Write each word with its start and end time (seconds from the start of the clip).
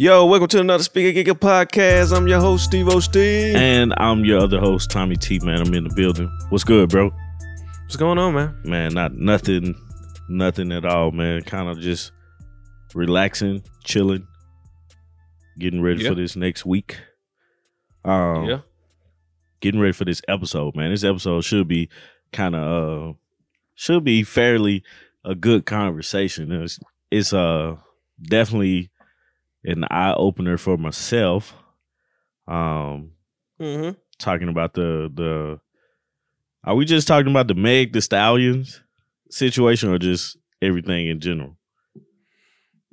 Yo, 0.00 0.24
welcome 0.26 0.46
to 0.46 0.60
another 0.60 0.82
Speaker 0.84 1.18
Giga 1.18 1.36
podcast. 1.36 2.16
I'm 2.16 2.28
your 2.28 2.38
host, 2.40 2.64
Steve 2.66 2.88
O. 2.88 3.00
Steve. 3.00 3.56
And 3.56 3.92
I'm 3.96 4.24
your 4.24 4.38
other 4.38 4.60
host, 4.60 4.90
Tommy 4.92 5.16
T. 5.16 5.40
Man, 5.40 5.60
I'm 5.60 5.74
in 5.74 5.82
the 5.84 5.94
building. 5.94 6.30
What's 6.50 6.62
good, 6.62 6.88
bro? 6.88 7.10
What's 7.82 7.96
going 7.96 8.16
on, 8.16 8.34
man? 8.34 8.60
Man, 8.64 8.94
not 8.94 9.14
nothing, 9.14 9.74
nothing 10.28 10.70
at 10.70 10.84
all, 10.84 11.10
man. 11.10 11.42
Kind 11.42 11.68
of 11.68 11.80
just 11.80 12.12
relaxing, 12.94 13.64
chilling, 13.82 14.24
getting 15.58 15.82
ready 15.82 16.04
Yeah. 16.04 16.10
for 16.10 16.14
this 16.14 16.36
next 16.36 16.64
week. 16.64 16.96
Um, 18.04 18.44
yeah. 18.44 18.60
getting 19.60 19.80
ready 19.80 19.92
for 19.92 20.04
this 20.04 20.22
episode, 20.28 20.76
man. 20.76 20.92
This 20.92 21.02
episode 21.02 21.42
should 21.42 21.66
be 21.66 21.88
kind 22.32 22.54
of 22.54 23.10
uh 23.10 23.12
should 23.74 24.04
be 24.04 24.22
fairly 24.22 24.84
a 25.24 25.34
good 25.34 25.66
conversation. 25.66 26.52
It's, 26.52 26.78
it's 27.10 27.32
uh 27.32 27.76
definitely 28.22 28.90
an 29.64 29.84
eye 29.90 30.14
opener 30.14 30.56
for 30.58 30.76
myself. 30.76 31.54
Um 32.46 33.12
Mm-hmm. 33.60 33.98
talking 34.18 34.48
about 34.48 34.74
the 34.74 35.10
the 35.12 35.58
are 36.64 36.74
we 36.76 36.84
just 36.84 37.08
talking 37.08 37.30
about 37.30 37.48
the 37.48 37.54
Meg 37.54 37.92
the 37.92 38.00
Stallions 38.00 38.82
situation 39.30 39.90
or 39.90 39.98
just 39.98 40.36
everything 40.62 41.08
in 41.08 41.18
general? 41.20 41.56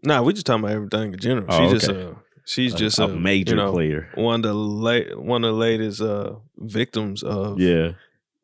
Nah, 0.04 0.22
we 0.24 0.34
just 0.34 0.46
talking 0.46 0.64
about 0.64 0.74
everything 0.76 1.14
in 1.14 1.20
general. 1.20 1.46
Oh, 1.50 1.60
she's 1.72 1.82
just 1.82 1.90
okay. 1.92 2.04
uh, 2.12 2.14
she's 2.46 2.74
A- 2.74 2.78
just 2.78 3.00
a, 3.00 3.06
uh, 3.06 3.08
major 3.08 3.52
you 3.52 3.56
know, 3.58 3.72
player. 3.72 4.10
One 4.16 4.40
of 4.40 4.44
the 4.44 4.54
late, 4.54 5.20
one 5.20 5.44
of 5.44 5.54
the 5.54 5.60
latest 5.60 6.02
uh, 6.02 6.36
victims 6.58 7.24
of 7.24 7.60
Yeah, 7.60 7.92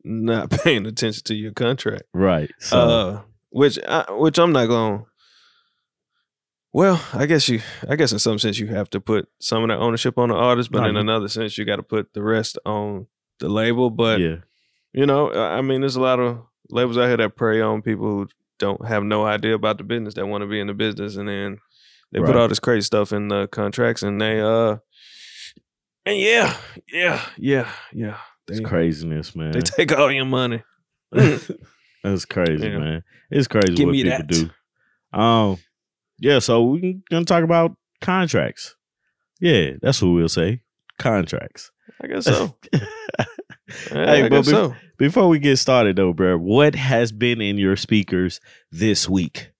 not 0.04 0.50
paying 0.62 0.86
attention 0.86 1.22
to 1.24 1.34
your 1.34 1.52
contract. 1.52 2.04
right. 2.12 2.50
So 2.58 2.78
uh, 2.78 3.20
which 3.50 3.78
I, 3.86 4.04
which 4.12 4.38
I'm 4.38 4.52
not 4.52 4.66
going. 4.66 5.06
Well, 6.74 7.04
I 7.12 7.26
guess 7.26 7.48
you, 7.48 7.60
I 7.88 7.96
guess 7.96 8.12
in 8.12 8.18
some 8.18 8.38
sense 8.38 8.58
you 8.58 8.68
have 8.68 8.88
to 8.90 9.00
put 9.00 9.28
some 9.40 9.62
of 9.62 9.68
that 9.68 9.78
ownership 9.78 10.16
on 10.18 10.30
the 10.30 10.34
artist, 10.34 10.70
but 10.72 10.86
in 10.86 10.94
you- 10.94 11.00
another 11.00 11.28
sense 11.28 11.58
you 11.58 11.64
got 11.64 11.76
to 11.76 11.82
put 11.82 12.14
the 12.14 12.22
rest 12.22 12.58
on 12.64 13.06
the 13.40 13.48
label. 13.48 13.90
But 13.90 14.20
yeah, 14.20 14.36
you 14.92 15.04
know, 15.06 15.30
I 15.32 15.60
mean, 15.60 15.80
there's 15.82 15.96
a 15.96 16.00
lot 16.00 16.18
of 16.18 16.40
labels 16.70 16.96
out 16.96 17.08
here 17.08 17.18
that 17.18 17.36
prey 17.36 17.60
on 17.60 17.82
people 17.82 18.06
who 18.06 18.28
don't 18.58 18.86
have 18.86 19.02
no 19.04 19.26
idea 19.26 19.54
about 19.54 19.76
the 19.78 19.84
business 19.84 20.14
that 20.14 20.26
want 20.26 20.42
to 20.42 20.48
be 20.48 20.60
in 20.60 20.66
the 20.66 20.74
business, 20.74 21.16
and 21.16 21.28
then 21.28 21.58
they 22.10 22.20
put 22.20 22.36
all 22.36 22.48
this 22.48 22.58
crazy 22.60 22.84
stuff 22.86 23.12
in 23.12 23.28
the 23.28 23.48
contracts, 23.48 24.02
and 24.02 24.18
they 24.20 24.40
uh, 24.40 24.76
and 26.06 26.16
yeah, 26.18 26.56
yeah, 26.90 27.22
yeah, 27.36 27.70
yeah, 27.92 28.16
it's 28.48 28.60
craziness, 28.60 29.36
man. 29.36 29.52
they 29.52 29.60
take 29.60 29.92
all 29.92 30.10
your 30.10 30.24
money. 30.24 30.62
That's 31.12 32.24
crazy, 32.24 32.66
Yeah. 32.68 32.78
man. 32.78 33.04
It's 33.30 33.46
crazy 33.46 33.74
Give 33.74 33.86
what 33.86 33.92
me 33.92 34.02
people 34.04 34.18
that. 34.18 34.26
do. 35.12 35.18
Um, 35.18 35.58
yeah. 36.22 36.38
So 36.38 36.62
we're 36.62 36.94
gonna 37.10 37.24
talk 37.26 37.44
about 37.44 37.76
contracts. 38.00 38.74
Yeah, 39.40 39.72
that's 39.82 40.00
what 40.00 40.10
we'll 40.10 40.28
say. 40.28 40.62
Contracts. 40.98 41.70
I 42.02 42.06
guess 42.06 42.24
so. 42.24 42.56
Yeah, 43.90 44.04
Hey, 44.06 44.24
I 44.24 44.28
but 44.28 44.30
guess 44.44 44.48
bef- 44.48 44.50
so. 44.50 44.74
Before 44.98 45.28
we 45.28 45.38
get 45.38 45.56
started, 45.56 45.96
though, 45.96 46.12
bro, 46.12 46.36
what 46.36 46.74
has 46.74 47.10
been 47.10 47.40
in 47.40 47.56
your 47.56 47.74
speakers 47.76 48.38
this 48.70 49.08
week? 49.08 49.50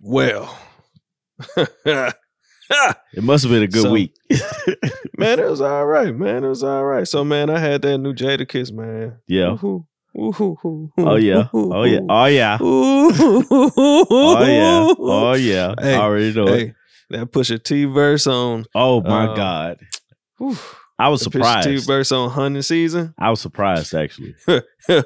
Well, 0.00 0.58
It 1.56 3.22
must 3.22 3.44
have 3.44 3.52
been 3.52 3.62
a 3.62 3.66
good 3.68 3.82
So- 3.82 3.92
week. 3.92 4.14
Man, 5.18 5.38
it 5.38 5.44
was 5.50 5.60
all 5.60 5.86
right, 5.86 6.14
man. 6.14 6.44
It 6.44 6.48
was 6.48 6.62
all 6.62 6.84
right. 6.84 7.06
So, 7.06 7.24
man, 7.24 7.50
I 7.50 7.58
had 7.58 7.82
that 7.82 7.98
new 7.98 8.14
Jadakiss, 8.14 8.72
man. 8.72 9.18
yeah. 9.26 9.50
Woo-hoo. 9.50 9.86
Oh 10.18 11.16
yeah. 11.16 11.48
Oh 11.52 11.84
yeah. 11.84 12.00
Oh 12.08 12.26
yeah. 12.26 12.58
Oh 12.60 14.44
yeah. 14.46 14.94
Oh 14.98 15.34
yeah. 15.34 15.74
Hey, 15.78 15.94
I 15.94 15.98
already 15.98 16.32
know 16.32 16.46
it. 16.46 16.74
That 17.10 17.30
Pusha 17.30 17.62
T 17.62 17.84
verse 17.84 18.26
on. 18.26 18.64
Oh 18.74 19.00
my 19.02 19.34
god. 19.36 19.78
Whew, 20.38 20.56
I 20.98 21.08
was 21.08 21.20
that 21.20 21.30
Pusha 21.30 21.56
T 21.56 21.62
surprised. 21.62 21.86
verse 21.86 22.12
on 22.12 22.30
Hunting 22.30 22.62
Season. 22.62 23.14
I 23.18 23.30
was 23.30 23.40
surprised 23.40 23.94
actually. 23.94 24.34
a 24.48 25.04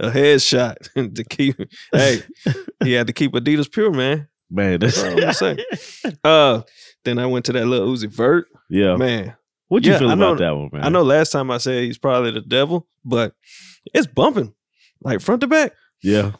headshot 0.00 1.14
to 1.14 1.24
keep. 1.24 1.56
Hey, 1.92 2.22
he 2.82 2.92
had 2.92 3.06
to 3.08 3.12
keep 3.12 3.32
Adidas 3.32 3.70
pure, 3.70 3.90
man. 3.92 4.28
Man, 4.50 4.80
that's 4.80 5.02
all 5.02 5.24
I'm 5.24 5.32
saying. 5.32 5.58
Uh, 6.24 6.62
then 7.04 7.18
I 7.18 7.26
went 7.26 7.44
to 7.44 7.52
that 7.52 7.66
Lil 7.66 7.86
Uzi 7.86 8.08
Vert, 8.08 8.48
yeah. 8.68 8.96
man. 8.96 9.36
What 9.70 9.84
you 9.86 9.92
yeah, 9.92 9.98
feel 9.98 10.10
I 10.10 10.14
know- 10.16 10.32
about 10.32 10.38
that 10.40 10.50
one, 10.56 10.70
man? 10.72 10.84
I 10.84 10.88
know 10.88 11.02
last 11.02 11.30
time 11.30 11.50
I 11.50 11.58
said 11.58 11.84
he's 11.84 11.96
probably 11.96 12.32
the 12.32 12.40
devil, 12.40 12.86
but 13.04 13.34
it's 13.94 14.06
bumping 14.06 14.52
like 15.02 15.20
front 15.20 15.40
to 15.42 15.46
back, 15.46 15.72
Yeah. 16.02 16.32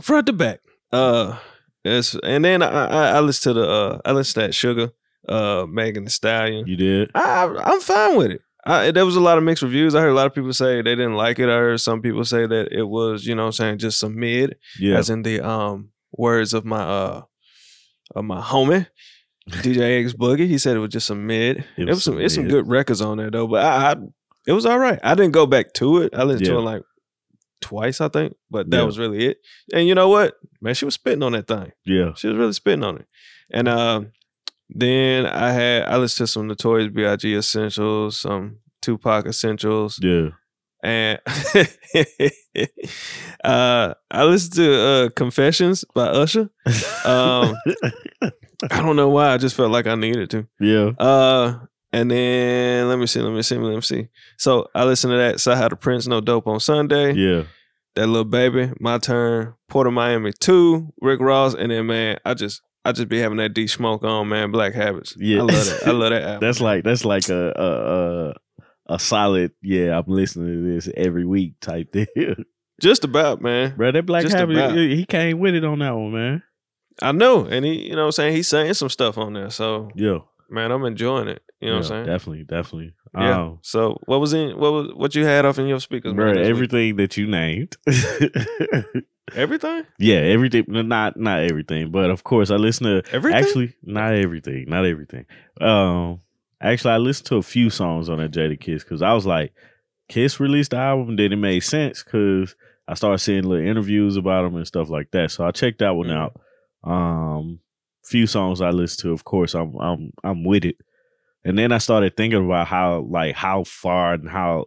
front 0.00 0.26
to 0.26 0.32
back. 0.32 0.60
Uh, 0.90 1.36
it's 1.84 2.14
and 2.24 2.44
then 2.44 2.62
I 2.62 2.68
I, 2.86 3.08
I 3.16 3.20
listened 3.20 3.54
to 3.54 3.60
the 3.60 3.68
uh 3.68 3.98
I 4.04 4.12
listened 4.12 4.34
to 4.42 4.46
that 4.48 4.54
Sugar, 4.54 4.90
uh, 5.28 5.66
Megan 5.68 6.04
Thee 6.04 6.10
Stallion. 6.10 6.66
You 6.66 6.76
did? 6.76 7.10
I 7.14 7.44
I'm 7.64 7.80
fine 7.80 8.16
with 8.16 8.30
it. 8.30 8.40
I, 8.64 8.90
there 8.90 9.04
was 9.06 9.16
a 9.16 9.20
lot 9.20 9.38
of 9.38 9.44
mixed 9.44 9.62
reviews. 9.62 9.94
I 9.94 10.00
heard 10.00 10.08
a 10.10 10.14
lot 10.14 10.26
of 10.26 10.34
people 10.34 10.52
say 10.52 10.76
they 10.82 10.96
didn't 10.96 11.14
like 11.14 11.38
it. 11.38 11.48
I 11.48 11.58
heard 11.58 11.80
some 11.80 12.00
people 12.02 12.24
say 12.24 12.46
that 12.48 12.72
it 12.72 12.82
was, 12.82 13.24
you 13.26 13.34
know, 13.36 13.42
what 13.42 13.46
I'm 13.48 13.52
saying 13.52 13.78
just 13.78 14.00
some 14.00 14.18
mid, 14.18 14.56
Yeah. 14.80 14.96
as 14.98 15.08
in 15.10 15.22
the 15.22 15.40
um 15.46 15.90
words 16.10 16.54
of 16.54 16.64
my 16.64 16.80
uh 16.80 17.22
of 18.14 18.24
my 18.24 18.40
homie 18.40 18.86
DJ 19.50 20.02
X 20.04 20.12
Boogie. 20.12 20.46
He 20.48 20.58
said 20.58 20.76
it 20.76 20.80
was 20.80 20.90
just 20.90 21.06
some 21.06 21.26
mid. 21.26 21.64
It 21.76 21.86
was, 21.88 22.02
some 22.04 22.14
some 22.14 22.20
it's 22.20 22.34
some 22.34 22.48
good 22.48 22.68
records 22.68 23.00
on 23.00 23.18
there 23.18 23.30
though, 23.30 23.46
but 23.46 23.64
I, 23.64 23.92
I 23.92 23.96
it 24.46 24.52
was 24.52 24.66
all 24.66 24.78
right. 24.78 24.98
I 25.02 25.14
didn't 25.14 25.32
go 25.32 25.46
back 25.46 25.72
to 25.74 25.98
it. 26.02 26.14
I 26.14 26.22
listened 26.24 26.46
to 26.46 26.58
it 26.58 26.60
like 26.62 26.82
twice, 27.60 28.00
I 28.00 28.08
think, 28.08 28.34
but 28.50 28.70
that 28.70 28.76
Yeah. 28.78 28.82
was 28.84 28.98
really 28.98 29.26
it. 29.26 29.38
And 29.72 29.88
you 29.88 29.94
know 29.94 30.08
what, 30.08 30.34
man, 30.60 30.74
she 30.74 30.84
was 30.84 30.94
spitting 30.94 31.22
on 31.22 31.32
that 31.32 31.46
thing. 31.48 31.72
Yeah. 31.84 32.12
She 32.14 32.28
was 32.28 32.36
really 32.36 32.52
spitting 32.52 32.84
on 32.84 32.98
it. 32.98 33.06
And 33.50 33.66
um, 33.68 34.12
then 34.68 35.26
I 35.26 35.50
had 35.52 35.82
I 35.84 35.96
listened 35.96 36.26
to 36.28 36.32
some 36.32 36.46
Notorious 36.48 36.92
B.I.G. 36.92 37.34
essentials, 37.36 38.20
some 38.20 38.58
Tupac 38.82 39.26
essentials, 39.26 39.98
Yeah. 40.02 40.30
And 40.82 41.18
uh, 43.44 43.94
I 44.10 44.24
listened 44.24 44.54
to 44.54 44.80
uh, 44.80 45.08
Confessions 45.10 45.84
by 45.94 46.06
Usher. 46.06 46.50
Um, 47.04 47.54
I 48.70 48.80
don't 48.82 48.96
know 48.96 49.08
why. 49.08 49.32
I 49.32 49.38
just 49.38 49.56
felt 49.56 49.70
like 49.70 49.86
I 49.86 49.94
needed 49.94 50.30
to. 50.30 50.46
yeah. 50.60 50.90
Uh, 50.98 51.58
and 51.92 52.10
then 52.10 52.88
let 52.88 52.98
me 52.98 53.06
see, 53.06 53.20
let 53.20 53.32
me 53.32 53.42
see, 53.42 53.56
let 53.56 53.74
me 53.74 53.80
see. 53.80 54.08
So 54.36 54.68
I 54.74 54.84
listened 54.84 55.12
to 55.12 55.16
that. 55.16 55.40
So 55.40 55.52
I 55.52 55.56
had 55.56 55.72
the 55.72 55.76
Prince 55.76 56.06
No 56.06 56.20
Dope 56.20 56.46
on 56.46 56.60
Sunday. 56.60 57.12
Yeah. 57.14 57.44
That 57.94 58.08
Lil 58.08 58.24
Baby, 58.24 58.72
my 58.78 58.98
turn. 58.98 59.54
Port 59.68 59.86
of 59.86 59.94
Miami 59.94 60.32
two, 60.38 60.92
Rick 61.00 61.20
Ross, 61.20 61.54
and 61.54 61.70
then 61.72 61.86
man, 61.86 62.18
I 62.24 62.34
just 62.34 62.60
I 62.84 62.92
just 62.92 63.08
be 63.08 63.18
having 63.18 63.38
that 63.38 63.54
D 63.54 63.66
smoke 63.66 64.04
on, 64.04 64.28
man. 64.28 64.50
Black 64.52 64.74
Habits. 64.74 65.16
Yeah. 65.18 65.38
I 65.38 65.42
love 65.42 65.48
that. 65.66 65.82
I 65.86 65.90
love 65.92 66.10
that 66.10 66.22
album. 66.26 66.40
That's 66.40 66.60
like 66.60 66.84
that's 66.84 67.04
like 67.04 67.28
a 67.30 67.52
a 67.56 68.28
a, 68.28 68.34
a 68.88 68.98
solid, 68.98 69.52
yeah, 69.62 69.98
I'm 69.98 70.04
listening 70.06 70.48
to 70.64 70.74
this 70.74 70.88
every 70.96 71.24
week 71.26 71.60
type 71.60 71.92
thing. 71.92 72.06
just 72.80 73.04
about, 73.04 73.40
man. 73.42 73.74
Bro, 73.76 73.92
that 73.92 74.06
Black 74.06 74.22
Just 74.22 74.36
Habit, 74.36 74.56
about. 74.56 74.76
he 74.76 75.04
came 75.04 75.38
with 75.38 75.54
it 75.54 75.64
on 75.64 75.78
that 75.80 75.94
one, 75.94 76.12
man. 76.12 76.42
I 77.02 77.12
know, 77.12 77.44
and 77.46 77.64
he, 77.64 77.88
you 77.88 77.90
know, 77.96 78.02
what 78.02 78.06
I'm 78.06 78.12
saying 78.12 78.36
he's 78.36 78.48
saying 78.48 78.72
some 78.74 78.88
stuff 78.88 79.18
on 79.18 79.34
there. 79.34 79.50
So, 79.50 79.90
Yeah. 79.94 80.18
man, 80.48 80.70
I'm 80.72 80.84
enjoying 80.84 81.28
it. 81.28 81.42
You 81.60 81.68
know 81.68 81.76
what 81.76 81.84
I'm 81.84 81.88
saying? 81.88 82.06
Definitely, 82.06 82.44
definitely. 82.44 82.94
Yeah. 83.16 83.42
Um, 83.42 83.58
So, 83.62 83.98
what 84.06 84.20
was 84.20 84.32
in 84.34 84.58
what 84.58 84.72
was 84.72 84.88
what 84.94 85.14
you 85.14 85.24
had 85.24 85.44
off 85.46 85.58
in 85.58 85.66
your 85.66 85.80
speakers? 85.80 86.12
bro, 86.14 86.26
man, 86.26 86.34
this 86.36 86.42
week? 86.44 86.50
everything 86.50 86.96
that 86.96 87.16
you 87.16 87.26
named. 87.26 87.76
everything, 89.34 89.84
yeah, 89.98 90.16
everything. 90.16 90.64
Not 90.68 91.16
not 91.16 91.40
everything, 91.40 91.90
but 91.90 92.10
of 92.10 92.24
course, 92.24 92.50
I 92.50 92.56
listen 92.56 92.86
to 92.86 93.02
everything. 93.14 93.38
actually 93.42 93.74
not 93.82 94.12
everything, 94.14 94.66
not 94.68 94.84
everything. 94.84 95.24
Um, 95.60 96.20
actually, 96.72 96.92
I 96.92 96.98
listened 96.98 97.26
to 97.28 97.36
a 97.36 97.42
few 97.42 97.70
songs 97.70 98.08
on 98.08 98.18
that 98.18 98.30
Jadakiss 98.32 98.80
because 98.82 99.02
I 99.02 99.12
was 99.12 99.26
like, 99.26 99.52
Kiss 100.08 100.38
released 100.40 100.70
the 100.70 100.76
album, 100.76 101.16
then 101.16 101.32
it 101.32 101.36
made 101.36 101.60
sense 101.60 102.02
because 102.04 102.54
I 102.86 102.94
started 102.94 103.18
seeing 103.18 103.42
little 103.42 103.66
interviews 103.66 104.16
about 104.16 104.44
him 104.44 104.54
and 104.56 104.66
stuff 104.66 104.88
like 104.88 105.10
that. 105.10 105.30
So 105.32 105.44
I 105.44 105.50
checked 105.50 105.80
that 105.80 105.96
one 105.96 106.06
Mhm. 106.08 106.12
out. 106.12 106.40
Um, 106.84 107.60
few 108.04 108.26
songs 108.26 108.60
I 108.60 108.70
listened 108.70 109.02
to, 109.02 109.12
of 109.12 109.24
course, 109.24 109.54
I'm 109.54 109.74
I'm 109.80 110.12
I'm 110.22 110.44
with 110.44 110.64
it. 110.64 110.76
And 111.44 111.58
then 111.58 111.72
I 111.72 111.78
started 111.78 112.16
thinking 112.16 112.44
about 112.44 112.66
how 112.68 113.00
like 113.10 113.34
how 113.34 113.64
far 113.64 114.14
and 114.14 114.28
how 114.28 114.66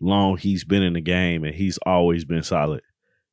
long 0.00 0.36
he's 0.38 0.64
been 0.64 0.82
in 0.82 0.94
the 0.94 1.00
game, 1.00 1.44
and 1.44 1.54
he's 1.54 1.78
always 1.86 2.24
been 2.24 2.42
solid. 2.42 2.82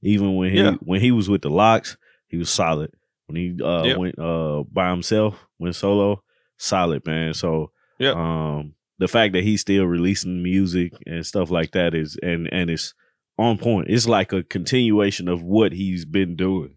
Even 0.03 0.35
when 0.35 0.51
he 0.51 0.57
Yeah. 0.59 0.75
when 0.81 1.01
he 1.01 1.11
was 1.11 1.29
with 1.29 1.41
the 1.41 1.49
LOX, 1.49 1.97
he 2.27 2.37
was 2.37 2.49
solid. 2.49 2.91
When 3.25 3.35
he 3.35 3.63
uh, 3.63 3.83
Yep. 3.83 3.97
went 3.97 4.19
uh, 4.19 4.63
by 4.71 4.91
himself, 4.91 5.47
went 5.57 5.75
solo, 5.75 6.21
solid 6.57 7.05
man. 7.05 7.33
So 7.33 7.71
Yep. 7.99 8.15
um, 8.15 8.73
the 8.99 9.07
fact 9.07 9.33
that 9.33 9.43
he's 9.43 9.61
still 9.61 9.85
releasing 9.85 10.43
music 10.43 10.93
and 11.05 11.25
stuff 11.25 11.51
like 11.51 11.71
that 11.71 11.93
is 11.93 12.17
and 12.21 12.49
and 12.51 12.69
it's 12.69 12.93
on 13.37 13.57
point. 13.57 13.87
It's 13.89 14.07
like 14.07 14.33
a 14.33 14.43
continuation 14.43 15.27
of 15.27 15.43
what 15.43 15.71
he's 15.71 16.05
been 16.05 16.35
doing, 16.35 16.75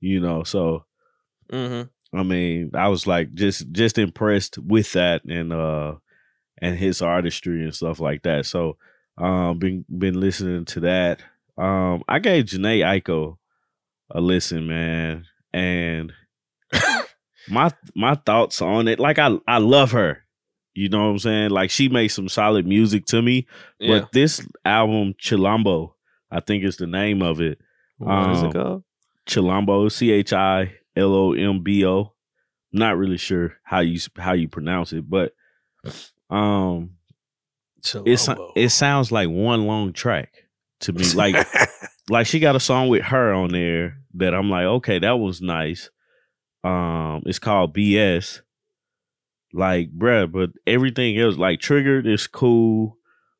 you 0.00 0.20
know. 0.20 0.42
So 0.44 0.84
Mm-hmm. 1.52 2.18
I 2.18 2.22
mean, 2.22 2.70
I 2.74 2.88
was 2.88 3.06
like 3.06 3.34
just 3.34 3.70
just 3.72 3.98
impressed 3.98 4.58
with 4.58 4.92
that 4.92 5.24
and 5.24 5.52
uh 5.52 5.94
and 6.60 6.78
his 6.78 7.02
artistry 7.02 7.62
and 7.62 7.74
stuff 7.74 8.00
like 8.00 8.22
that. 8.22 8.46
So 8.46 8.76
um 9.18 9.58
been 9.58 9.84
been 9.96 10.20
listening 10.20 10.64
to 10.66 10.80
that. 10.80 11.22
Um 11.58 12.02
I 12.08 12.18
gave 12.18 12.46
Jhené 12.46 12.80
Aiko 12.80 13.38
a 14.10 14.20
listen, 14.20 14.66
man. 14.66 15.26
And 15.52 16.12
my 17.48 17.72
my 17.94 18.14
thoughts 18.14 18.62
on 18.62 18.88
it. 18.88 18.98
Like 18.98 19.18
I 19.18 19.36
I 19.46 19.58
love 19.58 19.92
her. 19.92 20.23
You 20.74 20.88
know 20.88 21.04
what 21.04 21.10
I'm 21.10 21.18
saying? 21.20 21.50
Like 21.50 21.70
she 21.70 21.88
made 21.88 22.08
some 22.08 22.28
solid 22.28 22.66
music 22.66 23.06
to 23.06 23.22
me. 23.22 23.46
yeah. 23.78 24.00
But 24.00 24.12
this 24.12 24.46
album, 24.64 25.14
Chilombo, 25.14 25.92
I 26.30 26.40
think 26.40 26.64
is 26.64 26.76
the 26.76 26.86
name 26.86 27.22
of 27.22 27.40
it. 27.40 27.58
What 27.98 28.30
is 28.30 28.38
um, 28.38 28.46
it 28.46 28.52
called? 28.52 28.84
Chilombo, 29.26 29.90
C 29.90 30.10
H 30.10 30.32
I 30.32 30.74
L 30.96 31.14
O 31.14 31.32
M 31.32 31.62
B 31.62 31.86
O. 31.86 32.12
Not 32.72 32.96
really 32.96 33.18
sure 33.18 33.54
how 33.62 33.80
you 33.80 34.00
how 34.16 34.32
you 34.32 34.48
pronounce 34.48 34.92
it, 34.92 35.08
but 35.08 35.32
um, 36.28 36.90
it's 37.78 38.26
Chilombo. 38.26 38.52
it 38.56 38.70
sounds 38.70 39.12
like 39.12 39.28
one 39.28 39.66
long 39.66 39.92
track 39.92 40.44
to 40.80 40.92
me. 40.92 41.04
Like 41.12 41.36
like 42.10 42.26
she 42.26 42.40
got 42.40 42.56
a 42.56 42.60
song 42.60 42.88
with 42.88 43.02
her 43.04 43.32
on 43.32 43.50
there 43.50 43.98
that 44.14 44.34
I'm 44.34 44.50
like, 44.50 44.64
okay, 44.64 44.98
that 44.98 45.18
was 45.18 45.40
nice. 45.40 45.90
Um, 46.62 47.22
it's 47.26 47.38
called 47.38 47.74
BS. 47.74 48.40
Like, 49.56 49.96
bruh, 49.96 50.30
but 50.30 50.50
everything 50.66 51.16
else, 51.18 51.36
like 51.36 51.60
Triggered 51.60 52.06
is 52.08 52.26
cool. 52.26 52.98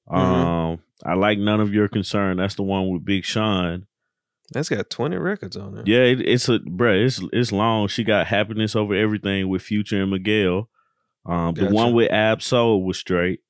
Um, 0.09 0.23
Mhm. 0.23 0.81
I 1.05 1.15
like 1.15 1.39
None 1.39 1.61
of 1.61 1.75
Your 1.75 1.89
Concern. 1.89 2.37
That's 2.37 2.55
the 2.55 2.63
one 2.63 2.89
with 2.89 3.05
Big 3.05 3.25
Sean. 3.25 3.87
That's 4.53 4.69
got 4.69 4.89
20 4.91 5.17
records 5.17 5.57
on 5.57 5.77
it. 5.79 5.89
Yeah, 5.89 6.03
it, 6.05 6.21
it's 6.21 6.49
a 6.49 6.61
bruh, 6.61 7.05
it's 7.05 7.21
it's 7.33 7.51
long. 7.51 7.89
She 7.89 8.05
got 8.05 8.29
Happiness 8.29 8.77
Over 8.77 8.95
Everything 8.95 9.49
with 9.49 9.63
Future 9.63 10.03
and 10.03 10.11
Miguel. 10.13 10.69
Um, 11.27 11.55
the 11.55 11.71
one 11.71 11.95
with 11.95 12.13
Ab 12.13 12.43
Soul 12.43 12.85
was 12.85 12.99
straight. 12.99 13.41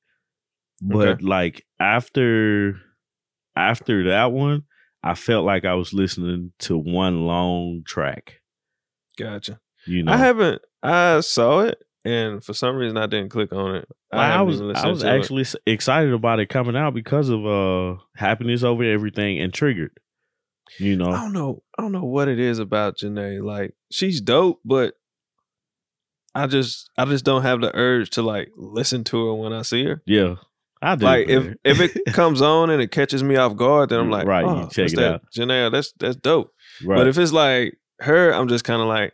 But 0.81 1.07
Okay. 1.07 1.23
like 1.23 1.65
after 1.79 2.79
after 3.55 4.05
that 4.09 4.31
one, 4.31 4.63
I 5.03 5.13
felt 5.13 5.45
like 5.45 5.65
I 5.65 5.75
was 5.75 5.93
listening 5.93 6.53
to 6.59 6.77
one 6.77 7.25
long 7.27 7.83
track. 7.85 8.41
Gotcha. 9.19 9.59
You 9.85 10.03
know, 10.03 10.11
I 10.13 10.17
haven't. 10.17 10.61
I 10.81 11.19
saw 11.19 11.59
it, 11.61 11.77
and 12.05 12.43
for 12.43 12.53
some 12.53 12.75
reason 12.77 12.95
I 12.97 13.07
didn't 13.07 13.29
click 13.29 13.51
on 13.51 13.75
it. 13.75 13.87
Like, 14.13 14.21
I, 14.21 14.27
haven't 14.27 14.67
was 14.67 14.77
I 14.77 14.87
was 14.87 15.01
to 15.01 15.07
it. 15.13 15.19
actually 15.19 15.45
excited 15.65 16.13
about 16.13 16.39
it 16.39 16.47
coming 16.47 16.77
out 16.77 16.93
because 16.93 17.27
of 17.29 17.45
uh 17.45 17.95
happiness 18.15 18.63
over 18.63 18.83
everything 18.83 19.39
and 19.39 19.53
triggered. 19.53 19.91
You 20.79 20.95
know, 20.95 21.09
I 21.09 21.21
don't 21.21 21.33
know. 21.33 21.63
I 21.77 21.81
don't 21.81 21.91
know 21.91 22.03
what 22.05 22.27
it 22.27 22.39
is 22.39 22.59
about 22.59 22.97
Jhené. 22.97 23.43
Like 23.43 23.75
she's 23.91 24.21
dope, 24.21 24.61
but 24.63 24.93
I 26.33 26.47
just 26.47 26.89
I 26.97 27.05
just 27.05 27.23
don't 27.25 27.43
have 27.43 27.61
the 27.61 27.73
urge 27.75 28.09
to 28.11 28.21
like 28.21 28.51
listen 28.57 29.03
to 29.05 29.27
her 29.27 29.33
when 29.33 29.53
I 29.53 29.61
see 29.61 29.85
her. 29.85 30.01
yeah, 30.05 30.35
I 30.81 30.95
did. 30.95 31.03
like 31.05 31.29
if 31.29 31.55
if 31.63 31.79
it 31.79 32.05
comes 32.13 32.41
on 32.41 32.69
and 32.69 32.81
it 32.81 32.91
catches 32.91 33.23
me 33.23 33.35
off 33.37 33.55
guard, 33.55 33.89
then 33.89 33.99
I'm 33.99 34.09
like, 34.09 34.27
Right, 34.27 34.43
you 34.43 34.49
oh, 34.49 34.67
check 34.69 34.91
it 34.91 34.95
that? 34.97 35.13
out. 35.15 35.21
Jhené, 35.35 35.71
that's 35.71 35.93
that's 35.99 36.17
dope. 36.17 36.51
right. 36.83 36.97
But 36.97 37.07
if 37.07 37.17
it's 37.17 37.31
like 37.31 37.77
her, 37.99 38.31
I'm 38.33 38.47
just 38.49 38.65
kind 38.65 38.81
of 38.81 38.87
like, 38.89 39.13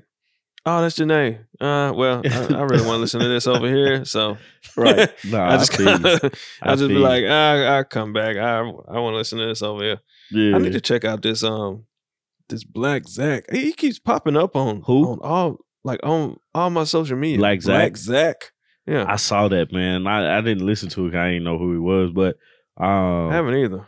oh, 0.66 0.82
that's 0.82 0.98
Jhené. 0.98 1.40
Uh, 1.60 1.94
well, 1.96 2.22
I, 2.26 2.54
I 2.54 2.62
really 2.64 2.86
want 2.86 2.96
to 2.96 2.98
listen 2.98 3.20
to 3.22 3.28
this 3.28 3.48
over 3.48 3.68
here, 3.68 4.06
so 4.06 4.38
right, 4.76 5.10
nah, 5.26 5.54
I 5.54 5.58
just 5.58 5.76
feel 5.76 5.86
kind 5.86 6.06
of, 6.06 6.24
I, 6.62 6.72
I 6.72 6.76
just 6.76 6.88
be 6.88 6.96
like, 6.96 7.24
I 7.26 7.80
I 7.80 7.84
come 7.84 8.14
back. 8.14 8.38
I 8.38 8.60
I 8.60 9.00
want 9.00 9.14
to 9.14 9.18
listen 9.18 9.40
to 9.40 9.46
this 9.48 9.62
over 9.62 9.84
here. 9.84 10.02
yeah, 10.32 10.56
I 10.56 10.60
need 10.60 10.74
to 10.74 10.82
check 10.82 11.06
out 11.06 11.22
this 11.22 11.44
um 11.44 11.86
this 12.50 12.64
Black 12.64 13.08
Zach. 13.08 13.46
He, 13.52 13.66
he 13.66 13.74
keeps 13.74 14.00
popping 14.00 14.38
up 14.38 14.56
on 14.56 14.82
Who? 14.86 15.12
on 15.12 15.20
all 15.22 15.58
like 15.84 16.00
on 16.04 16.38
all 16.54 16.70
my 16.70 16.84
social 16.84 17.18
media. 17.18 17.38
Black 17.38 17.62
Zach? 17.62 17.76
Black 17.76 17.98
Zach. 17.98 18.52
Yeah, 18.88 19.06
I 19.08 19.16
saw 19.16 19.48
that 19.48 19.72
man. 19.72 20.08
I, 20.08 20.38
I 20.38 20.42
didn't 20.42 20.66
listen 20.66 20.90
to 20.90 21.08
it. 21.08 21.16
I 21.16 21.28
didn't 21.30 21.44
know 21.44 21.58
who 21.58 21.72
he 21.74 21.80
was, 21.80 22.12
but 22.12 22.36
um, 22.84 23.30
I 23.30 23.34
haven't 23.36 23.56
either. 23.56 23.88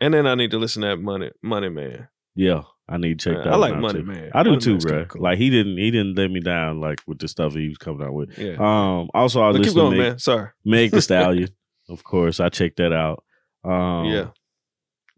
And 0.00 0.12
then 0.12 0.26
I 0.26 0.34
need 0.34 0.50
to 0.50 0.58
listen 0.58 0.82
to 0.82 0.88
that 0.88 0.98
Money 0.98 1.30
Money 1.42 1.70
Man. 1.70 2.08
yeah, 2.34 2.62
I 2.88 2.98
need 2.98 3.18
to 3.18 3.30
check 3.34 3.42
that. 3.44 3.52
I 3.52 3.56
like 3.56 3.76
Money 3.76 4.00
too. 4.00 4.06
Man. 4.06 4.30
I 4.32 4.42
do 4.44 4.50
Money 4.50 4.60
too, 4.62 4.78
bro. 4.78 5.04
cool. 5.06 5.22
Like 5.22 5.38
he 5.38 5.50
didn't 5.50 5.76
he 5.78 5.90
didn't 5.90 6.14
let 6.16 6.30
me 6.30 6.40
down 6.40 6.80
like 6.80 7.00
with 7.06 7.18
the 7.18 7.26
stuff 7.28 7.54
he 7.54 7.68
was 7.68 7.78
coming 7.78 8.06
out 8.06 8.12
with. 8.14 8.38
yeah. 8.38 8.54
Um, 8.58 9.08
also 9.12 9.42
I 9.42 9.50
listened 9.50 9.76
to 9.76 9.90
Meg, 9.90 9.98
man. 9.98 10.18
Sorry. 10.18 10.48
Meg 10.64 10.90
the 10.92 11.02
Stallion. 11.08 11.48
of 11.88 12.04
course, 12.04 12.38
I 12.40 12.48
checked 12.48 12.76
that 12.76 12.92
out. 12.92 13.24
Um, 13.64 14.04
yeah. 14.06 14.28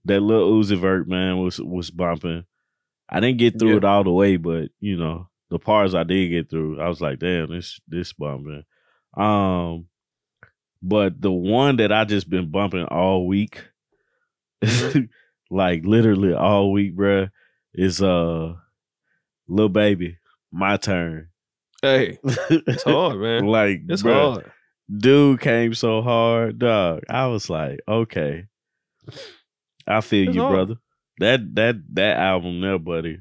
that 0.06 0.20
Lil 0.20 0.52
Uzi 0.62 0.78
Vert 0.78 1.06
man 1.08 1.38
was 1.38 1.60
was 1.60 1.90
bumping. 1.90 2.44
I 3.10 3.20
didn't 3.20 3.38
get 3.38 3.58
through 3.58 3.70
Yeah. 3.72 3.76
it 3.76 3.84
all 3.84 4.04
the 4.04 4.12
way, 4.12 4.36
but 4.36 4.70
you 4.80 4.96
know 4.96 5.28
the 5.50 5.58
parts 5.58 5.94
I 5.94 6.04
did 6.04 6.28
get 6.28 6.50
through, 6.50 6.80
I 6.80 6.88
was 6.88 7.00
like, 7.02 7.18
damn, 7.18 7.50
this 7.50 7.80
this 7.88 8.12
bumping. 8.14 8.64
Um, 9.16 9.86
but 10.82 11.20
the 11.20 11.32
one 11.32 11.76
that 11.76 11.90
I 11.92 12.04
just 12.04 12.30
been 12.30 12.50
bumping 12.50 12.84
all 12.84 13.26
week, 13.26 13.62
like 15.50 15.84
literally 15.84 16.34
all 16.34 16.72
week, 16.72 16.94
bruh, 16.96 17.30
is 17.74 18.02
uh, 18.02 18.54
Lil 19.48 19.68
Baby, 19.68 20.18
my 20.52 20.76
turn. 20.76 21.28
Hey, 21.82 22.18
it's 22.24 22.82
hard, 22.82 23.18
man. 23.20 23.46
like 23.46 23.82
It's 23.88 24.02
bruh, 24.02 24.34
hard. 24.34 24.52
dude 24.94 25.40
came 25.40 25.74
so 25.74 26.02
hard, 26.02 26.58
dog. 26.58 27.02
I 27.08 27.26
was 27.26 27.48
like, 27.48 27.80
okay, 27.86 28.46
I 29.86 30.00
feel 30.00 30.28
It's 30.28 30.34
you, 30.36 30.42
hard. 30.42 30.54
brother. 30.54 30.74
That 31.20 31.54
that 31.56 31.76
that 31.94 32.16
album 32.18 32.60
there, 32.60 32.78
buddy. 32.78 33.20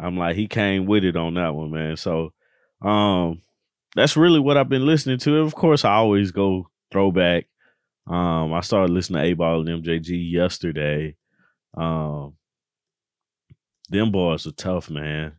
I'm 0.00 0.16
like, 0.16 0.36
he 0.36 0.46
came 0.46 0.86
with 0.86 1.04
it 1.04 1.16
on 1.16 1.34
that 1.34 1.54
one, 1.54 1.70
man. 1.72 1.96
So, 1.96 2.32
um, 2.82 3.42
that's 3.96 4.16
really 4.16 4.38
what 4.38 4.56
I've 4.56 4.68
been 4.68 4.86
listening 4.86 5.18
to. 5.18 5.38
Of 5.38 5.54
course, 5.56 5.84
I 5.84 5.94
always 5.94 6.30
go 6.30 6.68
throwback. 6.92 7.46
Um, 8.06 8.52
I 8.54 8.60
started 8.60 8.92
listening 8.92 9.22
to 9.24 9.36
8Ball 9.36 9.68
and 9.68 9.84
MJG 9.84 10.30
yesterday. 10.32 11.16
Um, 11.76 12.36
them 13.88 14.10
boys 14.12 14.46
are 14.46 14.52
tough, 14.52 14.90
man. 14.90 15.34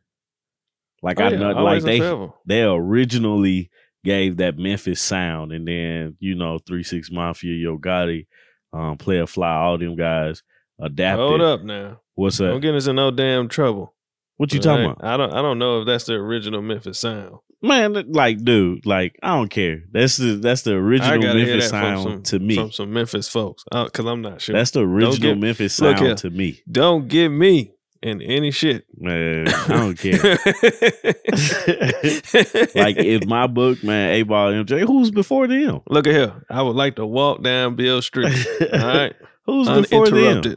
Like 1.02 1.20
Oh, 1.20 1.26
I 1.26 1.30
yeah, 1.32 1.38
know, 1.38 1.64
like 1.64 1.84
they 1.84 2.00
they 2.46 2.64
originally 2.64 3.70
gave 4.04 4.38
that 4.38 4.58
Memphis 4.58 5.02
sound, 5.02 5.52
and 5.52 5.68
then 5.68 6.18
you 6.20 6.36
know 6.36 6.58
Three 6.60 6.84
Six 6.84 7.10
Mafia, 7.12 7.54
Yo 7.54 7.78
Gotti, 7.78 8.28
um, 8.74 8.98
Playa 8.98 9.28
Fly, 9.28 9.56
all 9.56 9.78
them 9.78 9.96
guys 9.96 10.44
adapted. 10.80 11.20
Hold 11.26 11.42
up 11.42 11.64
now. 11.64 12.02
What's 12.16 12.38
Don't 12.40 12.58
up? 12.58 12.62
get 12.62 12.76
us 12.76 12.88
in 12.88 12.96
no 12.98 13.12
damn 13.12 13.48
trouble. 13.48 13.94
What 14.38 14.54
you 14.54 14.60
talking 14.60 14.88
Right? 14.88 14.96
about, 14.98 15.06
I 15.14 15.18
don't 15.18 15.34
I 15.34 15.42
don't 15.42 15.60
know 15.60 15.82
if 15.82 15.86
that's 15.86 16.06
the 16.06 16.14
original 16.16 16.62
Memphis 16.62 17.00
sound. 17.00 17.36
man? 17.62 17.94
Like, 18.12 18.44
dude, 18.44 18.86
like 18.86 19.18
I 19.24 19.36
don't 19.36 19.50
care. 19.50 19.84
That's 19.92 20.18
the 20.18 20.36
that's 20.36 20.64
the 20.64 20.74
original 20.74 21.20
Memphis 21.22 21.70
sound 21.70 22.04
some, 22.04 22.24
to 22.24 22.40
me. 22.40 22.56
from 22.56 22.72
some 22.74 22.92
Memphis 22.94 23.28
folks. 23.30 23.64
Because 23.72 24.06
I'm 24.06 24.22
not 24.22 24.42
sure. 24.42 24.54
That's 24.56 24.72
the 24.72 24.82
original 24.82 25.34
get- 25.36 25.40
Memphis 25.42 25.74
sound 25.76 26.00
here. 26.00 26.16
to 26.16 26.30
me, 26.30 26.60
don't 26.70 27.08
get 27.08 27.30
me 27.30 27.72
in 28.02 28.22
any 28.22 28.52
shit. 28.52 28.86
man. 28.98 29.48
I 29.54 29.68
don't 29.68 29.98
care. 29.98 30.14
like 32.76 32.98
in 32.98 33.28
my 33.28 33.48
book, 33.48 33.84
man, 33.84 34.26
8Ball, 34.26 34.66
MJ, 34.66 34.88
who's 34.88 35.12
before 35.12 35.48
them? 35.48 35.82
Look 35.88 36.08
at 36.08 36.14
here. 36.14 36.46
I 36.50 36.62
would 36.62 36.76
like 36.76 36.96
to 36.98 37.06
walk 37.06 37.44
down 37.44 37.76
Beale 37.76 38.02
Street. 38.02 38.34
All 38.74 38.80
right. 38.80 39.16
who's 39.46 39.70
before 39.70 40.10
them? 40.10 40.56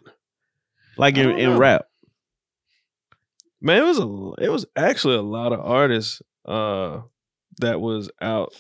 Like 0.97 1.17
in, 1.17 1.39
in 1.39 1.59
rap. 1.59 1.87
Man, 3.61 3.79
it 3.79 3.87
was 3.87 3.99
a 3.99 4.45
it 4.45 4.51
was 4.51 4.67
actually 4.77 5.17
a 5.17 5.23
lot 5.23 5.53
of 5.53 5.61
artists 5.61 6.21
uh 6.45 7.03
that 7.61 7.81
was 7.81 8.11
out 8.21 8.53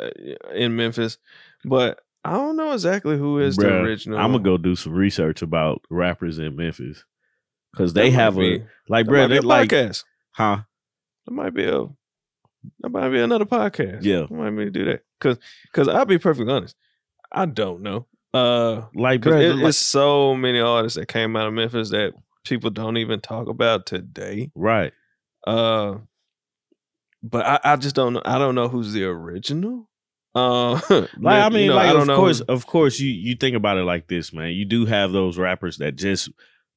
uh, 0.00 0.10
in 0.52 0.74
Memphis, 0.74 1.18
but 1.64 2.00
I 2.24 2.32
don't 2.32 2.56
know 2.56 2.72
exactly 2.72 3.16
who 3.16 3.38
is 3.38 3.56
the 3.56 3.72
original. 3.72 4.18
I'm 4.18 4.32
gonna 4.32 4.42
go 4.42 4.56
do 4.56 4.74
some 4.74 4.92
research 4.92 5.40
about 5.40 5.82
rappers 5.88 6.38
in 6.38 6.56
Memphis 6.56 7.04
because 7.74 7.92
they 7.92 8.10
have 8.10 8.36
be- 8.36 8.56
a 8.56 8.66
like, 8.88 9.06
bro, 9.06 9.26
they 9.28 9.40
like, 9.40 9.70
podcast. 9.70 10.04
huh? 10.32 10.58
That 11.26 11.32
might 11.32 11.54
be 11.54 11.64
a 11.64 11.84
that 12.80 12.88
might 12.90 13.08
be 13.10 13.20
another 13.20 13.44
podcast. 13.44 14.04
Yeah. 14.04 14.26
I 14.30 14.34
might 14.34 14.50
be 14.50 14.64
to 14.66 14.70
do 14.70 14.84
that 14.86 15.02
because 15.18 15.38
because 15.64 15.88
I'll 15.88 16.04
be 16.06 16.18
perfectly 16.18 16.52
honest, 16.52 16.76
I 17.32 17.46
don't 17.46 17.82
know. 17.82 18.06
Uh, 18.32 18.86
Like, 18.94 19.20
bro, 19.22 19.38
it, 19.38 19.54
like- 19.56 19.68
it's 19.68 19.78
so 19.78 20.34
many 20.34 20.60
artists 20.60 20.96
that 20.98 21.06
came 21.06 21.36
out 21.36 21.46
of 21.46 21.52
Memphis 21.54 21.90
that 21.90 22.14
people 22.44 22.70
don't 22.70 22.96
even 22.96 23.20
talk 23.20 23.48
about 23.48 23.86
today. 23.86 24.50
right? 24.54 24.92
Uh, 25.46 25.96
but 27.22 27.44
I, 27.46 27.60
I 27.72 27.76
just 27.76 27.94
don't 27.94 28.14
know. 28.14 28.22
I 28.24 28.38
don't 28.38 28.54
know 28.54 28.68
who's 28.68 28.92
the 28.92 29.04
original. 29.04 29.88
Uh, 30.34 30.80
Like, 31.18 31.42
I 31.42 31.48
mean, 31.48 31.70
like, 31.70 31.88
I 31.94 32.00
of 32.00 32.06
know. 32.06 32.16
course, 32.16 32.40
of 32.40 32.66
course, 32.66 32.98
you 32.98 33.08
you 33.10 33.36
think 33.36 33.56
about 33.56 33.78
it 33.78 33.84
like 33.84 34.08
this, 34.08 34.32
man. 34.32 34.50
You 34.52 34.64
do 34.64 34.84
have 34.86 35.12
those 35.12 35.38
rappers 35.38 35.78
that 35.78 35.96
just 35.96 36.28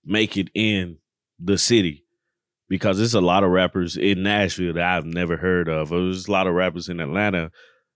make 0.07 0.37
it 0.37 0.49
in 0.55 0.97
the 1.39 1.57
city 1.57 2.03
because 2.69 2.97
there's 2.97 3.13
a 3.13 3.21
lot 3.21 3.43
of 3.43 3.51
rappers 3.51 3.95
in 3.97 4.23
Nashville 4.23 4.73
that 4.73 4.83
I've 4.83 5.05
never 5.05 5.37
heard 5.37 5.69
of. 5.69 5.89
There's 5.89 6.27
a 6.27 6.31
lot 6.31 6.47
of 6.47 6.53
rappers 6.53 6.89
in 6.89 6.99
Atlanta 6.99 7.51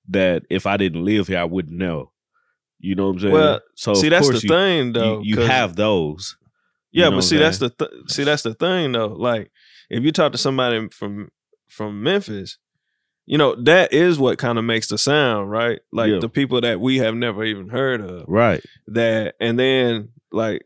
that 0.10 0.44
if 0.50 0.65
I 0.65 0.77
didn't 0.77 1.03
live 1.06 1.27
here, 1.27 1.39
I 1.39 1.46
wouldn't 1.46 1.77
know. 1.77 2.12
You 2.80 2.96
know 2.96 3.08
what 3.08 3.13
I'm 3.13 3.20
saying? 3.20 3.34
Well, 3.34 3.60
so 3.75 3.94
see, 3.94 4.10
that's 4.10 4.27
the 4.27 4.39
you, 4.41 4.50
thing, 4.50 4.94
though. 4.94 5.22
you, 5.22 5.36
you 5.36 5.41
have 5.41 5.75
those. 5.75 6.36
You 6.91 7.03
yeah, 7.03 7.10
know 7.10 7.18
but 7.18 7.22
see, 7.24 7.38
that's 7.38 7.60
the 7.60 7.70
th- 7.70 7.91
see, 8.08 8.24
that's 8.24 8.44
the 8.44 8.53
thing, 8.53 8.91
though. 8.91 9.08
Like, 9.08 9.51
if 9.89 10.03
you 10.03 10.12
talk 10.12 10.32
to 10.32 10.38
somebody 10.38 10.89
from 10.89 11.30
from 11.70 12.01
Memphis, 12.01 12.58
you 13.27 13.38
know 13.38 13.56
that 13.56 13.94
is 13.94 14.18
what 14.18 14.39
kind 14.39 14.58
of 14.58 14.65
makes 14.65 14.88
the 14.88 14.98
sound, 14.98 15.51
right? 15.51 15.80
Like 15.94 16.10
Yeah. 16.10 16.20
the 16.20 16.30
people 16.30 16.60
that 16.62 16.82
we 16.82 16.98
have 16.98 17.13
never 17.15 17.44
even 17.44 17.70
heard 17.70 18.01
of. 18.01 18.25
Right. 18.27 18.63
That, 18.88 19.36
and 19.39 19.60
then 19.60 20.10
like 20.32 20.63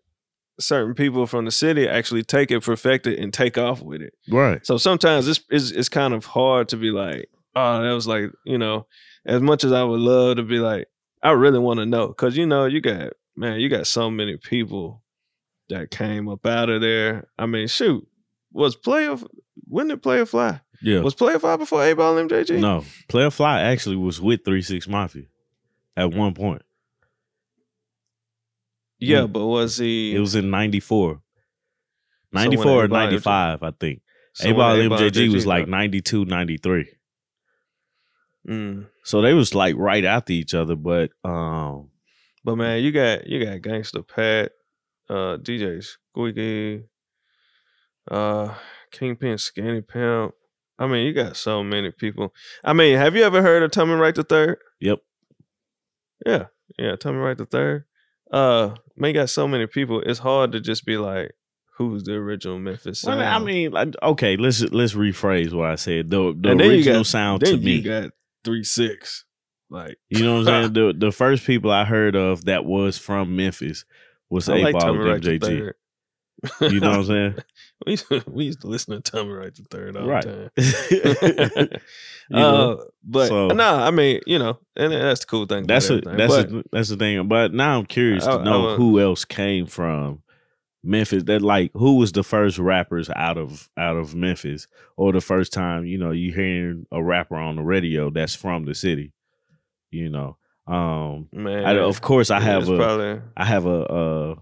certain 0.59 0.93
people 0.93 1.27
from 1.27 1.45
the 1.45 1.51
city 1.51 1.87
actually 1.87 2.23
take 2.23 2.51
it, 2.51 2.63
perfect 2.63 3.07
it, 3.07 3.19
and 3.19 3.33
take 3.33 3.57
off 3.57 3.81
with 3.81 4.01
it. 4.01 4.13
Right. 4.29 4.65
So 4.65 4.77
sometimes 4.77 5.27
it's 5.27 5.41
it's, 5.49 5.71
it's 5.71 5.89
kind 5.89 6.13
of 6.13 6.25
hard 6.25 6.69
to 6.69 6.77
be 6.77 6.91
like, 6.91 7.29
oh, 7.55 7.81
that 7.81 7.91
was 7.91 8.07
like, 8.07 8.31
you 8.45 8.57
know, 8.57 8.87
as 9.25 9.41
much 9.41 9.63
as 9.63 9.71
I 9.71 9.83
would 9.83 9.99
love 9.99 10.37
to 10.37 10.43
be 10.43 10.59
like, 10.59 10.87
I 11.21 11.31
really 11.31 11.59
want 11.59 11.79
to 11.79 11.85
know 11.85 12.07
because 12.07 12.37
you 12.37 12.45
know 12.45 12.65
you 12.65 12.81
got 12.81 13.13
man, 13.35 13.59
you 13.59 13.69
got 13.69 13.87
so 13.87 14.09
many 14.09 14.37
people 14.37 15.03
that 15.69 15.91
came 15.91 16.29
up 16.29 16.45
out 16.45 16.69
of 16.69 16.81
there. 16.81 17.27
I 17.37 17.45
mean, 17.45 17.67
shoot, 17.67 18.07
was 18.51 18.75
player 18.75 19.17
when 19.67 19.87
did 19.87 20.03
Playa 20.03 20.25
Fly? 20.25 20.61
Yeah. 20.81 20.99
Was 20.99 21.15
Playa 21.15 21.39
Fly 21.39 21.55
before 21.55 21.79
8Ball 21.79 22.27
MJG? 22.27 22.59
no, 22.59 22.83
Playa 23.07 23.31
Fly 23.31 23.61
actually 23.61 23.95
was 23.95 24.21
with 24.21 24.45
Three 24.45 24.61
Six 24.61 24.87
Mafia 24.87 25.23
at 25.97 26.13
one 26.13 26.33
point. 26.33 26.61
Yeah, 28.99 29.21
Mm. 29.21 29.33
but 29.33 29.45
was 29.45 29.77
he? 29.77 30.15
It 30.15 30.19
was 30.19 30.35
in 30.35 30.49
94. 30.49 31.21
when 32.31 32.43
94 32.49 32.83
or 32.83 32.87
95, 32.87 33.63
I 33.63 33.71
think. 33.71 34.01
so 34.33 34.47
8Ball 34.49 34.89
when 34.89 34.99
MJG 34.99 35.33
was 35.33 35.45
like 35.45 35.61
dropped. 35.65 35.69
92, 35.71 36.25
93. 36.25 36.89
Mm. 38.47 38.87
So 39.03 39.21
they 39.21 39.33
was 39.33 39.55
like 39.55 39.75
right 39.77 40.05
after 40.05 40.33
each 40.33 40.53
other, 40.53 40.75
but 40.75 41.11
um 41.23 41.89
But 42.43 42.55
man, 42.57 42.83
you 42.83 42.91
got 42.91 43.25
you 43.27 43.43
got 43.43 43.57
Gangsta 43.59 44.07
Pat, 44.07 44.51
uh, 45.09 45.37
DJ 45.37 45.83
Squeaky, 45.83 46.83
uh, 48.11 48.53
Kingpin 48.91 49.37
Skinny 49.37 49.81
Pimp. 49.81 50.33
I 50.77 50.87
mean, 50.87 51.07
you 51.07 51.13
got 51.13 51.37
so 51.37 51.63
many 51.63 51.91
people. 51.91 52.33
I 52.63 52.73
mean, 52.73 52.97
have 52.97 53.15
you 53.15 53.23
ever 53.23 53.41
heard 53.41 53.63
of 53.63 53.71
Tommy 53.71 53.93
Wright 53.93 54.13
the 54.13 54.23
Third? 54.23 54.57
Yep. 54.79 54.99
Yeah, 56.25 56.45
yeah, 56.77 56.95
Tommy 56.97 57.17
Wright 57.17 57.37
the 57.37 57.45
Third. 57.45 57.85
Uh, 58.31 58.75
man, 58.95 59.13
got 59.13 59.29
so 59.29 59.47
many 59.47 59.67
people. 59.67 60.01
It's 60.01 60.19
hard 60.19 60.51
to 60.53 60.59
just 60.59 60.85
be 60.85 60.97
like, 60.97 61.31
who's 61.77 62.03
the 62.03 62.13
original 62.13 62.59
Memphis? 62.59 63.03
well. 63.03 63.19
I 63.19 63.39
mean, 63.39 63.71
like, 63.71 63.95
okay, 64.01 64.37
let's 64.37 64.61
let's 64.61 64.93
rephrase 64.93 65.53
what 65.53 65.69
I 65.69 65.75
said. 65.75 66.09
The 66.09 66.35
the 66.37 66.51
original 66.51 66.99
got- 66.99 67.05
sound 67.05 67.45
to 67.45 67.57
me. 67.57 67.81
got 67.81 68.11
three 68.43 68.63
six. 68.63 69.25
Like 69.69 69.97
You 70.09 70.23
know 70.23 70.39
what 70.39 70.47
I'm 70.47 70.63
saying? 70.63 70.73
the 70.95 71.05
the 71.07 71.11
first 71.11 71.45
people 71.45 71.71
I 71.71 71.85
heard 71.85 72.15
of 72.15 72.45
that 72.45 72.65
was 72.65 72.97
from 72.97 73.35
Memphis 73.35 73.83
was 74.29 74.47
I 74.47 74.57
A 74.57 74.61
like 74.61 74.73
Ball 74.73 75.01
and 75.01 75.23
MJG. 75.23 75.71
You 76.61 76.79
know 76.79 76.89
what 76.91 76.99
I'm 76.99 77.05
saying? 77.05 77.35
we, 77.85 77.91
used 77.93 78.07
to, 78.09 78.23
we 78.27 78.45
used 78.45 78.61
to 78.61 78.67
listen 78.67 78.93
to 79.01 79.11
Tommy 79.11 79.31
Wright 79.31 79.53
the 79.55 79.63
Third 79.63 79.95
all 79.97 80.07
Right. 80.07 80.23
the 80.23 81.69
time. 81.69 81.69
You 82.29 82.35
know? 82.37 82.71
uh, 82.71 82.83
but 83.03 83.27
So- 83.27 83.47
no, 83.49 83.63
I 83.75 83.91
mean, 83.91 84.19
you 84.25 84.39
know, 84.39 84.57
and 84.75 84.91
that's 84.91 85.21
the 85.21 85.25
cool 85.27 85.45
thing. 85.45 85.67
That's 85.67 85.89
a, 85.89 86.01
that's 86.01 86.33
But 86.35 86.51
a, 86.51 86.63
that's 86.71 86.89
the 86.89 86.97
thing. 86.97 87.27
But 87.27 87.53
now 87.53 87.77
I'm 87.79 87.85
curious 87.85 88.25
I- 88.25 88.37
to 88.37 88.43
know 88.43 88.73
I 88.73 88.75
who 88.77 88.99
else 88.99 89.25
came 89.25 89.65
from 89.67 90.23
Memphis. 90.83 91.23
That 91.23 91.41
like 91.41 91.71
who 91.73 91.97
was 91.97 92.11
the 92.11 92.23
first 92.23 92.57
rappers 92.57 93.09
out 93.15 93.37
of 93.37 93.69
out 93.77 93.95
of 93.95 94.15
Memphis, 94.15 94.67
or 94.97 95.11
the 95.13 95.21
first 95.21 95.53
time 95.53 95.85
you 95.85 95.97
know 95.99 96.11
you 96.11 96.31
hearing 96.33 96.85
a 96.91 97.03
rapper 97.03 97.35
on 97.35 97.55
the 97.57 97.63
radio 97.63 98.09
that's 98.09 98.33
from 98.35 98.65
the 98.65 98.73
city. 98.75 99.11
You 99.91 100.09
know, 100.09 100.37
um, 100.67 101.29
man, 101.31 101.63
I, 101.65 101.77
of 101.77 102.01
course 102.01 102.29
I 102.31 102.39
have 102.39 102.67
a 102.67 102.75
probably 102.77 103.21
I 103.37 103.45
have 103.45 103.65
a 103.67 103.81
uh, 103.85 104.35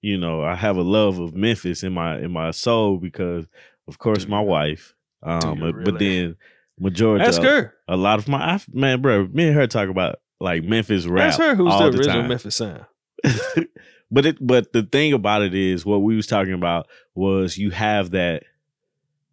you 0.00 0.18
know 0.18 0.42
I 0.42 0.54
have 0.54 0.76
a 0.76 0.82
love 0.82 1.18
of 1.18 1.34
Memphis 1.34 1.82
in 1.82 1.92
my 1.92 2.18
in 2.18 2.32
my 2.32 2.50
soul 2.50 2.98
because 2.98 3.46
of 3.86 3.98
course 3.98 4.24
Do 4.24 4.30
my 4.30 4.40
wife. 4.40 4.94
Um, 5.22 5.58
you 5.58 5.72
but 5.72 5.74
really? 5.74 5.98
then 5.98 6.36
majority 6.78 7.24
ask 7.24 7.38
of, 7.38 7.44
her. 7.44 7.74
a 7.88 7.96
lot 7.96 8.18
of 8.18 8.28
my 8.28 8.54
I, 8.54 8.60
man, 8.72 9.02
bro, 9.02 9.26
me 9.26 9.48
and 9.48 9.56
her 9.56 9.66
talk 9.66 9.88
about 9.88 10.20
like 10.40 10.62
Memphis 10.62 11.06
rap. 11.06 11.28
Ask 11.28 11.40
her 11.40 11.54
who's 11.54 11.72
all 11.72 11.84
the 11.84 11.90
the 11.90 11.98
original 11.98 12.20
time. 12.20 12.28
Memphis 12.28 12.56
sound. 12.56 12.84
but 14.10 14.26
it 14.26 14.36
but 14.40 14.72
the 14.72 14.82
thing 14.82 15.12
about 15.12 15.42
it 15.42 15.54
is 15.54 15.84
what 15.84 16.02
we 16.02 16.16
was 16.16 16.26
talking 16.26 16.54
about 16.54 16.86
was 17.14 17.58
you 17.58 17.70
have 17.70 18.10
that 18.12 18.44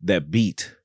that 0.01 0.31
beat. 0.31 0.75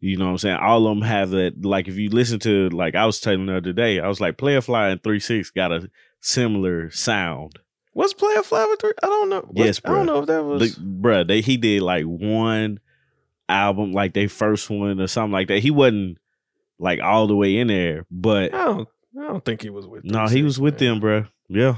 You 0.00 0.16
know 0.16 0.26
what 0.26 0.32
I'm 0.32 0.38
saying? 0.38 0.56
All 0.56 0.86
of 0.86 0.96
them 0.96 1.06
have 1.06 1.30
that 1.30 1.64
like 1.64 1.88
if 1.88 1.96
you 1.96 2.10
listen 2.10 2.38
to 2.40 2.68
like 2.68 2.94
I 2.94 3.06
was 3.06 3.18
telling 3.18 3.46
the 3.46 3.56
other 3.56 3.72
day, 3.72 3.98
I 3.98 4.08
was 4.08 4.20
like 4.20 4.38
Playa 4.38 4.60
Fly 4.60 4.90
and 4.90 5.02
3 5.02 5.18
6 5.18 5.50
got 5.50 5.72
a 5.72 5.90
similar 6.20 6.90
sound. 6.90 7.58
What's 7.96 8.12
Player 8.12 8.42
Three? 8.42 8.92
I 9.02 9.06
don't 9.06 9.30
know. 9.30 9.48
Yes, 9.54 9.80
I 9.82 9.88
don't 9.88 10.04
know 10.04 10.20
if 10.20 10.26
that 10.26 10.44
was. 10.44 10.76
Bruh, 10.76 11.26
they 11.26 11.40
he 11.40 11.56
did 11.56 11.80
like 11.80 12.04
one 12.04 12.78
album, 13.48 13.92
like 13.92 14.12
they 14.12 14.26
first 14.26 14.68
one 14.68 15.00
or 15.00 15.06
something 15.06 15.32
like 15.32 15.48
that. 15.48 15.60
He 15.60 15.70
wasn't 15.70 16.18
like 16.78 17.00
all 17.00 17.26
the 17.26 17.34
way 17.34 17.56
in 17.56 17.68
there, 17.68 18.04
but 18.10 18.52
I 18.54 18.64
don't. 18.64 18.88
I 19.18 19.22
don't 19.28 19.42
think 19.42 19.62
he 19.62 19.70
was 19.70 19.86
with. 19.86 20.04
no, 20.04 20.26
3 20.28 20.36
he 20.36 20.42
was 20.42 20.60
with 20.60 20.78
man. 20.78 21.00
them, 21.00 21.00
bruh. 21.00 21.28
Yeah, 21.48 21.76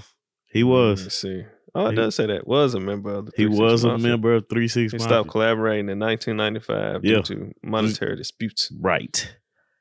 he 0.53 0.65
was. 0.65 0.99
Let 1.01 1.05
me 1.07 1.11
see. 1.11 1.45
Oh, 1.73 1.87
it 1.87 1.95
does 1.95 2.17
say 2.17 2.27
that 2.27 2.49
was 2.49 2.75
a 2.75 2.81
member 2.81 3.11
of 3.15 3.27
the. 3.27 3.33
He 3.37 3.45
3 3.45 3.53
6 3.53 3.61
was 3.61 3.85
a 3.85 3.89
Mafia. 3.91 4.09
member 4.09 4.35
of 4.35 4.49
Three 4.51 4.67
Six. 4.67 4.91
He 4.93 4.99
Mafia. 4.99 5.09
stopped 5.09 5.31
collaborating 5.31 5.89
in 5.89 6.01
1995 6.01 7.05
Yeah. 7.05 7.17
due 7.19 7.23
to 7.23 7.53
monetary 7.63 8.17
disputes. 8.17 8.73
Right. 8.81 9.37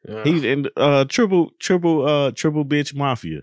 Yeah. 0.07 0.23
He 0.23 0.47
and 0.51 0.69
uh 0.77 1.05
triple 1.05 1.49
triple 1.59 2.05
uh 2.07 2.31
triple 2.31 2.63
bitch 2.63 2.93
mafia 2.93 3.41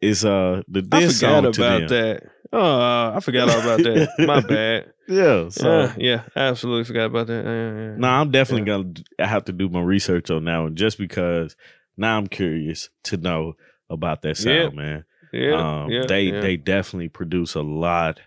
is 0.00 0.24
uh 0.24 0.62
the 0.68 0.86
I 0.92 1.00
diss 1.00 1.20
forgot 1.20 1.42
song 1.44 1.52
to 1.52 1.62
about 1.66 1.88
that. 1.90 2.22
Oh, 2.52 3.12
I 3.14 3.20
forgot 3.20 3.50
all 3.50 3.60
about 3.60 3.78
that. 3.82 4.08
My 4.20 4.40
bad. 4.48 4.92
Yeah. 5.06 5.48
So 5.50 5.80
yeah, 5.82 5.94
yeah, 5.98 6.22
I 6.36 6.40
absolutely 6.48 6.84
forgot 6.84 7.06
about 7.06 7.26
that. 7.26 7.44
Yeah, 7.44 7.82
yeah. 7.90 7.96
no, 7.98 8.08
I'm 8.08 8.30
definitely 8.30 8.66
gonna 8.66 8.84
d- 8.84 9.04
I 9.18 9.26
have 9.26 9.44
to 9.46 9.52
do 9.52 9.68
my 9.68 9.80
research 9.80 10.30
on 10.30 10.44
that 10.44 10.58
one 10.58 10.76
just 10.76 10.98
because 10.98 11.56
now 11.96 12.16
I'm 12.16 12.26
curious 12.26 12.88
to 13.04 13.16
know 13.16 13.54
about 13.90 14.22
that 14.22 14.36
sound, 14.36 14.54
Yeah. 14.56 14.68
man. 14.70 15.04
yeah, 15.32 15.82
um, 15.82 15.90
yeah, 15.90 16.04
they 16.06 16.22
yeah. 16.24 16.40
they 16.40 16.56
definitely 16.56 17.08
produce 17.08 17.54
a 17.54 17.62
lot 17.62 18.20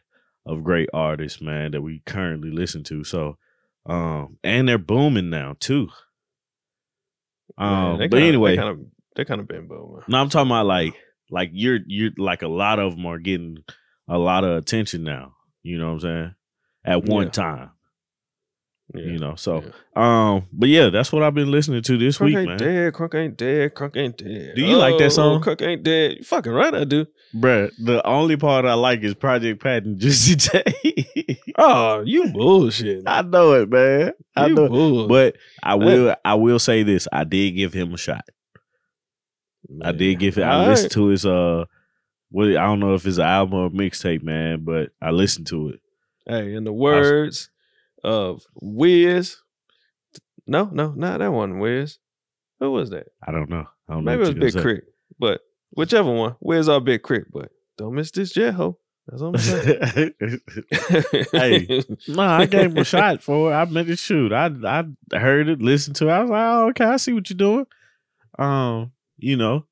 of 0.45 0.63
great 0.63 0.89
artists, 0.93 1.41
man, 1.41 1.71
that 1.71 1.81
we 1.81 2.01
currently 2.05 2.49
listen 2.51 2.83
to. 2.83 3.03
So, 3.03 3.37
um, 3.85 4.37
and 4.43 4.67
they're 4.67 4.77
booming 4.79 5.29
now 5.29 5.55
too. 5.59 5.87
Man, 7.57 7.91
Um, 7.93 7.97
they 7.99 8.07
but 8.07 8.17
kinda- 8.17 8.27
anyway, 8.27 8.51
they 8.51 8.57
kind 8.57 8.69
of 8.69 8.79
they 9.15 9.25
kind 9.25 9.41
of 9.41 9.47
been 9.47 9.67
booming. 9.67 10.03
no, 10.07 10.19
I'm 10.21 10.29
talking 10.29 10.49
about 10.51 10.65
like 10.65 10.93
like 11.31 11.49
you're 11.53 11.79
you're 11.87 12.11
like 12.17 12.41
a 12.43 12.47
lot 12.47 12.79
of 12.79 12.95
them 12.95 13.05
are 13.05 13.19
getting 13.19 13.57
a 14.07 14.17
lot 14.17 14.43
of 14.43 14.57
attention 14.57 15.03
now. 15.03 15.33
You 15.63 15.77
know 15.79 15.87
what 15.87 15.93
I'm 15.93 15.99
saying? 16.01 16.35
At 16.85 17.03
one 17.05 17.25
Yeah. 17.25 17.31
time, 17.31 17.69
Yeah. 18.93 19.01
you 19.03 19.19
know. 19.19 19.35
So, 19.35 19.63
yeah. 19.63 19.69
um, 20.35 20.47
but 20.51 20.67
yeah, 20.69 20.89
that's 20.89 21.13
what 21.13 21.23
I've 21.23 21.33
been 21.35 21.51
listening 21.51 21.83
to 21.83 21.97
this 21.97 22.17
Crunk 22.17 22.25
week, 22.25 22.37
ain't 22.37 22.47
man. 22.49 22.57
dead. 22.57 22.93
Crunk 22.93 23.15
ain't 23.15 23.37
dead. 23.37 23.73
Crunk 23.75 23.95
ain't 23.95 24.17
dead. 24.17 24.53
Do 24.55 24.61
you 24.65 24.75
like 24.77 24.97
that 24.97 25.05
Oh, 25.05 25.09
song? 25.09 25.41
Crunk 25.41 25.61
ain't 25.61 25.83
dead. 25.83 26.17
You 26.17 26.23
fucking 26.23 26.51
right, 26.51 26.73
I 26.73 26.83
do. 26.83 27.05
Bruh, 27.35 27.71
the 27.77 28.05
only 28.05 28.35
part 28.35 28.65
I 28.65 28.73
like 28.73 29.01
is 29.03 29.13
Project 29.13 29.61
Pat 29.63 29.83
and 29.85 29.99
Juicy 29.99 30.35
J. 30.35 30.63
Oh, 31.57 32.01
you 32.05 32.31
bullshit. 32.33 33.03
I 33.07 33.21
know 33.21 33.53
it, 33.53 33.69
man. 33.69 34.11
I 34.35 34.47
you 34.47 34.55
know. 34.55 34.67
bull. 34.67 35.07
But 35.07 35.35
I 35.63 35.75
will 35.75 36.15
I 36.25 36.33
will 36.35 36.59
say 36.59 36.83
this. 36.83 37.07
I 37.13 37.23
did 37.23 37.51
give 37.51 37.73
him 37.73 37.93
a 37.93 37.97
shot. 37.97 38.25
I 39.81 39.91
did 39.91 40.19
give 40.19 40.37
it 40.37 40.43
I 40.43 40.55
All 40.61 40.67
listened 40.67 40.85
right. 40.85 40.91
to 40.91 41.07
his 41.07 41.25
uh 41.25 41.65
what 42.29 42.47
I 42.47 42.65
don't 42.65 42.79
know 42.79 42.93
if 42.95 43.05
it's 43.05 43.17
an 43.17 43.23
album 43.25 43.59
or 43.59 43.69
mixtape, 43.69 44.23
man, 44.23 44.63
but 44.63 44.91
I 45.01 45.11
listened 45.11 45.47
to 45.47 45.69
it. 45.69 45.81
Hey, 46.25 46.53
in 46.53 46.63
the 46.63 46.73
words 46.73 47.49
of 48.03 48.45
Wiz. 48.55 49.37
No, 50.47 50.65
no, 50.71 50.93
not 50.95 51.19
that 51.19 51.31
one. 51.31 51.59
Wiz. 51.59 51.97
Who 52.59 52.71
was 52.71 52.89
that? 52.91 53.07
I 53.25 53.31
don't 53.31 53.49
know. 53.49 53.67
I 53.89 53.93
don't 53.93 54.05
know. 54.05 54.11
Maybe 54.11 54.23
it 54.23 54.39
was 54.39 54.53
Big 54.53 54.63
K.R.I.T., 54.63 54.81
but 55.19 55.41
whichever 55.71 56.11
one. 56.11 56.35
Wiz 56.39 56.69
or 56.69 56.79
Big 56.79 57.03
K.R.I.T., 57.03 57.29
but 57.33 57.51
don't 57.77 57.95
miss 57.95 58.11
this 58.11 58.31
jet 58.31 58.53
ho. 58.53 58.77
That's 59.07 59.21
what 59.21 59.35
I'm 59.35 59.37
saying. 59.39 60.13
Hey. 61.31 61.83
no, 62.07 62.21
I 62.21 62.45
gave 62.45 62.71
him 62.71 62.77
a 62.77 62.83
shot 62.83 63.23
for 63.23 63.51
it. 63.51 63.55
I 63.55 63.65
meant 63.65 63.87
to 63.87 63.95
shoot. 63.95 64.31
I 64.31 64.51
I 64.63 64.85
heard 65.17 65.49
it, 65.49 65.61
listened 65.61 65.95
to 65.97 66.07
it. 66.07 66.11
I 66.11 66.21
was 66.21 66.29
like, 66.29 66.45
oh, 66.45 66.67
okay, 66.69 66.85
I 66.85 66.97
see 66.97 67.13
what 67.13 67.29
you're 67.29 67.37
doing. 67.37 67.65
Um, 68.37 68.91
you 69.21 69.37
know. 69.37 69.65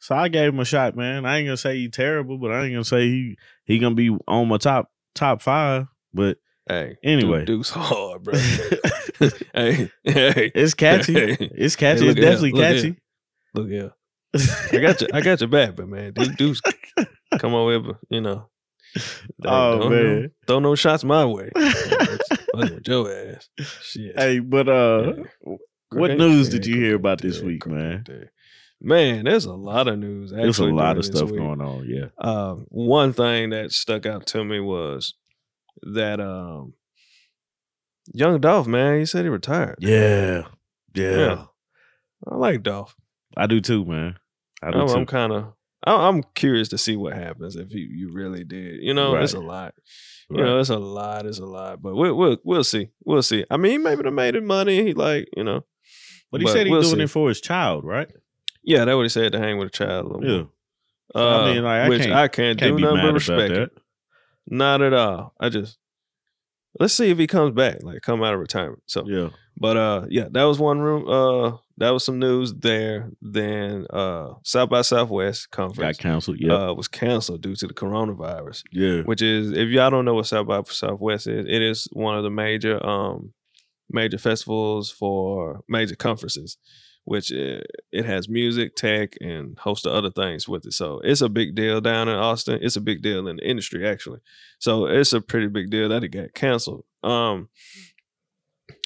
So 0.00 0.14
I 0.14 0.28
gave 0.28 0.52
him 0.52 0.60
a 0.60 0.64
shot, 0.64 0.96
man. 0.96 1.24
I 1.24 1.38
ain't 1.38 1.46
gonna 1.46 1.56
say 1.56 1.76
he 1.76 1.88
terrible, 1.88 2.36
but 2.38 2.50
I 2.50 2.64
ain't 2.64 2.72
gonna 2.74 2.84
say 2.84 3.06
he 3.08 3.38
he 3.64 3.78
gonna 3.78 3.94
be 3.94 4.16
on 4.28 4.48
my 4.48 4.58
top 4.58 4.88
top 5.14 5.40
five. 5.40 5.86
But 6.12 6.38
Hey, 6.68 6.96
Anyway. 7.04 7.44
Duke's 7.44 7.68
hard, 7.70 8.22
bro. 8.24 8.32
it's 8.36 9.38
hey, 9.54 9.90
hey, 10.04 10.50
catchy. 10.76 11.12
Hey. 11.14 11.36
It's 11.54 11.76
catchy. 11.76 12.04
Hey, 12.04 12.10
it's 12.10 12.20
definitely 12.20 12.52
look 12.52 12.62
catchy. 12.62 12.96
look 13.54 13.68
here. 13.68 13.92
I 14.72 14.78
got 14.78 15.00
you. 15.00 15.08
I 15.12 15.20
got 15.22 15.40
your 15.40 15.48
back, 15.48 15.76
but 15.76 15.88
man, 15.88 16.12
Duke 16.12 16.36
Deuce 16.36 16.60
come 17.38 17.54
on 17.54 17.66
with, 17.84 17.96
you 18.10 18.20
know. 18.22 18.48
Oh, 19.44 19.78
don't, 19.78 19.90
man. 19.90 20.20
don't 20.20 20.32
throw 20.46 20.58
no 20.60 20.74
shots 20.74 21.04
my 21.04 21.24
way. 21.26 21.50
With 22.54 22.86
your 22.88 23.12
ass. 23.12 23.48
Shit. 23.82 24.18
hey, 24.18 24.38
but 24.38 24.68
uh, 24.68 25.12
Hey. 25.44 25.56
what 25.90 26.16
news 26.16 26.48
did 26.48 26.64
you 26.66 26.76
hear 26.76 26.94
about 26.96 27.20
this 27.20 27.40
week, 27.40 27.66
man? 27.66 28.04
dead. 28.04 28.30
Man, 28.84 29.24
there's 29.24 29.46
a 29.46 29.52
lot 29.54 29.88
of 29.88 29.98
news. 29.98 30.30
there's 30.30 30.58
a 30.58 30.64
lot 30.66 30.98
of 30.98 31.04
stuff 31.06 31.30
week. 31.30 31.40
going 31.40 31.60
on. 31.60 31.86
Yeah. 31.88 32.08
Um, 32.18 32.66
one 32.68 33.12
thing 33.14 33.50
that 33.50 33.72
stuck 33.72 34.04
out 34.04 34.26
to 34.28 34.44
me 34.44 34.60
was 34.60 35.14
that 35.82 36.20
um, 36.20 36.74
young 38.12 38.40
Dolph, 38.40 38.66
man, 38.66 38.98
he 38.98 39.06
said 39.06 39.24
he 39.24 39.30
retired. 39.30 39.76
Yeah. 39.80 40.42
Yeah. 40.94 41.16
Yeah. 41.16 41.44
I 42.30 42.34
like 42.36 42.62
Dolph. 42.62 42.94
I 43.36 43.46
do 43.46 43.60
too, 43.60 43.84
man. 43.86 44.16
I 44.62 44.70
do 44.70 44.78
I'm, 44.80 44.88
too. 44.88 44.94
I'm 44.94 45.06
kind 45.06 45.32
of, 45.32 45.52
I'm 45.86 46.22
curious 46.34 46.68
to 46.68 46.78
see 46.78 46.96
what 46.96 47.14
happens 47.14 47.56
if 47.56 47.72
you, 47.72 47.86
you 47.90 48.12
really 48.12 48.44
did. 48.44 48.82
You 48.82 48.94
know, 48.94 49.16
it's 49.16 49.34
a 49.34 49.38
Right. 49.38 49.46
lot. 49.46 49.74
You 50.30 50.42
know, 50.42 50.58
it's 50.58 50.70
a 50.70 50.78
lot. 50.78 51.26
It's 51.26 51.38
a 51.38 51.44
lot. 51.46 51.82
But 51.82 51.94
we'll 51.94 52.14
we'll 52.16 52.38
we'll 52.44 52.64
see. 52.64 52.88
We'll 53.04 53.22
see. 53.22 53.44
I 53.50 53.58
mean, 53.58 53.72
he 53.72 53.78
maybe 53.78 54.02
done 54.02 54.14
made 54.14 54.34
it 54.34 54.42
money. 54.42 54.82
He 54.82 54.94
like 54.94 55.28
you 55.36 55.44
know. 55.44 55.64
but 56.32 56.40
he 56.40 56.46
but 56.46 56.52
said 56.52 56.66
he's 56.66 56.70
we'll 56.72 56.80
doing 56.82 56.96
see. 56.96 57.02
it 57.02 57.10
for 57.10 57.28
his 57.28 57.40
child, 57.42 57.84
right? 57.84 58.10
Yeah, 58.64 58.84
that's 58.84 58.96
what 58.96 59.02
he 59.02 59.08
said 59.08 59.32
to 59.32 59.38
hang 59.38 59.58
with 59.58 59.68
a 59.68 59.70
child. 59.70 60.06
A 60.06 60.08
little 60.08 60.24
Yeah. 60.38 60.44
So, 61.14 61.20
I 61.28 61.42
Uh, 61.50 61.54
mean, 61.54 61.62
like, 61.62 61.80
I 61.82 61.88
which 61.88 62.00
can't- 62.02 62.12
I 62.12 62.28
can't, 62.28 62.58
Can't 62.58 62.76
do 62.78 62.82
nothing 62.82 63.02
but 63.02 63.14
respect 63.14 63.54
that. 63.54 63.62
it. 63.62 63.78
Not 64.48 64.82
at 64.82 64.92
all. 64.92 65.34
I 65.38 65.48
just 65.48 65.78
let's 66.80 66.92
see 66.94 67.10
if 67.10 67.18
he 67.18 67.26
comes 67.26 67.54
back, 67.54 67.82
like 67.82 68.02
come 68.02 68.22
out 68.22 68.34
of 68.34 68.40
retirement. 68.40 68.82
So, 68.86 69.04
Yeah. 69.06 69.28
but 69.56 69.76
uh, 69.76 70.06
yeah, 70.08 70.26
that 70.32 70.42
was 70.44 70.58
one 70.58 70.80
room. 70.80 71.08
Uh, 71.08 71.58
that 71.78 71.90
was 71.90 72.04
some 72.04 72.18
news 72.18 72.52
there. 72.54 73.10
Then 73.22 73.86
uh, 73.90 74.34
South 74.42 74.70
by 74.70 74.82
Southwest 74.82 75.50
conference 75.50 75.98
Got 75.98 76.02
canceled. 76.02 76.38
Yeah. 76.40 76.54
uh 76.70 76.72
was 76.74 76.88
canceled 76.88 77.42
due 77.42 77.54
to 77.56 77.66
the 77.66 77.74
coronavirus. 77.74 78.64
yeah. 78.72 79.02
Which 79.02 79.22
is, 79.22 79.52
if 79.52 79.68
y'all 79.68 79.90
don't 79.90 80.04
know 80.04 80.14
what 80.14 80.26
South 80.26 80.46
by 80.46 80.62
Southwest 80.64 81.26
is, 81.26 81.46
it 81.48 81.62
is 81.62 81.86
one 81.92 82.16
of 82.16 82.22
the 82.24 82.30
major 82.30 82.84
um 82.84 83.32
major 83.90 84.18
festivals 84.18 84.90
for 84.90 85.62
major 85.68 85.94
conferences. 85.96 86.56
Which 87.06 87.30
it, 87.30 87.66
it 87.92 88.06
has 88.06 88.28
music, 88.30 88.76
tech, 88.76 89.14
and 89.20 89.58
host 89.58 89.84
of 89.84 89.92
other 89.92 90.10
things 90.10 90.48
with 90.48 90.64
it. 90.64 90.72
So 90.72 91.00
it's 91.04 91.20
a 91.20 91.28
big 91.28 91.54
deal 91.54 91.80
down 91.82 92.08
in 92.08 92.14
Austin. 92.16 92.60
It's 92.62 92.76
a 92.76 92.80
big 92.80 93.02
deal 93.02 93.28
in 93.28 93.36
the 93.36 93.46
industry 93.46 93.86
actually. 93.86 94.20
So 94.58 94.86
it's 94.86 95.12
a 95.12 95.20
pretty 95.20 95.48
big 95.48 95.68
deal 95.70 95.90
that 95.90 96.02
it 96.02 96.08
got 96.08 96.32
canceled. 96.32 96.84
Um, 97.02 97.50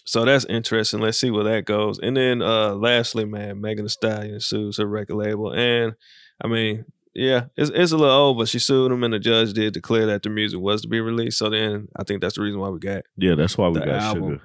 so 0.05 0.25
that's 0.25 0.47
interesting. 0.47 1.01
Let's 1.01 1.21
see 1.21 1.31
where 1.31 1.45
that 1.45 1.65
goes. 1.67 1.99
And 1.99 2.17
then 2.17 2.43
uh 2.43 2.75
lastly, 2.75 3.25
man, 3.25 3.61
Megan 3.61 3.85
Thee 3.85 3.91
Stallion 3.91 4.41
sues 4.41 4.79
her 4.79 4.87
record 4.87 5.17
label. 5.17 5.53
And 5.53 5.95
I 6.43 6.49
mean, 6.49 6.87
yeah, 7.15 7.45
it's 7.57 7.71
it's 7.75 7.93
a 7.93 7.97
little 7.97 8.15
old, 8.15 8.39
but 8.39 8.49
she 8.49 8.59
sued 8.59 8.91
him 8.91 9.05
and 9.05 9.13
the 9.13 9.19
judge 9.19 9.53
did 9.53 9.75
declare 9.75 10.07
that 10.07 10.23
the 10.23 10.31
music 10.31 10.61
was 10.61 10.83
to 10.83 10.89
be 10.89 11.01
released. 11.01 11.39
So 11.39 11.51
then 11.51 11.89
I 11.95 12.05
think 12.05 12.21
that's 12.21 12.37
the 12.37 12.43
reason 12.43 12.59
why 12.59 12.71
we 12.71 12.79
got 12.79 13.05
Yeah. 13.17 13.35
That's 13.35 13.57
why 13.59 13.69
we 13.69 13.81
got 13.81 13.89
album. 13.89 14.23
sugar. 14.23 14.43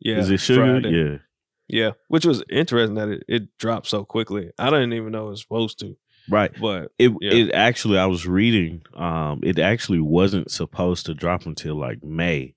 yeah. 0.00 0.18
Is 0.18 0.30
it 0.30 0.40
sugar? 0.40 0.80
Friday. 0.80 0.90
Yeah. 0.90 1.18
Yeah. 1.68 1.92
Which 2.08 2.24
was 2.24 2.42
interesting 2.50 2.94
that 2.94 3.08
it, 3.08 3.24
it 3.28 3.58
dropped 3.58 3.86
so 3.86 4.04
quickly. 4.04 4.50
I 4.58 4.70
didn't 4.70 4.94
even 4.94 5.12
know 5.12 5.26
it 5.26 5.30
was 5.30 5.42
supposed 5.42 5.78
to. 5.80 5.96
Right. 6.30 6.50
But 6.60 6.92
It 6.98 7.12
Yeah. 7.20 7.32
it 7.34 7.52
actually 7.52 7.98
I 7.98 8.06
was 8.06 8.26
reading 8.26 8.82
um 8.94 9.40
it 9.42 9.58
actually 9.58 10.00
wasn't 10.00 10.50
supposed 10.50 11.06
to 11.06 11.14
drop 11.14 11.46
until 11.46 11.74
like 11.76 12.02
May. 12.02 12.54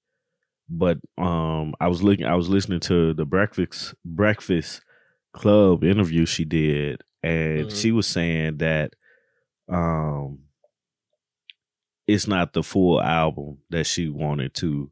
But 0.69 0.99
um 1.17 1.73
I 1.79 1.87
was 1.87 2.01
looking 2.03 2.25
I 2.25 2.35
was 2.35 2.49
listening 2.49 2.79
to 2.81 3.13
the 3.13 3.25
breakfast 3.25 3.93
breakfast 4.05 4.81
club 5.33 5.83
interview 5.83 6.25
she 6.25 6.43
did 6.45 7.01
and 7.23 7.67
Mhm. 7.67 7.81
she 7.81 7.91
was 7.91 8.07
saying 8.07 8.57
that 8.57 8.93
um 9.69 10.39
it's 12.07 12.27
not 12.27 12.53
the 12.53 12.63
full 12.63 13.01
album 13.01 13.59
that 13.69 13.85
she 13.85 14.09
wanted 14.09 14.53
to 14.55 14.91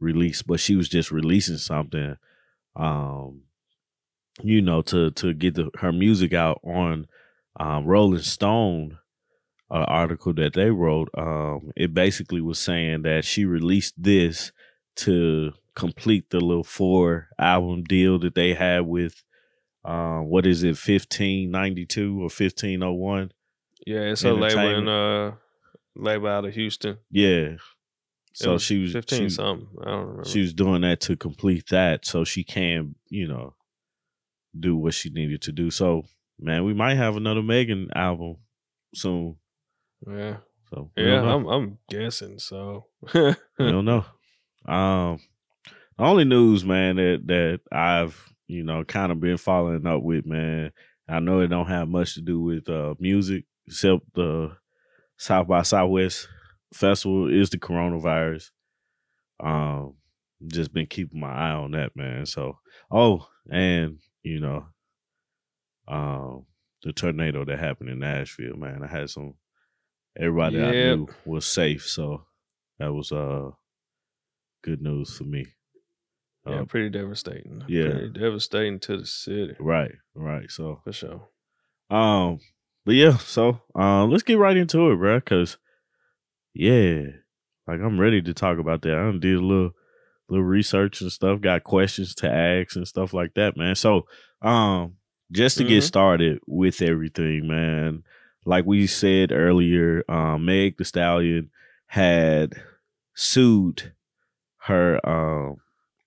release 0.00 0.42
but 0.42 0.58
she 0.60 0.74
was 0.76 0.88
just 0.88 1.10
releasing 1.12 1.56
something 1.58 2.16
um 2.74 3.42
you 4.42 4.60
know 4.60 4.82
to 4.82 5.10
to 5.12 5.34
get 5.34 5.54
the, 5.54 5.70
her 5.78 5.92
music 5.92 6.32
out 6.32 6.60
on 6.62 7.06
um, 7.58 7.86
Rolling 7.86 8.20
Stone 8.20 8.98
uh, 9.70 9.84
article 9.88 10.34
that 10.34 10.52
they 10.54 10.70
wrote, 10.70 11.08
um, 11.16 11.72
it 11.74 11.94
basically 11.94 12.40
was 12.40 12.58
saying 12.58 13.02
that 13.02 13.24
she 13.24 13.44
released 13.44 13.94
this 13.96 14.52
to 14.96 15.52
complete 15.74 16.30
the 16.30 16.40
little 16.40 16.64
four 16.64 17.28
album 17.38 17.84
deal 17.84 18.18
that 18.18 18.34
they 18.34 18.54
had 18.54 18.80
with 18.86 19.22
um, 19.84 20.28
what 20.28 20.46
is 20.46 20.64
it, 20.64 20.76
fifteen 20.76 21.50
ninety 21.50 21.86
two 21.86 22.22
or 22.22 22.30
fifteen 22.30 22.82
oh 22.82 22.92
one? 22.92 23.30
yeah, 23.86 24.00
it's 24.00 24.24
a 24.24 24.32
label 24.32 24.76
in 24.76 24.88
uh 24.88 25.32
label 25.94 26.28
out 26.28 26.44
of 26.44 26.54
Houston. 26.54 26.98
Yeah. 27.10 27.56
So 28.34 28.54
was 28.54 28.62
she 28.62 28.78
was 28.82 28.92
fifteen 28.92 29.28
she, 29.28 29.30
something. 29.30 29.68
I 29.80 29.84
don't 29.84 30.00
remember. 30.00 30.24
she 30.24 30.40
was 30.40 30.52
doing 30.52 30.82
that 30.82 31.00
to 31.02 31.16
complete 31.16 31.68
that, 31.70 32.04
so 32.04 32.24
she 32.24 32.44
can 32.44 32.96
you 33.08 33.28
know 33.28 33.54
do 34.60 34.76
what 34.76 34.94
she 34.94 35.10
needed 35.10 35.42
to 35.42 35.52
do. 35.52 35.70
So 35.70 36.04
man, 36.38 36.64
we 36.64 36.74
might 36.74 36.96
have 36.96 37.16
another 37.16 37.42
Megan 37.42 37.88
album 37.94 38.36
soon. 38.94 39.36
yeah. 40.06 40.38
So 40.70 40.90
Yeah. 40.96 41.22
I'm 41.22 41.46
I'm 41.46 41.78
guessing 41.88 42.38
so. 42.38 42.86
I 43.14 43.34
don't 43.58 43.84
know. 43.84 44.04
Um, 44.66 45.20
the 45.96 46.04
only 46.04 46.24
news, 46.24 46.64
man, 46.64 46.96
that 46.96 47.22
that 47.26 47.60
I've 47.70 48.20
you 48.48 48.64
know 48.64 48.84
kind 48.84 49.12
of 49.12 49.20
been 49.20 49.36
following 49.38 49.86
up 49.86 50.02
with, 50.02 50.26
man. 50.26 50.72
I 51.08 51.20
know 51.20 51.40
it 51.40 51.48
don't 51.48 51.68
have 51.68 51.88
much 51.88 52.14
to 52.14 52.20
do 52.20 52.40
with 52.40 52.68
uh 52.68 52.94
music 52.98 53.44
except 53.66 54.12
the 54.14 54.56
South 55.18 55.46
by 55.46 55.62
Southwest 55.62 56.28
festival 56.74 57.32
is 57.32 57.50
the 57.50 57.58
coronavirus. 57.58 58.50
Um, 59.40 59.94
just 60.46 60.72
been 60.72 60.86
keeping 60.86 61.20
my 61.20 61.30
eye 61.32 61.52
on 61.52 61.72
that, 61.72 61.96
man. 61.96 62.26
So, 62.26 62.58
oh, 62.90 63.26
and 63.50 63.98
you 64.26 64.40
know, 64.40 64.66
um, 65.88 66.46
the 66.82 66.92
tornado 66.92 67.44
that 67.44 67.58
happened 67.58 67.90
in 67.90 68.00
Nashville, 68.00 68.56
man. 68.56 68.82
I 68.82 68.86
had 68.88 69.10
some 69.10 69.34
everybody 70.18 70.60
I 70.62 70.72
knew 70.72 71.08
was 71.24 71.46
safe, 71.46 71.86
so 71.88 72.24
that 72.78 72.92
was 72.92 73.12
uh 73.12 73.50
good 74.62 74.82
news 74.82 75.16
for 75.16 75.24
me. 75.24 75.46
yeah, 76.46 76.60
Um, 76.60 76.66
pretty 76.66 76.90
devastating. 76.90 77.62
yeah. 77.68 77.90
Pretty 77.90 78.08
devastating 78.10 78.80
to 78.80 78.96
the 78.98 79.06
city. 79.06 79.54
right, 79.60 79.92
right. 80.14 80.50
So 80.50 80.80
For 80.84 80.92
sure. 80.92 81.28
Um, 81.88 82.40
but 82.84 82.96
yeah, 82.96 83.16
so 83.18 83.60
um, 83.76 84.10
let's 84.10 84.24
get 84.24 84.38
right 84.38 84.56
into 84.56 84.90
it, 84.90 84.96
bro. 84.96 85.20
Cause 85.20 85.56
yeah, 86.52 87.02
like 87.68 87.80
I'm 87.80 88.00
ready 88.00 88.20
to 88.22 88.34
talk 88.34 88.58
about 88.58 88.82
that. 88.82 88.96
I 88.98 89.16
did 89.18 89.36
a 89.36 89.40
little 89.40 89.70
little 90.28 90.44
research 90.44 91.00
and 91.00 91.10
stuff. 91.12 91.40
Got 91.40 91.64
questions 91.64 92.14
to 92.16 92.30
ask 92.30 92.76
and 92.76 92.86
stuff 92.86 93.12
like 93.12 93.34
that, 93.34 93.56
man. 93.56 93.74
So 93.74 94.06
um, 94.42 94.94
just 95.32 95.56
to 95.58 95.64
get 95.64 95.82
Mhm. 95.82 95.86
started 95.86 96.38
with 96.46 96.82
everything, 96.82 97.46
man. 97.48 98.02
Like 98.44 98.64
we 98.66 98.86
said 98.86 99.32
earlier, 99.32 100.04
um, 100.08 100.44
Meg 100.44 100.76
the 100.78 100.84
Stallion 100.84 101.50
had 101.86 102.52
sued 103.14 103.92
her 104.64 105.00
um, 105.08 105.56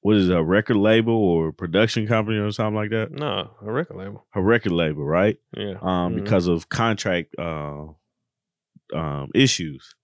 what 0.01 0.15
is 0.15 0.29
it, 0.29 0.37
a 0.37 0.41
record 0.43 0.77
label 0.77 1.13
or 1.13 1.51
production 1.51 2.07
company 2.07 2.37
or 2.37 2.51
something 2.51 2.75
like 2.75 2.89
that? 2.91 3.11
No, 3.11 3.51
a 3.61 3.69
record 3.71 3.97
label. 3.97 4.25
Her 4.31 4.41
record 4.41 4.71
label, 4.71 5.03
right? 5.05 5.37
Yeah. 5.57 5.73
um, 5.81 6.13
Mhm. 6.13 6.23
because 6.23 6.47
of 6.47 6.69
contract 6.69 7.35
uh, 7.37 7.87
um, 8.93 9.29
issues. 9.35 9.95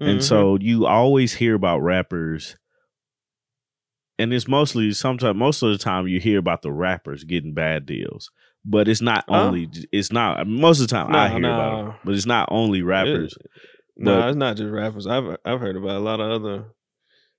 Mhm. 0.00 0.08
And 0.08 0.24
so 0.24 0.56
you 0.56 0.86
always 0.86 1.34
hear 1.34 1.54
about 1.54 1.80
rappers, 1.80 2.56
and 4.18 4.32
it's 4.32 4.48
mostly 4.48 4.92
sometimes 4.92 5.36
most 5.36 5.62
of 5.62 5.70
the 5.70 5.78
time 5.78 6.06
you 6.08 6.20
hear 6.20 6.38
about 6.38 6.62
the 6.62 6.72
rappers 6.72 7.24
getting 7.24 7.52
bad 7.54 7.86
deals, 7.86 8.30
but 8.64 8.88
it's 8.88 9.00
not 9.02 9.24
only 9.28 9.68
it's 9.92 10.12
not 10.12 10.46
most 10.46 10.80
of 10.80 10.88
the 10.88 10.94
time 10.94 11.14
I 11.14 11.28
No, 11.28 11.34
hear 11.34 11.38
about 11.50 11.84
no. 11.84 11.90
it, 11.90 11.96
but 12.04 12.14
it's 12.14 12.26
not 12.26 12.48
only 12.50 12.82
rappers. 12.82 13.34
It- 13.38 13.50
no, 13.98 14.20
but- 14.20 14.28
it's 14.28 14.36
not 14.36 14.56
just 14.56 14.70
rappers. 14.70 15.06
I've 15.06 15.36
I've 15.44 15.60
heard 15.60 15.76
about 15.76 15.96
a 15.96 16.00
lot 16.00 16.20
of 16.20 16.30
other 16.42 16.64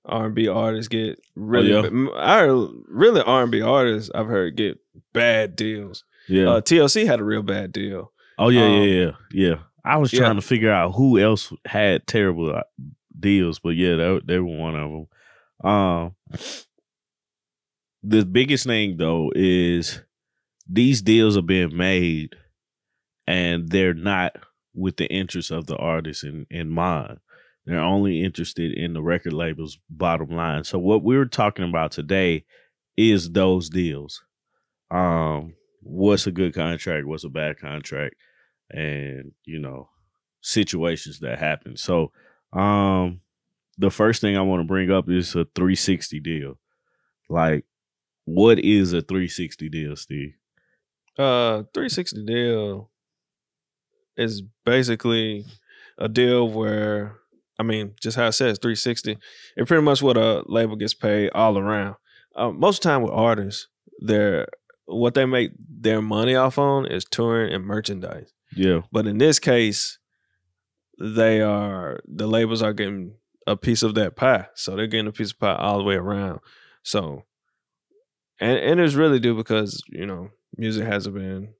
R 0.04 0.26
and 0.26 0.34
B 0.34 0.48
artists 0.48 0.88
get 0.88 1.20
really. 1.36 1.72
yeah? 1.72 1.82
ba- 1.82 1.86
m- 1.88 2.10
I 2.16 2.40
really 2.88 3.20
R 3.22 3.42
and 3.42 3.52
B 3.52 3.60
artists 3.60 4.10
I've 4.14 4.26
heard 4.26 4.56
get 4.56 4.78
bad 5.12 5.54
deals. 5.56 6.04
yeah. 6.28 6.48
Uh, 6.50 6.60
TLC 6.60 7.06
had 7.06 7.20
a 7.20 7.24
real 7.24 7.42
bad 7.42 7.72
deal. 7.72 8.12
oh 8.38 8.48
yeah, 8.48 8.64
um, 8.64 8.72
yeah, 8.72 8.82
yeah, 8.84 9.10
yeah. 9.32 9.54
I 9.84 9.96
was 9.98 10.12
yeah. 10.12 10.20
trying 10.20 10.36
to 10.36 10.42
figure 10.42 10.70
out 10.72 10.92
who 10.92 11.18
else 11.18 11.52
had 11.64 12.06
terrible 12.06 12.54
uh, 12.56 12.62
deals, 13.18 13.58
but 13.58 13.70
yeah, 13.70 13.96
they, 13.96 14.20
they 14.24 14.38
were 14.38 14.56
one 14.56 14.74
of 14.76 14.90
them. 14.90 15.70
Um, 15.70 16.14
the 18.02 18.24
biggest 18.24 18.66
thing 18.66 18.96
though 18.96 19.32
is 19.34 20.02
these 20.68 21.02
deals 21.02 21.36
are 21.36 21.42
being 21.42 21.76
made, 21.76 22.36
and 23.26 23.68
they're 23.70 23.94
not 23.94 24.36
with 24.74 24.96
the 24.96 25.06
interest 25.06 25.50
of 25.50 25.66
the 25.66 25.76
artist 25.76 26.24
in 26.24 26.46
in 26.50 26.70
mind. 26.70 27.18
They're 27.66 27.80
only 27.80 28.22
interested 28.24 28.72
in 28.72 28.94
the 28.94 29.02
record 29.02 29.34
label's 29.34 29.78
bottom 29.90 30.30
line. 30.30 30.64
So 30.64 30.78
what 30.78 31.02
we're 31.02 31.26
talking 31.26 31.68
about 31.68 31.92
today 31.92 32.46
is 32.96 33.30
those 33.30 33.68
deals. 33.68 34.22
Um, 34.90 35.54
what's 35.82 36.26
a 36.26 36.32
good 36.32 36.54
contract? 36.54 37.06
What's 37.06 37.24
a 37.24 37.28
bad 37.28 37.58
contract? 37.58 38.14
And 38.70 39.32
you 39.44 39.58
know, 39.58 39.90
situations 40.40 41.20
that 41.20 41.38
happen. 41.38 41.76
So, 41.76 42.12
um, 42.52 43.20
the 43.76 43.90
first 43.90 44.20
thing 44.20 44.36
I 44.36 44.42
want 44.42 44.60
to 44.60 44.66
bring 44.66 44.90
up 44.90 45.08
is 45.08 45.30
a 45.34 45.44
360 45.54 46.20
deal. 46.20 46.58
Like, 47.28 47.64
what 48.28 48.58
is 48.58 48.92
a 48.92 49.00
360 49.00 49.68
deal, 49.70 49.96
Steve? 49.96 50.34
Uh, 51.18 51.64
360 51.74 52.24
deal 52.24 52.90
is 54.16 54.42
basically 54.64 55.46
a 55.96 56.08
deal 56.08 56.48
where, 56.48 57.16
I 57.58 57.62
mean, 57.62 57.94
just 58.00 58.16
how 58.16 58.26
it 58.26 58.32
says 58.32 58.58
360, 58.58 59.16
it 59.56 59.66
pretty 59.66 59.82
much 59.82 60.02
what 60.02 60.18
a 60.18 60.42
label 60.46 60.76
gets 60.76 60.92
paid 60.94 61.30
all 61.34 61.56
around. 61.56 61.96
Uh, 62.36 62.50
most 62.50 62.78
of 62.78 62.82
the 62.82 62.88
time 62.90 63.02
with 63.02 63.12
artists, 63.12 63.68
they're 64.00 64.46
what 64.84 65.14
they 65.14 65.26
make 65.26 65.52
their 65.68 66.00
money 66.00 66.34
off 66.34 66.58
on 66.58 66.86
is 66.86 67.04
touring 67.04 67.52
and 67.52 67.64
merchandise. 67.64 68.32
Yeah. 68.54 68.82
But 68.92 69.06
in 69.06 69.18
this 69.18 69.38
case, 69.38 69.98
they 70.98 71.40
are 71.40 72.00
the 72.06 72.26
labels 72.26 72.62
are 72.62 72.72
getting 72.72 73.14
a 73.46 73.56
piece 73.56 73.82
of 73.82 73.94
that 73.94 74.16
pie. 74.16 74.46
So 74.54 74.76
they're 74.76 74.86
getting 74.86 75.08
a 75.08 75.12
piece 75.12 75.32
of 75.32 75.38
pie 75.38 75.56
all 75.56 75.78
the 75.78 75.84
way 75.84 75.96
around. 75.96 76.40
So 76.82 77.24
and 78.40 78.58
and 78.58 78.80
it's 78.80 78.94
really 78.94 79.20
due 79.20 79.34
because, 79.34 79.82
you 79.88 80.06
know, 80.06 80.30
music 80.56 80.86
hasn't 80.86 81.14
been 81.14 81.54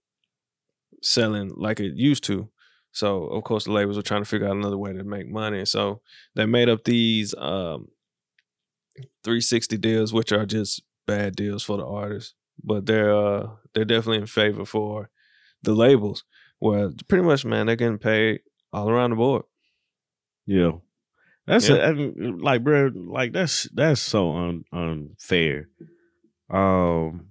selling 1.03 1.51
like 1.57 1.81
it 1.81 1.95
used 1.95 2.25
to. 2.25 2.49
So 2.93 3.25
of 3.25 3.45
course 3.45 3.65
the 3.65 3.73
labels 3.73 3.99
are 3.99 4.03
trying 4.03 4.23
to 4.23 4.29
figure 4.29 4.47
out 4.49 4.57
another 4.57 4.79
way 4.79 4.93
to 4.93 5.05
make 5.05 5.29
money. 5.29 5.65
So 5.65 6.01
they 6.35 6.47
made 6.47 6.69
up 6.69 6.85
these 6.85 7.35
um 7.37 7.89
360 9.25 9.77
deals, 9.79 10.13
which 10.13 10.33
are 10.33 10.47
just 10.47 10.83
bad 11.07 11.37
deals 11.37 11.63
for 11.63 11.77
the 11.77 11.87
artists. 11.87 12.35
But 12.63 12.87
they're 12.87 13.15
uh 13.15 13.49
they're 13.75 13.85
definitely 13.85 14.19
in 14.19 14.27
favor 14.27 14.65
for 14.65 15.11
the 15.63 15.75
labels. 15.75 16.25
Where 16.59 16.91
pretty 17.07 17.25
much 17.25 17.45
man, 17.45 17.67
they're 17.67 17.77
getting 17.77 17.99
paid 17.99 18.41
all 18.73 18.91
around 18.91 19.11
the 19.11 19.17
board. 19.17 19.45
Yeah. 20.47 20.73
That's 21.47 21.69
Yeah. 21.69 21.77
A, 21.77 21.89
I 21.89 21.93
mean, 21.93 22.39
like, 22.39 22.65
bro, 22.65 22.91
like 22.95 23.33
that's 23.33 23.69
that's 23.73 24.01
so 24.01 24.33
un, 24.33 24.65
unfair. 24.73 25.69
Um, 26.51 27.31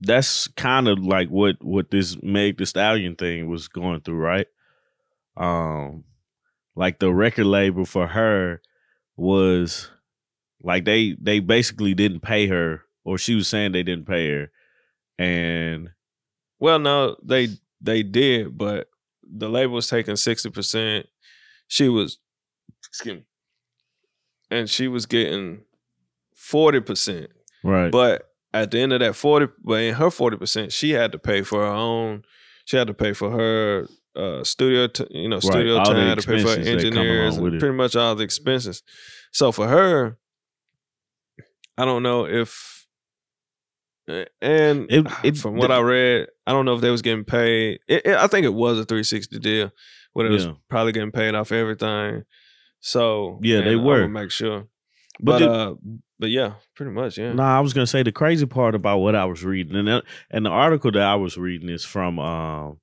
that's 0.00 0.46
kind 0.48 0.88
of 0.88 0.98
like 0.98 1.28
what 1.28 1.56
what 1.62 1.90
this 1.90 2.20
Meg 2.22 2.58
the 2.58 2.66
Stallion 2.66 3.16
thing 3.16 3.48
was 3.48 3.68
going 3.68 4.00
through, 4.00 4.18
right? 4.18 4.46
Um, 5.36 6.04
like 6.74 6.98
the 6.98 7.12
record 7.12 7.46
label 7.46 7.84
for 7.84 8.06
her 8.06 8.60
was 9.16 9.90
like 10.62 10.84
they 10.84 11.16
they 11.20 11.40
basically 11.40 11.94
didn't 11.94 12.20
pay 12.20 12.46
her, 12.46 12.82
or 13.04 13.18
she 13.18 13.34
was 13.34 13.48
saying 13.48 13.72
they 13.72 13.82
didn't 13.82 14.06
pay 14.06 14.30
her, 14.30 14.50
and 15.18 15.90
Well, 16.58 16.78
no, 16.78 17.16
they 17.22 17.48
they 17.80 18.02
did, 18.02 18.56
but 18.56 18.88
the 19.22 19.48
label 19.48 19.74
was 19.74 19.88
taking 19.88 20.16
sixty 20.16 20.50
percent. 20.50 21.06
She 21.68 21.88
was, 21.88 22.18
excuse 22.86 23.16
me, 23.16 23.24
and 24.50 24.68
she 24.70 24.88
was 24.88 25.06
getting 25.06 25.62
forty 26.34 26.80
percent. 26.80 27.30
right, 27.64 27.90
But 27.90 28.30
at 28.54 28.70
the 28.70 28.78
end 28.80 28.92
of 28.92 29.00
that 29.00 29.14
forty, 29.16 29.46
but 29.62 29.80
in 29.82 29.94
her 29.94 30.10
forty 30.10 30.36
percent, 30.36 30.72
she 30.72 30.90
had 30.90 31.12
to 31.12 31.18
pay 31.18 31.42
for 31.42 31.60
her 31.60 31.72
own. 31.72 32.22
She 32.64 32.76
had 32.76 32.86
to 32.88 32.94
pay 32.94 33.12
for 33.12 33.30
her 33.30 33.86
uh, 34.16 34.42
studio, 34.44 34.86
t- 34.88 35.06
you 35.10 35.28
know, 35.28 35.40
studio 35.40 35.74
the 35.74 35.80
time. 35.94 36.08
Had 36.08 36.18
to 36.20 36.26
pay 36.26 36.42
for 36.42 36.48
her 36.48 36.54
expenses 36.56 36.82
that 36.84 36.92
come 36.94 36.98
along 37.06 37.16
engineers, 37.16 37.36
and 37.36 37.60
pretty 37.60 37.74
much 37.76 37.96
all 37.96 38.14
the 38.14 38.24
expenses. 38.24 38.82
So 39.32 39.52
for 39.52 39.68
her, 39.68 40.18
I 41.78 41.84
don't 41.84 42.02
know 42.02 42.26
if, 42.26 42.86
and 44.40 44.86
It- 44.90 45.06
it- 45.24 45.36
from 45.36 45.56
what 45.56 45.70
I 45.70 45.80
read, 45.80 46.28
I 46.46 46.52
don't 46.52 46.64
know 46.64 46.74
if 46.74 46.80
they 46.80 46.90
was 46.90 47.02
getting 47.02 47.24
paid. 47.24 47.80
It, 47.88 48.06
I 48.06 48.26
think 48.28 48.44
it 48.46 48.54
was 48.54 48.78
a 48.78 48.84
three 48.84 49.02
sixty 49.02 49.38
deal, 49.38 49.70
where 50.12 50.26
it 50.26 50.30
was 50.30 50.44
probably 50.70 50.92
getting 50.92 51.12
paid 51.12 51.34
off 51.34 51.52
everything. 51.52 52.22
So 52.80 53.38
Yeah, 53.42 53.60
they 53.62 53.76
were. 53.76 54.08
Make 54.08 54.30
sure. 54.30 54.68
But 55.20 55.32
But 55.32 55.38
the- 55.38 55.50
uh, 55.50 55.74
but 56.18 56.30
yeah, 56.30 56.54
pretty 56.74 56.92
much, 56.92 57.18
yeah. 57.18 57.32
Nah, 57.32 57.56
I 57.58 57.60
was 57.60 57.72
gonna 57.74 57.86
say 57.86 58.02
the 58.02 58.12
crazy 58.12 58.46
part 58.46 58.74
about 58.74 58.98
what 58.98 59.14
I 59.14 59.24
was 59.26 59.44
reading, 59.44 59.76
and 59.76 59.86
that, 59.88 60.04
and 60.30 60.46
the 60.46 60.50
article 60.50 60.90
that 60.92 61.02
I 61.02 61.14
was 61.16 61.36
reading 61.36 61.68
is 61.68 61.84
from 61.84 62.18
um, 62.18 62.78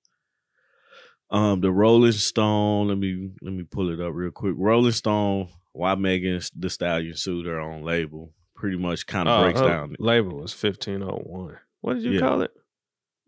um, 1.32 1.62
the 1.62 1.72
Rolling 1.72 2.12
Stone. 2.12 2.90
Let 2.90 2.98
me 2.98 3.32
let 3.42 3.54
me 3.54 3.64
pull 3.64 3.90
it 3.92 4.00
up 4.00 4.14
real 4.14 4.30
quick. 4.32 4.54
Rolling 4.58 4.92
Stone, 4.92 5.50
why 5.72 5.96
Megan 5.96 6.42
Thee 6.56 6.70
Stallion 6.70 7.16
sued 7.16 7.48
her 7.48 7.60
own 7.60 7.84
label, 7.84 8.34
pretty 8.56 8.78
much 8.78 9.08
kind 9.08 9.28
of 9.28 9.40
Oh, 9.40 9.44
breaks 9.44 9.62
down 9.62 9.96
Label 10.00 10.38
was 10.42 10.54
fifteen 10.54 11.02
oh 11.02 11.22
one. 11.26 11.58
What 11.82 11.96
did 11.96 12.04
you 12.04 12.12
Yeah. 12.14 12.20
call 12.20 12.42
it? 12.44 12.52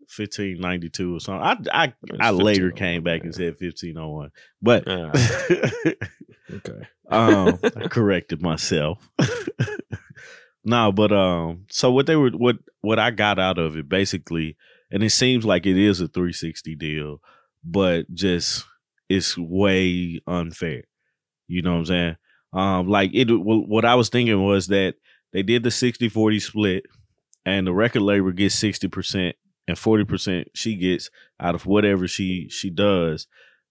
fifteen 0.08 0.60
ninety 0.60 0.88
two 0.88 1.16
or 1.16 1.18
something. 1.20 1.68
I 1.72 1.86
I, 1.86 1.92
I 2.20 2.30
later 2.30 2.70
came 2.70 3.02
back 3.02 3.24
and 3.24 3.34
said 3.34 3.56
fifteen 3.56 3.98
oh 3.98 4.10
one, 4.10 4.30
but 4.62 4.84
okay. 6.52 6.88
um, 7.10 7.58
I 7.76 7.88
corrected 7.88 8.42
myself. 8.42 9.08
no, 10.64 10.92
but 10.92 11.12
um, 11.12 11.64
so 11.70 11.92
what 11.92 12.06
they 12.06 12.16
were 12.16 12.30
what 12.30 12.56
what 12.80 12.98
I 12.98 13.10
got 13.10 13.38
out 13.38 13.58
of 13.58 13.76
it 13.76 13.88
basically, 13.88 14.56
and 14.90 15.02
it 15.02 15.10
seems 15.10 15.44
like 15.44 15.66
it 15.66 15.76
is 15.76 16.00
a 16.00 16.08
360 16.08 16.74
deal, 16.76 17.20
but 17.64 18.12
just 18.12 18.64
it's 19.08 19.36
way 19.38 20.20
unfair. 20.26 20.84
You 21.48 21.62
know 21.62 21.72
what 21.72 21.78
I'm 21.78 21.86
saying? 21.86 22.16
Um, 22.52 22.88
like 22.88 23.10
it. 23.14 23.28
wh- 23.28 23.68
What 23.68 23.84
I 23.84 23.94
was 23.94 24.08
thinking 24.08 24.42
was 24.42 24.66
that 24.68 24.94
they 25.32 25.42
did 25.42 25.62
the 25.62 25.68
60-40 25.70 26.40
split, 26.42 26.84
and 27.44 27.66
the 27.66 27.72
record 27.74 28.02
label 28.02 28.32
gets 28.32 28.54
60 28.56 28.88
percent, 28.88 29.36
and 29.68 29.78
40 29.78 30.04
percent 30.04 30.48
she 30.54 30.74
gets 30.76 31.10
out 31.38 31.54
of 31.54 31.66
whatever 31.66 32.08
she 32.08 32.48
she 32.48 32.70
does. 32.70 33.26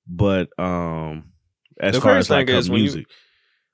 But 0.08 0.50
um, 0.60 1.32
as 1.80 1.96
The 1.96 2.02
far 2.02 2.14
crazy 2.14 2.20
as 2.20 2.30
like 2.30 2.50
is 2.50 2.70
when 2.70 2.82
you- 2.84 3.06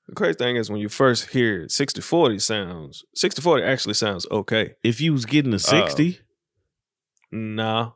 The 0.08 0.14
crazy 0.14 0.34
thing 0.34 0.56
is 0.56 0.68
when 0.70 0.80
you 0.80 0.88
first 0.88 1.30
hear 1.30 1.62
it, 1.62 1.70
60-40 1.70 2.40
sounds 2.40 3.04
60-40 3.16 3.62
actually 3.64 3.94
sounds 3.94 4.26
okay. 4.30 4.74
if 4.82 5.00
you 5.00 5.12
was 5.12 5.24
getting 5.26 5.54
a 5.54 5.58
60 5.58 6.18
No. 7.30 7.94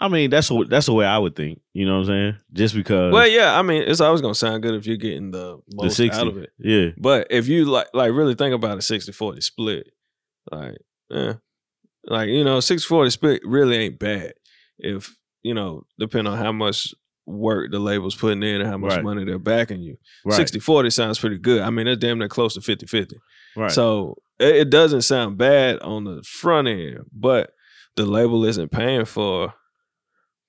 i 0.00 0.08
mean 0.08 0.30
that's 0.30 0.50
what 0.50 0.68
that's 0.68 0.86
the 0.86 0.92
way 0.92 1.06
i 1.06 1.16
would 1.18 1.36
think 1.36 1.60
you 1.72 1.86
know 1.86 1.94
what 1.94 2.00
i'm 2.00 2.06
saying 2.06 2.36
just 2.52 2.74
because 2.74 3.12
Well, 3.12 3.28
yeah, 3.28 3.56
I 3.58 3.62
mean, 3.62 3.82
it's 3.82 4.00
always 4.00 4.20
gonna 4.20 4.34
sound 4.34 4.62
good 4.62 4.74
if 4.74 4.86
you're 4.86 4.96
getting 4.96 5.30
the 5.30 5.58
the 5.68 5.84
most 5.84 5.96
60 5.96 6.20
out 6.20 6.28
of 6.28 6.36
it. 6.38 6.50
yeah 6.58 6.88
But 6.96 7.28
if 7.30 7.46
you 7.48 7.64
like 7.66 7.88
like 7.94 8.12
really 8.12 8.34
think 8.34 8.54
about 8.54 8.78
a 8.78 8.80
60-40 8.80 9.42
split, 9.42 9.88
like, 10.50 10.78
eh, 11.12 11.34
like, 12.06 12.28
you 12.28 12.44
know, 12.44 12.58
60-40 12.58 13.10
split 13.12 13.42
really 13.44 13.76
ain't 13.76 13.98
bad. 13.98 14.34
If, 14.78 15.16
you 15.42 15.54
know, 15.54 15.84
depending 15.98 16.32
on 16.32 16.38
how 16.38 16.52
much 16.52 16.92
work 17.26 17.70
the 17.70 17.78
label's 17.78 18.14
putting 18.14 18.42
in 18.42 18.60
and 18.60 18.68
how 18.70 18.76
much 18.76 18.92
Right. 18.96 19.02
money 19.04 19.24
they're 19.24 19.38
backing 19.38 19.80
you. 19.80 19.96
right 20.24 20.38
60-40 20.40 20.92
sounds 20.92 21.18
pretty 21.18 21.38
good. 21.38 21.62
I 21.62 21.70
mean, 21.70 21.86
they're 21.86 21.96
damn 21.96 22.18
near 22.18 22.28
close 22.28 22.54
to 22.54 22.60
50-50. 22.60 23.12
right 23.56 23.70
So 23.70 24.16
it, 24.38 24.56
it 24.56 24.70
doesn't 24.70 25.02
sound 25.02 25.38
bad 25.38 25.80
on 25.80 26.04
the 26.04 26.22
front 26.22 26.68
end, 26.68 26.98
but 27.12 27.50
the 27.96 28.04
label 28.06 28.44
isn't 28.44 28.70
paying 28.72 29.04
for. 29.04 29.54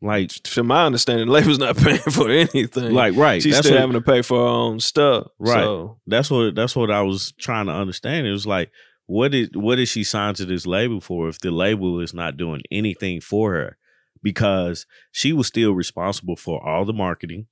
like 0.02 0.30
To 0.32 0.64
my 0.64 0.86
understanding, 0.86 1.28
the 1.28 1.32
label's 1.34 1.60
not 1.60 1.78
paying 1.78 1.98
for 2.00 2.30
anything. 2.30 2.94
like 2.94 3.16
right 3.16 3.42
she's 3.42 3.54
that's 3.56 3.68
still 3.68 3.78
what, 3.78 3.82
having 3.82 3.94
to 3.94 4.02
pay 4.02 4.22
for 4.22 4.40
her 4.40 4.46
own 4.48 4.80
stuff. 4.80 5.28
Right. 5.40 5.54
So, 5.64 6.00
that's 6.08 6.30
what 6.30 6.56
that's 6.56 6.76
what 6.76 6.92
i 6.92 7.02
was 7.02 7.32
trying 7.40 7.68
to 7.68 7.72
understand 7.72 8.28
it 8.28 8.32
was 8.32 8.46
like 8.48 8.70
what 9.08 9.32
did 9.32 9.56
what 9.56 9.76
did 9.76 9.88
she 9.88 10.04
sign 10.04 10.34
to 10.36 10.46
this 10.46 10.66
label 10.66 11.00
for 11.00 11.30
if 11.30 11.40
the 11.40 11.52
label 11.52 12.00
is 12.02 12.14
not 12.14 12.38
doing 12.38 12.62
anything 12.72 13.22
for 13.22 13.54
her 13.54 13.78
because 14.26 14.88
she 15.12 15.32
was 15.32 15.46
still 15.46 15.74
responsible 15.74 16.36
for 16.36 16.58
all 16.68 16.84
the 16.84 16.92
marketing. 16.94 17.46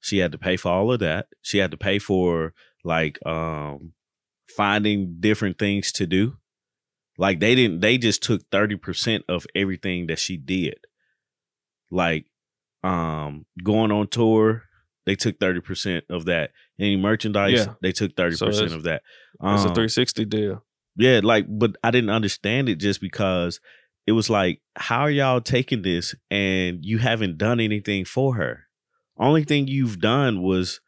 She 0.00 0.18
had 0.18 0.32
to 0.32 0.38
pay 0.38 0.56
for 0.56 0.70
all 0.72 0.92
of 0.92 0.98
that. 0.98 1.28
She 1.40 1.58
had 1.58 1.70
to 1.70 1.76
pay 1.76 1.98
for 2.00 2.52
like 2.82 3.24
um 3.24 3.92
finding 4.56 5.16
different 5.20 5.56
things 5.58 5.92
to 5.92 6.06
do. 6.06 6.36
Like 7.16 7.38
they 7.38 7.54
didn't 7.54 7.80
they 7.80 7.96
just 7.96 8.22
took 8.24 8.42
30% 8.50 9.22
of 9.28 9.46
everything 9.54 10.08
that 10.08 10.18
she 10.18 10.36
did. 10.36 10.74
Like 11.90 12.26
um 12.82 13.46
going 13.62 13.92
on 13.92 14.08
tour 14.08 14.64
they 15.06 15.14
took 15.14 15.38
30% 15.38 16.02
of 16.10 16.24
that. 16.24 16.50
Any 16.78 16.96
merchandise 16.96 17.52
Yeah. 17.66 17.74
they 17.82 17.92
took 17.92 18.16
30% 18.16 18.36
So 18.38 18.46
of 18.76 18.82
that. 18.82 19.02
It's 19.34 19.64
a 19.64 19.68
Um, 19.68 19.74
360 19.74 20.24
deal. 20.24 20.64
yeah, 20.96 21.20
like, 21.22 21.44
but 21.48 21.76
I 21.84 21.90
didn't 21.90 22.10
understand 22.10 22.68
it 22.70 22.76
just 22.76 23.00
because 23.02 23.60
it 24.06 24.12
was 24.12 24.28
like, 24.28 24.60
how 24.76 25.00
are 25.00 25.10
y'all 25.10 25.40
taking 25.40 25.82
this 25.82 26.14
and 26.30 26.84
you 26.84 26.98
haven't 26.98 27.38
done 27.38 27.60
anything 27.60 28.04
for 28.04 28.34
her? 28.34 28.64
Only 29.16 29.44
thing 29.44 29.68
you've 29.68 30.00
done 30.00 30.42
was 30.42 30.80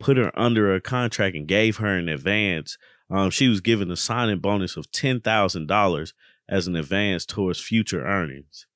put 0.00 0.16
her 0.16 0.30
under 0.38 0.74
a 0.74 0.80
contract 0.80 1.36
and 1.36 1.46
gave 1.48 1.78
her 1.78 1.96
an 1.96 2.08
advance. 2.08 2.78
Um, 3.10 3.30
she 3.30 3.48
was 3.48 3.60
given 3.60 3.90
a 3.90 3.96
signing 3.96 4.38
bonus 4.38 4.76
of 4.76 4.90
ten 4.92 5.20
thousand 5.20 5.66
dollars 5.66 6.14
as 6.48 6.66
an 6.66 6.76
advance 6.76 7.26
towards 7.26 7.60
future 7.60 8.04
earnings. 8.04 8.66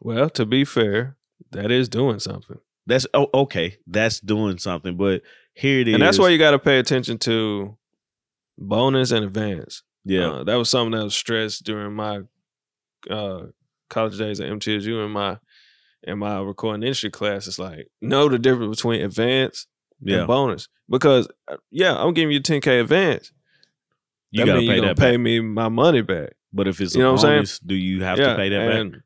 Well, 0.00 0.30
to 0.30 0.46
be 0.46 0.64
fair, 0.64 1.16
that 1.50 1.70
is 1.70 1.88
doing 1.88 2.18
something. 2.20 2.58
That's 2.86 3.06
oh, 3.12 3.28
okay. 3.34 3.76
That's 3.86 4.20
doing 4.20 4.58
something, 4.58 4.96
but 4.96 5.22
here 5.52 5.80
it 5.80 5.88
is, 5.88 5.94
And 5.94 6.02
that's 6.02 6.18
why 6.18 6.28
you 6.28 6.38
got 6.38 6.52
to 6.52 6.58
pay 6.58 6.78
attention 6.78 7.18
to 7.18 7.76
bonus 8.56 9.10
and 9.10 9.24
advance. 9.24 9.82
yeah, 10.04 10.28
Uh, 10.28 10.44
that 10.44 10.54
was 10.54 10.70
something 10.70 10.98
that 10.98 11.04
was 11.04 11.14
stressed 11.16 11.64
during 11.64 11.92
my 11.94 12.20
uh, 13.10 13.46
college 13.88 14.18
days 14.18 14.40
at 14.40 14.50
MTSU 14.50 15.04
and 15.04 15.12
my 15.12 15.38
in 16.02 16.18
my 16.18 16.40
recording 16.40 16.82
industry 16.82 17.10
class. 17.10 17.46
It's 17.46 17.58
like 17.58 17.88
know 18.00 18.28
the 18.28 18.38
difference 18.38 18.76
between 18.76 19.02
advance 19.02 19.66
yeah. 20.00 20.18
and 20.18 20.26
bonus 20.26 20.68
because 20.88 21.28
uh, 21.48 21.56
yeah, 21.70 21.96
I'm 21.96 22.14
giving 22.14 22.32
you 22.32 22.40
10k 22.40 22.80
advance. 22.80 23.32
You 24.30 24.44
that 24.44 24.46
gotta 24.46 24.60
pay 24.60 24.64
you're 24.66 24.76
gonna 24.76 24.88
that 24.88 24.98
pay 24.98 25.12
back. 25.12 25.20
me 25.20 25.40
my 25.40 25.68
money 25.68 26.02
back. 26.02 26.34
But 26.52 26.68
if 26.68 26.80
it's 26.80 26.94
You 26.94 27.02
a 27.02 27.04
know 27.04 27.12
what 27.12 27.24
I'm 27.24 27.44
saying? 27.46 27.60
do 27.66 27.74
you 27.74 28.02
have 28.04 28.16
to 28.18 28.36
pay 28.36 28.48
that 28.48 28.90
back? 28.92 29.00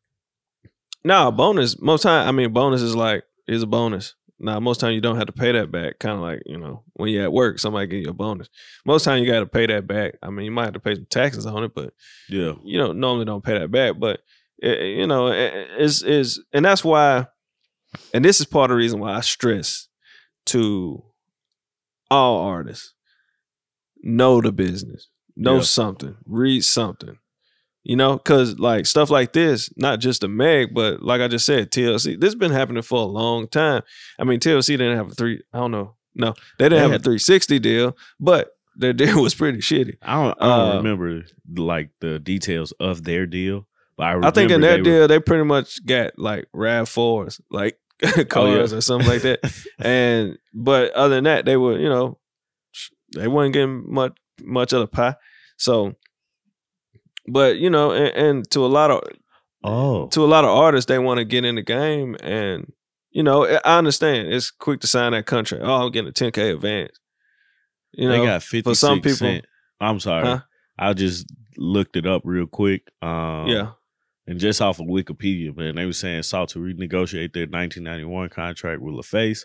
No, 1.04 1.32
bonus. 1.32 1.80
Most 1.80 2.02
time, 2.02 2.28
I 2.28 2.32
mean, 2.32 2.52
bonus 2.52 2.80
is 2.82 2.94
like 2.94 3.24
is 3.48 3.62
a 3.62 3.66
bonus. 3.66 4.14
Now, 4.42 4.58
most 4.60 4.80
time 4.80 4.92
you 4.92 5.00
don't 5.00 5.16
have 5.16 5.26
to 5.26 5.32
pay 5.32 5.52
that 5.52 5.70
back. 5.70 5.98
Kind 6.00 6.16
of 6.16 6.20
like 6.20 6.42
you 6.46 6.58
know 6.58 6.82
when 6.94 7.10
you're 7.10 7.22
at 7.22 7.32
work, 7.32 7.58
somebody 7.58 7.86
give 7.86 8.02
you 8.02 8.10
a 8.10 8.14
bonus. 8.14 8.48
Most 8.84 9.04
time 9.04 9.22
you 9.22 9.30
got 9.30 9.40
to 9.40 9.46
pay 9.46 9.66
that 9.66 9.86
back. 9.86 10.14
I 10.22 10.30
mean, 10.30 10.44
you 10.44 10.50
might 10.50 10.64
have 10.64 10.74
to 10.74 10.80
pay 10.80 10.94
some 10.96 11.06
taxes 11.08 11.46
on 11.46 11.64
it, 11.64 11.74
but 11.74 11.94
Yeah, 12.28 12.54
you 12.64 12.78
know 12.78 12.92
normally 12.92 13.24
don't 13.24 13.44
pay 13.44 13.58
that 13.58 13.70
back. 13.70 13.98
But 13.98 14.20
it, 14.58 14.98
you 14.98 15.06
know, 15.06 15.28
it, 15.28 15.68
it's 15.78 16.02
is 16.02 16.42
and 16.52 16.64
that's 16.64 16.84
why 16.84 17.26
and 18.12 18.24
this 18.24 18.40
is 18.40 18.46
part 18.46 18.70
of 18.70 18.74
the 18.74 18.78
reason 18.78 19.00
why 19.00 19.12
I 19.14 19.20
stress 19.20 19.88
to 20.46 21.04
all 22.10 22.40
artists 22.40 22.94
know 24.02 24.40
the 24.40 24.50
business, 24.52 25.08
know 25.36 25.56
Yeah. 25.56 25.62
something, 25.62 26.16
read 26.26 26.64
something. 26.64 27.18
You 27.84 27.96
know, 27.96 28.16
because 28.16 28.58
like 28.60 28.86
stuff 28.86 29.10
like 29.10 29.32
this, 29.32 29.68
not 29.76 29.98
just 29.98 30.22
a 30.22 30.28
Meg, 30.28 30.72
but 30.72 31.02
like 31.02 31.20
I 31.20 31.26
just 31.28 31.44
said, 31.46 31.70
TLC. 31.72 32.18
This 32.20 32.28
has 32.28 32.34
been 32.36 32.52
happening 32.52 32.82
for 32.82 33.00
a 33.00 33.04
long 33.06 33.48
time. 33.48 33.82
I 34.20 34.24
mean, 34.24 34.38
TLC 34.38 34.68
didn't 34.78 34.96
have 34.96 35.10
a 35.10 35.14
three. 35.14 35.42
I 35.52 35.58
don't 35.58 35.72
know. 35.72 35.96
No, 36.14 36.34
they 36.58 36.66
didn't 36.66 36.78
They 36.78 36.82
have 36.82 36.92
a 36.92 36.98
360 37.02 37.58
deal, 37.58 37.96
but 38.20 38.50
their 38.76 38.92
deal 38.92 39.20
was 39.26 39.34
pretty 39.34 39.58
shitty. 39.58 39.94
I 40.02 40.22
don't, 40.22 40.38
I 40.40 40.46
don't 40.46 40.70
Uh, 40.70 40.76
remember 40.76 41.22
like 41.56 41.90
the 42.00 42.18
details 42.20 42.72
of 42.78 43.02
their 43.04 43.26
deal, 43.26 43.66
but 43.96 44.06
I, 44.06 44.28
I 44.28 44.30
think 44.30 44.50
in 44.52 44.60
their 44.60 44.72
they 44.74 44.78
were- 44.78 44.84
deal, 44.84 45.08
they 45.08 45.18
pretty 45.18 45.44
much 45.44 45.84
got 45.84 46.16
like 46.18 46.46
Rav 46.52 46.88
fours, 46.88 47.40
like 47.50 47.78
cars 48.28 48.72
or 48.72 48.80
something 48.80 49.08
like 49.08 49.22
that. 49.22 49.40
And 49.80 50.38
but 50.54 50.92
other 50.92 51.16
than 51.16 51.24
that, 51.24 51.46
they 51.46 51.56
were 51.56 51.78
you 51.78 51.88
know 51.88 52.18
they 53.16 53.26
weren't 53.26 53.54
getting 53.54 53.92
much 53.92 54.12
much 54.40 54.72
of 54.72 54.80
the 54.80 54.86
pie. 54.86 55.16
So, 55.56 55.94
but 57.26 57.56
you 57.58 57.70
know, 57.70 57.92
and, 57.92 58.14
and 58.16 58.50
to 58.50 58.64
a 58.64 58.68
lot 58.68 58.90
of 58.90 59.02
oh, 59.64 60.08
to 60.08 60.24
a 60.24 60.26
lot 60.26 60.44
of 60.44 60.50
artists, 60.50 60.88
they 60.88 60.98
want 60.98 61.18
to 61.18 61.24
get 61.24 61.44
in 61.44 61.54
the 61.56 61.62
game, 61.62 62.16
and 62.22 62.72
you 63.10 63.22
know, 63.22 63.46
I 63.64 63.78
understand 63.78 64.28
it's 64.32 64.50
quick 64.50 64.80
to 64.80 64.86
sign 64.86 65.12
that 65.12 65.26
contract. 65.26 65.64
Oh, 65.64 65.84
I'm 65.86 65.92
getting 65.92 66.08
a 66.08 66.12
10k 66.12 66.54
advance. 66.54 66.98
You 67.92 68.08
know, 68.08 68.18
they 68.18 68.24
got 68.26 68.42
fifty 68.42 68.62
for 68.70 68.74
some 68.74 69.00
people- 69.00 69.16
Cent. 69.18 69.44
I'm 69.80 70.00
sorry, 70.00 70.24
Huh? 70.26 70.40
I 70.78 70.92
just 70.94 71.26
looked 71.58 71.96
it 71.96 72.06
up 72.06 72.22
real 72.24 72.46
quick. 72.46 72.82
Um, 73.02 73.48
yeah, 73.48 73.72
And 74.26 74.38
just 74.38 74.62
off 74.62 74.78
of 74.80 74.86
Wikipedia, 74.86 75.54
man, 75.56 75.74
they 75.74 75.84
were 75.84 75.92
saying 75.92 76.22
sought 76.22 76.48
to 76.50 76.60
renegotiate 76.60 77.32
their 77.34 77.46
1991 77.48 78.28
contract 78.30 78.80
with 78.80 78.94
LaFace, 78.94 79.44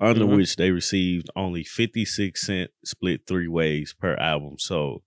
under 0.00 0.24
Mhm. 0.24 0.36
which 0.36 0.56
they 0.56 0.70
received 0.70 1.28
only 1.36 1.64
56 1.64 2.40
cent 2.40 2.70
split 2.84 3.26
three 3.26 3.48
ways 3.48 3.92
per 3.98 4.14
album, 4.14 4.54
so 4.58 5.02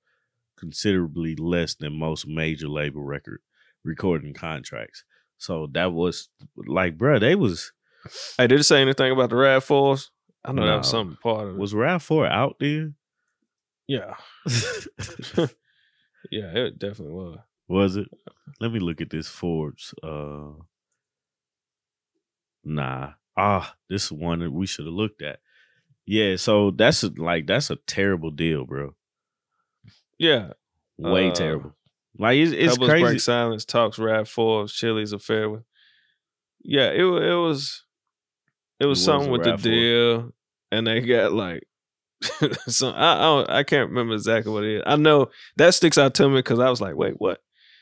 considerably 0.58 1.36
less 1.36 1.76
than 1.76 1.98
most 1.98 2.28
major 2.28 2.68
label 2.68 3.02
record 3.04 3.40
recording 3.84 4.34
contracts. 4.34 5.04
So 5.38 5.68
that 5.74 5.94
was 5.94 6.30
like, 6.56 6.98
bruh, 6.98 7.20
they 7.20 7.36
was 7.36 7.72
hey, 8.38 8.48
did 8.48 8.60
it 8.60 8.64
say 8.64 8.82
anything 8.82 9.12
about 9.12 9.30
the 9.30 9.36
Rav 9.36 9.64
fours? 9.64 10.12
I 10.44 10.52
know 10.52 10.66
that 10.66 10.78
was 10.78 10.88
No. 10.88 11.00
something 11.00 11.18
part 11.22 11.48
of 11.48 11.56
it. 11.56 11.60
was 11.60 11.74
Rav 11.74 12.02
Four 12.02 12.26
out 12.28 12.56
there? 12.60 12.94
yeah, 13.88 14.16
yeah, 16.32 16.52
it 16.56 16.80
definitely 16.80 17.14
was. 17.14 17.38
was 17.68 17.96
it? 17.98 18.08
Let 18.60 18.72
me 18.72 18.80
look 18.80 19.02
at 19.02 19.10
this 19.10 19.28
Forbes. 19.28 19.94
Uh, 20.04 20.52
nah. 22.64 23.12
Ah, 23.38 23.76
this 23.90 24.12
one 24.12 24.40
that 24.40 24.52
we 24.52 24.66
should 24.66 24.86
have 24.86 24.94
looked 24.94 25.22
at. 25.22 25.40
Yeah, 26.06 26.38
so 26.38 26.72
that's 26.72 27.04
a, 27.04 27.10
like 27.18 27.46
that's 27.48 27.70
a 27.70 27.76
terrible 27.76 28.32
deal, 28.32 28.66
bro. 28.66 28.96
Yeah, 30.18 30.54
Way 30.98 31.30
Uh, 31.30 31.34
terrible. 31.34 31.76
Like 32.18 32.38
it's, 32.38 32.52
it's 32.52 32.74
Pebbles 32.74 32.90
crazy. 32.90 33.04
Break 33.04 33.20
Silence 33.20 33.66
talks 33.66 33.98
RAV4s, 33.98 34.74
Chili's 34.74 35.14
affair 35.14 35.50
with. 35.50 35.64
Yeah, 36.64 36.90
it 36.90 37.02
it 37.02 37.36
was, 37.36 37.84
it 38.80 38.86
was 38.86 38.98
was 38.98 39.06
something 39.06 39.32
with 39.32 39.44
the 39.44 39.52
Forbes. 39.52 39.64
deal, 39.64 40.32
and 40.72 40.88
they 40.88 41.02
got 41.02 41.34
like, 41.34 41.68
so 42.68 42.90
I 42.90 43.14
I, 43.14 43.22
don't, 43.22 43.50
I 43.50 43.64
can't 43.64 43.90
remember 43.90 44.16
exactly 44.16 44.52
what 44.52 44.64
it 44.64 44.78
is. 44.78 44.84
I 44.86 44.96
know 44.96 45.30
that 45.58 45.76
sticks 45.76 45.98
out 45.98 46.16
to 46.16 46.28
me 46.28 46.38
because 46.38 46.60
I 46.60 46.70
was 46.70 46.82
like, 46.82 46.96
wait, 46.96 47.16
what? 47.20 47.40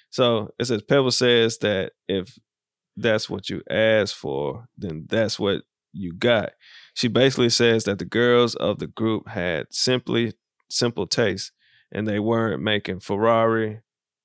So 0.10 0.54
it 0.60 0.66
says 0.66 0.82
Pebble 0.82 1.12
says 1.12 1.58
that 1.60 1.94
if 2.08 2.38
that's 2.98 3.30
what 3.30 3.50
you 3.50 3.62
asked 3.70 4.16
for, 4.16 4.68
then 4.78 5.06
that's 5.10 5.40
what 5.40 5.64
you 5.94 6.14
got. 6.14 6.52
She 6.94 7.08
basically 7.08 7.50
says 7.50 7.86
that 7.86 8.00
the 8.00 8.06
girls 8.06 8.56
of 8.56 8.80
the 8.80 8.88
group 8.88 9.30
had 9.30 9.68
simply 9.72 10.34
simple 10.70 11.08
taste 11.08 11.52
and 11.96 12.06
they 12.06 12.20
weren't 12.20 12.62
making 12.62 13.00
Ferrari. 13.00 13.80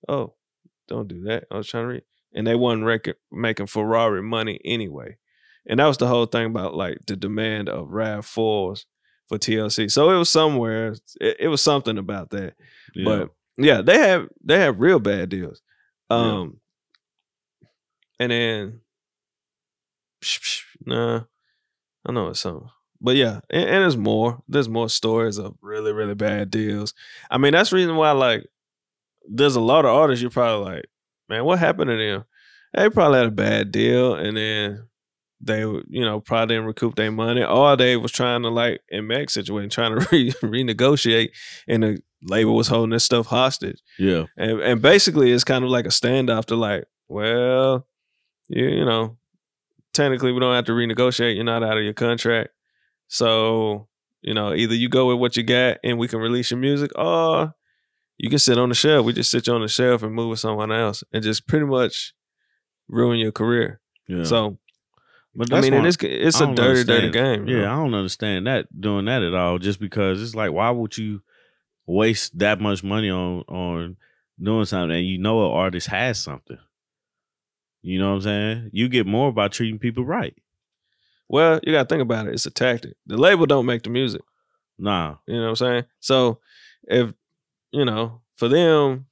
Oh, 0.08 0.34
don't 0.88 1.06
do 1.06 1.22
that. 1.22 1.44
I 1.52 1.56
was 1.56 1.68
trying 1.68 1.84
to 1.84 1.88
read. 1.88 2.02
And 2.34 2.44
they 2.44 2.56
weren't 2.56 2.84
rec- 2.84 3.16
making 3.30 3.68
Ferrari 3.68 4.22
money 4.22 4.60
anyway. 4.64 5.18
And 5.68 5.78
that 5.78 5.86
was 5.86 5.96
the 5.96 6.08
whole 6.08 6.26
thing 6.26 6.46
about 6.46 6.74
like 6.74 6.98
the 7.06 7.14
demand 7.14 7.68
of 7.68 7.88
RAV4s 7.88 8.86
for 9.28 9.38
TLC. 9.38 9.88
So 9.88 10.10
it 10.10 10.18
was 10.18 10.28
somewhere, 10.30 10.96
it, 11.20 11.36
it 11.38 11.48
was 11.48 11.62
something 11.62 11.96
about 11.96 12.30
that. 12.30 12.54
Yeah. 12.92 13.04
But 13.04 13.30
yeah, 13.56 13.82
they 13.82 13.98
have 13.98 14.28
they 14.44 14.58
have 14.58 14.80
real 14.80 14.98
bad 14.98 15.28
deals. 15.28 15.62
Yeah. 16.10 16.16
Um 16.16 16.60
and 18.18 18.32
then 18.32 18.80
nah, 20.84 21.22
I 22.04 22.12
know 22.12 22.28
it's 22.28 22.40
something. 22.40 22.68
But 23.00 23.16
yeah, 23.16 23.40
and, 23.48 23.64
and 23.64 23.82
there's 23.82 23.96
more. 23.96 24.42
There's 24.48 24.68
more 24.68 24.88
stories 24.88 25.38
of 25.38 25.56
really, 25.62 25.92
really 25.92 26.14
bad 26.14 26.50
deals. 26.50 26.94
I 27.30 27.38
mean, 27.38 27.52
that's 27.52 27.70
the 27.70 27.76
reason 27.76 27.96
why 27.96 28.10
like 28.12 28.46
there's 29.28 29.56
a 29.56 29.60
lot 29.60 29.84
of 29.84 29.94
artists 29.94 30.22
you're 30.22 30.30
probably 30.30 30.64
like, 30.64 30.84
man, 31.28 31.44
what 31.44 31.58
happened 31.58 31.90
to 31.90 31.96
them? 31.96 32.24
They 32.74 32.90
probably 32.90 33.18
had 33.18 33.26
a 33.26 33.32
bad 33.32 33.72
deal 33.72 34.14
and 34.14 34.36
then 34.36 34.90
they 35.40 35.60
you 35.60 36.04
know 36.04 36.20
probably 36.20 36.54
didn't 36.54 36.66
recoup 36.66 36.96
their 36.96 37.10
money 37.10 37.42
or 37.42 37.76
they 37.76 37.96
was 37.96 38.12
trying 38.12 38.42
to 38.42 38.48
like 38.48 38.82
in 38.88 39.06
Meg's 39.06 39.32
situation 39.32 39.70
trying 39.70 39.98
to 39.98 40.06
re- 40.12 40.32
renegotiate 40.42 41.30
and 41.66 41.82
the 41.82 42.02
label 42.22 42.54
was 42.54 42.68
holding 42.68 42.90
this 42.90 43.04
stuff 43.04 43.26
hostage 43.26 43.80
yeah. 43.98 44.24
and 44.36 44.60
and 44.60 44.82
basically 44.82 45.30
it's 45.30 45.44
kind 45.44 45.64
of 45.64 45.70
like 45.70 45.86
a 45.86 45.90
standoff 45.90 46.44
to 46.44 46.56
like 46.56 46.84
well 47.08 47.86
you, 48.48 48.66
you 48.66 48.84
know 48.84 49.16
technically 49.94 50.30
we 50.30 50.40
don't 50.40 50.54
have 50.54 50.66
to 50.66 50.72
renegotiate 50.72 51.34
you're 51.34 51.44
not 51.44 51.62
out 51.62 51.78
of 51.78 51.84
your 51.84 51.94
contract 51.94 52.50
so 53.12 53.88
you 54.22 54.32
know 54.32 54.54
either 54.54 54.74
you 54.74 54.88
go 54.88 55.08
with 55.08 55.18
what 55.18 55.36
you 55.36 55.42
got 55.42 55.78
and 55.82 55.98
we 55.98 56.06
can 56.06 56.20
release 56.20 56.50
your 56.52 56.60
music 56.60 56.92
or 56.96 57.52
you 58.16 58.30
can 58.30 58.38
sit 58.38 58.56
on 58.56 58.68
the 58.68 58.74
shelf 58.74 59.04
we 59.04 59.12
just 59.12 59.30
sit 59.32 59.48
you 59.48 59.52
on 59.52 59.62
the 59.62 59.68
shelf 59.68 60.02
and 60.04 60.14
move 60.14 60.30
with 60.30 60.38
someone 60.38 60.70
else 60.70 61.02
and 61.12 61.24
just 61.24 61.48
pretty 61.48 61.66
much 61.66 62.14
ruin 62.88 63.18
your 63.18 63.32
career 63.32 63.80
Yeah. 64.08 64.22
so 64.22 64.58
but 65.34 65.52
I 65.52 65.60
mean, 65.60 65.74
and 65.74 65.86
it's 65.86 65.96
it's 66.00 66.40
a 66.40 66.52
dirty, 66.52 66.82
dirty 66.82 67.10
game. 67.10 67.46
Yeah, 67.46 67.58
know? 67.62 67.72
I 67.72 67.76
don't 67.76 67.94
understand 67.94 68.48
that 68.48 68.66
doing 68.80 69.04
that 69.04 69.22
at 69.22 69.32
all. 69.32 69.58
Just 69.58 69.78
because 69.78 70.20
it's 70.20 70.34
like, 70.34 70.50
why 70.50 70.70
would 70.70 70.98
you 70.98 71.22
waste 71.86 72.36
that 72.40 72.60
much 72.60 72.82
money 72.82 73.10
on 73.10 73.42
on 73.42 73.96
doing 74.42 74.64
something 74.64 74.96
and 74.96 75.06
you 75.06 75.18
know 75.18 75.46
an 75.46 75.52
artist 75.56 75.86
has 75.86 76.18
something? 76.18 76.58
You 77.80 78.00
know 78.00 78.08
what 78.08 78.16
I'm 78.16 78.20
saying? 78.22 78.70
You 78.72 78.88
get 78.88 79.06
more 79.06 79.32
by 79.32 79.46
treating 79.46 79.78
people 79.78 80.04
right. 80.04 80.34
Well, 81.32 81.60
you 81.62 81.72
got 81.72 81.88
to 81.88 81.92
think 81.92 82.02
about 82.02 82.26
it. 82.26 82.34
It's 82.34 82.44
a 82.46 82.50
tactic. 82.50 82.94
The 83.06 83.16
label 83.16 83.46
don't 83.46 83.64
make 83.64 83.84
the 83.84 83.90
music. 83.90 84.22
Nah, 84.78 85.16
You 85.28 85.36
know 85.36 85.42
what 85.42 85.48
I'm 85.50 85.56
saying? 85.56 85.84
So 86.00 86.40
if 86.84 87.12
you 87.70 87.84
know, 87.84 88.20
for 88.36 88.48
them, 88.48 89.06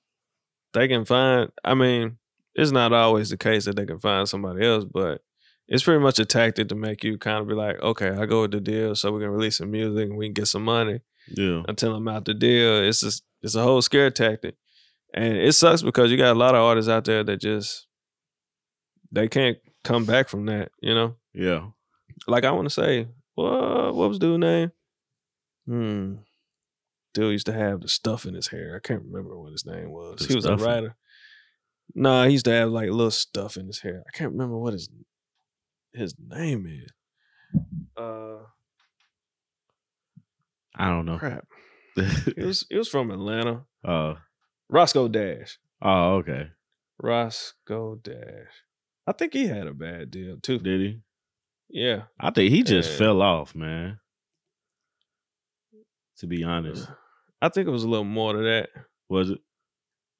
they 0.72 0.88
can 0.88 1.04
find. 1.04 1.50
I 1.62 1.74
mean, 1.74 2.18
it's 2.56 2.72
not 2.72 2.92
always 2.92 3.30
the 3.30 3.36
case 3.36 3.66
that 3.66 3.76
they 3.76 3.86
can 3.86 4.00
find 4.00 4.28
somebody 4.28 4.66
else, 4.66 4.84
but 4.84 5.20
it's 5.68 5.84
pretty 5.84 6.00
much 6.00 6.18
a 6.18 6.24
tactic 6.24 6.68
to 6.70 6.74
make 6.74 7.04
you 7.04 7.18
kind 7.18 7.38
of 7.38 7.46
be 7.46 7.54
like, 7.54 7.80
okay, 7.80 8.08
I 8.10 8.26
go 8.26 8.42
with 8.42 8.50
the 8.50 8.60
deal, 8.60 8.96
so 8.96 9.12
we 9.12 9.20
can 9.20 9.30
release 9.30 9.58
some 9.58 9.70
music 9.70 10.08
and 10.08 10.18
we 10.18 10.26
can 10.26 10.32
get 10.34 10.48
some 10.48 10.64
money. 10.64 11.00
yeah, 11.28 11.62
until 11.68 11.94
I'm 11.94 12.08
out 12.08 12.24
the 12.24 12.34
deal. 12.34 12.82
It's 12.82 13.00
just 13.00 13.22
it's 13.42 13.54
a 13.54 13.62
whole 13.62 13.80
scare 13.82 14.10
tactic, 14.10 14.56
and 15.14 15.36
it 15.36 15.52
sucks 15.54 15.82
because 15.82 16.10
you 16.10 16.16
got 16.16 16.34
a 16.34 16.38
lot 16.38 16.56
of 16.56 16.62
artists 16.62 16.88
out 16.88 17.04
there 17.04 17.22
that 17.22 17.40
just 17.40 17.86
they 19.12 19.28
can't 19.28 19.58
come 19.84 20.04
back 20.04 20.28
from 20.28 20.46
that. 20.46 20.72
You 20.80 20.94
know, 20.94 21.16
yeah. 21.32 21.66
Like 22.26 22.44
I 22.44 22.50
want 22.50 22.66
to 22.66 22.74
say, 22.74 23.08
what 23.34 23.94
what 23.94 24.08
was 24.08 24.18
dude 24.18 24.40
name? 24.40 24.72
Hmm. 25.66 26.14
Dude 27.14 27.32
used 27.32 27.46
to 27.46 27.52
have 27.52 27.80
the 27.80 27.88
stuff 27.88 28.26
in 28.26 28.34
his 28.34 28.48
hair. 28.48 28.74
I 28.76 28.86
can't 28.86 29.02
remember 29.04 29.38
what 29.38 29.52
his 29.52 29.64
name 29.66 29.90
was. 29.90 30.20
The 30.20 30.28
he 30.28 30.34
was 30.34 30.44
a 30.44 30.48
stuffing? 30.48 30.64
writer. 30.66 30.96
Nah, 31.94 32.24
he 32.26 32.32
used 32.32 32.44
to 32.44 32.52
have 32.52 32.70
like 32.70 32.90
little 32.90 33.10
stuff 33.10 33.56
in 33.56 33.66
his 33.66 33.80
hair. 33.80 34.02
I 34.06 34.16
can't 34.16 34.32
remember 34.32 34.58
what 34.58 34.72
his 34.74 34.88
his 35.92 36.14
name 36.18 36.66
is. 36.66 36.90
Uh, 37.96 38.38
I 40.76 40.88
don't 40.88 41.06
know. 41.06 41.18
crap. 41.18 41.46
It 41.96 42.44
was 42.44 42.66
it 42.70 42.76
was 42.78 42.88
from 42.88 43.10
Atlanta. 43.10 43.64
uh, 43.84 44.14
Roscoe 44.68 45.08
Dash. 45.08 45.58
oh, 45.82 46.16
okay. 46.16 46.48
Roscoe 47.00 47.96
Dash. 47.96 48.52
I 49.06 49.12
think 49.12 49.32
he 49.32 49.46
had 49.48 49.66
a 49.66 49.72
bad 49.74 50.10
deal 50.10 50.36
too. 50.40 50.58
Did 50.58 50.80
he? 50.80 51.00
Yeah. 51.70 52.02
I 52.18 52.30
think 52.30 52.50
he 52.50 52.62
just 52.62 52.90
fell 52.96 53.22
off, 53.22 53.54
man. 53.54 53.98
To 56.18 56.26
be 56.26 56.42
honest, 56.42 56.88
I 57.40 57.48
think 57.48 57.68
it 57.68 57.72
was 57.72 57.84
a 57.84 57.88
little 57.88 58.04
more 58.04 58.32
to 58.32 58.42
that. 58.42 58.70
was 59.08 59.30
it? 59.30 59.38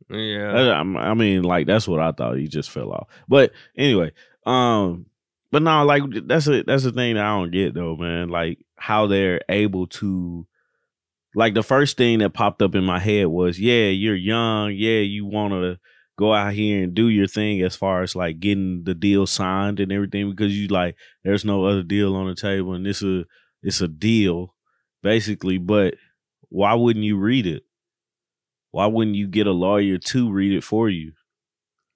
Yeah. 0.09 0.83
I, 0.97 1.15
mean, 1.15 1.43
like 1.43 1.67
that's 1.67 1.89
what 1.89 2.01
I 2.01 2.13
thought. 2.13 2.37
He 2.37 2.47
just 2.47 2.71
fell 2.71 2.93
off. 2.93 3.09
But 3.27 3.53
anyway, 3.77 4.13
um, 4.47 5.07
but 5.51 5.63
no, 5.63 5.85
like 5.85 6.03
that's 6.27 6.47
a 6.47 6.63
that's 6.63 6.85
the 6.85 6.93
thing 6.93 7.15
that 7.15 7.25
I 7.25 7.39
don't 7.39 7.51
get 7.51 7.75
though, 7.75 7.97
man. 7.97 8.29
Like 8.29 8.59
how 8.77 9.07
they're 9.07 9.41
able 9.49 9.87
to, 9.89 10.47
like 11.35 11.55
the 11.55 11.63
first 11.63 11.97
thing 11.97 12.21
that 12.21 12.35
popped 12.35 12.63
up 12.63 12.75
in 12.75 12.85
my 12.85 12.99
head 13.01 13.27
was, 13.27 13.59
yeah, 13.59 13.87
you're 13.87 14.15
young, 14.15 14.73
yeah, 14.73 15.01
you 15.01 15.27
want 15.27 15.53
to 15.53 15.79
go 16.19 16.35
out 16.35 16.53
here 16.53 16.83
and 16.83 16.95
do 16.95 17.09
your 17.09 17.29
thing 17.29 17.63
as 17.63 17.77
far 17.77 18.03
as 18.03 18.17
like 18.17 18.41
getting 18.41 18.83
the 18.85 18.95
deal 18.95 19.27
signed 19.27 19.79
and 19.81 19.93
everything 19.93 20.29
because 20.31 20.59
you 20.59 20.67
like 20.69 20.97
there's 21.25 21.45
no 21.45 21.65
other 21.65 21.83
deal 21.85 22.17
on 22.17 22.27
the 22.27 22.35
table 22.35 22.75
and 22.75 22.85
this 22.85 23.01
is 23.03 23.25
it's 23.63 23.81
a 23.81 23.87
deal 23.89 24.55
basically 25.03 25.59
but 25.59 25.95
why 26.49 26.75
wouldn't 26.75 27.05
you 27.05 27.17
read 27.19 27.47
it? 27.47 27.63
Why 28.71 28.87
wouldn't 28.87 29.17
you 29.17 29.29
get 29.29 29.47
a 29.47 29.53
lawyer 29.53 29.99
to 29.99 30.31
read 30.33 30.53
it 30.53 30.65
for 30.65 30.89
you? 30.89 31.13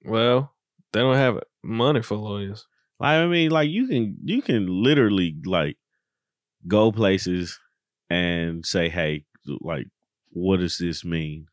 Well, 0.05 0.53
they 0.93 1.01
don't 1.01 1.17
have 1.17 1.41
money 1.63 2.03
for 2.03 2.17
lawyers. 2.17 2.67
like 3.01 3.19
i 3.19 3.27
mean 3.27 3.51
like 3.51 3.71
you 3.71 3.87
can 3.87 4.17
you 4.25 4.43
can 4.43 4.67
literally 4.67 5.37
like 5.47 5.77
go 6.67 6.91
places 6.93 7.59
and 8.11 8.67
say 8.67 8.89
hey 8.89 9.25
like 9.61 9.87
what 10.31 10.59
does 10.59 10.77
this 10.79 11.05
mean 11.05 11.47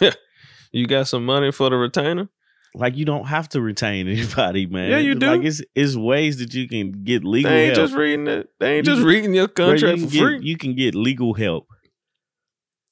You 0.72 0.86
got 0.86 1.08
some 1.08 1.24
money 1.24 1.50
for 1.52 1.70
the 1.70 1.76
retainer? 1.76 2.28
like 2.76 2.96
you 2.96 3.04
don't 3.04 3.24
have 3.26 3.48
to 3.48 3.60
retain 3.60 4.06
anybody, 4.16 4.64
man. 4.64 4.90
Yeah, 4.90 4.98
you 4.98 5.16
do. 5.16 5.26
Like 5.26 5.42
it's 5.42 5.60
it's 5.74 5.96
ways 5.96 6.38
that 6.38 6.54
you 6.54 6.68
can 6.68 7.02
get 7.02 7.24
legal 7.24 7.50
They 7.50 7.64
ain't 7.66 7.76
help. 7.76 7.88
just 7.88 7.98
reading 7.98 8.28
it. 8.28 8.48
They 8.60 8.76
ain't 8.76 8.86
You 8.86 8.94
just 8.94 9.04
reading 9.04 9.34
your 9.34 9.48
contract 9.48 9.98
you 9.98 10.06
for 10.06 10.12
get, 10.12 10.20
free. 10.20 10.38
You 10.42 10.56
can 10.56 10.76
get 10.76 10.94
legal 10.94 11.34
help 11.34 11.66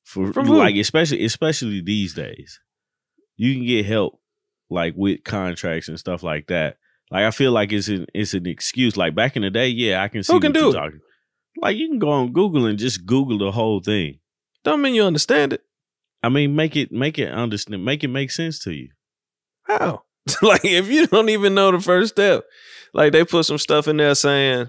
for 0.04 0.32
From 0.32 0.46
who? 0.46 0.56
like 0.58 0.74
especially 0.76 1.24
especially 1.24 1.80
these 1.80 2.14
days. 2.14 2.60
You 3.36 3.54
can 3.54 3.64
get 3.66 3.86
help 3.86 4.20
like 4.68 4.94
with 4.96 5.22
contracts 5.24 5.88
and 5.88 5.98
stuff 5.98 6.22
like 6.24 6.48
that. 6.48 6.76
Like 7.10 7.24
I 7.24 7.30
feel 7.30 7.52
like 7.52 7.72
it's 7.72 7.86
an 7.88 8.06
it's 8.14 8.34
an 8.34 8.46
excuse. 8.46 8.96
Like 8.96 9.14
back 9.14 9.36
in 9.36 9.42
the 9.42 9.50
day, 9.50 9.68
yeah, 9.68 10.02
I 10.02 10.08
can 10.08 10.22
see 10.24 10.32
Who 10.32 10.40
can 10.40 10.50
do 10.52 10.70
it? 10.70 10.72
talking. 10.72 11.00
Like 11.62 11.76
you 11.76 11.88
can 11.88 11.98
go 12.00 12.10
on 12.10 12.32
Google 12.32 12.66
and 12.66 12.78
just 12.80 13.06
Google 13.06 13.38
the 13.38 13.52
whole 13.52 13.80
thing. 13.80 14.18
Don't 14.64 14.82
mean 14.82 14.94
you 14.94 15.04
understand 15.04 15.52
it. 15.52 15.62
I 16.22 16.28
mean, 16.28 16.57
make 16.57 16.76
it 16.76 16.90
make 16.92 17.18
it 17.18 17.31
understand, 17.33 17.85
make 17.85 18.02
it 18.04 18.09
make 18.09 18.31
sense 18.31 18.59
to 18.64 18.72
you. 18.72 18.90
How? 19.62 20.02
like 20.42 20.64
if 20.64 20.88
you 20.88 21.07
don't 21.07 21.28
even 21.31 21.54
know 21.54 21.70
the 21.72 21.81
first 21.81 22.14
step, 22.14 22.44
like 22.92 23.12
they 23.12 23.24
put 23.24 23.46
some 23.46 23.59
stuff 23.59 23.88
in 23.88 23.96
there 23.96 24.14
saying, 24.14 24.68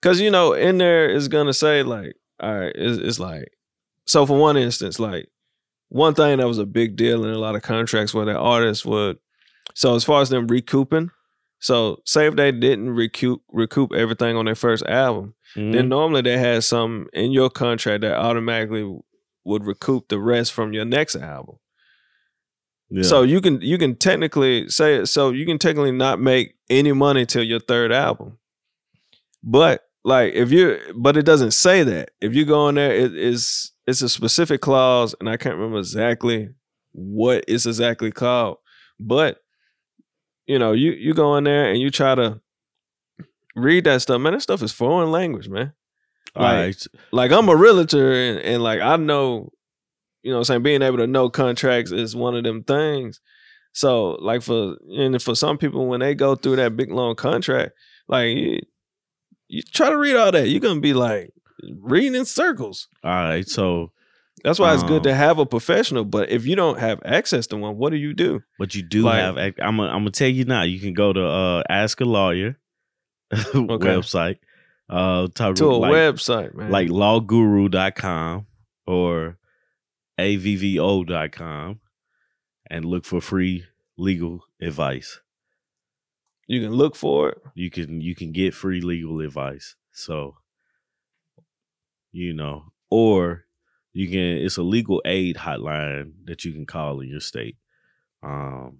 because 0.00 0.20
you 0.20 0.30
know 0.30 0.52
in 0.52 0.78
there 0.78 1.08
is 1.08 1.28
gonna 1.28 1.52
say 1.54 1.82
like, 1.82 2.14
all 2.40 2.58
right, 2.60 2.72
it's, 2.74 2.98
it's 2.98 3.18
like, 3.20 3.48
so 4.06 4.26
for 4.26 4.38
one 4.38 4.56
instance, 4.56 4.98
like 4.98 5.28
one 5.88 6.14
thing 6.14 6.38
that 6.38 6.48
was 6.48 6.58
a 6.58 6.66
big 6.66 6.96
deal 6.96 7.24
in 7.24 7.30
a 7.32 7.38
lot 7.38 7.56
of 7.56 7.62
contracts 7.62 8.12
where 8.12 8.26
the 8.26 8.36
artists 8.36 8.84
would, 8.84 9.18
so 9.74 9.94
as 9.94 10.04
far 10.04 10.20
as 10.20 10.28
them 10.28 10.46
recouping, 10.46 11.10
so 11.60 12.00
say 12.04 12.26
if 12.26 12.36
they 12.36 12.52
didn't 12.52 12.90
recoup 12.90 13.42
recoup 13.50 13.92
everything 13.92 14.36
on 14.36 14.44
their 14.44 14.54
first 14.54 14.84
album, 14.86 15.34
Mhm. 15.56 15.72
then 15.72 15.88
normally 15.88 16.20
they 16.22 16.36
had 16.38 16.64
some 16.64 17.08
in 17.14 17.32
your 17.32 17.48
contract 17.50 18.02
that 18.02 18.16
automatically 18.18 18.94
would 19.48 19.64
recoup 19.64 20.08
the 20.08 20.20
rest 20.20 20.52
from 20.52 20.72
your 20.72 20.84
next 20.84 21.16
album. 21.16 21.56
Yeah. 22.90 23.02
So 23.02 23.22
you 23.22 23.40
can 23.40 23.60
you 23.60 23.78
can 23.78 23.96
technically 23.96 24.68
say 24.68 24.96
it. 24.96 25.06
So 25.06 25.30
you 25.30 25.44
can 25.46 25.58
technically 25.58 25.92
not 25.92 26.20
make 26.20 26.54
any 26.70 26.92
money 26.92 27.26
till 27.26 27.42
your 27.42 27.60
third 27.60 27.90
album. 27.90 28.38
But 29.42 29.82
like 30.04 30.34
if 30.34 30.52
you 30.52 30.78
but 30.94 31.16
it 31.16 31.24
doesn't 31.24 31.52
say 31.52 31.82
that. 31.82 32.10
If 32.20 32.34
you 32.34 32.44
go 32.44 32.68
in 32.68 32.76
there, 32.76 32.94
it 32.94 33.14
is 33.14 33.72
it's 33.86 34.02
a 34.02 34.08
specific 34.08 34.60
clause, 34.60 35.14
and 35.18 35.28
I 35.28 35.38
can't 35.38 35.56
remember 35.56 35.78
exactly 35.78 36.50
what 36.92 37.44
it's 37.48 37.66
exactly 37.66 38.12
called. 38.12 38.58
But 39.00 39.38
you 40.46 40.58
know, 40.58 40.72
you 40.72 40.92
you 40.92 41.14
go 41.14 41.36
in 41.36 41.44
there 41.44 41.70
and 41.70 41.80
you 41.80 41.90
try 41.90 42.14
to 42.14 42.40
read 43.56 43.84
that 43.84 44.02
stuff. 44.02 44.20
Man, 44.20 44.34
that 44.34 44.42
stuff 44.42 44.62
is 44.62 44.72
foreign 44.72 45.10
language, 45.10 45.48
man. 45.48 45.72
All 46.38 46.44
like- 46.44 46.56
right. 46.56 46.86
Like 47.12 47.32
I'm 47.32 47.48
a 47.48 47.56
realtor 47.56 48.12
and, 48.12 48.38
and 48.40 48.62
like 48.62 48.80
I 48.80 48.96
know, 48.96 49.50
you 50.22 50.30
know 50.30 50.36
what 50.38 50.40
I'm 50.40 50.44
saying, 50.44 50.62
being 50.62 50.82
able 50.82 50.98
to 50.98 51.06
know 51.06 51.28
contracts 51.30 51.90
is 51.92 52.14
one 52.16 52.36
of 52.36 52.44
them 52.44 52.62
things. 52.64 53.20
So 53.72 54.12
like 54.20 54.42
for 54.42 54.76
and 54.90 55.22
for 55.22 55.34
some 55.34 55.58
people 55.58 55.86
when 55.86 56.00
they 56.00 56.14
go 56.14 56.34
through 56.34 56.56
that 56.56 56.76
big 56.76 56.90
long 56.90 57.14
contract, 57.14 57.72
like 58.08 58.36
you, 58.36 58.58
you 59.48 59.62
try 59.62 59.90
to 59.90 59.96
read 59.98 60.16
all 60.16 60.32
that, 60.32 60.48
you're 60.48 60.60
gonna 60.60 60.80
be 60.80 60.94
like 60.94 61.30
reading 61.80 62.14
in 62.14 62.24
circles. 62.24 62.88
All 63.04 63.10
right. 63.10 63.46
So 63.48 63.92
That's 64.44 64.58
why 64.60 64.72
it's 64.74 64.82
good 64.84 64.98
Um, 64.98 65.02
to 65.04 65.14
have 65.14 65.38
a 65.38 65.46
professional. 65.46 66.04
But 66.04 66.30
if 66.30 66.46
you 66.46 66.54
don't 66.56 66.78
have 66.78 67.00
access 67.04 67.46
to 67.48 67.56
one, 67.56 67.76
what 67.76 67.90
do 67.90 67.96
you 67.96 68.14
do? 68.14 68.40
But 68.58 68.74
you 68.74 68.82
do 68.82 69.02
Like- 69.02 69.20
have. 69.20 69.36
I'm. 69.36 69.52
gonna- 69.76 69.88
I'm 69.92 69.98
gonna 70.02 70.10
tell 70.12 70.28
you 70.28 70.44
now. 70.44 70.62
You 70.62 70.78
can 70.80 70.94
go 70.94 71.12
to 71.12 71.24
uh, 71.24 71.62
Ask 71.68 72.00
a 72.00 72.04
Lawyer 72.04 72.56
website. 73.32 74.38
Uh, 74.88 75.28
talk 75.34 75.56
To 75.56 75.66
a 75.66 75.76
like, 75.76 75.92
website, 75.92 76.54
man. 76.54 76.70
like 76.70 76.88
lawguru.com 76.88 78.46
or 78.86 79.38
avvo.com 80.18 81.80
and 82.70 82.84
look 82.84 83.04
for 83.04 83.20
free 83.20 83.64
legal 83.96 84.44
advice. 84.60 85.20
you 86.46 86.60
can 86.62 86.72
look 86.72 86.96
for 86.96 87.30
it. 87.30 87.38
You 87.54 87.70
can 87.70 88.00
you 88.00 88.14
can 88.14 88.32
get 88.32 88.54
free 88.54 88.80
legal 88.80 89.20
advice. 89.20 89.76
So 89.92 90.36
you 92.12 92.32
know, 92.32 92.72
or 92.90 93.44
you 93.92 94.08
can 94.08 94.18
it's 94.44 94.56
a 94.56 94.62
legal 94.62 95.02
aid 95.04 95.36
hotline 95.36 96.12
that 96.24 96.44
you 96.44 96.52
can 96.52 96.64
call 96.66 97.00
in 97.00 97.08
your 97.08 97.20
state. 97.20 97.56
Um 98.22 98.78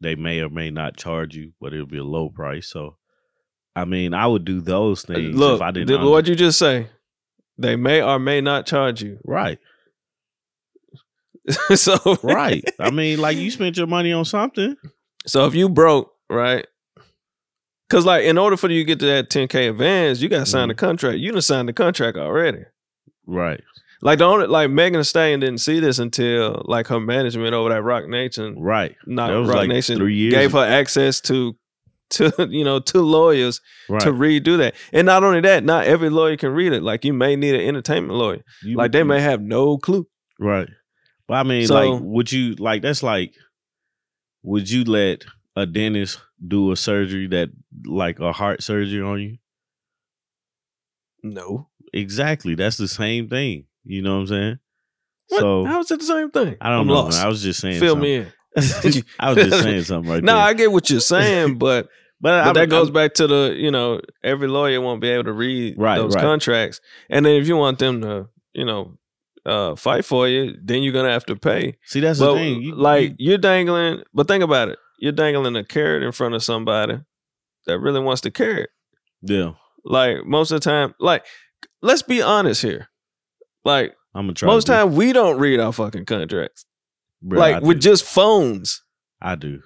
they 0.00 0.14
may 0.16 0.40
or 0.40 0.48
may 0.50 0.70
not 0.70 0.96
charge 0.96 1.36
you, 1.36 1.52
but 1.60 1.72
it'll 1.74 1.86
be 1.86 1.98
a 1.98 2.04
low 2.04 2.28
price. 2.30 2.66
So 2.68 2.96
I 3.74 3.84
mean, 3.84 4.14
I 4.14 4.26
would 4.26 4.44
do 4.44 4.60
those 4.60 5.02
things 5.02 5.36
Look, 5.36 5.56
if 5.56 5.62
I 5.62 5.70
didn't 5.70 5.88
did, 5.88 6.02
what 6.02 6.26
you 6.26 6.34
just 6.34 6.58
say? 6.58 6.88
They 7.58 7.76
may 7.76 8.02
or 8.02 8.18
may 8.18 8.40
not 8.40 8.66
charge 8.66 9.02
you. 9.02 9.18
right. 9.24 9.58
so 11.74 11.96
Right. 12.22 12.64
I 12.78 12.90
mean, 12.90 13.20
like 13.20 13.36
you 13.36 13.50
spent 13.50 13.76
your 13.76 13.86
money 13.86 14.12
on 14.12 14.24
something. 14.24 14.76
So 15.26 15.46
if 15.46 15.54
you 15.54 15.68
broke, 15.68 16.12
right? 16.28 16.66
Cause 17.90 18.06
like 18.06 18.24
in 18.24 18.38
order 18.38 18.56
for 18.56 18.70
you 18.70 18.80
to 18.80 18.84
get 18.84 19.00
to 19.00 19.06
that 19.06 19.28
10K 19.28 19.70
advance, 19.70 20.20
you 20.20 20.28
gotta 20.28 20.46
sign 20.46 20.68
the 20.68 20.74
mm-hmm. 20.74 20.86
contract. 20.86 21.18
You 21.18 21.32
done 21.32 21.42
signed 21.42 21.68
the 21.68 21.72
contract 21.72 22.16
already. 22.16 22.64
Right. 23.26 23.60
Like 24.00 24.18
the 24.18 24.24
only 24.24 24.46
like 24.46 24.70
Megan 24.70 25.00
Thee 25.00 25.04
Stallion 25.04 25.40
didn't 25.40 25.58
see 25.58 25.78
this 25.78 25.98
until 25.98 26.62
like 26.64 26.88
her 26.88 26.98
management 26.98 27.54
over 27.54 27.72
at 27.72 27.84
Roc 27.84 28.08
Nation, 28.08 28.58
Right. 28.58 28.96
not 29.06 29.30
Roc 29.30 29.56
like 29.56 29.68
Nation, 29.68 29.98
three 29.98 30.14
years 30.14 30.34
gave 30.34 30.52
her 30.52 30.64
access 30.64 31.20
to 31.22 31.56
to 32.12 32.32
you 32.50 32.64
know 32.64 32.78
to 32.80 33.00
lawyers 33.00 33.60
Right. 33.88 34.00
to 34.02 34.12
redo 34.12 34.56
that. 34.58 34.74
And 34.92 35.06
not 35.06 35.24
only 35.24 35.40
that, 35.40 35.64
not 35.64 35.86
every 35.86 36.08
lawyer 36.10 36.36
can 36.36 36.50
read 36.52 36.72
it. 36.72 36.82
Like 36.82 37.04
you 37.04 37.12
may 37.12 37.36
need 37.36 37.54
an 37.54 37.60
entertainment 37.66 38.14
lawyer. 38.18 38.42
You- 38.62 38.76
Like 38.76 38.92
they 38.92 39.02
may 39.02 39.20
have 39.20 39.40
no 39.42 39.76
clue. 39.78 40.06
Right. 40.38 40.68
But 41.28 41.34
I 41.34 41.42
mean, 41.42 41.66
So- 41.66 41.74
like, 41.74 42.00
would 42.02 42.32
you 42.32 42.54
like 42.54 42.82
that's 42.82 43.02
like, 43.02 43.34
would 44.42 44.70
you 44.70 44.84
let 44.84 45.24
a 45.56 45.66
dentist 45.66 46.20
do 46.46 46.72
a 46.72 46.76
surgery 46.76 47.26
that 47.28 47.50
like 47.86 48.18
a 48.20 48.32
heart 48.32 48.62
surgery 48.62 49.02
on 49.02 49.20
you? 49.20 49.36
No. 51.22 51.68
Exactly. 51.92 52.54
That's 52.54 52.76
the 52.76 52.88
same 52.88 53.28
thing. 53.28 53.66
You 53.84 54.02
know 54.02 54.14
what 54.14 54.20
I'm 54.22 54.26
saying? 54.28 54.58
What? 55.28 55.40
So 55.40 55.64
How 55.64 55.80
is 55.80 55.90
it 55.90 56.00
the 56.00 56.06
same 56.06 56.30
thing? 56.30 56.56
I 56.60 56.68
don't 56.70 56.80
I'm 56.82 56.86
know. 56.86 56.94
lost. 56.94 57.22
I 57.22 57.28
was 57.28 57.42
just 57.42 57.60
saying. 57.60 57.80
Fill 57.80 57.94
something. 57.94 58.02
me 58.02 58.14
in. 58.16 58.32
I 59.18 59.32
was 59.32 59.44
just 59.48 59.62
saying 59.62 59.82
something 59.84 60.10
right 60.10 60.16
there. 60.16 60.22
No, 60.26 60.34
there. 60.34 60.42
I 60.42 60.54
get 60.54 60.72
what 60.72 60.90
you're 60.90 61.00
saying, 61.00 61.58
but 61.58 61.88
but 62.22 62.44
but 62.44 62.56
I, 62.56 62.60
that 62.60 62.70
goes 62.70 62.86
I'm- 62.86 62.94
back 62.94 63.14
to 63.14 63.26
the 63.26 63.54
you 63.56 63.70
know 63.70 64.00
every 64.24 64.48
lawyer 64.48 64.80
won't 64.80 65.00
be 65.02 65.08
able 65.10 65.24
to 65.24 65.32
read 65.32 65.74
Right, 65.76 65.98
those 65.98 66.14
right. 66.14 66.22
contracts, 66.22 66.80
and 67.10 67.26
then 67.26 67.34
if 67.34 67.46
you 67.48 67.56
want 67.56 67.78
them 67.78 68.00
to 68.02 68.28
you 68.54 68.64
know 68.64 68.96
uh, 69.44 69.74
fight 69.76 70.04
for 70.04 70.28
you, 70.28 70.54
then 70.62 70.82
you're 70.82 70.92
gonna 70.92 71.10
have 71.10 71.26
to 71.26 71.36
pay. 71.36 71.76
See, 71.84 72.00
that's 72.00 72.20
But 72.20 72.34
the 72.34 72.38
thing. 72.38 72.62
You, 72.62 72.74
like 72.76 73.10
you- 73.18 73.30
you're 73.30 73.38
dangling, 73.38 74.02
but 74.14 74.28
think 74.28 74.42
about 74.44 74.68
it, 74.68 74.78
you're 74.98 75.12
dangling 75.12 75.56
a 75.56 75.64
carrot 75.64 76.02
in 76.04 76.12
front 76.12 76.34
of 76.34 76.42
somebody 76.44 77.00
that 77.66 77.78
really 77.80 78.00
wants 78.00 78.20
the 78.22 78.30
carrot. 78.30 78.70
yeah, 79.22 79.52
Like 79.84 80.24
most 80.24 80.50
of 80.52 80.60
the 80.60 80.64
time, 80.70 80.94
like 81.00 81.24
let's 81.82 82.02
be 82.02 82.22
honest 82.22 82.62
here, 82.62 82.88
like 83.64 83.94
I'm 84.14 84.26
gonna 84.26 84.34
try. 84.34 84.46
most 84.46 84.66
do- 84.66 84.72
time 84.74 84.94
we 84.94 85.12
don't 85.12 85.38
read 85.38 85.58
our 85.58 85.72
fucking 85.72 86.04
contracts, 86.04 86.64
I 87.32 87.34
like 87.34 87.62
with 87.64 87.80
just 87.80 88.04
phones. 88.04 88.82
I 89.20 89.34
do. 89.36 89.60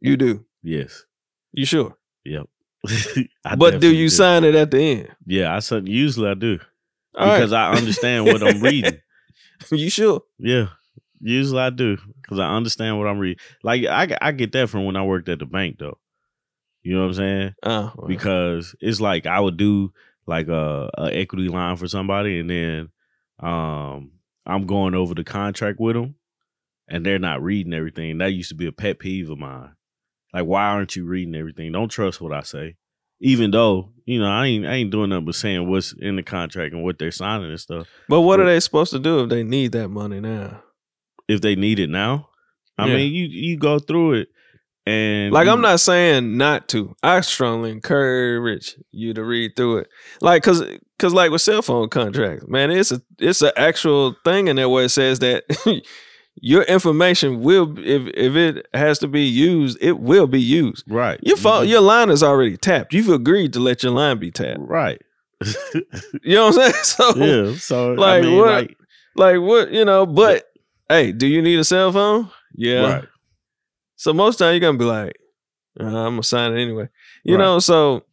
You 0.00 0.16
do, 0.18 0.44
Yes. 0.62 1.04
You 1.56 1.64
sure? 1.66 1.96
Yep. 2.24 2.48
But 3.58 3.80
do 3.80 3.92
you 3.92 4.08
sign 4.08 4.44
it 4.44 4.54
at 4.54 4.70
the 4.70 4.78
end? 4.78 5.08
Yeah, 5.26 5.54
I 5.54 5.58
said 5.60 5.88
usually 5.88 6.30
I 6.30 6.34
do 6.34 6.58
All 7.16 7.26
right. 7.26 7.36
because 7.38 7.52
I 7.52 7.72
understand 7.72 8.26
what 8.26 8.42
I'm 8.42 8.60
reading. 8.60 9.00
you 9.70 9.90
sure? 9.90 10.22
Yeah, 10.38 10.68
usually 11.20 11.60
I 11.60 11.70
do 11.70 11.96
because 12.22 12.38
I 12.38 12.54
understand 12.54 12.98
what 12.98 13.08
I'm 13.08 13.18
reading. 13.18 13.42
Like 13.62 13.84
I, 13.86 14.16
I 14.20 14.32
get 14.32 14.52
that 14.52 14.68
from 14.68 14.84
when 14.84 14.96
I 14.96 15.02
worked 15.02 15.28
at 15.28 15.38
the 15.38 15.46
bank 15.46 15.78
though. 15.78 15.98
You 16.82 16.94
know 16.94 17.02
what 17.02 17.08
I'm 17.08 17.14
saying? 17.14 17.54
Oh, 17.64 17.92
well. 17.96 18.08
Because 18.08 18.76
it's 18.80 19.00
like 19.00 19.26
I 19.26 19.40
would 19.40 19.56
do 19.56 19.92
like 20.26 20.48
a, 20.48 20.90
a 20.98 21.16
equity 21.16 21.48
line 21.48 21.76
for 21.76 21.88
somebody, 21.88 22.38
and 22.38 22.50
then 22.50 22.88
um 23.40 24.12
I'm 24.44 24.66
going 24.66 24.94
over 24.94 25.14
the 25.14 25.24
contract 25.24 25.80
with 25.80 25.96
them, 25.96 26.16
and 26.88 27.04
they're 27.04 27.18
not 27.18 27.42
reading 27.42 27.74
everything. 27.74 28.18
That 28.18 28.32
used 28.32 28.50
to 28.50 28.54
be 28.54 28.66
a 28.66 28.72
pet 28.72 28.98
peeve 28.98 29.30
of 29.30 29.38
mine. 29.38 29.75
Like, 30.34 30.44
why 30.44 30.64
aren't 30.64 30.96
you 30.96 31.04
reading 31.06 31.34
everything? 31.34 31.72
Don't 31.72 31.88
trust 31.88 32.20
what 32.20 32.32
I 32.32 32.42
say. 32.42 32.76
Even 33.20 33.50
though, 33.50 33.92
you 34.04 34.20
know, 34.20 34.30
I 34.30 34.46
ain't 34.46 34.66
I 34.66 34.74
ain't 34.74 34.90
doing 34.90 35.08
nothing 35.08 35.24
but 35.24 35.34
saying 35.34 35.68
what's 35.70 35.94
in 35.98 36.16
the 36.16 36.22
contract 36.22 36.74
and 36.74 36.82
what 36.84 36.98
they're 36.98 37.10
signing 37.10 37.50
and 37.50 37.60
stuff. 37.60 37.86
But 38.08 38.20
what 38.20 38.40
are 38.40 38.44
they 38.44 38.60
supposed 38.60 38.92
to 38.92 38.98
do 38.98 39.20
if 39.20 39.30
they 39.30 39.42
need 39.42 39.72
that 39.72 39.88
money 39.88 40.20
now? 40.20 40.62
If 41.28 41.40
they 41.40 41.56
need 41.56 41.78
it 41.78 41.88
now, 41.88 42.28
I 42.76 42.86
Yeah. 42.86 42.94
mean, 42.96 43.12
you 43.14 43.24
you 43.26 43.56
go 43.56 43.78
through 43.78 44.14
it, 44.14 44.28
and 44.84 45.32
Like 45.32 45.46
you- 45.46 45.52
I'm 45.52 45.62
not 45.62 45.80
saying 45.80 46.36
not 46.36 46.68
to. 46.68 46.94
I 47.02 47.20
strongly 47.22 47.70
encourage 47.70 48.76
you 48.92 49.14
to 49.14 49.24
read 49.24 49.56
through 49.56 49.78
it. 49.78 49.88
Like 50.20 50.42
cause 50.42 50.62
cause 50.98 51.14
like 51.14 51.30
with 51.30 51.40
cell 51.40 51.62
phone 51.62 51.88
contracts, 51.88 52.46
man, 52.46 52.70
it's 52.70 52.92
a 52.92 53.00
it's 53.18 53.40
an 53.42 53.52
actual 53.56 54.14
thing 54.24 54.48
in 54.48 54.56
there 54.56 54.68
where 54.68 54.84
it 54.84 54.90
says 54.90 55.20
that 55.20 55.44
your 56.40 56.62
information 56.64 57.40
will 57.42 57.78
if 57.78 58.08
if 58.14 58.36
it 58.36 58.66
has 58.74 58.98
to 59.00 59.08
be 59.08 59.22
used, 59.24 59.78
it 59.80 59.98
will 60.00 60.26
be 60.26 60.40
used. 60.40 60.84
right. 60.86 61.18
Your 61.22 61.36
phone, 61.36 61.64
Mhm. 61.66 61.68
your 61.70 61.80
line 61.80 62.10
is 62.10 62.22
already 62.22 62.56
tapped. 62.56 62.92
You've 62.94 63.08
agreed 63.08 63.52
to 63.54 63.60
let 63.60 63.82
your 63.82 63.92
line 63.92 64.18
be 64.18 64.30
tapped. 64.30 64.60
right. 64.60 65.00
You 66.22 66.34
know 66.34 66.46
what 66.46 66.58
I'm 66.58 66.72
saying? 66.72 66.74
So 66.84 67.16
yeah. 67.16 67.56
So 67.56 67.92
Like, 67.92 68.22
I 68.22 68.26
mean, 68.26 68.36
what- 68.36 68.50
like 68.50 68.76
like 69.16 69.40
what, 69.40 69.72
you 69.72 69.84
know, 69.84 70.04
but 70.06 70.44
hey, 70.88 71.12
do 71.12 71.26
you 71.26 71.40
need 71.42 71.58
a 71.58 71.64
cell 71.64 71.90
phone? 71.92 72.30
Yeah. 72.54 72.82
right. 72.94 73.04
So 73.96 74.12
most 74.12 74.36
time 74.38 74.52
you're 74.52 74.60
gonna 74.60 74.76
be 74.78 74.84
like, 74.84 75.16
uh, 75.80 75.84
I'm 75.84 76.12
gonna 76.12 76.22
sign 76.22 76.52
it 76.52 76.60
anyway. 76.62 76.88
You 77.24 77.36
Right. 77.36 77.44
know, 77.44 77.58
so 77.60 78.04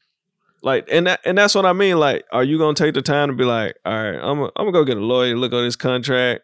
like, 0.61 0.87
and 0.89 1.07
that, 1.07 1.19
and 1.25 1.37
that's 1.37 1.55
what 1.55 1.65
I 1.65 1.73
mean. 1.73 1.97
Like, 1.99 2.23
are 2.31 2.43
you 2.43 2.57
gonna 2.57 2.73
take 2.73 2.93
the 2.93 3.01
time 3.01 3.27
to 3.27 3.33
be 3.35 3.43
like, 3.43 3.75
all 3.85 3.93
right, 3.93 4.15
I'm 4.15 4.37
gonna, 4.39 4.51
I'm 4.55 4.65
gonna 4.65 4.71
go 4.71 4.85
get 4.85 4.95
a 4.97 5.01
lawyer 5.01 5.35
look 5.35 5.51
on 5.51 5.65
this 5.65 5.75
contract, 5.75 6.41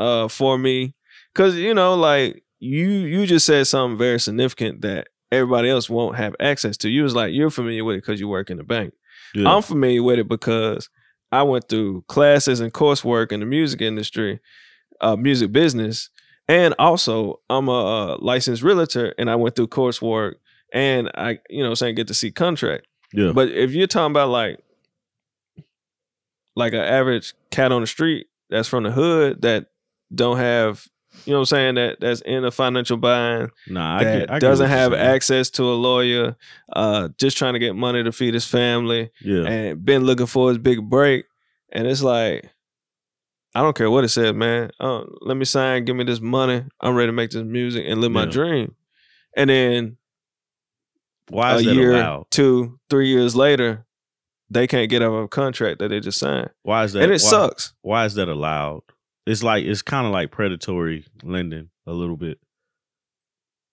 uh, 0.00 0.28
for 0.28 0.56
me, 0.58 0.94
because 1.34 1.56
you 1.56 1.74
know, 1.74 1.94
like 1.94 2.42
you 2.58 2.88
you 2.88 3.26
just 3.26 3.46
said 3.46 3.66
something 3.66 3.98
very 3.98 4.18
significant 4.18 4.80
that 4.82 5.08
everybody 5.30 5.68
else 5.68 5.88
won't 5.90 6.16
have 6.16 6.34
access 6.40 6.76
to. 6.78 6.88
You 6.88 7.02
was 7.04 7.14
like, 7.14 7.32
you're 7.32 7.50
familiar 7.50 7.84
with 7.84 7.96
it 7.96 8.02
because 8.02 8.18
you 8.18 8.28
work 8.28 8.50
in 8.50 8.56
the 8.56 8.64
bank. 8.64 8.94
Yeah. 9.34 9.54
I'm 9.54 9.62
familiar 9.62 10.02
with 10.02 10.18
it 10.18 10.28
because 10.28 10.88
I 11.30 11.42
went 11.44 11.68
through 11.68 12.04
classes 12.08 12.60
and 12.60 12.72
coursework 12.72 13.30
in 13.30 13.40
the 13.40 13.46
music 13.46 13.80
industry, 13.80 14.40
uh, 15.00 15.16
music 15.16 15.52
business, 15.52 16.10
and 16.48 16.74
also 16.78 17.40
I'm 17.48 17.68
a, 17.68 17.80
uh 18.12 18.16
licensed 18.20 18.62
realtor, 18.62 19.14
and 19.18 19.30
I 19.30 19.36
went 19.36 19.54
through 19.54 19.68
coursework, 19.68 20.34
and 20.72 21.10
I, 21.14 21.38
you 21.48 21.62
know, 21.62 21.74
saying 21.74 21.94
get 21.94 22.08
to 22.08 22.14
see 22.14 22.32
contract. 22.32 22.86
yeah. 23.12 23.32
But 23.32 23.50
if 23.50 23.70
you're 23.72 23.86
talking 23.86 24.12
about 24.12 24.30
like, 24.30 24.58
like 26.56 26.72
an 26.72 26.80
average 26.80 27.34
cat 27.50 27.70
on 27.70 27.82
the 27.82 27.86
street 27.86 28.26
that's 28.50 28.68
from 28.68 28.82
the 28.82 28.90
hood 28.90 29.42
that 29.42 29.66
don't 30.14 30.36
have, 30.38 30.86
you 31.24 31.32
know, 31.32 31.38
what 31.38 31.42
I'm 31.42 31.46
saying 31.46 31.74
that 31.76 32.00
that's 32.00 32.20
in 32.22 32.44
a 32.44 32.50
financial 32.50 32.96
bind, 32.96 33.50
nah, 33.68 33.96
I 33.98 34.04
that 34.04 34.18
get, 34.20 34.30
I 34.30 34.34
get 34.34 34.40
doesn't 34.40 34.68
have 34.68 34.92
access 34.92 35.50
to 35.50 35.64
a 35.64 35.74
lawyer, 35.74 36.36
uh, 36.72 37.08
just 37.18 37.36
trying 37.36 37.52
to 37.54 37.58
get 37.58 37.74
money 37.76 38.02
to 38.02 38.12
feed 38.12 38.34
his 38.34 38.46
family 38.46 39.10
Yeah. 39.22 39.44
and 39.46 39.84
been 39.84 40.04
looking 40.04 40.26
for 40.26 40.48
his 40.48 40.58
big 40.58 40.88
break. 40.88 41.26
And 41.72 41.86
it's 41.86 42.02
like, 42.02 42.50
I 43.54 43.62
don't 43.62 43.76
care 43.76 43.90
what 43.90 44.04
it 44.04 44.08
says, 44.08 44.32
man. 44.32 44.70
Uh, 44.78 45.02
let 45.22 45.36
me 45.36 45.44
sign, 45.44 45.84
give 45.84 45.96
me 45.96 46.04
this 46.04 46.20
money. 46.20 46.64
I'm 46.80 46.94
ready 46.94 47.08
to 47.08 47.12
make 47.12 47.30
this 47.30 47.42
music 47.44 47.84
and 47.86 48.00
live 48.00 48.12
my 48.12 48.24
dream. 48.24 48.74
And 49.36 49.50
then 49.50 49.96
Why 51.28 51.52
a 51.52 51.56
is 51.58 51.64
that 51.64 51.74
year, 51.74 51.92
allowed? 51.92 52.26
two, 52.30 52.78
three 52.88 53.08
years 53.08 53.34
later, 53.36 53.86
they 54.50 54.66
can't 54.66 54.88
get 54.90 55.02
out 55.02 55.12
of 55.12 55.24
a 55.24 55.28
contract 55.28 55.78
that 55.80 55.88
they 55.88 56.00
just 56.00 56.18
signed. 56.18 56.50
Why 56.62 56.84
is 56.84 56.92
that? 56.92 57.02
and 57.02 57.10
it 57.12 57.20
why, 57.22 57.30
sucks. 57.30 57.72
Why 57.82 58.04
is 58.04 58.14
that 58.14 58.28
allowed? 58.28 58.82
It's 59.30 59.42
like 59.42 59.64
it's 59.64 59.82
kind 59.82 60.06
of 60.06 60.12
like 60.12 60.30
predatory 60.30 61.06
lending 61.22 61.70
a 61.86 61.92
little 61.92 62.16
bit. 62.16 62.38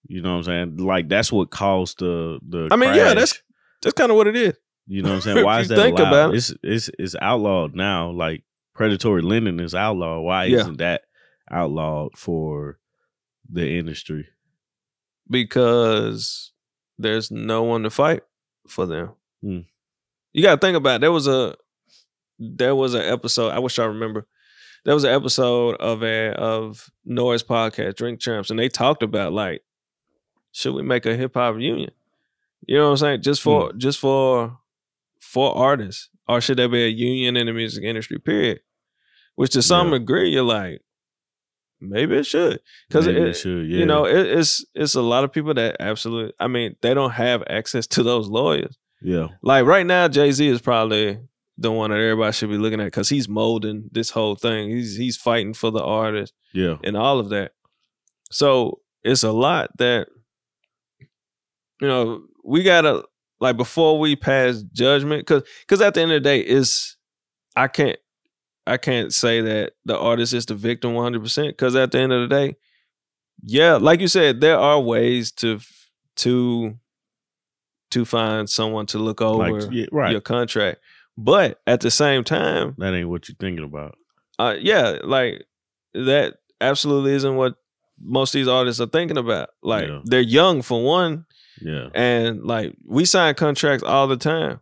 You 0.06 0.22
know 0.22 0.32
what 0.32 0.38
I'm 0.38 0.44
saying? 0.44 0.76
Like 0.78 1.08
that's 1.08 1.32
what 1.32 1.50
caused 1.50 1.98
the 1.98 2.38
the. 2.46 2.68
I 2.70 2.76
mean, 2.76 2.94
yeah, 2.94 3.08
that's- 3.14 3.42
That's 3.82 3.94
kind 3.94 4.10
of 4.10 4.16
what 4.16 4.26
it 4.26 4.36
is. 4.36 4.54
You 4.86 5.02
know 5.02 5.10
what 5.10 5.14
I'm 5.16 5.20
saying? 5.34 5.44
Why 5.44 5.60
is 5.60 5.68
that 5.68 5.76
think 5.76 5.98
allowed? 5.98 6.08
about 6.08 6.34
it. 6.34 6.36
It's 6.38 6.54
it's 6.62 6.90
it's 6.98 7.16
outlawed 7.20 7.74
now. 7.74 8.10
Like 8.10 8.44
predatory 8.74 9.22
lending 9.22 9.60
is 9.60 9.74
outlawed. 9.74 10.24
Why 10.24 10.44
Yeah. 10.46 10.58
isn't 10.60 10.78
that 10.78 11.02
outlawed 11.50 12.16
for 12.16 12.78
the 13.50 13.68
industry? 13.78 14.28
because 15.30 16.52
there's 16.98 17.30
no 17.30 17.62
one 17.62 17.82
to 17.82 17.90
fight 17.90 18.22
for 18.66 18.86
them. 18.86 19.10
Hmm. 19.42 19.60
You 20.32 20.42
got 20.42 20.54
to 20.54 20.60
think 20.66 20.76
about 20.76 20.96
it. 20.96 21.00
there 21.02 21.12
was 21.12 21.26
a 21.26 21.54
there 22.38 22.74
was 22.74 22.94
an 22.94 23.02
episode. 23.02 23.50
I 23.50 23.58
wish 23.58 23.78
I 23.78 23.84
remember. 23.84 24.26
There 24.84 24.94
was 24.94 25.04
an 25.04 25.14
episode 25.14 25.76
of 25.76 26.02
a 26.02 26.30
of 26.32 26.90
Nore's 27.04 27.42
podcast, 27.42 27.96
Drink 27.96 28.20
Champs, 28.20 28.50
and 28.50 28.58
they 28.58 28.68
talked 28.68 29.02
about 29.02 29.32
like, 29.32 29.62
should 30.52 30.74
we 30.74 30.82
make 30.82 31.04
a 31.06 31.14
hip 31.16 31.34
hop 31.34 31.56
union? 31.58 31.90
You 32.66 32.78
know 32.78 32.84
what 32.86 32.90
I'm 32.90 32.96
saying? 32.96 33.22
Just 33.22 33.42
for 33.42 33.70
hmm. 33.70 33.78
just 33.78 33.98
for 33.98 34.58
for 35.20 35.56
artists, 35.56 36.08
or 36.28 36.40
should 36.40 36.58
there 36.58 36.68
be 36.68 36.84
a 36.84 36.88
union 36.88 37.36
in 37.36 37.46
the 37.46 37.52
music 37.52 37.84
industry? 37.84 38.18
Period. 38.18 38.60
Which 39.34 39.52
to 39.52 39.62
some 39.62 39.92
Yeah. 39.92 39.98
degree, 39.98 40.30
you're 40.30 40.42
like, 40.42 40.80
maybe 41.80 42.16
it 42.16 42.26
should 42.26 42.60
because 42.88 43.06
it, 43.06 43.16
it 43.16 43.34
should. 43.34 43.68
Yeah. 43.68 43.78
you 43.78 43.86
know, 43.86 44.04
it, 44.04 44.26
it's 44.26 44.64
it's 44.74 44.94
a 44.94 45.02
lot 45.02 45.22
of 45.24 45.32
people 45.32 45.54
that 45.54 45.76
absolutely. 45.80 46.32
I 46.40 46.48
mean, 46.48 46.76
they 46.80 46.94
don't 46.94 47.12
have 47.12 47.42
access 47.48 47.86
to 47.88 48.02
those 48.02 48.28
lawyers. 48.28 48.76
yeah. 49.02 49.28
Like 49.42 49.64
right 49.66 49.86
now, 49.86 50.08
Jay 50.08 50.32
Z 50.32 50.46
is 50.46 50.60
probably 50.60 51.18
the 51.60 51.72
one 51.72 51.90
that 51.90 51.98
everybody 51.98 52.32
should 52.32 52.50
be 52.50 52.56
looking 52.56 52.80
at 52.80 52.84
because 52.84 53.08
he's 53.08 53.28
molding 53.28 53.88
this 53.92 54.10
whole 54.10 54.36
thing. 54.36 54.70
He's 54.70 54.96
he's 54.96 55.16
fighting 55.16 55.52
for 55.54 55.70
the 55.72 55.82
artist 55.82 56.32
Yeah. 56.54 56.76
and 56.84 56.96
all 56.96 57.18
of 57.18 57.30
that. 57.30 57.52
So 58.30 58.80
it's 59.02 59.24
a 59.24 59.32
lot 59.32 59.76
that 59.78 60.06
you 61.80 61.88
know 61.88 62.22
we 62.44 62.62
gotta 62.62 63.04
like 63.40 63.56
before 63.56 63.98
we 63.98 64.16
pass 64.16 64.62
judgment 64.72 65.22
because 65.26 65.42
because 65.60 65.80
at 65.80 65.94
the 65.94 66.00
end 66.00 66.12
of 66.12 66.22
the 66.22 66.28
day, 66.28 66.40
it's 66.40 66.96
I 67.56 67.68
can't 67.68 67.98
I 68.66 68.76
can't 68.76 69.12
say 69.12 69.40
that 69.40 69.72
the 69.84 69.98
artist 69.98 70.32
is 70.34 70.46
the 70.46 70.54
victim 70.54 70.94
one 70.94 71.04
hundred 71.04 71.22
percent 71.22 71.48
because 71.48 71.74
at 71.74 71.90
the 71.92 71.98
end 71.98 72.12
of 72.12 72.28
the 72.28 72.34
day, 72.34 72.56
yeah, 73.42 73.74
like 73.76 74.00
you 74.00 74.08
said, 74.08 74.40
there 74.40 74.58
are 74.58 74.80
ways 74.80 75.32
to 75.32 75.60
to 76.16 76.76
to 77.90 78.04
find 78.04 78.50
someone 78.50 78.84
to 78.86 78.98
look 78.98 79.22
over 79.22 79.60
Like 79.62 79.72
yeah, 79.72 79.86
right. 79.90 80.12
your 80.12 80.20
contract, 80.20 80.80
but 81.20 81.60
at 81.66 81.80
the 81.80 81.90
same 81.90 82.22
time, 82.22 82.74
That 82.78 82.94
ain't 82.94 83.08
what 83.08 83.28
you're 83.28 83.36
thinking 83.40 83.64
about. 83.64 83.96
uh, 84.38 84.54
yeah, 84.60 84.98
like 85.02 85.44
that 85.94 86.34
absolutely 86.60 87.12
isn't 87.12 87.34
what 87.36 87.54
most 88.00 88.34
of 88.34 88.38
these 88.38 88.46
artists 88.48 88.80
are 88.80 88.86
thinking 88.86 89.18
about. 89.18 89.48
Like 89.62 89.88
Yeah. 89.88 90.00
they're 90.04 90.20
young 90.20 90.62
for 90.62 90.82
one, 90.84 91.26
Yeah. 91.60 91.88
and 91.94 92.44
like 92.44 92.76
we 92.86 93.04
sign 93.04 93.34
contracts 93.34 93.82
all 93.82 94.06
the 94.06 94.16
time. 94.16 94.60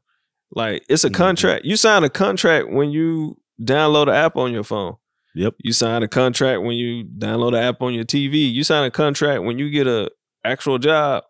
Like 0.50 0.82
it's 0.88 1.04
a 1.04 1.10
Mhm. 1.10 1.14
contract. 1.14 1.64
You 1.66 1.76
sign 1.76 2.02
a 2.04 2.08
contract 2.08 2.70
when 2.70 2.90
you 2.90 3.36
download 3.60 4.04
an 4.08 4.14
app 4.14 4.36
on 4.36 4.52
your 4.52 4.62
phone. 4.64 4.94
Yep. 5.34 5.56
You 5.58 5.72
sign 5.74 6.02
a 6.02 6.08
contract 6.08 6.62
when 6.62 6.76
you 6.76 7.04
download 7.04 7.48
an 7.48 7.62
app 7.62 7.82
on 7.82 7.92
your 7.92 8.04
TV. 8.04 8.38
You 8.50 8.64
sign 8.64 8.84
a 8.84 8.90
contract 8.90 9.42
when 9.42 9.58
you 9.58 9.68
get 9.68 9.86
a 9.86 10.10
actual 10.44 10.78
job. 10.78 11.24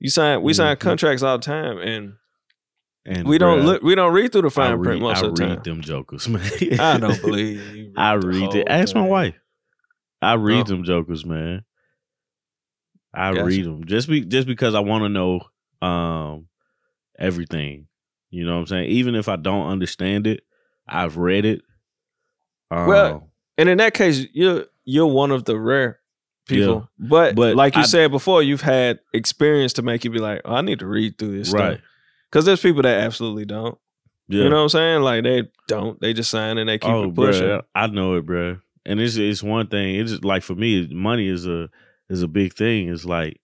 You 0.00 0.10
sign. 0.10 0.42
We 0.42 0.52
sign 0.54 0.74
Mhm. 0.74 0.80
contracts 0.80 1.22
all 1.22 1.38
the 1.38 1.44
time, 1.44 1.78
and 1.78 2.14
And 3.06 3.28
we 3.28 3.36
don't 3.38 3.60
bruh, 3.60 3.64
look. 3.64 3.82
We 3.82 3.94
don't 3.94 4.12
read 4.14 4.32
through 4.32 4.42
the 4.42 4.46
I 4.48 4.50
fine 4.50 4.72
read, 4.76 4.84
print 4.84 5.02
most 5.02 5.22
I 5.22 5.26
of 5.26 5.34
the 5.34 5.46
read 5.46 5.64
them 5.64 5.80
jokers, 5.82 6.28
man. 6.28 6.80
I 6.80 6.98
don't 6.98 7.20
believe 7.20 7.76
you. 7.76 7.92
I 7.96 8.14
read 8.14 8.54
it. 8.54 8.66
Ask 8.68 8.94
my 8.94 9.06
wife. 9.06 9.34
I 10.22 10.34
read 10.34 10.60
Oh. 10.60 10.64
them 10.64 10.84
jokers, 10.84 11.24
man. 11.26 11.64
I 13.12 13.32
Gotcha. 13.32 13.44
read 13.44 13.64
them 13.66 13.84
just 13.84 14.08
be 14.08 14.22
just 14.22 14.46
because 14.46 14.74
I 14.74 14.80
want 14.80 15.04
to 15.04 15.08
know 15.08 15.40
um 15.86 16.48
everything. 17.18 17.86
You 18.30 18.44
know 18.46 18.54
what 18.54 18.60
I'm 18.60 18.66
saying? 18.66 18.88
Even 18.90 19.14
if 19.14 19.28
I 19.28 19.36
don't 19.36 19.68
understand 19.68 20.26
it, 20.26 20.42
I've 20.88 21.16
read 21.18 21.44
it. 21.44 21.62
Um, 22.70 22.86
Well, 22.88 23.30
And 23.56 23.68
in 23.68 23.78
that 23.78 23.94
case, 23.94 24.26
you're 24.32 24.64
you're 24.84 25.06
one 25.06 25.30
of 25.30 25.44
the 25.44 25.58
rare 25.58 26.00
people. 26.48 26.88
But, 26.98 27.36
But 27.36 27.54
like 27.54 27.74
you 27.76 27.82
I- 27.82 27.86
said 27.86 28.10
before, 28.10 28.42
you've 28.42 28.62
had 28.62 28.98
experience 29.12 29.74
to 29.74 29.82
make 29.82 30.04
you 30.04 30.10
be 30.10 30.18
like, 30.18 30.40
oh, 30.44 30.54
I 30.54 30.60
need 30.62 30.80
to 30.80 30.86
read 30.86 31.16
through 31.18 31.38
this 31.38 31.52
right. 31.52 31.80
Because 32.34 32.46
there's 32.46 32.60
people 32.60 32.82
that 32.82 33.00
absolutely 33.04 33.44
don't. 33.44 33.78
Yeah. 34.26 34.42
You 34.42 34.50
know 34.50 34.56
what 34.56 34.62
I'm 34.62 34.68
saying? 34.70 35.02
Like 35.02 35.22
they 35.22 35.44
don't. 35.68 36.00
They 36.00 36.12
just 36.12 36.32
sign 36.32 36.58
and 36.58 36.68
they 36.68 36.78
keep 36.78 36.90
oh, 36.90 37.04
it 37.04 37.14
pushing. 37.14 37.44
bruh, 37.44 37.62
I 37.76 37.86
know 37.86 38.14
it, 38.14 38.26
bro. 38.26 38.58
And 38.84 39.00
it's 39.00 39.14
it's 39.14 39.40
one 39.40 39.68
thing. 39.68 39.94
It's 39.94 40.24
like 40.24 40.42
for 40.42 40.56
me, 40.56 40.88
money 40.88 41.28
is 41.28 41.46
a 41.46 41.70
is 42.08 42.22
a 42.22 42.28
big 42.28 42.54
thing. 42.54 42.88
It's 42.88 43.04
like, 43.04 43.40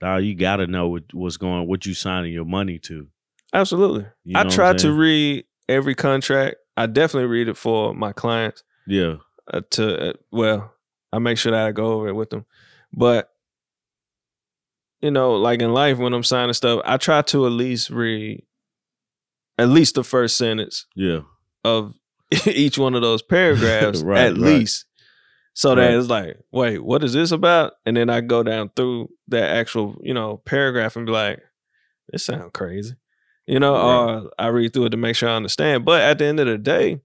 dog, 0.00 0.24
you 0.24 0.34
got 0.34 0.56
to 0.56 0.66
know 0.66 0.88
what, 0.88 1.04
what's 1.12 1.36
going, 1.36 1.68
what 1.68 1.86
you 1.86 1.94
signing 1.94 2.32
your 2.32 2.44
money 2.44 2.80
to. 2.80 3.06
Absolutely. 3.54 4.06
You 4.24 4.32
know 4.32 4.40
I 4.40 4.44
try 4.48 4.72
to 4.72 4.92
read 4.92 5.44
every 5.68 5.94
contract. 5.94 6.56
I 6.76 6.86
definitely 6.86 7.28
read 7.28 7.46
it 7.46 7.56
for 7.56 7.94
my 7.94 8.12
clients. 8.12 8.64
Yeah, 8.88 9.18
uh, 9.52 9.60
to 9.70 10.10
uh, 10.10 10.12
well, 10.32 10.74
I 11.12 11.20
make 11.20 11.38
sure 11.38 11.52
that 11.52 11.64
I 11.64 11.70
go 11.70 11.92
over 11.92 12.08
it 12.08 12.14
with 12.14 12.30
them. 12.30 12.44
But 12.92 13.31
you 15.02 15.10
know, 15.10 15.34
like 15.34 15.60
in 15.60 15.72
life 15.74 15.98
when 15.98 16.14
I'm 16.14 16.22
signing 16.22 16.52
stuff, 16.54 16.80
I 16.84 16.96
try 16.96 17.22
to 17.22 17.46
at 17.46 17.52
least 17.52 17.90
read 17.90 18.42
at 19.58 19.68
least 19.68 19.96
the 19.96 20.04
first 20.04 20.36
sentence 20.36 20.86
yeah, 20.96 21.20
of 21.64 21.94
each 22.46 22.78
one 22.78 22.94
of 22.94 23.02
those 23.02 23.20
paragraphs 23.22 24.02
Right, 24.04 24.18
at 24.20 24.32
right. 24.32 24.40
least. 24.40 24.86
So 25.54 25.74
that 25.74 25.92
it's 25.92 26.08
like, 26.08 26.38
wait, 26.50 26.82
what 26.82 27.04
is 27.04 27.12
this 27.12 27.30
about? 27.30 27.74
And 27.84 27.94
then 27.94 28.08
I 28.08 28.22
go 28.22 28.42
down 28.42 28.70
through 28.74 29.10
that 29.28 29.50
actual, 29.50 30.00
you 30.02 30.14
know, 30.14 30.38
paragraph 30.46 30.96
and 30.96 31.04
be 31.04 31.12
like, 31.12 31.40
this 32.10 32.24
sounds 32.24 32.50
crazy. 32.54 32.94
You 33.46 33.60
know, 33.60 33.74
Right. 33.74 34.22
or 34.22 34.30
I 34.38 34.46
read 34.46 34.72
through 34.72 34.86
it 34.86 34.90
to 34.90 34.96
make 34.96 35.14
sure 35.14 35.28
I 35.28 35.34
understand. 35.36 35.84
But 35.84 36.00
at 36.00 36.18
the 36.18 36.24
end 36.24 36.40
of 36.40 36.46
the 36.46 36.56
day, 36.56 37.00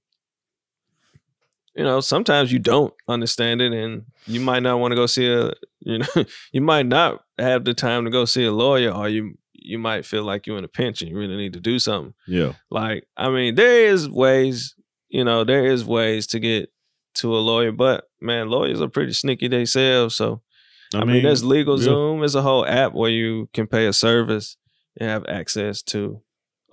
you 1.78 1.84
know, 1.84 2.00
sometimes 2.00 2.52
you 2.52 2.58
don't 2.58 2.94
understand 3.08 3.62
it, 3.62 3.72
and 3.72 4.06
you 4.26 4.40
might 4.40 4.64
not 4.64 4.80
want 4.80 4.94
to 4.94 4.96
go 4.96 5.06
see 5.06 5.32
a, 5.32 5.52
you 5.82 6.00
know, 6.00 6.26
you 6.52 6.62
might 6.62 6.88
not 6.88 7.24
have 7.38 7.66
the 7.66 7.76
time 7.76 8.04
to 8.06 8.10
go 8.10 8.26
see 8.26 8.46
a 8.46 8.52
lawyer, 8.52 8.92
or 8.92 9.08
you 9.08 9.38
you 9.54 9.78
might 9.78 10.06
feel 10.06 10.24
like 10.24 10.48
you're 10.48 10.58
in 10.58 10.64
a 10.64 10.70
pinch 10.70 11.02
and 11.02 11.12
you 11.12 11.18
really 11.18 11.36
need 11.36 11.54
to 11.54 11.60
do 11.60 11.78
something. 11.78 12.14
Yeah. 12.26 12.54
Like, 12.72 13.06
I 13.18 13.30
mean, 13.30 13.56
there 13.56 13.88
is 13.88 14.10
ways, 14.10 14.76
you 15.10 15.26
know, 15.26 15.44
there 15.44 15.66
is 15.66 15.84
ways 15.84 16.26
to 16.28 16.40
get 16.40 16.72
to 17.16 17.36
a 17.36 17.40
lawyer, 17.40 17.74
but 17.74 18.06
man, 18.22 18.50
lawyers 18.50 18.80
are 18.82 18.88
pretty 18.88 19.12
sneaky 19.12 19.50
themselves. 19.50 20.16
So, 20.16 20.42
I, 20.94 21.04
mean, 21.04 21.22
there's 21.22 21.44
Legal 21.44 21.78
yeah. 21.78 21.84
Zoom. 21.84 22.24
It's 22.24 22.34
a 22.34 22.42
whole 22.42 22.66
app 22.66 22.94
where 22.94 23.10
you 23.10 23.50
can 23.54 23.68
pay 23.68 23.88
a 23.88 23.94
service 23.94 24.56
and 24.96 25.10
have 25.10 25.26
access 25.28 25.82
to 25.84 26.22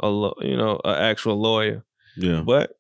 a, 0.01 0.09
you 0.41 0.57
know, 0.57 0.81
an 0.85 0.95
actual 0.95 1.41
lawyer. 1.41 1.85
yeah. 2.17 2.43
But 2.47 2.77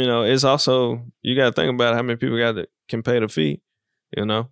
you 0.00 0.06
know, 0.06 0.22
it's 0.22 0.44
also 0.44 1.02
you 1.22 1.34
got 1.36 1.46
to 1.46 1.52
think 1.52 1.74
about 1.74 1.94
how 1.94 2.02
many 2.02 2.16
people 2.16 2.38
got 2.38 2.52
that 2.56 2.70
can 2.88 3.02
pay 3.02 3.18
the 3.18 3.28
fee. 3.28 3.60
You 4.16 4.24
know, 4.24 4.48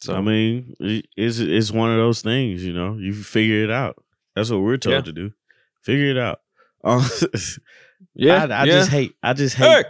so 0.00 0.14
I 0.14 0.20
mean, 0.20 0.74
it's 0.80 1.38
it's 1.38 1.70
one 1.70 1.90
of 1.90 1.96
those 1.96 2.22
things, 2.22 2.64
you 2.64 2.72
know. 2.72 2.96
You 2.96 3.12
figure 3.14 3.62
it 3.64 3.70
out. 3.70 4.02
That's 4.34 4.50
what 4.50 4.60
we're 4.60 4.76
told 4.76 4.94
Yeah. 4.94 5.00
to 5.02 5.12
do. 5.12 5.32
Figure 5.82 6.10
it 6.10 6.18
out. 6.18 6.40
Um, 6.84 7.02
yeah, 8.14 8.44
I, 8.44 8.62
I 8.62 8.64
yeah. 8.64 8.64
just 8.66 8.90
hate. 8.90 9.16
I 9.20 9.32
just 9.32 9.56
hey, 9.56 9.82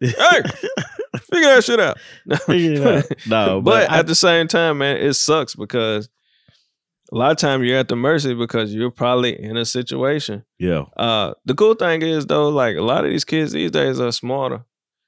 hate. 0.00 0.14
hey, 0.16 0.42
figure 1.18 1.48
that 1.48 1.64
shit 1.64 1.80
out. 1.80 1.98
Figure 2.46 2.74
it 2.74 2.86
out. 2.86 3.26
No, 3.26 3.60
but, 3.60 3.88
but, 3.88 3.90
I, 3.90 3.98
at 3.98 4.06
the 4.06 4.14
same 4.14 4.46
time, 4.46 4.78
man, 4.78 4.98
it 4.98 5.14
sucks 5.14 5.56
because 5.56 6.08
a 7.12 7.16
lot 7.16 7.30
of 7.32 7.36
time 7.38 7.62
you're 7.62 7.78
at 7.78 7.88
the 7.88 7.96
mercy 7.96 8.34
because 8.34 8.74
you're 8.74 8.90
probably 8.90 9.38
in 9.40 9.56
a 9.56 9.64
situation. 9.64 10.44
yeah, 10.58 10.84
Uh, 10.96 11.34
the 11.44 11.54
cool 11.54 11.74
thing 11.74 12.02
is 12.02 12.26
though, 12.26 12.48
like 12.48 12.76
a 12.76 12.82
lot 12.82 13.04
of 13.04 13.10
these 13.10 13.24
kids 13.24 13.52
these 13.52 13.70
days 13.70 14.00
are 14.00 14.10
smarter, 14.12 14.64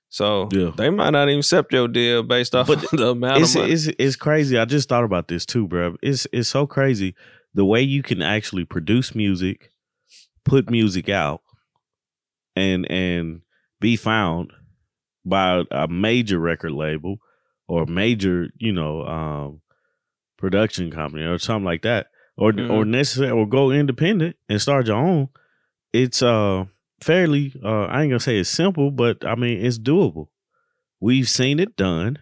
so 0.08 0.48
Yeah. 0.52 0.70
they 0.76 0.90
might 0.90 1.10
not 1.10 1.28
even 1.28 1.38
accept 1.40 1.72
your 1.72 1.88
deal 1.88 2.22
based 2.22 2.54
off 2.54 2.66
But 2.68 2.84
of 2.84 2.90
the 3.00 3.08
amount 3.10 3.42
it's 3.42 3.54
of 3.54 3.62
money. 3.62 3.72
it's 3.72 3.86
it's 3.98 4.16
crazy. 4.16 4.58
I 4.58 4.64
just 4.66 4.88
thought 4.88 5.04
about 5.04 5.28
this 5.28 5.46
too, 5.46 5.66
bro. 5.66 5.96
It's 6.02 6.26
it's 6.32 6.48
so 6.48 6.66
crazy 6.66 7.14
the 7.54 7.64
way 7.64 7.80
you 7.82 8.02
can 8.02 8.20
actually 8.22 8.64
produce 8.66 9.14
music, 9.14 9.70
put 10.44 10.70
music 10.70 11.08
out, 11.08 11.40
and 12.54 12.90
and 12.90 13.40
be 13.80 13.96
found 13.96 14.52
by 15.24 15.64
a 15.70 15.88
major 15.88 16.38
record 16.38 16.72
label 16.72 17.18
or 17.68 17.84
major, 17.86 18.48
you 18.58 18.72
know, 18.72 19.02
um, 19.06 19.60
production 20.36 20.90
company 20.90 21.24
or 21.24 21.38
something 21.38 21.64
like 21.64 21.82
that, 21.82 22.08
or 22.36 22.52
or 22.70 22.84
necessary 22.84 23.30
or 23.30 23.46
go 23.46 23.70
independent 23.70 24.36
and 24.48 24.60
start 24.60 24.86
your 24.86 24.96
own. 24.96 25.28
It's 25.92 26.22
uh 26.22 26.64
fairly 27.02 27.54
uh 27.64 27.84
I 27.84 28.02
ain't 28.02 28.10
gonna 28.10 28.20
say 28.20 28.38
it's 28.38 28.50
simple, 28.50 28.90
but 28.90 29.24
I 29.24 29.34
mean 29.34 29.64
it's 29.64 29.78
doable. 29.78 30.28
We've 31.00 31.28
seen 31.28 31.60
it 31.60 31.76
done. 31.76 32.18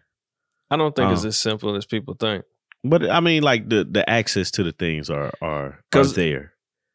I 0.70 0.76
don't 0.76 0.94
think 0.94 1.12
it's 1.12 1.24
uh, 1.24 1.28
as 1.28 1.38
simple 1.38 1.76
as 1.76 1.86
people 1.86 2.14
think. 2.14 2.44
But 2.82 3.08
I 3.08 3.20
mean, 3.20 3.42
like 3.42 3.68
the 3.68 3.84
the 3.84 4.08
access 4.08 4.50
to 4.52 4.62
the 4.62 4.72
things 4.72 5.08
are 5.08 5.32
are, 5.40 5.80
are 5.94 6.04
there. 6.06 6.52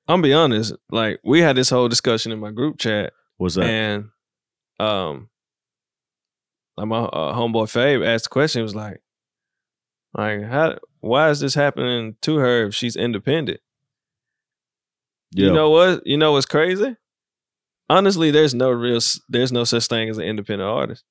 I'm 0.08 0.22
be 0.22 0.34
honest, 0.34 0.74
like 0.92 1.20
we 1.24 1.42
had 1.42 1.56
this 1.56 1.70
whole 1.70 1.88
discussion 1.88 2.32
in 2.32 2.40
my 2.40 2.52
group 2.52 2.78
chat, 2.78 3.14
Was 3.38 3.56
that? 3.56 3.66
and 3.66 4.10
um, 4.80 5.30
like 6.78 6.88
my 6.88 7.00
uh, 7.00 7.34
homeboy 7.36 7.66
Fabe 7.66 8.06
asked 8.06 8.26
the 8.26 8.30
question. 8.30 8.60
He 8.60 8.64
was 8.64 8.76
like, 8.76 9.02
like 10.16 10.44
how? 10.44 10.78
Why 11.02 11.30
is 11.30 11.39
this 11.39 11.54
happening 11.54 12.16
to 12.22 12.38
her 12.38 12.68
if 12.68 12.76
she's 12.76 12.95
independent? 12.95 13.62
You 15.32 15.54
know 15.54 15.70
what? 15.70 16.06
You 16.06 16.18
know 16.18 16.34
what's 16.34 16.45
crazy? 16.45 16.95
Honestly, 17.89 18.32
there's 18.32 18.54
no 18.54 18.70
real, 18.70 19.00
there's 19.28 19.52
no 19.52 19.64
such 19.64 19.88
thing 19.88 20.10
as 20.10 20.18
an 20.18 20.24
independent 20.24 20.70
artist 20.70 21.04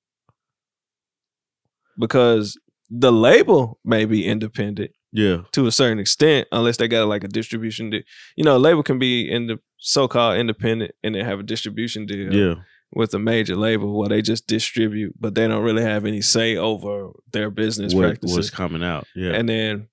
because 1.99 2.59
the 2.89 3.13
label 3.13 3.79
may 3.85 4.05
be 4.05 4.27
independent 4.27 4.93
yeah, 5.13 5.39
to 5.53 5.67
a 5.67 5.73
certain 5.73 5.99
extent, 5.99 6.47
unless 6.53 6.77
they 6.77 6.87
got 6.87 7.09
like 7.09 7.25
a 7.25 7.29
distribution 7.29 7.91
deal. 7.91 8.03
You 8.37 8.45
know, 8.45 8.57
a 8.57 8.59
label 8.59 8.83
can 8.83 8.99
be 8.99 9.29
in 9.31 9.47
the 9.47 9.59
so-called 9.79 10.39
independent 10.39 10.93
and 11.03 11.15
then 11.15 11.25
have 11.25 11.41
a 11.41 11.43
distribution 11.43 12.07
deal 12.07 12.33
yeah, 12.33 12.55
with 12.93 13.13
a 13.15 13.19
major 13.19 13.57
label 13.57 13.99
where 13.99 14.09
they 14.09 14.23
just 14.23 14.47
distribute, 14.47 15.15
but 15.19 15.35
they 15.35 15.47
don't 15.47 15.63
really 15.63 15.83
have 15.83 16.05
any 16.05 16.21
say 16.21 16.57
over 16.57 17.11
their 17.33 17.51
business 17.51 17.95
what 17.95 18.03
practices. 18.03 18.37
was 18.37 18.51
coming 18.51 18.83
out? 18.83 19.07
Yeah, 19.15 19.33
And 19.33 19.49
then, 19.49 19.89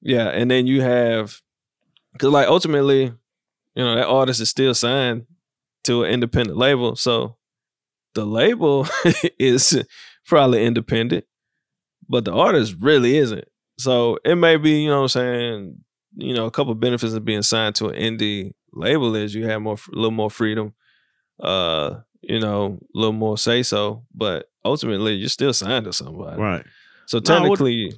yeah, 0.00 0.28
and 0.28 0.50
then 0.50 0.66
you 0.66 0.82
have, 0.82 1.40
because 2.12 2.30
like 2.32 2.48
ultimately, 2.48 3.12
you 3.74 3.84
know, 3.84 3.94
that 3.94 4.06
artist 4.06 4.40
is 4.40 4.48
still 4.48 4.74
signed 4.74 5.26
to 5.84 6.04
an 6.04 6.10
independent 6.10 6.56
label. 6.56 6.96
So 6.96 7.36
the 8.14 8.24
label 8.24 8.86
is 9.38 9.82
probably 10.26 10.64
independent, 10.64 11.24
but 12.08 12.24
the 12.24 12.32
artist 12.32 12.74
really 12.80 13.16
isn't. 13.16 13.44
So 13.78 14.18
it 14.24 14.36
may 14.36 14.56
be, 14.56 14.82
you 14.82 14.88
know 14.88 15.02
what 15.02 15.02
I'm 15.02 15.08
saying, 15.08 15.84
you 16.16 16.34
know, 16.34 16.46
a 16.46 16.50
couple 16.50 16.72
of 16.72 16.80
benefits 16.80 17.12
of 17.12 17.24
being 17.24 17.42
signed 17.42 17.76
to 17.76 17.88
an 17.88 18.18
indie 18.18 18.52
label 18.72 19.14
is 19.14 19.34
you 19.34 19.46
have 19.46 19.62
more, 19.62 19.76
a 19.76 19.96
little 19.96 20.10
more 20.10 20.30
freedom, 20.30 20.74
uh, 21.40 22.00
you 22.20 22.40
know, 22.40 22.78
a 22.94 22.98
little 22.98 23.12
more 23.12 23.38
say 23.38 23.62
so, 23.62 24.04
but 24.14 24.50
ultimately 24.64 25.14
you're 25.14 25.28
still 25.28 25.52
signed 25.52 25.84
to 25.86 25.92
somebody. 25.92 26.40
right. 26.40 26.64
So 27.06 27.18
No, 27.18 27.22
technically, 27.22 27.92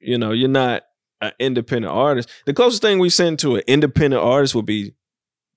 you 0.00 0.16
know, 0.18 0.32
you're 0.32 0.48
not 0.48 0.82
an 1.20 1.32
independent 1.38 1.92
artist. 1.92 2.28
The 2.46 2.54
closest 2.54 2.80
thing 2.82 2.98
we 2.98 3.10
send 3.10 3.38
to 3.40 3.56
an 3.56 3.62
independent 3.66 4.22
artist 4.22 4.54
would 4.54 4.66
be 4.66 4.94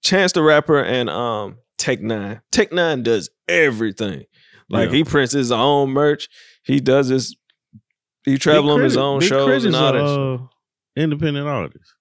Chance 0.04 0.34
the 0.34 0.43
Rapper 0.43 0.82
and 0.84 1.10
um 1.10 1.58
Tech 1.78 2.00
N9ne. 2.00 2.41
Tech 2.52 2.72
N9ne 2.72 3.04
does 3.04 3.30
everything. 3.48 4.26
Like 4.70 4.89
Yeah. 4.89 4.95
he 4.98 5.04
prints 5.04 5.32
his 5.34 5.52
own 5.52 5.91
merch. 5.91 6.28
He 6.64 6.80
does 6.80 7.08
his 7.08 7.36
he 8.26 8.38
travel 8.38 8.72
on 8.72 8.82
his 8.82 8.98
own 8.98 9.20
Big 9.20 9.30
shows 9.30 9.64
and 9.66 9.76
all 9.76 9.93
that. 9.93 10.02
uh, 10.04 10.48
independent 10.95 11.48
artist. 11.48 11.93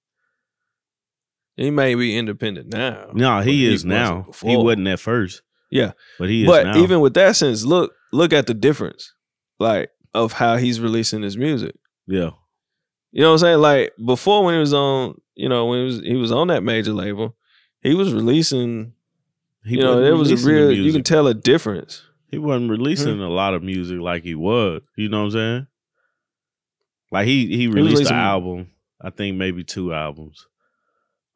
He 1.56 1.70
may 1.70 1.94
be 1.94 2.16
independent 2.16 2.72
now. 2.72 3.10
No, 3.14 3.40
he 3.40 3.66
is 3.66 3.84
wasn't 3.84 3.92
now. 3.92 4.26
He 4.42 4.56
wasn't 4.56 4.88
at 4.88 5.00
first. 5.00 5.42
Yeah. 5.70 5.92
but 6.18 6.28
he 6.28 6.42
is 6.42 6.46
But 6.46 6.66
now. 6.66 6.76
even 6.78 7.00
with 7.00 7.14
that 7.14 7.34
sense, 7.36 7.64
look 7.64 7.92
look 8.12 8.32
at 8.32 8.46
the 8.46 8.54
difference, 8.54 9.12
like 9.58 9.90
of 10.14 10.32
how 10.32 10.56
he's 10.56 10.80
releasing 10.80 11.22
his 11.22 11.36
music. 11.36 11.74
yeah, 12.06 12.30
You 13.10 13.22
know 13.22 13.28
what 13.28 13.32
I'm 13.34 13.38
saying? 13.38 13.58
Like 13.58 13.92
before 14.04 14.44
when 14.44 14.54
he 14.54 14.60
was 14.60 14.74
on, 14.74 15.20
you 15.34 15.48
know, 15.48 15.66
when 15.66 15.80
he 15.80 15.84
was 15.86 16.00
he 16.00 16.16
was 16.16 16.32
on 16.32 16.48
that 16.48 16.62
major 16.62 16.92
label, 16.92 17.36
he 17.80 17.94
was 17.94 18.12
releasing, 18.12 18.92
he 19.64 19.76
you 19.76 19.80
know, 19.80 19.96
wasn't 20.00 20.18
was 20.18 20.44
a 20.44 20.48
real 20.48 20.72
you 20.72 20.92
can 20.92 21.02
tell 21.02 21.26
a 21.26 21.34
difference. 21.34 22.02
he 22.30 22.38
wasn't 22.38 22.70
releasing 22.70 23.16
hmm. 23.16 23.22
a 23.22 23.28
lot 23.28 23.54
of 23.54 23.62
music 23.62 23.98
like 23.98 24.22
he 24.24 24.34
was. 24.34 24.82
You 24.96 25.08
know 25.08 25.20
what 25.20 25.24
I'm 25.26 25.30
saying? 25.32 25.66
Like 27.10 27.26
he 27.26 27.46
he 27.56 27.66
released 27.66 27.94
releasing- 27.94 28.14
an 28.14 28.20
album. 28.22 28.70
I 29.00 29.10
think 29.10 29.36
maybe 29.36 29.62
two 29.64 29.92
albums. 29.92 30.46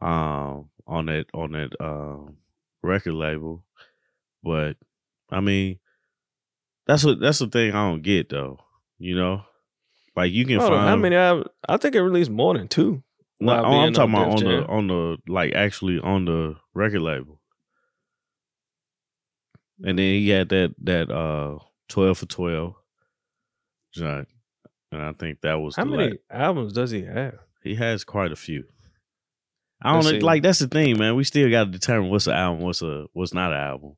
Um, 0.01 0.71
on 0.87 1.07
that 1.07 1.27
on 1.35 1.53
that 1.53 1.73
um 1.81 2.37
record 2.83 3.15
label, 3.15 3.63
but 4.43 4.77
I 5.31 5.41
mean, 5.41 5.79
that's 6.87 7.05
what 7.05 7.21
that's 7.21 7.39
the 7.39 7.47
thing 7.49 7.71
I 7.71 7.89
don't 7.91 8.03
get 8.03 8.29
though. 8.31 8.59
You 8.99 9.15
know, 9.15 9.43
like 10.17 10.33
you 10.33 10.45
can 10.45 10.59
find 10.59 10.89
how 10.89 10.97
many 10.97 11.17
I, 11.17 11.43
I 11.69 11.77
think 11.77 11.95
it 11.95 12.03
released 12.03 12.31
more 12.31 12.55
than 12.55 12.69
two. 12.69 13.03
No, 13.41 13.53
I'm 13.53 13.93
talking 13.93 14.15
about 14.15 14.29
on 14.33 14.37
Def 14.39 14.47
the 14.47 14.67
on 14.67 14.87
the 14.89 15.17
like 15.29 15.55
actually 15.55 15.99
on 16.01 16.25
the 16.25 16.57
record 16.75 17.01
label. 17.03 17.41
And 19.83 19.99
then 19.99 20.05
he 20.07 20.29
had 20.29 20.49
that 20.51 20.75
that 20.83 21.11
uh 21.11 21.59
twelve 21.89 22.19
for 22.19 22.27
twelve 22.27 22.75
joint. 23.95 24.29
And 24.93 25.01
I 25.01 25.13
think 25.13 25.41
that 25.43 25.55
was 25.55 25.77
How 25.77 25.85
many 25.85 26.19
la- 26.31 26.37
albums 26.37 26.73
does 26.73 26.91
he 26.91 27.03
have? 27.03 27.39
he 27.63 27.77
has 27.77 28.05
quite 28.05 28.33
a 28.33 28.37
few. 28.37 28.65
I 29.83 29.93
don't 30.01 30.13
know, 30.13 30.27
like 30.27 30.43
that's 30.43 30.59
the 30.59 30.69
thing, 30.69 30.99
man. 30.99 31.17
We 31.17 31.25
still 31.25 31.51
gotta 31.51 31.71
determine 31.71 32.11
what's 32.11 32.27
an 32.27 32.35
album, 32.35 32.63
what's 32.65 32.83
a 32.83 33.07
what's 33.13 33.33
not 33.35 33.53
an 33.53 33.59
album. 33.61 33.97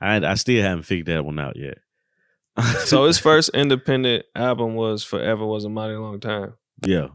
I 0.00 0.16
I 0.24 0.34
still 0.34 0.62
haven't 0.62 0.84
figured 0.84 1.06
that 1.08 1.24
one 1.24 1.38
out 1.38 1.56
yet. 1.56 1.78
So 2.86 3.04
his 3.04 3.18
first 3.28 3.50
independent 3.54 4.24
album 4.34 4.74
was 4.74 5.04
Forever 5.04 5.44
Was 5.46 5.64
a 5.64 5.68
Mighty 5.68 5.94
Long 5.94 6.18
Time. 6.20 6.54
yeah, 6.84 7.08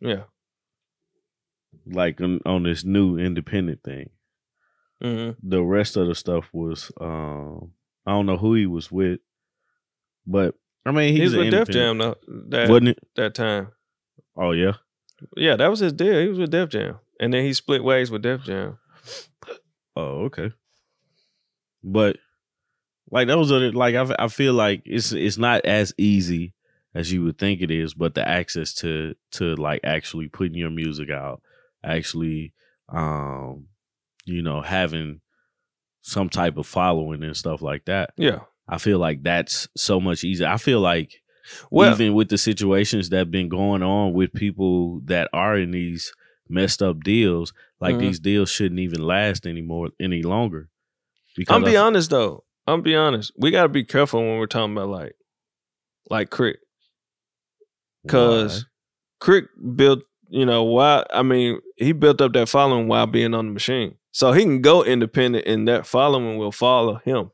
Yeah. 0.00 0.24
like 1.86 2.20
on, 2.20 2.40
on 2.44 2.62
this 2.64 2.84
new 2.84 3.18
independent 3.18 3.82
thing. 3.82 4.10
hmm 5.00 5.30
the 5.42 5.62
rest 5.62 5.96
of 5.96 6.06
the 6.06 6.14
stuff 6.14 6.48
was 6.52 6.90
um 7.00 7.72
I 8.06 8.10
don't 8.12 8.26
know 8.26 8.36
who 8.36 8.54
he 8.54 8.66
was 8.66 8.90
with, 8.90 9.20
but 10.26 10.54
I 10.84 10.90
mean 10.90 11.14
He 11.14 11.20
he's 11.20 11.32
was 11.32 11.34
an 11.34 11.38
with 11.40 11.50
Def 11.52 11.68
Jam 11.68 11.98
though, 11.98 12.16
that 12.50 12.68
wasn't 12.68 12.88
it? 12.88 12.98
that 13.16 13.34
time. 13.34 13.68
Oh 14.36 14.50
yeah, 14.52 14.72
Yeah, 15.36 15.56
that 15.56 15.68
was 15.70 15.80
his 15.80 15.92
deal. 15.92 16.20
He 16.20 16.28
was 16.28 16.38
with 16.38 16.50
Def 16.50 16.68
Jam. 16.68 16.98
And 17.22 17.32
then 17.32 17.44
he 17.44 17.52
split 17.54 17.84
ways 17.84 18.10
with 18.10 18.22
Def 18.22 18.42
Jam. 18.42 18.78
oh 19.96 20.24
okay. 20.24 20.50
But 21.84 22.16
like 23.10 23.28
those 23.28 23.52
are 23.52 23.60
the, 23.60 23.70
like 23.70 23.94
I 23.94 24.14
I 24.18 24.26
feel 24.26 24.54
like 24.54 24.82
it's 24.84 25.12
it's 25.12 25.38
not 25.38 25.64
as 25.64 25.94
easy 25.96 26.52
as 26.94 27.12
you 27.12 27.22
would 27.22 27.38
think 27.38 27.60
it 27.60 27.70
is, 27.70 27.94
but 27.94 28.14
the 28.16 28.28
access 28.28 28.74
to 28.74 29.14
to 29.32 29.54
like 29.54 29.80
actually 29.84 30.28
putting 30.28 30.56
your 30.56 30.70
music 30.70 31.10
out, 31.10 31.42
actually, 31.84 32.54
um, 32.88 33.68
you 34.24 34.42
know, 34.42 34.60
having 34.60 35.20
some 36.00 36.28
type 36.28 36.56
of 36.56 36.66
following 36.66 37.22
and 37.22 37.36
stuff 37.36 37.62
like 37.62 37.84
that. 37.84 38.10
Yeah. 38.16 38.40
I 38.68 38.78
feel 38.78 38.98
like 38.98 39.22
that's 39.22 39.68
so 39.76 40.00
much 40.00 40.24
easier. 40.24 40.48
I 40.48 40.56
feel 40.56 40.80
like 40.80 41.22
Well, 41.70 41.92
even 41.92 42.14
with 42.14 42.30
the 42.30 42.38
situations 42.38 43.10
that 43.10 43.18
have 43.18 43.30
been 43.30 43.48
going 43.48 43.84
on 43.84 44.12
with 44.12 44.32
people 44.32 45.00
that 45.04 45.28
are 45.32 45.56
in 45.56 45.70
these 45.70 46.12
messed 46.48 46.82
up 46.82 47.00
deals, 47.02 47.52
like 47.80 47.96
Mhm. 47.96 48.00
these 48.00 48.20
deals 48.20 48.50
shouldn't 48.50 48.80
even 48.80 49.02
last 49.02 49.46
anymore 49.46 49.90
any 50.00 50.22
longer. 50.22 50.68
I'm 51.48 51.64
be 51.64 51.76
I- 51.76 51.82
honest 51.82 52.10
though. 52.10 52.44
I'm 52.66 52.82
be 52.82 52.94
honest. 52.94 53.32
We 53.36 53.50
gotta 53.50 53.68
be 53.68 53.84
careful 53.84 54.20
when 54.20 54.38
we're 54.38 54.46
talking 54.46 54.72
about 54.72 54.88
like, 54.88 55.14
like 56.10 56.30
K.R.I.T., 56.30 56.58
because 58.02 58.66
K.R.I.T. 59.22 59.46
built. 59.76 60.00
You 60.28 60.46
know 60.46 60.62
why? 60.64 61.04
I 61.10 61.22
mean, 61.22 61.60
he 61.76 61.92
built 61.92 62.20
up 62.22 62.32
that 62.32 62.48
following 62.48 62.88
while 62.88 63.06
being 63.06 63.34
on 63.34 63.46
the 63.48 63.52
machine, 63.52 63.96
so 64.12 64.32
he 64.32 64.42
can 64.44 64.62
go 64.62 64.82
independent, 64.82 65.46
and 65.46 65.68
that 65.68 65.86
following 65.86 66.38
will 66.38 66.52
follow 66.52 67.00
him. 67.04 67.30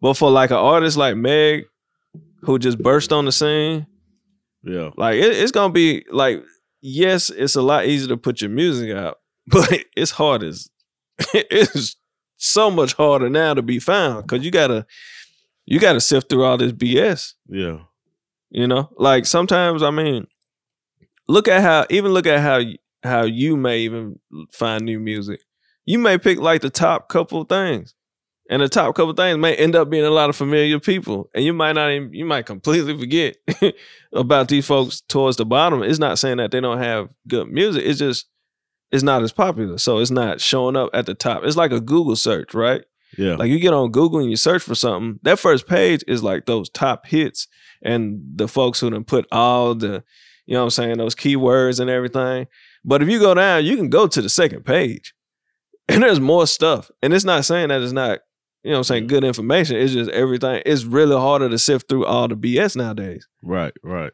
But 0.00 0.14
for 0.14 0.30
like 0.30 0.50
an 0.50 0.56
artist 0.56 0.96
like 0.96 1.16
Meg, 1.16 1.66
who 2.42 2.58
just 2.58 2.78
burst 2.78 3.12
on 3.12 3.24
the 3.24 3.32
scene, 3.32 3.86
yeah, 4.64 4.90
like 4.96 5.14
it, 5.16 5.36
it's 5.36 5.52
gonna 5.52 5.72
be 5.72 6.04
like, 6.10 6.42
yes, 6.80 7.30
it's 7.30 7.56
a 7.56 7.62
lot 7.62 7.86
easier 7.86 8.08
to 8.08 8.16
put 8.16 8.40
your 8.40 8.50
music 8.50 8.94
out, 8.94 9.18
but 9.46 9.84
it's 9.96 10.12
hard 10.12 10.42
as 10.42 10.68
it's 11.34 11.96
so 12.36 12.70
much 12.70 12.94
harder 12.94 13.28
now 13.28 13.54
to 13.54 13.62
be 13.62 13.78
found 13.78 14.22
because 14.26 14.44
you 14.44 14.50
gotta 14.50 14.86
you 15.66 15.80
gotta 15.80 16.00
sift 16.00 16.28
through 16.28 16.44
all 16.44 16.56
this 16.56 16.72
BS. 16.72 17.34
yeah, 17.48 17.78
You 18.50 18.66
know, 18.68 18.90
like 18.96 19.26
sometimes 19.26 19.82
I 19.82 19.90
mean, 19.90 20.26
look 21.26 21.48
at 21.48 21.62
how 21.62 21.86
even 21.90 22.12
look 22.12 22.26
at 22.26 22.40
how 22.40 22.60
how 23.02 23.24
you 23.24 23.56
may 23.56 23.80
even 23.80 24.18
find 24.52 24.84
new 24.84 24.98
music. 25.00 25.40
You 25.84 25.98
may 25.98 26.18
pick 26.18 26.38
like 26.38 26.60
the 26.60 26.70
top 26.70 27.08
couple 27.08 27.42
things, 27.44 27.94
and 28.48 28.62
the 28.62 28.68
top 28.68 28.94
couple 28.94 29.12
things 29.12 29.38
may 29.38 29.54
end 29.54 29.76
up 29.76 29.90
being 29.90 30.04
a 30.04 30.10
lot 30.10 30.30
of 30.30 30.36
familiar 30.36 30.80
people, 30.80 31.28
and 31.34 31.44
you 31.44 31.52
might 31.52 31.74
not 31.74 31.90
even 31.90 32.12
you 32.12 32.24
might 32.24 32.46
completely 32.46 32.98
forget 32.98 33.36
about 34.12 34.48
these 34.48 34.66
folks 34.66 35.02
towards 35.02 35.36
the 35.36 35.44
bottom. 35.44 35.82
It's 35.82 35.98
not 35.98 36.18
saying 36.18 36.38
that 36.38 36.50
they 36.50 36.60
don't 36.60 36.78
have 36.78 37.08
good 37.26 37.48
music. 37.48 37.84
It's 37.84 37.98
just 37.98 38.26
it's 38.90 39.02
not 39.02 39.22
as 39.22 39.32
popular, 39.32 39.78
so 39.78 39.98
it's 39.98 40.10
not 40.10 40.40
showing 40.40 40.76
up 40.76 40.90
at 40.94 41.06
the 41.06 41.14
top. 41.14 41.44
It's 41.44 41.56
like 41.56 41.72
a 41.72 41.80
Google 41.80 42.16
search, 42.16 42.54
right? 42.54 42.84
yeah, 43.16 43.36
Like 43.36 43.50
you 43.50 43.58
get 43.58 43.72
on 43.72 43.90
Google 43.90 44.20
and 44.20 44.30
you 44.30 44.36
search 44.36 44.62
for 44.62 44.74
something, 44.74 45.18
that 45.22 45.38
first 45.38 45.66
page 45.66 46.02
is 46.06 46.22
like 46.22 46.46
those 46.46 46.68
top 46.68 47.06
hits 47.06 47.46
and 47.82 48.20
the 48.34 48.48
folks 48.48 48.80
who 48.80 48.90
done 48.90 49.04
put 49.04 49.26
all 49.32 49.74
the, 49.74 50.04
you 50.46 50.54
know 50.54 50.60
what 50.60 50.64
I'm 50.64 50.70
saying, 50.70 50.98
those 50.98 51.14
keywords 51.14 51.80
and 51.80 51.88
everything. 51.88 52.46
But 52.84 53.02
if 53.02 53.08
you 53.08 53.18
go 53.18 53.34
down, 53.34 53.64
you 53.64 53.76
can 53.76 53.88
go 53.88 54.06
to 54.06 54.22
the 54.22 54.28
second 54.28 54.64
page 54.64 55.14
and 55.88 56.02
there's 56.02 56.20
more 56.20 56.46
stuff. 56.46 56.90
And 57.02 57.14
it's 57.14 57.24
not 57.24 57.44
saying 57.44 57.68
that 57.68 57.80
it's 57.82 57.92
not, 57.92 58.20
you 58.62 58.70
know 58.70 58.76
what 58.76 58.78
I'm 58.78 58.84
saying, 58.84 59.06
good 59.06 59.24
information. 59.24 59.76
It's 59.76 59.92
just 59.92 60.10
everything. 60.10 60.62
It's 60.66 60.84
really 60.84 61.16
harder 61.16 61.48
to 61.48 61.58
sift 61.58 61.88
through 61.88 62.06
all 62.06 62.28
the 62.28 62.36
BS 62.36 62.76
nowadays. 62.76 63.26
right, 63.42 63.72
right, 63.82 64.12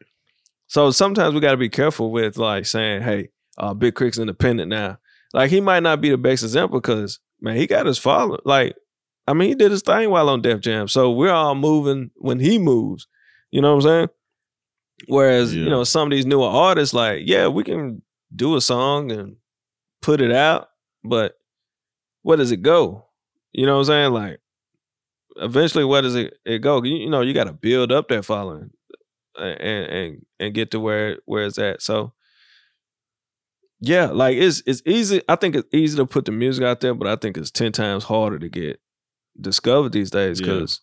So 0.67 0.91
sometimes 0.91 1.33
we 1.33 1.39
got 1.39 1.51
to 1.51 1.57
be 1.57 1.69
careful 1.69 2.11
with 2.11 2.37
like 2.37 2.65
saying, 2.65 3.01
hey, 3.01 3.29
uh, 3.57 3.73
Big 3.73 3.95
K.R.I.T.'s 3.95 4.19
independent 4.19 4.69
now. 4.69 4.97
Like 5.33 5.49
he 5.49 5.61
might 5.61 5.83
not 5.83 6.01
be 6.01 6.09
the 6.09 6.17
best 6.17 6.43
example 6.43 6.79
because, 6.79 7.19
man, 7.41 7.57
he 7.57 7.67
got 7.67 7.85
his 7.85 7.97
follow. 7.97 8.39
Like, 8.45 8.75
I 9.27 9.33
mean, 9.33 9.49
he 9.49 9.55
did 9.55 9.71
his 9.71 9.81
thing 9.81 10.09
while 10.09 10.29
on 10.29 10.41
Def 10.41 10.59
Jam. 10.61 10.87
So 10.87 11.11
we're 11.11 11.31
all 11.31 11.55
moving 11.55 12.11
when 12.15 12.39
he 12.39 12.59
moves. 12.59 13.07
You 13.51 13.61
know 13.61 13.75
what 13.75 13.85
I'm 13.85 13.89
saying? 13.89 14.09
Whereas, 15.07 15.53
you 15.53 15.69
know, 15.69 15.83
some 15.83 16.07
of 16.07 16.11
these 16.11 16.25
newer 16.25 16.47
artists, 16.47 16.93
like, 16.93 17.23
yeah, 17.25 17.47
we 17.47 17.63
can 17.63 18.01
do 18.33 18.55
a 18.55 18.61
song 18.61 19.11
and 19.11 19.37
put 20.01 20.21
it 20.21 20.31
out, 20.31 20.69
but 21.03 21.37
where 22.21 22.37
does 22.37 22.51
it 22.51 22.61
go? 22.61 23.04
You 23.57 23.65
know 23.65 23.75
what 23.75 23.79
I'm 23.79 23.85
saying? 23.85 24.11
Like, 24.11 24.39
eventually, 25.37 25.85
where 25.85 26.01
does 26.01 26.15
it, 26.15 26.33
it 26.45 26.59
go? 26.59 26.83
You, 26.83 26.95
you 26.97 27.09
know, 27.09 27.21
you 27.21 27.33
got 27.33 27.45
to 27.45 27.53
build 27.53 27.91
up 27.91 28.09
that 28.09 28.25
following 28.25 28.71
and 29.37 29.61
and 29.61 30.25
and 30.39 30.53
get 30.53 30.71
to 30.71 30.79
where 30.79 31.19
where 31.25 31.45
it's 31.45 31.57
at. 31.57 31.81
So 31.81 32.13
yeah, 33.79 34.07
like 34.07 34.35
it's 34.37 34.61
it's 34.65 34.81
easy. 34.85 35.21
I 35.29 35.35
think 35.35 35.55
it's 35.55 35.73
easy 35.73 35.95
to 35.97 36.05
put 36.05 36.25
the 36.25 36.31
music 36.31 36.63
out 36.65 36.81
there, 36.81 36.93
but 36.93 37.07
I 37.07 37.15
think 37.15 37.37
it's 37.37 37.51
ten 37.51 37.71
times 37.71 38.03
harder 38.05 38.39
to 38.39 38.49
get 38.49 38.79
discovered 39.39 39.91
these 39.93 40.11
days 40.11 40.39
Yeah. 40.41 40.47
because 40.47 40.81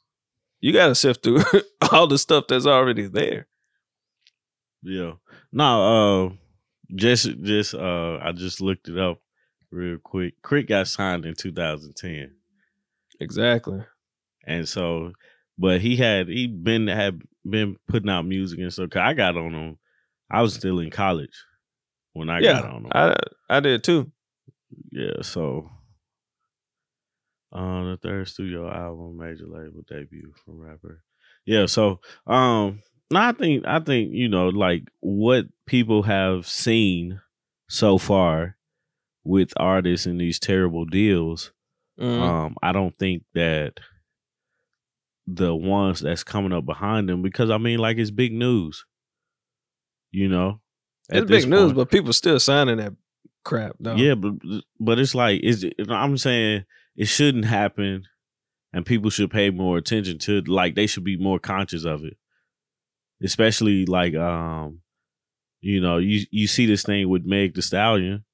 you 0.61 0.73
got 0.73 0.87
to 0.89 0.95
sift 0.95 1.23
through 1.23 1.43
all 1.93 2.07
the 2.07 2.19
stuff 2.19 2.45
that's 2.49 2.67
already 2.67 3.07
there. 3.07 3.49
yeah. 4.83 5.13
No, 5.53 6.27
uh, 6.27 6.31
just 6.95 7.29
just 7.43 7.75
uh, 7.75 8.19
I 8.23 8.33
just 8.33 8.61
looked 8.63 8.89
it 8.89 8.99
up 8.99 9.19
real 9.71 9.99
quick. 9.99 10.35
K.R.I.T. 10.43 10.67
got 10.67 10.87
signed 10.89 11.25
in 11.27 11.35
2010. 11.35 12.35
Exactly. 13.23 13.81
And 14.47 14.69
so, 14.69 15.13
but 15.59 15.81
he 15.81 15.97
had 15.97 16.29
he 16.29 16.47
been 16.47 16.89
had 16.89 17.21
been 17.49 17.77
putting 17.89 18.11
out 18.11 18.27
music 18.27 18.59
and 18.59 18.73
stuff. 18.73 18.91
I 18.97 19.15
got 19.15 19.37
on 19.37 19.53
him. 19.53 19.79
I 20.31 20.43
was 20.43 20.55
still 20.55 20.79
in 20.81 20.91
college 20.91 21.45
when 22.13 22.29
I 22.31 22.41
got 22.41 22.65
on 22.65 22.85
him. 22.85 22.93
I 22.93 23.17
I 23.49 23.61
did 23.61 23.85
too. 23.85 24.11
yeah, 24.91 25.23
so 25.23 25.71
uh 27.53 27.85
the 27.85 27.99
third 28.03 28.29
studio 28.29 28.71
album, 28.71 29.19
major 29.19 29.47
label 29.47 29.83
debut 29.89 30.33
from 30.45 30.61
rapper. 30.61 31.03
Yeah, 31.47 31.67
so 31.67 32.01
um 32.27 32.83
no, 33.11 33.21
I 33.21 33.33
think 33.33 33.65
I 33.67 33.79
think, 33.79 34.13
you 34.13 34.29
know, 34.29 34.49
like 34.49 34.85
what 35.01 35.47
people 35.67 36.03
have 36.05 36.47
seen 36.47 37.21
so 37.69 37.99
far 37.99 38.57
with 39.25 39.53
artists 39.57 40.07
in 40.07 40.19
these 40.19 40.39
terrible 40.41 40.85
deals 40.87 41.53
Mhm. 42.03 42.21
um, 42.21 42.57
I 42.63 42.73
don't 42.73 42.97
think 42.97 43.23
that 43.35 43.79
the 45.27 45.55
ones 45.55 46.01
that's 46.01 46.25
coming 46.25 46.53
up 46.53 46.67
behind 46.67 47.09
them, 47.09 47.23
because 47.23 47.49
I 47.51 47.59
mean, 47.59 47.79
like 47.79 47.97
it's 47.99 48.11
big 48.11 48.33
news. 48.33 48.85
You 50.11 50.29
know, 50.29 50.61
it's 51.09 51.29
big 51.29 51.49
news, 51.49 51.67
point. 51.67 51.77
but 51.77 51.91
people 51.91 52.13
still 52.13 52.41
signing 52.41 52.79
that 52.79 52.95
crap. 53.45 53.77
Though. 53.79 53.95
yeah, 53.95 54.15
but 54.15 54.35
but 54.81 54.99
it's 54.99 55.15
like 55.15 55.41
is 55.43 55.65
I'm 55.89 56.19
saying 56.19 56.65
it 56.97 57.07
shouldn't 57.07 57.45
happen, 57.45 58.05
and 58.73 58.85
people 58.85 59.11
should 59.11 59.31
pay 59.31 59.51
more 59.51 59.79
attention 59.79 60.19
to 60.21 60.41
like 60.43 60.75
they 60.75 60.87
should 60.89 61.05
be 61.05 61.17
more 61.17 61.39
conscious 61.39 61.85
of 61.85 62.05
it, 62.05 62.17
especially 63.23 63.87
like 63.87 64.15
um, 64.17 64.81
you 65.61 65.81
know, 65.81 65.99
you 65.99 66.27
you 66.31 66.49
see 66.49 66.67
this 66.67 66.83
thing 66.83 67.09
with 67.09 67.25
Meg 67.25 67.55
Thee 67.55 67.63
Stallion. 67.63 68.25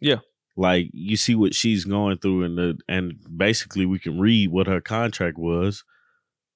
Yeah. 0.00 0.20
Like 0.56 0.88
you 0.92 1.16
see 1.16 1.34
what 1.34 1.54
she's 1.54 1.84
going 1.84 2.18
through 2.18 2.44
and 2.44 2.56
the 2.58 2.78
and 2.88 3.14
basically 3.36 3.86
we 3.86 3.98
can 3.98 4.18
read 4.18 4.50
what 4.50 4.66
her 4.66 4.80
contract 4.80 5.38
was 5.38 5.84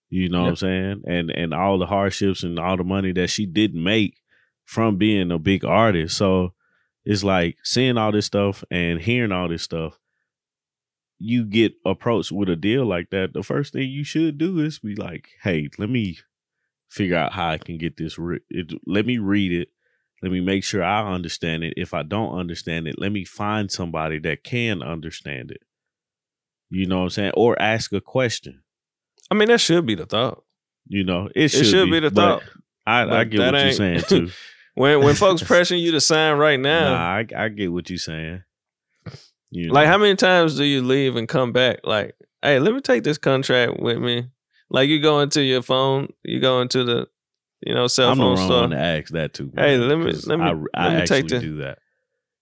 you 0.08 0.28
know 0.28 0.42
what 0.42 0.48
i'm 0.48 0.56
saying? 0.56 1.02
And 1.06 1.30
and 1.30 1.54
all 1.54 1.78
the 1.78 1.86
hardships 1.86 2.42
and 2.42 2.58
all 2.58 2.76
the 2.76 2.84
money 2.84 3.12
that 3.12 3.28
she 3.28 3.46
didn't 3.46 3.82
make 3.82 4.16
from 4.64 4.96
being 4.96 5.30
a 5.30 5.38
big 5.38 5.64
artist. 5.64 6.16
So 6.16 6.52
it's 7.04 7.22
like 7.24 7.58
seeing 7.62 7.96
all 7.96 8.12
this 8.12 8.26
stuff 8.26 8.64
and 8.70 9.00
hearing 9.00 9.32
all 9.32 9.48
this 9.48 9.62
stuff 9.62 9.98
you 11.18 11.44
get 11.44 11.74
approached 11.84 12.32
with 12.32 12.48
a 12.48 12.56
deal 12.56 12.86
like 12.86 13.10
that 13.10 13.34
the 13.34 13.42
first 13.42 13.72
thing 13.74 13.88
you 13.88 14.02
should 14.02 14.38
do 14.38 14.58
is 14.58 14.78
be 14.78 14.94
like 14.94 15.28
hey 15.42 15.68
let 15.78 15.90
me 15.90 16.18
figure 16.88 17.16
out 17.16 17.32
how 17.32 17.50
i 17.50 17.58
can 17.58 17.76
get 17.76 17.96
this 17.98 18.18
re- 18.18 18.40
it, 18.48 18.72
let 18.86 19.04
me 19.04 19.18
read 19.18 19.52
it 19.52 19.68
let 20.22 20.32
me 20.32 20.40
make 20.40 20.64
sure 20.64 20.82
I 20.82 21.12
understand 21.12 21.64
it. 21.64 21.74
If 21.76 21.94
I 21.94 22.02
don't 22.02 22.38
understand 22.38 22.86
it, 22.86 22.96
let 22.98 23.12
me 23.12 23.24
find 23.24 23.70
somebody 23.70 24.18
that 24.20 24.44
can 24.44 24.82
understand 24.82 25.50
it. 25.50 25.62
You 26.68 26.86
know 26.86 26.98
what 26.98 27.04
I'm 27.04 27.10
saying? 27.10 27.32
Or 27.34 27.60
ask 27.60 27.92
a 27.92 28.00
question. 28.00 28.62
I 29.30 29.34
mean 29.34 29.48
that 29.48 29.60
should 29.60 29.86
be 29.86 29.94
the 29.94 30.06
thought. 30.06 30.42
You 30.86 31.04
know, 31.04 31.28
it 31.34 31.48
should, 31.48 31.60
It 31.62 31.64
should 31.64 31.90
be, 31.90 32.00
the 32.00 32.10
but 32.10 32.40
thought. 32.40 32.42
I, 32.86 33.20
I 33.20 33.24
get 33.24 33.40
what 33.40 33.54
you're 33.54 33.72
saying 33.72 34.02
too. 34.08 34.30
When 34.74 35.02
when 35.02 35.14
folks 35.16 35.42
pressuring 35.42 35.80
you 35.80 35.92
to 35.92 36.00
sign 36.00 36.36
right 36.36 36.58
now, 36.58 36.92
Nah, 36.92 37.16
I, 37.16 37.26
I 37.36 37.48
get 37.48 37.72
what 37.72 37.88
you're 37.90 37.98
saying. 37.98 38.42
You 39.50 39.72
Like 39.72 39.86
how 39.86 39.98
many 39.98 40.16
times 40.16 40.56
do 40.56 40.64
you 40.64 40.82
leave 40.82 41.16
and 41.16 41.28
come 41.28 41.52
back? 41.52 41.80
Like, 41.84 42.14
hey, 42.42 42.58
let 42.60 42.72
me 42.74 42.80
take 42.80 43.02
this 43.02 43.18
contract 43.18 43.80
with 43.80 43.98
me. 43.98 44.30
Like 44.68 44.88
you 44.88 45.00
go 45.00 45.20
into 45.20 45.42
your 45.42 45.62
phone, 45.62 46.12
you 46.22 46.38
go 46.40 46.60
into 46.60 46.84
the, 46.84 47.08
you 47.62 47.74
know, 47.74 47.86
cell 47.86 48.10
I'm 48.10 48.18
the 48.18 48.24
phone 48.24 48.36
wrong 48.36 48.46
store. 48.48 48.60
one 48.62 48.70
to 48.70 48.78
ask 48.78 49.12
that 49.12 49.34
too. 49.34 49.52
Hey, 49.56 49.76
let 49.76 49.98
me- 49.98 50.12
let 50.12 50.38
me- 50.38 50.44
I, 50.44 50.52
let 50.52 50.66
I 50.74 51.00
me 51.00 51.06
take 51.06 51.28
the- 51.28 51.40
do 51.40 51.56
that. 51.56 51.78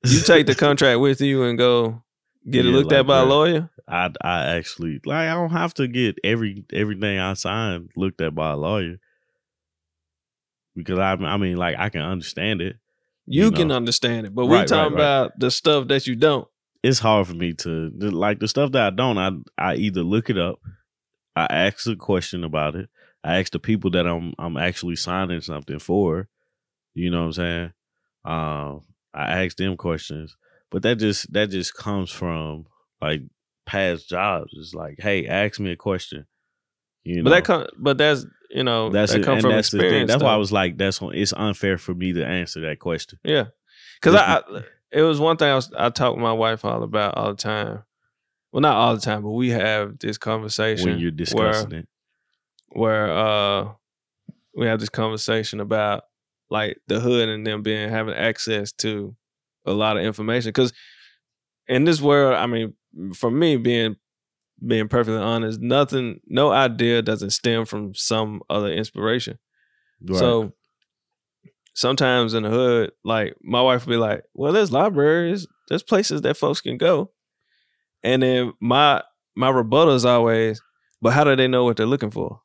You 0.05 0.21
take 0.21 0.47
the 0.47 0.55
contract 0.66 1.01
with 1.01 1.21
you 1.21 1.43
and 1.45 1.59
go 1.59 2.03
get 2.49 2.64
it 2.64 2.69
Yeah, 2.69 2.77
looked 2.77 2.93
at 2.93 2.99
like 3.01 3.07
by 3.07 3.19
a 3.21 3.25
lawyer. 3.25 3.71
I 3.89 4.11
I 4.23 4.57
actually 4.57 5.01
like 5.05 5.29
I 5.29 5.35
don't 5.35 5.51
have 5.51 5.75
to 5.75 5.89
get 5.89 6.19
every 6.23 6.64
everything 6.73 7.19
I 7.19 7.35
sign 7.35 7.89
looked 7.97 8.21
at 8.21 8.35
by 8.35 8.53
a 8.53 8.57
lawyer 8.57 8.99
because 10.77 10.99
I 10.99 11.12
I 11.12 11.37
mean 11.37 11.57
like 11.57 11.77
I 11.79 11.89
can 11.89 12.03
understand 12.03 12.61
it. 12.61 12.77
You, 13.27 13.45
You 13.47 13.51
can 13.53 13.71
understand 13.73 14.27
it, 14.27 14.35
but 14.35 14.47
we 14.47 14.53
Right, 14.57 14.61
right, 14.61 14.69
talking 14.69 14.95
right. 14.95 15.01
about 15.03 15.39
the 15.39 15.51
stuff 15.51 15.89
that 15.89 16.07
you 16.07 16.16
don't. 16.16 16.49
It's 16.83 16.99
hard 17.01 17.27
for 17.27 17.35
me 17.35 17.53
to 17.55 17.91
like 17.99 18.39
the 18.39 18.49
stuff 18.49 18.73
that 18.73 18.87
I 18.87 18.91
don't. 18.91 19.19
I 19.19 19.33
I 19.59 19.75
either 19.77 20.03
look 20.03 20.31
it 20.31 20.39
up, 20.39 20.61
I 21.37 21.47
ask 21.51 21.87
a 21.89 21.97
question 21.97 22.45
about 22.45 22.77
it, 22.77 22.89
I 23.25 23.39
ask 23.39 23.53
the 23.53 23.59
people 23.59 23.91
that 23.93 24.07
I'm 24.07 24.35
I'm 24.39 24.57
actually 24.57 24.97
signing 24.97 25.41
something 25.41 25.79
for. 25.79 26.29
You 26.95 27.11
know 27.11 27.21
what 27.21 27.27
I'm 27.27 27.33
saying? 27.33 27.73
Um, 28.25 28.81
I 29.14 29.45
ask 29.45 29.57
them 29.57 29.77
questions, 29.77 30.37
but 30.71 30.83
that 30.83 30.97
just 30.97 31.33
that 31.33 31.51
just 31.51 31.75
comes 31.75 32.11
from 32.11 32.66
like 33.01 33.23
past 33.66 34.09
jobs. 34.09 34.53
It's 34.57 34.75
like, 34.75 34.97
hey, 34.99 35.27
ask 35.27 35.61
me 35.61 35.73
a 35.73 35.77
question. 35.77 36.27
You 37.05 37.23
know, 37.23 37.25
But 37.25 37.31
that 37.31 37.45
come, 37.45 37.66
but 37.79 37.99
that's 37.99 38.27
you 38.51 38.64
know 38.64 38.91
that's 38.91 39.12
that 39.12 39.25
come 39.25 39.35
and 39.35 39.43
from 39.43 39.51
that's 39.53 39.73
experience. 39.73 40.11
That's 40.11 40.23
why 40.23 40.35
I 40.35 40.37
was 40.37 40.53
like, 40.53 40.77
that's 40.77 41.01
it's 41.03 41.33
unfair 41.33 41.79
for 41.79 41.95
me 41.95 42.12
to 42.12 42.25
answer 42.25 42.61
that 42.62 42.79
question. 42.79 43.19
Yeah, 43.25 43.47
because 44.01 44.14
I, 44.14 44.39
I 44.39 44.62
it 44.91 45.03
was 45.03 45.21
one 45.21 45.37
thing 45.37 45.49
I 45.49 45.55
was 45.55 45.73
I 45.77 45.91
talk 45.91 46.14
with 46.14 46.23
my 46.23 46.33
wife 46.33 46.64
all 46.64 46.83
about 46.83 47.16
all 47.16 47.31
the 47.31 47.37
time. 47.37 47.83
Well, 48.53 48.62
not 48.62 48.77
all 48.77 48.95
the 48.95 49.01
time, 49.01 49.23
but 49.23 49.31
we 49.31 49.51
have 49.51 49.99
this 49.99 50.16
conversation 50.19 50.89
when 50.89 50.99
you're 50.99 51.11
discussing 51.11 51.73
it. 51.73 51.89
Where 52.71 53.11
uh 53.11 53.73
we 54.55 54.66
have 54.66 54.81
this 54.81 54.89
conversation 54.89 55.61
about 55.61 56.05
like 56.51 56.79
the 56.89 57.01
hood 57.01 57.29
and 57.29 57.47
them 57.47 57.62
being 57.62 57.89
having 57.89 58.14
access 58.14 58.73
to 58.73 59.14
a 59.66 59.73
lot 59.73 59.97
of 59.97 60.05
information. 60.05 60.49
Because 60.49 60.73
in 61.69 61.85
this 61.85 62.01
world 62.01 62.35
i 62.35 62.47
mean 62.47 62.75
for 63.14 63.31
me 63.31 63.57
being 63.57 63.95
being 64.66 64.89
perfectly 64.89 65.21
honest 65.21 65.61
nothing 65.61 66.19
no 66.27 66.51
idea 66.51 67.03
doesn't 67.03 67.31
stem 67.31 67.64
from 67.64 67.95
some 67.95 68.41
other 68.51 68.73
inspiration. 68.73 69.39
Right. 70.03 70.19
so 70.19 70.53
sometimes 71.75 72.35
in 72.35 72.43
the 72.43 72.51
hood 72.51 72.93
like 73.05 73.37
my 73.43 73.61
wife 73.61 73.87
will 73.87 73.93
be 73.93 73.97
like 73.99 74.25
well 74.35 74.53
there's 74.53 74.73
libraries 74.73 75.47
there's 75.69 75.83
places 75.83 76.23
that 76.23 76.37
folks 76.37 76.62
can 76.62 76.79
go. 76.79 77.11
And 78.03 78.23
then 78.23 78.53
my 78.61 79.03
my 79.37 79.51
rebuttal 79.51 79.95
is 79.95 80.05
always 80.05 80.62
but 81.03 81.12
how 81.12 81.25
do 81.25 81.37
they 81.37 81.47
know 81.47 81.64
what 81.64 81.77
they're 81.77 81.87
looking 81.87 82.11
for 82.11 82.41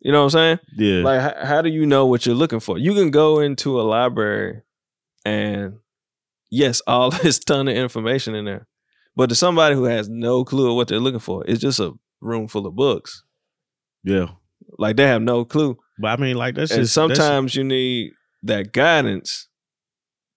you 0.00 0.12
know 0.12 0.24
what 0.24 0.34
i'm 0.34 0.58
saying? 0.58 0.58
Yeah, 0.76 1.02
like 1.02 1.20
how, 1.20 1.46
how 1.46 1.62
do 1.62 1.68
you 1.70 1.86
know 1.86 2.06
what 2.06 2.26
you're 2.26 2.34
looking 2.34 2.60
for? 2.60 2.78
You 2.78 2.94
can 2.94 3.10
go 3.10 3.40
into 3.40 3.80
a 3.80 3.82
library 3.82 4.62
and 5.24 5.74
yes 6.50 6.80
all 6.86 7.10
this 7.10 7.38
ton 7.38 7.68
of 7.68 7.76
information 7.76 8.34
in 8.34 8.44
there 8.44 8.66
but 9.16 9.28
to 9.28 9.34
somebody 9.34 9.74
who 9.74 9.84
has 9.84 10.08
no 10.08 10.44
clue 10.44 10.70
of 10.70 10.76
what 10.76 10.88
they're 10.88 10.98
looking 11.00 11.20
for 11.20 11.44
it's 11.46 11.60
just 11.60 11.80
a 11.80 11.92
room 12.20 12.48
full 12.48 12.66
of 12.66 12.74
books. 12.76 13.24
Yeah. 14.04 14.28
like 14.78 14.96
they 14.96 15.06
have 15.06 15.22
no 15.22 15.44
clue. 15.44 15.76
But 15.98 16.18
I 16.18 16.22
mean, 16.22 16.36
like 16.36 16.54
that's 16.54 16.70
and 16.70 16.82
just 16.82 16.94
that's- 16.94 17.16
sometimes 17.16 17.54
you 17.54 17.64
need 17.64 18.12
that 18.44 18.72
guidance 18.72 19.48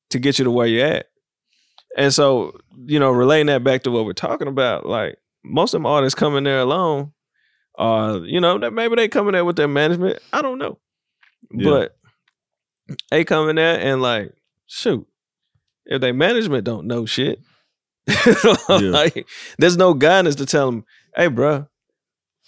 to 0.09 0.19
get 0.19 0.37
you 0.37 0.45
to 0.45 0.51
where 0.51 0.67
you're 0.67 0.85
at. 0.85 1.05
And 1.97 2.13
so 2.13 2.57
you 2.85 2.99
know 2.99 3.11
relating 3.11 3.47
that 3.47 3.63
back 3.63 3.83
to 3.83 3.91
what 3.91 4.05
we're 4.05 4.13
talking 4.13 4.47
about 4.47 4.85
like 4.85 5.17
most 5.45 5.73
of 5.73 5.79
them 5.79 5.85
artists 5.85 6.19
coming 6.19 6.43
there 6.43 6.59
alone 6.59 7.11
uh 7.77 8.19
you 8.23 8.39
know 8.39 8.57
that 8.59 8.71
maybe 8.73 8.95
they 8.95 9.07
coming 9.07 9.33
there 9.33 9.45
with 9.45 9.55
their 9.55 9.67
management 9.67 10.19
i 10.31 10.41
don't 10.41 10.57
know 10.59 10.77
Yeah. 11.51 11.69
but 11.69 11.97
they 13.11 13.23
coming 13.23 13.55
there 13.55 13.79
and 13.79 14.01
like 14.01 14.33
shoot 14.67 15.07
if 15.85 16.01
their 16.01 16.13
management 16.13 16.63
don't 16.65 16.87
know 16.87 17.05
shit 17.05 17.39
like 18.79 19.27
there's 19.57 19.77
no 19.77 19.93
guidance 19.93 20.35
to 20.35 20.45
tell 20.45 20.69
them 20.69 20.85
hey 21.15 21.27
bro, 21.27 21.67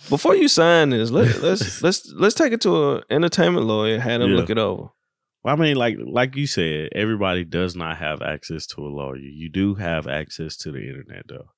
before 0.10 0.36
you 0.36 0.48
sign 0.48 0.90
this 0.90 1.12
let, 1.12 1.42
let's 1.42 1.82
let's 1.82 2.12
let's 2.16 2.36
take 2.36 2.52
it 2.54 2.62
to 2.62 2.96
an 2.98 3.04
entertainment 3.10 3.66
lawyer 3.66 4.00
have 4.00 4.20
them 4.22 4.32
Yeah. 4.32 4.38
look 4.38 4.50
it 4.50 4.58
over 4.58 4.90
Well, 5.44 5.56
I 5.56 5.58
mean, 5.58 5.78
like 5.78 5.98
like 6.04 6.36
you 6.36 6.48
said, 6.48 6.90
everybody 6.94 7.46
does 7.46 7.76
not 7.76 7.98
have 7.98 8.22
access 8.22 8.66
to 8.68 8.82
a 8.82 8.90
lawyer. 8.90 9.18
You 9.18 9.50
do 9.50 9.76
have 9.76 10.08
access 10.08 10.58
to 10.58 10.72
the 10.72 10.80
internet, 10.80 11.24
though. 11.30 11.50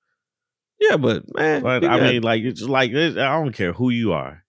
Yeah 0.79 0.97
but 0.97 1.23
man 1.35 1.61
But 1.63 1.83
I 1.83 1.99
got- 1.99 2.01
mean, 2.03 2.21
like 2.23 2.43
it's 2.43 2.61
like 2.61 2.91
it, 2.91 3.17
I 3.17 3.33
don't 3.41 3.53
care 3.53 3.73
who 3.73 3.89
you 3.89 4.13
are. 4.13 4.43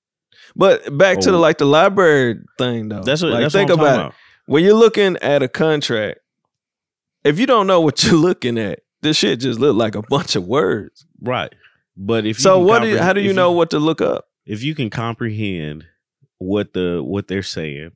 but 0.57 0.97
back 0.97 1.19
to 1.21 1.31
the 1.31 1.37
Oh. 1.37 1.41
like 1.41 1.59
the 1.59 1.65
library 1.67 2.41
thing 2.59 2.89
though 2.89 3.03
That's 3.03 3.23
what. 3.23 3.33
like, 3.33 3.43
that's 3.43 3.55
think 3.55 3.71
what 3.71 3.79
I'm 3.79 3.85
about 3.85 3.97
talking 3.97 4.09
it 4.11 4.15
when 4.53 4.65
you're 4.65 4.75
looking 4.75 5.17
at 5.19 5.43
a 5.43 5.49
contract, 5.49 6.21
if 7.25 7.39
you 7.39 7.47
don't 7.47 7.67
know 7.67 7.81
what 7.83 8.03
you're 8.05 8.15
looking 8.17 8.57
at, 8.59 8.81
this 9.03 9.17
shit 9.19 9.41
just 9.41 9.61
look 9.61 9.77
like 9.77 9.95
a 9.95 10.01
bunch 10.03 10.37
of 10.37 10.47
words. 10.47 11.05
Right. 11.21 11.53
But 11.97 12.25
if 12.25 12.39
you 12.39 12.43
So 12.43 12.59
what 12.59 12.81
do 12.83 12.89
you, 12.89 12.99
how 12.99 13.13
do 13.13 13.21
you 13.21 13.33
know 13.35 13.53
what 13.53 13.71
to 13.71 13.79
look 13.79 14.01
up? 14.01 14.25
if 14.47 14.63
you 14.63 14.75
can 14.75 14.89
comprehend 14.89 15.85
what 16.39 16.73
the 16.73 17.03
what 17.05 17.29
they're 17.29 17.43
saying, 17.43 17.91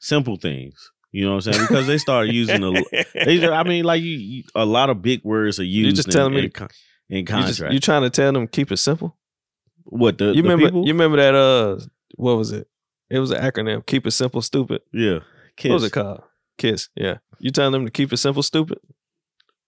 simple 0.00 0.36
things. 0.36 0.90
You 1.12 1.24
know 1.26 1.36
what 1.36 1.46
I'm 1.46 1.52
saying? 1.52 1.66
Because 1.68 1.86
they 1.86 1.98
start 1.98 2.26
using 2.28 2.64
a. 2.64 2.72
They, 3.14 3.46
I 3.60 3.62
mean, 3.62 3.84
like 3.84 4.02
you, 4.02 4.16
you, 4.16 4.42
a 4.56 4.64
lot 4.64 4.90
of 4.90 5.00
big 5.02 5.22
words 5.22 5.60
are 5.60 5.64
used. 5.64 5.86
You 5.86 5.92
just 5.92 6.08
in, 6.08 6.12
telling 6.14 6.34
me 6.34 6.48
con- 6.48 6.68
in 7.12 7.18
you 7.18 7.24
contract. 7.24 7.58
just, 7.58 7.72
you 7.72 7.78
trying 7.80 8.02
to 8.02 8.10
tell 8.10 8.32
them 8.32 8.46
keep 8.48 8.72
it 8.72 8.78
simple? 8.78 9.16
what 9.84 10.18
the, 10.18 10.26
You 10.26 10.34
the 10.34 10.42
remember 10.42 10.66
people? 10.66 10.86
you 10.86 10.92
remember 10.92 11.16
that 11.18 11.34
uh 11.34 11.78
what 12.16 12.36
was 12.36 12.50
it? 12.52 12.68
It 13.10 13.18
was 13.18 13.30
an 13.30 13.42
acronym, 13.42 13.84
keep 13.86 14.06
it 14.06 14.10
simple 14.12 14.42
stupid. 14.42 14.80
yeah. 14.92 15.18
What 15.64 15.72
was 15.74 15.82
Kiss. 15.82 15.88
it 15.88 15.92
called? 15.92 16.22
KISS. 16.58 16.88
Yeah. 16.96 17.18
You 17.38 17.50
telling 17.50 17.72
them 17.72 17.84
to 17.84 17.90
keep 17.90 18.12
it 18.12 18.16
simple 18.16 18.42
stupid? 18.42 18.78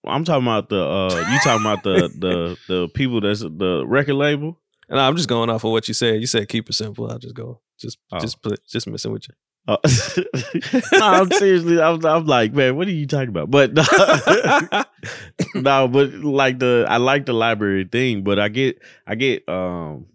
I'm 0.07 0.23
talking 0.23 0.43
about 0.45 0.69
the. 0.69 0.81
uh 0.83 1.15
You 1.31 1.39
talking 1.43 1.65
about 1.65 1.83
the 1.83 2.09
the 2.19 2.57
the 2.67 2.87
people 2.89 3.21
that's 3.21 3.41
the 3.41 3.83
record 3.87 4.15
label? 4.15 4.59
And 4.89 4.99
I'm 4.99 5.15
just 5.15 5.27
going 5.29 5.49
off 5.49 5.63
of 5.63 5.71
what 5.71 5.87
you 5.87 5.93
said. 5.95 6.19
You 6.21 6.27
said 6.27 6.47
keep 6.47 6.69
it 6.69 6.73
simple. 6.73 7.09
I'll 7.09 7.17
just 7.19 7.35
go. 7.35 7.61
Just 7.79 7.97
Oh. 8.11 8.19
just 8.19 8.37
just 8.67 8.87
messing 8.87 9.11
with 9.11 9.27
you. 9.27 9.35
Uh, 9.67 9.77
no, 10.93 10.99
I'm 11.01 11.31
seriously. 11.31 11.81
I'm, 11.81 12.05
I'm 12.05 12.25
like, 12.25 12.53
man, 12.53 12.75
what 12.75 12.87
are 12.87 12.91
you 12.91 13.07
talking 13.07 13.29
about? 13.29 13.49
But 13.49 13.73
no, 15.55 15.87
but 15.87 16.13
like 16.13 16.59
the, 16.59 16.85
I 16.87 16.97
like 16.97 17.25
the 17.25 17.33
library 17.33 17.87
thing, 17.91 18.23
but 18.23 18.39
I 18.39 18.49
get, 18.49 18.79
I 19.07 19.15
get, 19.15 19.47
um, 19.49 20.05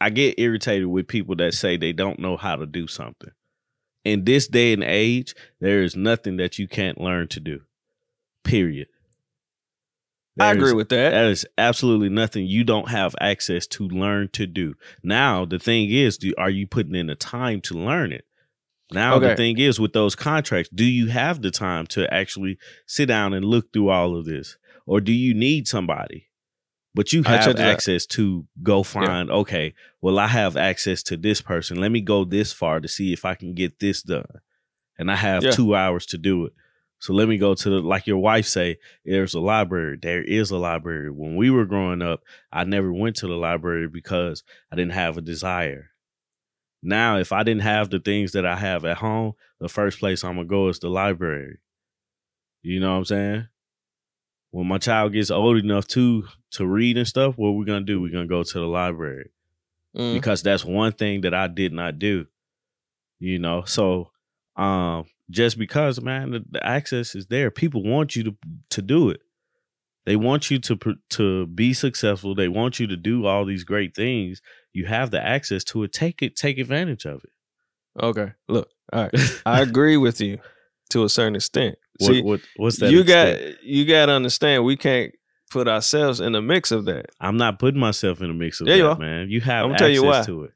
I 0.00 0.10
get 0.10 0.38
irritated 0.38 0.86
with 0.86 1.06
people 1.06 1.36
that 1.36 1.54
say 1.54 1.76
they 1.76 1.92
don't 1.92 2.18
know 2.18 2.36
how 2.36 2.56
to 2.56 2.66
do 2.66 2.86
something. 2.86 3.30
In 4.04 4.24
this 4.24 4.46
day 4.46 4.72
and 4.72 4.84
age, 4.84 5.34
there 5.60 5.82
is 5.82 5.96
nothing 5.96 6.36
that 6.36 6.58
you 6.58 6.68
can't 6.68 7.00
learn 7.00 7.28
to 7.28 7.40
do. 7.40 7.62
Period. 8.44 8.88
I 10.38 10.52
agree 10.52 10.68
is- 10.68 10.74
with 10.74 10.88
that. 10.90 11.10
that 11.10 11.26
is 11.26 11.46
absolutely 11.58 12.08
nothing 12.08 12.46
you 12.46 12.62
don't 12.64 12.90
have 12.90 13.14
access 13.20 13.66
to 13.68 13.88
learn 13.88 14.28
to 14.32 14.46
do. 14.46 14.74
Now 15.02 15.44
the 15.44 15.58
thing 15.58 15.90
is, 15.90 16.18
do, 16.18 16.32
are 16.38 16.50
you 16.50 16.66
putting 16.66 16.94
in 16.94 17.06
the 17.06 17.14
time 17.14 17.60
to 17.62 17.74
learn 17.74 18.12
it? 18.12 18.24
Now 18.92 19.18
the 19.30 19.36
thing 19.36 19.58
is, 19.58 19.80
with 19.80 19.92
those 19.92 20.14
contracts, 20.14 20.70
do 20.72 20.84
you 20.84 21.08
have 21.08 21.42
the 21.42 21.50
time 21.50 21.86
to 21.88 22.12
actually 22.12 22.58
sit 22.86 23.06
down 23.06 23.34
and 23.34 23.44
look 23.44 23.72
through 23.72 23.88
all 23.90 24.16
of 24.16 24.24
this, 24.26 24.56
or 24.86 25.00
do 25.00 25.12
you 25.12 25.34
need 25.34 25.66
somebody? 25.66 26.28
But 26.94 27.12
you 27.12 27.24
have 27.24 27.44
access 27.72 28.06
to 28.06 28.46
go 28.62 28.82
find. 28.82 29.30
Okay, 29.30 29.74
well 30.00 30.18
I 30.18 30.28
have 30.28 30.56
access 30.56 31.02
to 31.04 31.16
this 31.16 31.42
person. 31.42 31.78
Let 31.78 31.90
me 31.92 32.00
go 32.00 32.24
this 32.24 32.52
far 32.52 32.80
to 32.80 32.88
see 32.88 33.12
if 33.12 33.24
I 33.24 33.34
can 33.34 33.54
get 33.54 33.80
this 33.80 34.02
done, 34.02 34.24
and 34.98 35.10
I 35.10 35.16
have 35.16 35.42
Yeah. 35.42 35.50
two 35.50 35.74
hours 35.74 36.06
to 36.06 36.18
do 36.18 36.46
it. 36.46 36.52
So 36.98 37.12
let 37.12 37.28
me 37.28 37.36
go 37.36 37.54
to 37.54 37.68
the 37.70 37.80
like 37.80 38.06
your 38.06 38.16
wife 38.18 38.46
say. 38.46 38.78
There's 39.04 39.34
a 39.34 39.40
library. 39.40 39.98
There 40.00 40.22
is 40.24 40.50
a 40.50 40.56
library. 40.56 41.10
When 41.10 41.36
we 41.36 41.50
were 41.50 41.66
growing 41.66 42.00
up, 42.00 42.22
I 42.50 42.64
never 42.64 42.90
went 42.90 43.16
to 43.16 43.26
the 43.26 43.34
library 43.36 43.88
because 43.88 44.42
I 44.72 44.76
didn't 44.76 44.92
have 44.92 45.18
a 45.18 45.20
desire. 45.20 45.90
Now, 46.82 47.18
if 47.18 47.32
I 47.32 47.42
didn't 47.42 47.62
have 47.62 47.90
the 47.90 47.98
things 47.98 48.32
that 48.32 48.46
I 48.46 48.56
have 48.56 48.84
at 48.84 48.98
home, 48.98 49.32
the 49.60 49.68
first 49.68 49.98
place 49.98 50.22
I'm 50.22 50.36
gonna 50.36 50.46
go 50.46 50.68
is 50.68 50.78
the 50.78 50.88
library. 50.88 51.58
You 52.62 52.80
know 52.80 52.92
what 52.92 52.98
I'm 52.98 53.04
saying? 53.04 53.48
When 54.50 54.66
my 54.66 54.78
child 54.78 55.12
gets 55.12 55.30
old 55.30 55.58
enough 55.58 55.86
to 55.88 56.24
to 56.52 56.66
read 56.66 56.96
and 56.96 57.06
stuff, 57.06 57.36
what 57.36 57.50
we're 57.50 57.64
gonna 57.64 57.84
do? 57.84 58.00
We're 58.00 58.12
gonna 58.12 58.26
go 58.26 58.42
to 58.42 58.58
the 58.58 58.66
library 58.66 59.30
Mm. 59.96 60.12
because 60.12 60.42
that's 60.42 60.62
one 60.64 60.92
thing 60.92 61.22
that 61.22 61.32
I 61.32 61.46
did 61.46 61.72
not 61.72 61.98
do. 61.98 62.26
You 63.18 63.38
know, 63.38 63.62
so 63.64 64.10
um 64.56 65.06
just 65.30 65.58
because 65.58 66.00
man 66.00 66.30
the, 66.30 66.44
the 66.50 66.64
access 66.66 67.14
is 67.14 67.26
there, 67.26 67.50
people 67.50 67.82
want 67.82 68.14
you 68.14 68.24
to 68.24 68.36
to 68.70 68.82
do 68.82 69.10
it. 69.10 69.22
They 70.06 70.16
want 70.16 70.50
you 70.50 70.58
to 70.60 70.78
to 71.10 71.46
be 71.48 71.74
successful. 71.74 72.34
They 72.34 72.48
want 72.48 72.78
you 72.80 72.86
to 72.86 72.96
do 72.96 73.26
all 73.26 73.44
these 73.44 73.64
great 73.64 73.94
things. 73.94 74.40
You 74.72 74.86
have 74.86 75.10
the 75.10 75.20
access 75.22 75.64
to 75.64 75.82
it. 75.82 75.92
Take 75.92 76.22
it. 76.22 76.36
Take 76.36 76.58
advantage 76.58 77.04
of 77.04 77.24
it. 77.24 77.30
Okay. 78.02 78.32
Look. 78.48 78.70
All 78.92 79.02
right. 79.02 79.40
I 79.46 79.60
agree 79.62 79.96
with 79.96 80.20
you 80.20 80.38
to 80.90 81.04
a 81.04 81.08
certain 81.08 81.34
extent. 81.34 81.76
What, 81.98 82.06
See, 82.12 82.22
what 82.22 82.40
what's 82.56 82.78
that? 82.78 82.90
you 82.90 83.00
extent? 83.00 83.40
got 83.56 83.64
you 83.64 83.84
got 83.84 84.06
to 84.06 84.12
understand 84.12 84.64
we 84.64 84.76
can't 84.76 85.12
put 85.50 85.66
ourselves 85.66 86.20
in 86.20 86.32
the 86.32 86.42
mix 86.42 86.70
of 86.70 86.84
that. 86.84 87.06
I'm 87.20 87.36
not 87.36 87.58
putting 87.58 87.80
myself 87.80 88.20
in 88.20 88.28
the 88.28 88.34
mix 88.34 88.60
of 88.60 88.68
Yeah, 88.68 88.74
you 88.76 88.82
that, 88.84 88.88
are. 88.90 88.98
man. 88.98 89.30
You 89.30 89.40
have 89.40 89.64
I'ma 89.64 89.74
access 89.74 89.86
tell 89.86 89.90
you 89.94 90.04
why. 90.04 90.22
to 90.22 90.44
it. 90.44 90.52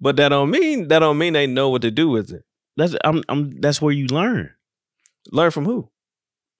But 0.00 0.16
that 0.16 0.28
don't 0.30 0.50
mean 0.50 0.88
that 0.88 1.00
don't 1.00 1.18
mean 1.18 1.34
they 1.34 1.46
know 1.46 1.68
what 1.68 1.82
to 1.82 1.90
do 1.90 2.08
with 2.08 2.30
it. 2.32 2.44
That's 2.76 2.94
I'm, 3.04 3.22
I'm 3.28 3.60
that's 3.60 3.82
where 3.82 3.92
you 3.92 4.06
learn. 4.06 4.50
Learn 5.32 5.50
from 5.50 5.64
who? 5.66 5.90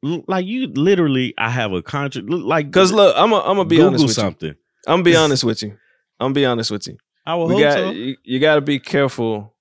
L- 0.04 0.24
Like 0.28 0.46
you 0.46 0.66
literally, 0.68 1.34
I 1.38 1.50
have 1.50 1.72
a 1.72 1.82
contract. 1.82 2.28
Like 2.30 2.66
Because 2.66 2.92
look, 2.92 3.14
I'm 3.16 3.32
i 3.34 3.38
I'm 3.40 3.56
gonna 3.56 3.64
be 3.64 3.76
Google 3.76 3.88
honest 3.88 4.04
with 4.06 4.14
something. 4.14 4.48
you. 4.50 4.54
I'm 4.86 4.94
gonna 4.94 5.02
be 5.04 5.16
honest 5.24 5.44
with 5.44 5.62
you. 5.62 5.70
I'm 6.20 6.26
gonna 6.26 6.34
be 6.34 6.46
honest 6.46 6.70
with 6.70 6.86
you. 6.86 6.96
I 7.26 7.34
will 7.34 7.46
We 7.48 7.54
hope 7.54 7.62
got 7.62 7.74
so. 7.74 7.90
you, 7.90 8.16
you 8.24 8.38
got 8.40 8.54
to 8.56 8.60
be 8.60 8.78
careful 8.78 9.54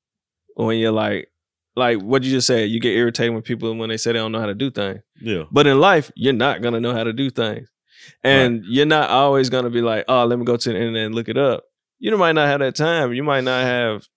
when 0.56 0.78
you're 0.78 0.92
like 0.92 1.30
like 1.76 2.00
what 2.02 2.24
you 2.24 2.32
just 2.32 2.48
said. 2.48 2.70
You 2.70 2.80
get 2.80 2.94
irritated 2.96 3.34
when 3.34 3.42
people 3.44 3.76
when 3.76 3.90
they 3.90 3.98
say 3.98 4.12
they 4.14 4.20
don't 4.20 4.32
know 4.32 4.40
how 4.40 4.46
to 4.48 4.56
do 4.56 4.72
things. 4.72 5.02
Yeah, 5.22 5.44
But 5.52 5.68
in 5.68 5.80
life, 5.80 6.12
you're 6.16 6.34
not 6.34 6.62
gonna 6.62 6.80
know 6.80 6.94
how 6.94 7.04
to 7.04 7.14
do 7.14 7.30
things, 7.30 7.68
and 8.24 8.64
you're 8.66 8.86
not 8.86 9.10
always 9.10 9.50
gonna 9.50 9.70
be 9.70 9.82
like, 9.82 10.06
oh, 10.08 10.26
let 10.26 10.40
me 10.40 10.46
go 10.46 10.58
to 10.58 10.70
the 10.70 10.76
internet 10.76 11.06
and 11.08 11.16
look 11.16 11.30
it 11.30 11.38
up. 11.38 11.64
You 12.00 12.16
might 12.18 12.34
not 12.34 12.48
have 12.48 12.60
that 12.60 12.76
time. 12.76 13.14
You 13.14 13.24
might 13.24 13.44
not 13.44 13.64
have. 13.64 14.08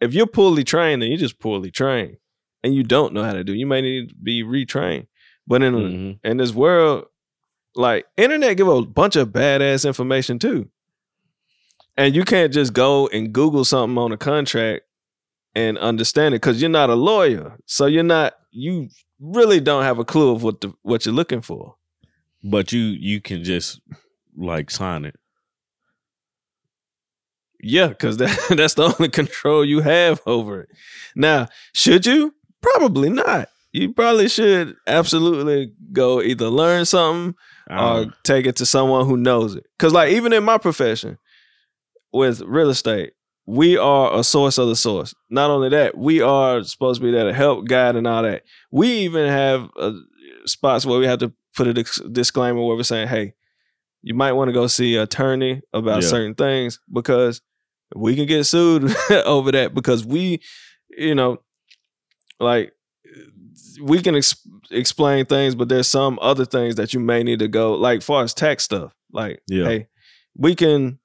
If 0.00 0.14
you're 0.14 0.26
poorly 0.26 0.62
trained, 0.64 1.02
then 1.02 1.08
you're 1.10 1.18
just 1.18 1.38
poorly 1.40 1.70
trained, 1.70 2.16
and 2.62 2.74
you 2.74 2.82
don't 2.82 3.12
know 3.12 3.24
how 3.24 3.32
to 3.32 3.42
do. 3.44 3.52
You 3.52 3.66
may 3.66 3.80
need 3.80 4.10
to 4.10 4.14
be 4.14 4.42
retrained. 4.44 5.06
But 5.48 5.62
in 5.64 5.74
Mhm. 5.74 6.18
in 6.22 6.36
this 6.36 6.52
world, 6.52 7.06
like 7.74 8.06
internet 8.16 8.56
give 8.56 8.68
a 8.68 8.82
bunch 8.82 9.16
of 9.16 9.30
badass 9.30 9.84
information 9.86 10.38
too. 10.38 10.68
and 11.96 12.14
you 12.14 12.24
can't 12.24 12.52
just 12.52 12.72
go 12.72 13.08
and 13.08 13.32
Google 13.32 13.64
something 13.64 13.98
on 13.98 14.12
a 14.12 14.16
contract 14.16 14.84
and 15.56 15.76
understand 15.78 16.32
it 16.34 16.40
because 16.40 16.60
you're 16.62 16.70
not 16.70 16.90
a 16.90 16.94
lawyer. 16.94 17.58
So 17.66 17.86
you're 17.86 18.04
not 18.04 18.34
you 18.52 18.88
really 19.18 19.58
don't 19.60 19.82
have 19.82 19.98
a 19.98 20.04
clue 20.04 20.30
of 20.30 20.44
what 20.44 20.60
the 20.60 20.72
what 20.82 21.04
you're 21.04 21.14
looking 21.14 21.40
for. 21.42 21.74
But 22.44 22.70
you 22.72 22.82
you 22.82 23.20
can 23.20 23.42
just 23.42 23.80
like 24.36 24.70
sign 24.70 25.04
it. 25.06 25.16
Yeah, 27.60 27.88
because 27.88 28.18
that, 28.18 28.30
that's 28.56 28.74
the 28.74 28.84
only 28.84 29.08
control 29.08 29.64
you 29.64 29.80
have 29.80 30.20
over 30.26 30.60
it. 30.60 30.68
Now, 31.16 31.48
should 31.74 32.06
you? 32.06 32.34
Probably 32.60 33.08
not. 33.10 33.48
You 33.80 33.92
probably 33.92 34.28
should 34.28 34.76
absolutely 34.86 35.72
go 35.92 36.20
either 36.22 36.48
learn 36.48 36.84
something 36.84 37.34
or 37.70 37.76
Um, 37.76 38.14
take 38.24 38.46
it 38.46 38.56
to 38.56 38.66
someone 38.66 39.06
who 39.06 39.16
knows 39.16 39.54
it. 39.54 39.64
Because, 39.78 39.92
like, 39.92 40.12
even 40.12 40.32
in 40.32 40.42
my 40.44 40.58
profession 40.58 41.18
with 42.12 42.40
real 42.42 42.70
estate, 42.70 43.12
we 43.46 43.76
are 43.76 44.18
a 44.18 44.24
source 44.24 44.58
of 44.58 44.68
the 44.68 44.76
source. 44.76 45.14
Not 45.30 45.50
only 45.50 45.68
that, 45.70 45.96
we 45.96 46.20
are 46.20 46.62
supposed 46.62 47.00
to 47.00 47.06
be 47.06 47.12
there 47.12 47.24
to 47.24 47.32
help, 47.32 47.66
guide, 47.66 47.96
and 47.96 48.06
all 48.06 48.22
that. 48.22 48.42
We 48.70 48.88
even 49.00 49.28
have 49.28 49.68
uh, 49.78 49.92
spots 50.46 50.84
where 50.86 50.98
we 50.98 51.06
have 51.06 51.18
to 51.20 51.32
put 51.56 51.66
a 51.66 51.74
dis- 51.74 52.00
disclaimer 52.12 52.62
where 52.62 52.76
we're 52.76 52.82
saying, 52.82 53.08
hey, 53.08 53.34
you 54.02 54.14
might 54.14 54.32
want 54.32 54.48
to 54.48 54.52
go 54.52 54.66
see 54.66 54.96
an 54.96 55.02
attorney 55.02 55.60
about 55.72 56.02
Yeah. 56.02 56.08
certain 56.08 56.34
things 56.34 56.78
because 56.92 57.40
we 57.96 58.14
can 58.16 58.26
get 58.26 58.44
sued 58.44 58.94
over 59.10 59.50
that 59.52 59.74
because 59.74 60.04
we, 60.04 60.40
you 60.90 61.14
know, 61.14 61.42
like 62.40 62.72
we 63.80 64.00
can 64.02 64.14
ex- 64.16 64.46
explain 64.70 65.24
things, 65.26 65.54
but 65.54 65.68
there's 65.68 65.88
some 65.88 66.18
other 66.20 66.44
things 66.44 66.76
that 66.76 66.92
you 66.94 67.00
may 67.00 67.22
need 67.22 67.38
to 67.40 67.48
go 67.48 67.74
like 67.74 68.02
far 68.02 68.22
as 68.24 68.34
tax 68.34 68.64
stuff. 68.64 68.94
Like, 69.12 69.40
Yeah. 69.48 69.64
hey, 69.64 69.86
we 70.36 70.54
can, 70.54 70.98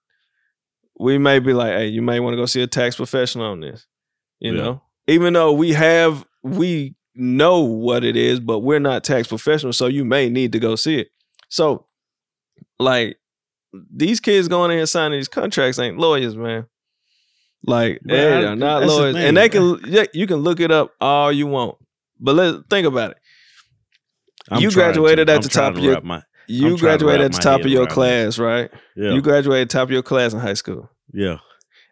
we 0.99 1.17
may 1.17 1.39
be 1.39 1.53
like, 1.53 1.73
hey, 1.73 1.87
you 1.87 2.01
may 2.01 2.19
want 2.19 2.33
to 2.33 2.37
go 2.37 2.45
see 2.45 2.61
a 2.61 2.67
tax 2.67 2.95
professional 2.95 3.45
on 3.45 3.59
this. 3.61 3.85
You 4.39 4.53
Yeah. 4.55 4.61
know, 4.63 4.81
even 5.07 5.33
though 5.33 5.53
we 5.53 5.73
have, 5.73 6.25
we 6.43 6.95
know 7.15 7.59
what 7.61 8.03
it 8.03 8.15
is, 8.15 8.39
but 8.39 8.59
we're 8.59 8.79
not 8.79 9.03
tax 9.03 9.27
professionals, 9.27 9.77
so 9.77 9.87
you 9.87 10.03
may 10.03 10.29
need 10.29 10.51
to 10.51 10.59
go 10.59 10.75
see 10.75 10.99
it. 10.99 11.09
So, 11.49 11.85
like, 12.79 13.17
these 13.91 14.19
kids 14.19 14.47
going 14.47 14.71
in 14.71 14.79
and 14.79 14.89
signing 14.89 15.19
these 15.19 15.27
contracts 15.27 15.79
ain't 15.79 15.97
lawyers, 15.97 16.35
man. 16.35 16.65
Like 17.65 18.01
But 18.03 18.13
they 18.13 18.43
are 18.45 18.55
not 18.55 18.81
the 18.81 18.87
lawyers, 18.87 19.15
thing, 19.15 19.23
and 19.25 19.37
they 19.37 19.49
man. 19.49 19.79
can 19.79 19.79
yeah, 19.91 20.03
you 20.13 20.27
can 20.27 20.37
look 20.37 20.59
it 20.59 20.69
up 20.69 20.91
all 20.99 21.31
you 21.31 21.47
want, 21.47 21.77
but 22.19 22.35
let's 22.35 22.57
think 22.69 22.87
about 22.87 23.11
it. 23.11 23.17
I'm 24.49 24.61
you 24.61 24.71
graduated 24.71 25.27
to- 25.27 25.33
at 25.33 25.37
I'm 25.37 25.41
the 25.43 25.49
top 25.49 25.73
to 25.73 25.79
of 25.79 25.83
your 25.85 26.01
my- 26.01 26.23
you 26.47 26.71
I'm 26.73 26.77
trying 26.77 26.77
to 26.77 27.05
graduated 27.05 27.25
at 27.27 27.31
the 27.31 27.37
top 27.41 27.61
of 27.61 27.67
your 27.67 27.87
class, 27.87 28.37
right? 28.37 28.69
yeah 28.97 29.11
You 29.13 29.21
graduated 29.21 29.69
top 29.69 29.83
of 29.87 29.91
your 29.91 30.03
class 30.03 30.33
in 30.33 30.39
high 30.39 30.53
school. 30.55 30.89
yeah 31.13 31.37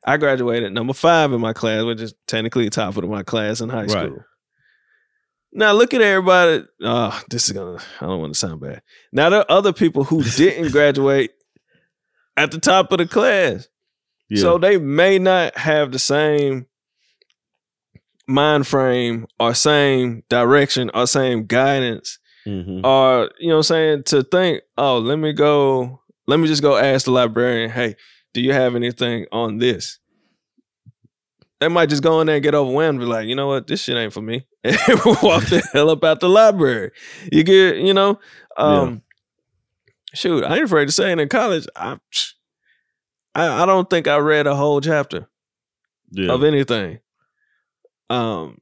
I 0.06 0.18
graduated 0.18 0.74
number 0.74 0.94
five 0.94 1.32
in 1.32 1.40
my 1.40 1.54
class, 1.54 1.84
which 1.84 2.02
is 2.02 2.14
technically 2.28 2.70
top 2.72 2.98
of 2.98 3.04
my 3.08 3.22
class 3.24 3.62
in 3.62 3.70
high 3.70 3.82
Right. 3.86 3.90
school. 3.90 4.24
Now 5.54 5.74
look 5.74 5.94
at 5.94 6.02
everybody. 6.02 6.64
Oh, 6.82 7.22
this 7.30 7.48
is 7.48 7.52
gonna. 7.52 7.78
I 8.00 8.06
don't 8.08 8.20
want 8.22 8.34
to 8.34 8.40
sound 8.40 8.62
bad. 8.62 8.82
Now 9.12 9.30
there 9.30 9.42
are 9.42 9.52
other 9.52 9.74
people 9.74 10.04
who 10.06 10.24
didn't 10.38 10.72
graduate 10.72 11.32
at 12.38 12.52
the 12.52 12.60
top 12.60 12.92
of 12.92 12.98
the 13.00 13.06
class, 13.06 13.68
yeah 14.30 14.42
so 14.42 14.58
they 14.58 14.78
may 14.78 15.20
not 15.20 15.58
have 15.58 15.92
the 15.92 16.00
same 16.00 16.66
mind 18.28 18.68
frame 18.68 19.28
or 19.40 19.54
same 19.54 20.24
direction 20.30 20.90
or 20.94 21.08
same 21.08 21.46
guidance 21.46 22.18
Mhm. 22.48 22.84
or 22.86 23.30
you 23.40 23.50
know 23.50 23.58
I'm 23.58 23.64
saying 23.64 24.04
to 24.06 24.24
think, 24.24 24.62
oh, 24.78 24.98
let 25.00 25.18
me 25.20 25.32
go, 25.34 26.02
let 26.28 26.40
me 26.40 26.48
just 26.48 26.62
go 26.62 26.76
ask 26.78 27.06
the 27.06 27.12
librarian, 27.12 27.70
hey, 27.70 27.96
do 28.34 28.42
you 28.42 28.54
have 28.54 28.76
anything 28.76 29.26
on 29.32 29.58
this? 29.60 30.00
They 31.60 31.68
might 31.68 31.90
just 31.90 32.02
go 32.02 32.20
in 32.22 32.28
there 32.28 32.38
and 32.38 32.44
get 32.44 32.56
overwhelmed, 32.56 33.00
and 33.00 33.08
be 33.08 33.14
like, 33.14 33.28
you 33.28 33.36
know 33.36 33.46
what, 33.48 33.68
this 33.68 33.84
shit 33.84 33.96
ain't 33.98 34.14
for 34.14 34.22
me. 34.22 34.48
And 34.64 34.78
walk 35.22 35.46
the 35.46 35.62
hell 35.74 35.90
up 35.92 36.04
out 36.04 36.20
the 36.20 36.30
library. 36.30 36.92
You 37.32 37.44
get, 37.44 37.78
you 37.78 37.94
know, 37.94 38.20
um, 38.58 39.02
shoot, 40.16 40.44
I 40.44 40.56
ain't 40.56 40.64
afraid 40.66 40.86
to 40.86 40.92
say 40.92 41.12
it 41.12 41.20
in 41.20 41.30
college. 41.30 41.68
I, 41.76 41.98
I, 43.36 43.64
I 43.64 43.66
don't 43.68 43.90
think 43.90 44.08
I 44.08 44.18
read 44.18 44.48
a 44.48 44.56
whole 44.56 44.82
chapter 44.82 45.28
yeah 46.12 46.32
of 46.34 46.44
anything. 46.44 47.00
Um, 48.12 48.58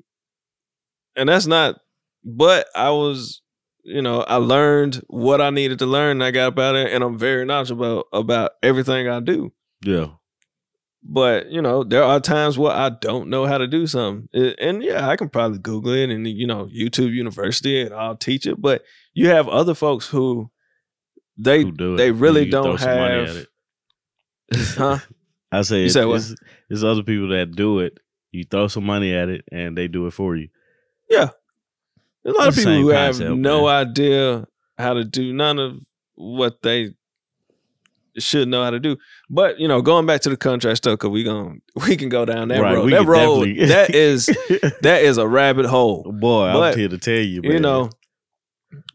and 1.16 1.28
that's 1.30 1.48
not. 1.48 1.76
But 2.24 2.68
I 2.76 2.90
was, 2.92 3.42
you 3.84 4.02
know, 4.02 4.22
I 4.22 4.36
learned 4.36 5.02
what 5.08 5.42
I 5.42 5.50
needed 5.50 5.80
to 5.80 5.86
learn. 5.86 6.22
I 6.22 6.32
got 6.32 6.48
about 6.50 6.76
it, 6.76 6.92
and 6.94 7.04
I'm 7.04 7.18
very 7.18 7.46
knowledgeable 7.46 8.00
about 8.00 8.06
about 8.14 8.52
everything 8.62 9.08
I 9.08 9.20
do. 9.20 9.52
yeah 9.84 10.08
But 11.04 11.50
you 11.50 11.62
know, 11.62 11.84
there 11.84 12.04
are 12.04 12.20
times 12.20 12.58
where 12.58 12.74
I 12.74 12.90
don't 12.90 13.30
know 13.30 13.46
how 13.46 13.58
to 13.58 13.68
do 13.68 13.88
something, 13.88 14.28
It- 14.34 14.58
and 14.60 14.84
yeah, 14.84 15.08
I 15.08 15.16
can 15.16 15.30
probably 15.30 15.60
Google 15.60 15.94
it 15.94 16.10
and 16.10 16.28
you 16.28 16.46
know, 16.48 16.66
YouTube 16.66 17.14
University, 17.14 17.82
and 17.82 17.94
I'll 17.94 18.18
teach 18.18 18.46
it. 18.46 18.62
But 18.62 18.84
you 19.14 19.30
have 19.30 19.48
other 19.48 19.74
folks 19.74 20.08
who 20.08 20.52
they 21.38 21.64
Who 21.64 21.72
do 21.72 21.94
it. 21.94 21.98
they 21.98 22.12
really 22.12 22.46
You 22.46 22.52
don't 22.52 22.80
have- 22.82 23.30
at 23.30 23.36
it. 23.38 23.48
huh? 24.78 25.00
I 25.52 25.62
say 25.64 25.80
You 25.80 25.86
it's, 25.86 25.94
said 25.94 26.06
what? 26.06 26.18
it's, 26.18 26.36
it's 26.70 26.84
other 26.84 27.02
people 27.04 27.30
that 27.30 27.56
do 27.56 27.80
it. 27.80 27.98
You 28.32 28.44
throw 28.44 28.68
some 28.68 28.86
money 28.86 29.14
at 29.14 29.30
it 29.30 29.44
and 29.52 29.78
they 29.78 29.88
do 29.88 30.06
it 30.08 30.12
for 30.12 30.36
you. 30.36 30.50
Yeah, 31.10 31.30
There's 32.24 32.36
a 32.36 32.40
lot 32.40 32.48
of 32.50 32.54
It's 32.56 32.64
people 32.66 32.82
who 32.82 32.90
have 32.90 33.20
no 33.20 33.66
man. 33.66 33.88
idea 33.88 34.48
how 34.78 34.94
to 34.94 35.04
do 35.04 35.34
none 35.34 35.58
of 35.60 35.80
what 36.16 36.62
they 36.62 36.92
should 38.18 38.48
know 38.48 38.64
how 38.64 38.70
to 38.70 38.80
do. 38.80 38.98
But 39.30 39.60
you 39.60 39.68
know, 39.68 39.82
going 39.82 40.06
back 40.06 40.22
to 40.22 40.30
the 40.30 40.38
contract 40.38 40.78
stuff, 40.78 40.94
because 41.00 41.10
we 41.10 41.24
going 41.24 41.62
we 41.88 41.98
can 41.98 42.10
go 42.10 42.26
down 42.26 42.50
that 42.50 42.62
Right, 42.62 42.76
road. 42.76 42.92
That 42.92 43.06
road 43.06 43.46
definitely- 43.46 43.66
that 43.68 43.90
is 43.96 44.26
that 44.82 45.02
is 45.02 45.18
a 45.18 45.28
rabbit 45.28 45.66
hole. 45.66 46.04
Boy, 46.20 46.52
But, 46.54 46.74
I'm 46.74 46.80
here 46.80 46.90
to 46.90 46.98
tell 46.98 47.14
you, 47.20 47.42
man. 47.42 47.52
You 47.54 47.60
know, 47.60 47.90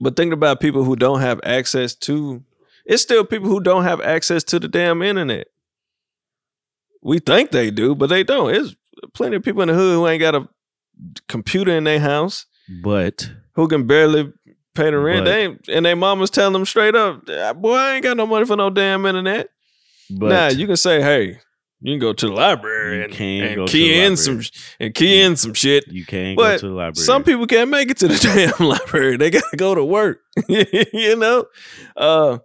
but 0.01 0.15
thinking 0.17 0.33
about 0.35 0.61
people 0.61 0.85
who 0.85 0.95
don't 0.95 1.21
have 1.21 1.41
access 1.43 1.95
to, 1.97 2.45
it's 2.87 3.03
still 3.03 3.25
people 3.25 3.49
who 3.49 3.61
don't 3.61 3.83
have 3.85 4.01
access 4.01 4.45
to 4.45 4.61
the 4.61 4.69
damn 4.69 5.03
internet. 5.03 5.49
We 7.03 7.19
think 7.19 7.51
they 7.51 7.71
do, 7.71 7.95
but 7.95 8.09
they 8.09 8.23
don't. 8.23 8.55
It's 8.55 8.77
plenty 9.13 9.37
of 9.37 9.43
people 9.43 9.63
in 9.63 9.69
the 9.69 9.75
hood 9.75 9.95
who 9.95 10.07
ain't 10.09 10.21
got 10.21 10.35
a 10.35 10.49
computer 11.29 11.73
in 11.77 11.85
their 11.85 12.01
house 12.01 12.47
but 12.83 13.31
who 13.55 13.69
can 13.69 13.87
barely 13.87 14.33
pay 14.75 14.91
the 14.91 14.99
rent. 14.99 15.25
But- 15.25 15.31
they 15.31 15.45
ain't, 15.45 15.69
and 15.69 15.87
their 15.87 15.97
mama's 15.97 16.31
telling 16.31 16.53
them 16.53 16.65
straight 16.65 16.95
up, 16.95 17.23
"Ah, 17.29 17.53
"Boy, 17.53 17.75
I 17.77 17.95
ain't 17.95 18.03
got 18.03 18.17
no 18.17 18.27
money 18.27 18.47
for 18.47 18.57
no 18.57 18.71
damn 18.71 19.07
internet." 19.07 19.49
but 20.11 20.29
nah, 20.29 20.49
you 20.49 20.67
can 20.67 20.77
say, 20.77 21.01
"Hey, 21.01 21.39
you 21.81 21.93
can 21.93 21.99
go 21.99 22.13
to 22.13 22.27
the 22.27 22.33
library 22.33 23.05
and, 23.05 23.13
and 23.13 23.69
key 23.69 24.01
in 24.01 24.17
some 24.17 24.41
and 24.81 24.95
key 24.95 25.21
in 25.21 25.37
some 25.37 25.55
shit." 25.55 25.85
you 25.89 26.05
can't 26.05 26.37
but 26.37 26.53
go 26.53 26.59
to 26.59 26.69
the 26.69 26.75
library. 26.75 27.05
Some 27.05 27.23
people 27.25 27.47
can't 27.47 27.71
make 27.71 27.91
it 27.91 27.99
to 27.99 28.09
the 28.09 28.17
damn 28.59 28.67
library. 28.69 29.17
They 29.17 29.31
gotta 29.31 29.57
go 29.57 29.75
to 29.75 29.85
work. 29.85 30.21
you 30.49 31.17
know, 31.17 31.47
uh, 31.97 32.39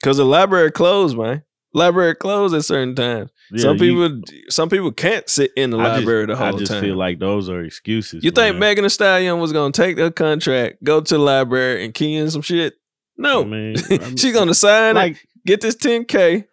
because 0.00 0.16
the 0.16 0.24
library 0.24 0.70
closed, 0.72 1.16
man. 1.16 1.42
Library 1.72 2.14
closed 2.16 2.54
at 2.54 2.64
certain 2.64 2.94
times. 2.94 3.30
Yeah, 3.52 3.62
some 3.62 3.76
you- 3.78 3.80
people, 4.08 4.22
some 4.48 4.68
people 4.68 4.90
can't 4.92 5.28
sit 5.28 5.52
in 5.56 5.70
the 5.70 5.78
I 5.78 5.84
just- 5.84 5.98
library 5.98 6.26
the 6.26 6.36
whole 6.36 6.46
time. 6.46 6.54
I 6.54 6.58
just 6.58 6.72
time. 6.72 6.82
feel 6.82 6.96
like 6.96 7.18
those 7.18 7.48
are 7.48 7.62
excuses. 7.62 8.24
You 8.24 8.30
think. 8.30 8.56
Megan 8.58 8.82
Thee 8.84 8.88
Stallion 8.88 9.38
was 9.38 9.52
gonna 9.52 9.72
take 9.72 9.96
the 9.96 10.10
contract, 10.10 10.82
go 10.82 11.00
to 11.00 11.14
the 11.14 11.20
library, 11.20 11.84
and 11.84 11.94
key 11.94 12.16
in 12.16 12.30
some 12.30 12.42
shit? 12.42 12.74
No, 13.16 13.42
I 13.42 13.46
mean, 13.46 13.76
she's 14.16 14.32
gonna 14.32 14.54
sign 14.54 14.96
it, 14.96 14.98
like 15.00 15.28
get 15.46 15.60
this 15.60 15.76
10k, 15.76 16.44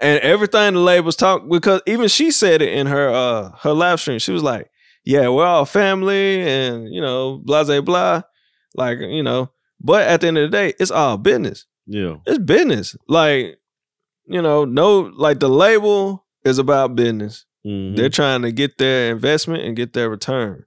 and 0.00 0.20
everything 0.20 0.74
the 0.74 0.80
labels 0.80 1.16
talk 1.16 1.48
because 1.48 1.80
even 1.86 2.08
she 2.08 2.30
said 2.30 2.62
it 2.62 2.72
in 2.72 2.86
her 2.86 3.08
uh 3.08 3.50
her 3.62 3.72
live 3.72 4.00
stream. 4.00 4.18
She 4.18 4.32
was 4.32 4.42
like, 4.42 4.70
"Yeah, 5.04 5.28
we're 5.28 5.44
all 5.46 5.64
family, 5.66 6.40
and 6.42 6.92
you 6.92 7.00
know, 7.00 7.40
blah 7.44 7.64
blah 7.64 7.80
blah." 7.82 8.22
Like 8.74 8.98
you 9.00 9.22
know, 9.22 9.50
but 9.80 10.06
at 10.08 10.20
the 10.22 10.28
end 10.28 10.38
of 10.38 10.50
the 10.50 10.56
day, 10.56 10.74
it's 10.80 10.90
all 10.90 11.18
business. 11.18 11.66
yeah, 11.86 12.16
It's 12.26 12.38
business. 12.38 12.96
Like 13.08 13.58
you 14.26 14.42
know, 14.42 14.64
no, 14.64 15.00
like 15.16 15.40
the 15.40 15.48
label 15.48 16.26
is 16.44 16.58
about 16.58 16.94
business. 16.96 17.44
mhm. 17.66 17.96
They're 17.96 18.08
trying 18.08 18.42
to 18.42 18.52
get 18.52 18.78
their 18.78 19.10
investment 19.12 19.64
and 19.64 19.76
get 19.76 19.92
their 19.92 20.08
return. 20.10 20.64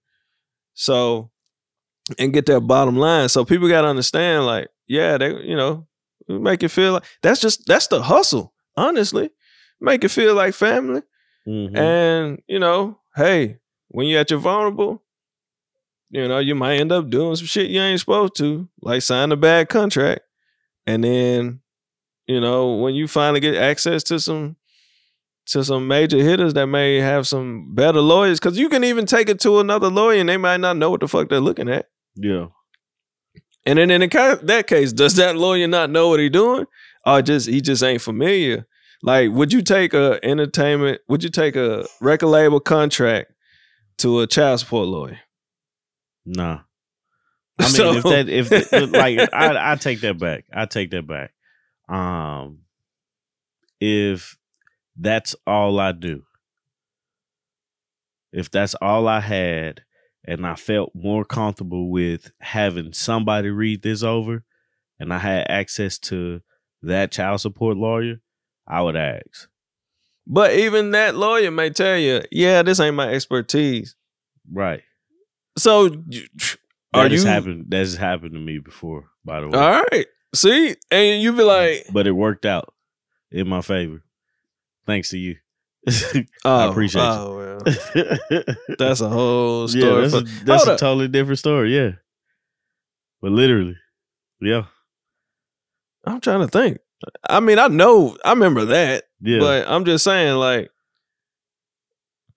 So, 0.73 1.31
and 2.17 2.33
get 2.33 2.45
their 2.45 2.59
bottom 2.61 2.97
line. 2.97 3.29
So 3.29 3.45
people 3.45 3.67
got 3.69 3.81
to 3.81 3.87
understand, 3.87 4.45
like, 4.45 4.67
yeah, 4.87 5.17
they, 5.17 5.29
you 5.43 5.55
know, 5.55 5.87
make 6.27 6.63
it 6.63 6.69
feel 6.69 6.93
like 6.93 7.03
that's 7.21 7.39
just 7.41 7.65
that's 7.67 7.87
the 7.87 8.01
hustle. 8.01 8.53
Honestly, 8.75 9.29
make 9.79 10.03
it 10.03 10.09
feel 10.09 10.33
like 10.35 10.53
family. 10.53 11.01
Mhm. 11.47 11.77
And 11.77 12.41
you 12.47 12.59
know, 12.59 12.99
hey, 13.15 13.57
when 13.89 14.07
you're 14.07 14.19
at 14.21 14.29
your 14.31 14.39
vulnerable, 14.39 15.03
you 16.09 16.27
know, 16.27 16.39
you 16.39 16.55
might 16.55 16.79
end 16.79 16.91
up 16.91 17.09
doing 17.09 17.35
some 17.35 17.45
shit 17.47 17.69
you 17.69 17.79
ain't 17.81 17.99
supposed 17.99 18.35
to, 18.37 18.67
like 18.81 19.01
sign 19.01 19.31
a 19.31 19.35
bad 19.37 19.69
contract, 19.69 20.21
and 20.87 21.03
then, 21.03 21.61
you 22.29 22.39
know, 22.39 22.75
when 22.75 22.93
you 22.93 23.07
finally 23.07 23.39
get 23.39 23.55
access 23.55 24.03
to 24.03 24.19
some 24.19 24.55
to 25.47 25.63
some 25.63 25.87
major 25.87 26.17
hitters 26.19 26.53
that 26.53 26.67
may 26.67 26.97
have 26.97 27.27
some 27.27 27.73
better 27.73 28.01
lawyers, 28.01 28.39
because 28.39 28.57
you 28.59 28.69
can 28.69 28.83
even 28.83 29.07
take 29.07 29.29
it 29.29 29.39
to 29.39 29.59
another 29.59 29.89
lawyer 29.89 30.19
and 30.19 30.29
they 30.29 30.37
might 30.37 30.59
not 30.59 30.77
know 30.77 30.91
what 30.91 30.99
the 30.99 31.07
fuck 31.07 31.27
they're 31.27 31.39
looking 31.39 31.67
at. 31.67 31.87
yeah, 32.15 32.45
And 33.65 33.79
then 33.79 33.89
in 33.89 34.01
the, 34.01 34.39
that 34.43 34.67
case, 34.67 34.93
does 34.93 35.15
that 35.15 35.35
lawyer 35.37 35.67
not 35.67 35.89
know 35.89 36.09
what 36.09 36.19
he's 36.19 36.29
doing, 36.29 36.65
or 37.03 37.23
just 37.23 37.47
he 37.47 37.61
just 37.61 37.81
ain't 37.81 38.01
familiar? 38.03 38.67
Like, 39.01 39.31
would 39.31 39.51
you 39.51 39.63
take 39.63 39.95
a 39.95 40.19
entertainment? 40.23 41.01
Would 41.07 41.23
you 41.23 41.31
take 41.31 41.55
a 41.55 41.87
record 41.99 42.27
label 42.27 42.59
contract 42.59 43.31
to 43.99 44.19
a 44.19 44.27
child 44.27 44.59
support 44.59 44.87
lawyer? 44.87 45.19
Nah. 46.27 46.59
I 47.59 47.63
mean, 47.63 47.71
So- 47.71 47.93
if 47.95 48.03
that, 48.09 48.29
if 48.29 48.91
like, 48.93 49.17
I, 49.33 49.71
I 49.71 49.75
take 49.77 50.01
that 50.01 50.19
back. 50.19 50.45
I 50.53 50.67
take 50.67 50.91
that 50.91 51.07
back. 51.07 51.31
Um, 51.89 52.59
if 53.79 54.37
that's 54.97 55.35
all 55.47 55.79
I 55.79 55.91
do, 55.91 56.23
if 58.31 58.51
that's 58.51 58.75
all 58.75 59.07
I 59.07 59.21
had, 59.21 59.81
and 60.25 60.45
I 60.45 60.55
felt 60.55 60.91
more 60.93 61.25
comfortable 61.25 61.89
with 61.89 62.31
having 62.41 62.93
somebody 62.93 63.49
read 63.49 63.81
this 63.81 64.03
over, 64.03 64.43
and 64.99 65.13
I 65.13 65.17
had 65.17 65.47
access 65.49 65.97
to 65.99 66.41
that 66.83 67.11
child 67.11 67.41
support 67.41 67.77
lawyer, 67.77 68.21
I 68.67 68.81
would 68.81 68.95
ask. 68.95 69.49
But 70.27 70.53
even 70.53 70.91
that 70.91 71.15
lawyer 71.15 71.49
may 71.49 71.71
tell 71.71 71.97
you, 71.97 72.21
"Yeah, 72.31 72.61
this 72.61 72.79
ain't 72.79 72.95
my 72.95 73.09
expertise." 73.11 73.95
Right. 74.51 74.83
So, 75.57 76.03
you- 76.07 76.27
That 76.93 77.11
you 77.11 77.25
happened. 77.25 77.65
That 77.69 77.77
has 77.77 77.95
happened 77.95 78.33
to 78.33 78.39
me 78.39 78.59
before, 78.59 79.09
by 79.25 79.41
the 79.41 79.47
way. 79.47 79.57
all 79.57 79.83
right? 79.91 80.07
See, 80.33 80.75
and 80.91 81.21
you 81.21 81.33
be 81.33 81.43
like, 81.43 81.87
but 81.91 82.07
it 82.07 82.11
worked 82.11 82.45
out 82.45 82.73
in 83.31 83.47
my 83.47 83.61
favor. 83.61 84.03
Thanks 84.85 85.09
to 85.09 85.17
you. 85.17 85.37
"Oh, 86.45 86.69
appreciate 86.69 87.01
you. 87.01 87.07
oh, 87.07 87.37
well, 87.37 88.55
that's 88.77 89.01
a 89.01 89.09
whole 89.09 89.69
yeah, 89.69 89.81
story." 89.81 90.01
that's, 90.07 90.13
for- 90.13 90.19
a, 90.19 90.45
that's 90.45 90.67
a 90.67 90.77
totally 90.77 91.07
different 91.07 91.39
story. 91.39 91.75
Yeah, 91.75 91.91
but 93.21 93.31
literally, 93.31 93.77
yeah, 94.41 94.65
I'm 96.05 96.21
trying 96.21 96.41
to 96.41 96.47
think. 96.47 96.79
I 97.27 97.39
mean, 97.39 97.59
I 97.59 97.67
know, 97.67 98.17
I 98.25 98.31
remember 98.31 98.65
that, 98.65 99.05
yeah. 99.21 99.39
but 99.39 99.67
I'm 99.67 99.85
just 99.85 100.03
saying, 100.03 100.35
like, 100.35 100.69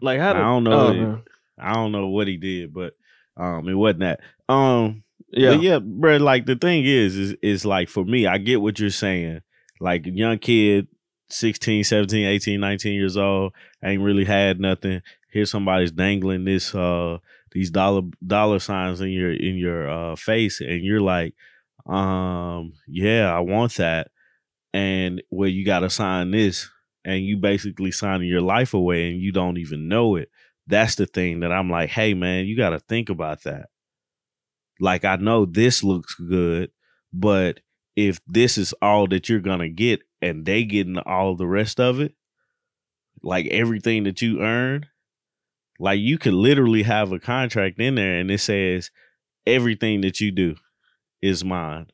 like 0.00 0.20
how 0.20 0.30
I 0.30 0.34
don't 0.34 0.64
know. 0.64 0.78
oh. 0.78 1.22
I 1.58 1.74
don't 1.74 1.92
know 1.92 2.08
what 2.08 2.28
he 2.28 2.36
did, 2.36 2.72
but 2.72 2.94
um, 3.36 3.68
it 3.68 3.74
wasn't 3.74 4.00
that. 4.00 4.20
Um, 4.48 5.04
yeah, 5.32 5.50
But 5.50 5.62
yeah, 5.62 5.78
bro. 5.78 6.16
Like 6.18 6.46
the 6.46 6.56
thing 6.56 6.84
is, 6.84 7.16
is 7.16 7.36
is 7.42 7.64
like 7.64 7.88
for 7.88 8.04
me, 8.04 8.26
I 8.26 8.38
get 8.38 8.60
what 8.60 8.78
you're 8.78 8.90
saying. 8.90 9.40
Like 9.80 10.06
young 10.06 10.38
kid, 10.38 10.88
16, 11.30 11.84
17, 11.84 12.26
18, 12.26 12.60
19 12.60 12.92
years 12.92 13.16
old, 13.16 13.52
ain't 13.82 14.02
really 14.02 14.24
had 14.24 14.60
nothing. 14.60 15.02
Here 15.32 15.46
somebody's 15.46 15.92
dangling 15.92 16.44
this 16.44 16.74
uh 16.74 17.18
these 17.52 17.70
dollar 17.70 18.02
dollar 18.24 18.58
signs 18.58 19.00
in 19.00 19.08
your 19.08 19.32
in 19.32 19.56
your 19.56 19.90
uh 19.90 20.16
face, 20.16 20.60
and 20.60 20.82
you're 20.82 21.00
like, 21.00 21.34
um, 21.86 22.74
yeah, 22.86 23.34
I 23.34 23.40
want 23.40 23.74
that. 23.76 24.10
And 24.74 25.22
where 25.30 25.48
you 25.48 25.64
gotta 25.64 25.90
sign 25.90 26.30
this, 26.30 26.70
and 27.04 27.24
you 27.24 27.38
basically 27.38 27.90
signing 27.90 28.28
your 28.28 28.40
life 28.42 28.74
away 28.74 29.10
and 29.10 29.20
you 29.20 29.32
don't 29.32 29.58
even 29.58 29.88
know 29.88 30.16
it. 30.16 30.30
That's 30.66 30.94
the 30.94 31.06
thing 31.06 31.40
that 31.40 31.52
I'm 31.52 31.70
like, 31.70 31.90
hey 31.90 32.14
man, 32.14 32.44
you 32.44 32.56
gotta 32.56 32.78
think 32.78 33.08
about 33.08 33.42
that 33.44 33.70
like 34.80 35.04
I 35.04 35.16
know 35.16 35.44
this 35.44 35.82
looks 35.82 36.14
good, 36.14 36.70
but 37.12 37.60
if 37.96 38.20
this 38.26 38.56
is 38.56 38.72
all 38.82 39.06
that 39.08 39.28
you're 39.28 39.40
gonna 39.40 39.68
get 39.68 40.02
and 40.20 40.44
they 40.44 40.64
getting 40.64 40.98
all 40.98 41.36
the 41.36 41.46
rest 41.46 41.80
of 41.80 42.00
it, 42.00 42.14
like 43.22 43.46
everything 43.48 44.04
that 44.04 44.22
you 44.22 44.40
earn, 44.40 44.86
like 45.78 46.00
you 46.00 46.18
could 46.18 46.34
literally 46.34 46.82
have 46.84 47.12
a 47.12 47.18
contract 47.18 47.80
in 47.80 47.96
there 47.96 48.18
and 48.18 48.30
it 48.30 48.40
says 48.40 48.90
everything 49.46 50.00
that 50.02 50.20
you 50.20 50.30
do 50.30 50.56
is 51.20 51.44
mine. 51.44 51.86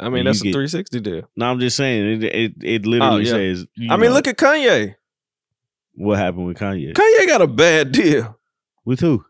I 0.00 0.08
mean, 0.08 0.18
you 0.18 0.24
that's 0.24 0.40
a 0.40 0.44
get- 0.44 0.52
360 0.52 1.00
deal. 1.00 1.30
No, 1.36 1.50
I'm 1.50 1.58
just 1.58 1.76
saying 1.76 2.22
it. 2.22 2.24
It, 2.24 2.52
it 2.62 2.86
oh, 2.86 2.90
literally 2.90 3.24
yeah. 3.24 3.30
says. 3.32 3.66
I 3.90 3.96
mean, 3.96 4.10
know, 4.10 4.14
look 4.14 4.28
at 4.28 4.36
Kanye. 4.36 4.94
what 5.94 6.18
happened 6.18 6.46
with 6.46 6.58
Kanye. 6.58 6.92
Kanye 6.92 7.26
got 7.26 7.42
a 7.42 7.46
bad 7.46 7.92
deal. 7.92 8.38
with 8.84 9.00
who? 9.00 9.24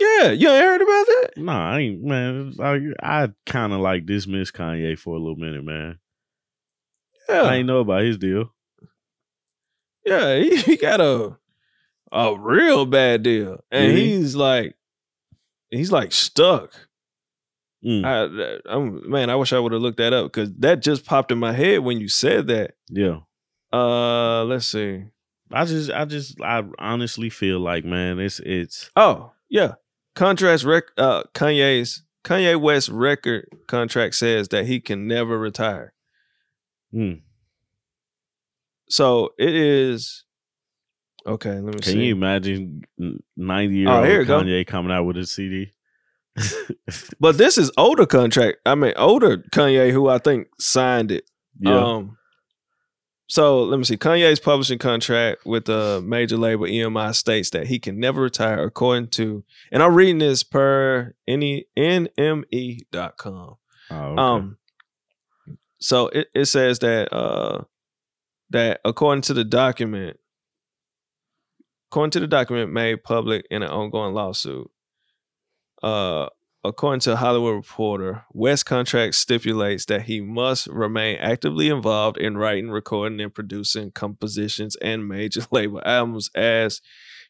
Yeah, 0.00 0.30
you 0.30 0.48
ain't 0.48 0.64
heard 0.64 0.80
about 0.80 1.06
that? 1.06 1.30
Nah, 1.36 1.72
I 1.72 1.78
ain't 1.80 2.02
man. 2.02 2.54
I, 2.58 2.78
I 3.02 3.28
kind 3.44 3.72
of 3.72 3.80
like 3.80 4.06
dismissed 4.06 4.54
Kanye 4.54 4.98
for 4.98 5.14
a 5.14 5.18
little 5.18 5.36
minute, 5.36 5.62
man. 5.62 5.98
Yeah, 7.28 7.42
I 7.42 7.56
ain't 7.56 7.66
know 7.66 7.80
about 7.80 8.02
his 8.02 8.16
deal. 8.16 8.52
yeah, 10.04 10.38
he, 10.38 10.56
he 10.56 10.76
got 10.76 11.00
a 11.00 11.36
a 12.10 12.36
real 12.36 12.86
bad 12.86 13.22
deal, 13.22 13.62
and 13.70 13.92
he? 13.92 14.16
he's 14.16 14.34
like, 14.34 14.74
he's 15.70 15.92
like 15.92 16.12
stuck. 16.12 16.72
Mm. 17.84 18.04
I, 18.04 18.72
I'm 18.72 19.08
man, 19.08 19.30
I 19.30 19.36
wish 19.36 19.52
I 19.52 19.58
would 19.58 19.72
have 19.72 19.82
looked 19.82 19.98
that 19.98 20.12
up 20.12 20.26
because 20.26 20.52
that 20.58 20.80
just 20.80 21.04
popped 21.04 21.30
in 21.30 21.38
my 21.38 21.52
head 21.52 21.80
when 21.80 22.00
you 22.00 22.08
said 22.08 22.46
that. 22.48 22.74
Yeah. 22.88 23.20
Uh, 23.72 24.44
let's 24.44 24.66
see. 24.66 25.04
I 25.52 25.64
just 25.64 25.90
I 25.90 26.04
just 26.04 26.40
I 26.40 26.62
honestly 26.78 27.30
feel 27.30 27.60
like 27.60 27.84
man, 27.84 28.18
it's 28.18 28.40
it's 28.40 28.90
Oh, 28.96 29.32
yeah. 29.48 29.74
Contracts 30.14 30.64
rec 30.64 30.84
uh 30.98 31.22
Kanye's 31.34 32.02
Kanye 32.24 32.60
West 32.60 32.88
record 32.90 33.46
contract 33.66 34.14
says 34.14 34.48
that 34.48 34.66
he 34.66 34.80
can 34.80 35.06
never 35.06 35.38
retire. 35.38 35.92
mm. 36.94 37.20
So 38.88 39.30
it 39.38 39.54
is 39.54 40.24
okay, 41.26 41.52
let 41.60 41.62
me 41.74 41.80
can 41.80 41.82
see. 41.82 42.04
you 42.06 42.12
imagine 42.14 42.82
ninety 43.36 43.76
year 43.76 43.88
Oh, 43.88 43.98
old 43.98 44.06
here 44.06 44.20
you 44.20 44.26
go. 44.26 44.40
Kanye 44.42 44.66
coming 44.66 44.90
out 44.92 45.04
with 45.04 45.16
a 45.16 45.26
CD? 45.26 45.72
but 47.20 47.38
this 47.38 47.56
is 47.58 47.70
older 47.76 48.06
contract. 48.06 48.58
I 48.66 48.74
mean 48.74 48.92
older 48.96 49.38
Kanye 49.38 49.92
who 49.92 50.08
I 50.08 50.18
think 50.18 50.48
signed 50.58 51.10
it. 51.12 51.24
yeah. 51.60 51.78
Um 51.78 52.16
so 53.30 53.62
let 53.62 53.76
me 53.78 53.84
see. 53.84 53.96
Kanye's 53.96 54.40
publishing 54.40 54.80
contract 54.80 55.46
with 55.46 55.68
a 55.68 56.02
major 56.02 56.36
label 56.36 56.66
EMI 56.66 57.14
states 57.14 57.50
that 57.50 57.68
he 57.68 57.78
can 57.78 58.00
never 58.00 58.22
retire 58.22 58.64
according 58.64 59.06
to 59.10 59.44
and 59.70 59.84
I'm 59.84 59.94
reading 59.94 60.18
this 60.18 60.42
per 60.42 61.14
any 61.28 61.66
nme.com. 61.78 62.86
oh, 63.22 63.56
okay. 63.94 64.20
Um, 64.20 64.56
so 65.78 66.08
it, 66.08 66.26
it 66.34 66.46
says 66.46 66.80
that 66.80 67.12
uh 67.12 67.62
that 68.50 68.80
according 68.84 69.22
to 69.22 69.34
the 69.34 69.44
document, 69.44 70.18
according 71.92 72.10
to 72.10 72.20
the 72.20 72.26
document 72.26 72.72
made 72.72 73.04
public 73.04 73.46
in 73.48 73.62
an 73.62 73.70
ongoing 73.70 74.12
lawsuit, 74.12 74.68
uh, 75.84 76.26
according 76.62 77.00
to 77.00 77.16
Hollywood 77.16 77.56
Reporter, 77.56 78.24
West 78.32 78.66
contract 78.66 79.14
stipulates 79.14 79.86
that 79.86 80.02
he 80.02 80.20
must 80.20 80.66
remain 80.66 81.16
actively 81.18 81.68
involved 81.68 82.18
in 82.18 82.36
writing, 82.36 82.70
recording, 82.70 83.20
and 83.20 83.34
producing 83.34 83.90
compositions 83.90 84.76
and 84.76 85.08
major 85.08 85.42
label 85.50 85.80
albums 85.84 86.30
as 86.34 86.80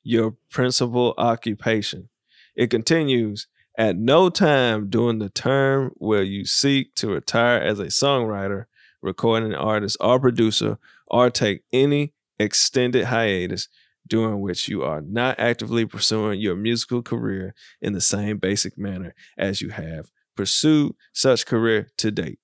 your 0.03 0.37
principal 0.51 1.15
occupation. 1.19 2.09
It 2.57 2.71
continues. 2.71 3.47
At 3.79 3.97
no 3.97 4.29
time 4.29 4.91
during 4.91 5.21
the 5.21 5.31
term 5.31 5.93
will 5.99 6.25
you 6.25 6.45
seek 6.45 6.95
to 6.97 7.09
retire 7.09 7.59
as 7.61 7.79
a 7.79 7.87
songwriter, 7.87 8.67
recording 9.01 9.55
artist, 9.55 9.97
or 10.01 10.21
producer, 10.21 10.77
or 11.07 11.31
take 11.31 11.63
any 11.73 12.13
extended 12.39 13.07
hiatus 13.07 13.69
during 14.11 14.41
which 14.41 14.69
you 14.69 14.83
are 14.83 15.01
not 15.01 15.39
actively 15.39 15.87
pursuing 15.87 16.41
your 16.41 16.57
musical 16.57 17.01
career 17.01 17.55
in 17.81 17.95
the 17.95 18.01
same 18.01 18.37
basic 18.37 18.77
manner 18.77 19.15
as 19.39 19.63
you 19.63 19.71
have 19.71 20.11
pursued 20.37 20.93
such 21.15 21.47
career 21.47 21.89
to 21.97 22.11
date. 22.11 22.41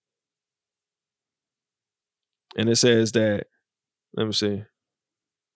And 2.57 2.71
it 2.71 2.77
says 2.77 3.13
that, 3.13 3.47
let 4.15 4.27
me 4.27 4.33
see. 4.33 4.65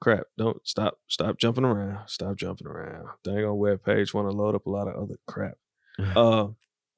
Crap, 0.01 0.25
don't 0.37 0.67
stop, 0.67 0.99
stop 1.09 1.39
jumping 1.39 1.65
around. 1.65 2.09
Stop 2.09 2.37
jumping 2.37 2.67
around. 2.67 3.07
Dang 3.23 3.45
on 3.45 3.57
web 3.59 3.85
page 3.85 4.13
want 4.13 4.29
to 4.29 4.37
load 4.37 4.55
up 4.55 4.67
a 4.67 4.71
lot 4.71 4.89
of 4.89 5.03
other 5.03 5.17
crap. 5.27 5.55
Uh, 6.17 6.49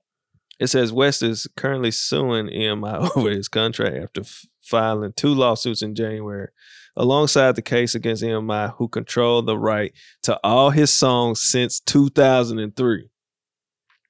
it 0.60 0.68
says 0.68 0.92
West 0.92 1.22
is 1.22 1.48
currently 1.56 1.90
suing 1.90 2.46
EMI 2.46 3.10
over 3.16 3.30
his 3.30 3.48
contract 3.48 3.96
after 3.96 4.20
f- 4.20 4.46
filing 4.60 5.12
two 5.14 5.34
lawsuits 5.34 5.82
in 5.82 5.94
January, 5.94 6.48
alongside 6.97 7.57
the 7.57 7.62
case 7.62 7.95
against 7.95 8.22
EMI, 8.22 8.74
who 8.76 8.88
control 8.88 9.43
the 9.43 9.57
right 9.59 9.93
to 10.22 10.38
all 10.45 10.70
his 10.70 10.93
songs 10.93 11.40
since 11.43 11.80
2003. 11.80 13.09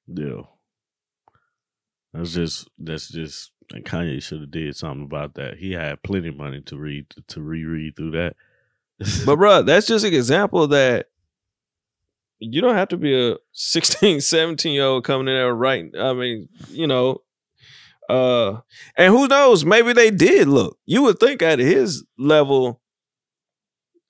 yeah. 0.07 0.41
That's 2.13 2.33
just 2.33 2.69
that's 2.77 3.09
just 3.09 3.51
and 3.73 3.83
Kanye 3.83 4.21
should 4.21 4.41
have 4.41 4.51
did 4.51 4.75
something 4.75 5.03
about 5.03 5.33
that. 5.35 5.57
He 5.57 5.71
had 5.71 6.03
plenty 6.03 6.27
of 6.27 6.35
money 6.37 6.61
to 6.61 6.77
read 6.77 7.07
to 7.29 7.41
reread 7.41 7.95
through 7.95 8.11
that. 8.11 8.35
But 9.25 9.37
bro, 9.37 9.63
that's 9.63 9.87
just 9.87 10.05
an 10.05 10.13
example 10.13 10.67
that 10.67 11.07
you 12.39 12.61
don't 12.61 12.75
have 12.75 12.89
to 12.89 12.97
be 12.97 13.31
a 13.31 13.37
16, 13.53 14.21
17 14.21 14.73
year 14.73 14.83
old 14.83 15.03
coming 15.03 15.27
in 15.27 15.33
there 15.33 15.53
writing. 15.53 15.91
I 15.97 16.13
mean, 16.13 16.49
you 16.69 16.87
know, 16.87 17.21
uh, 18.09 18.61
and 18.95 19.13
who 19.13 19.27
knows, 19.27 19.65
maybe 19.65 19.93
they 19.93 20.11
did 20.11 20.47
look. 20.47 20.77
You 20.85 21.03
would 21.03 21.19
think 21.19 21.41
at 21.41 21.59
his 21.59 22.03
level, 22.17 22.81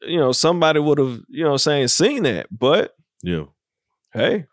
you 0.01 0.17
know, 0.17 0.31
somebody 0.31 0.79
would 0.79 0.97
have, 0.97 1.21
you 1.29 1.43
know, 1.43 1.57
saying 1.57 1.87
seen 1.89 2.23
that. 2.23 2.47
But 2.51 2.95
yeah. 3.21 3.45
hey, 4.13 4.45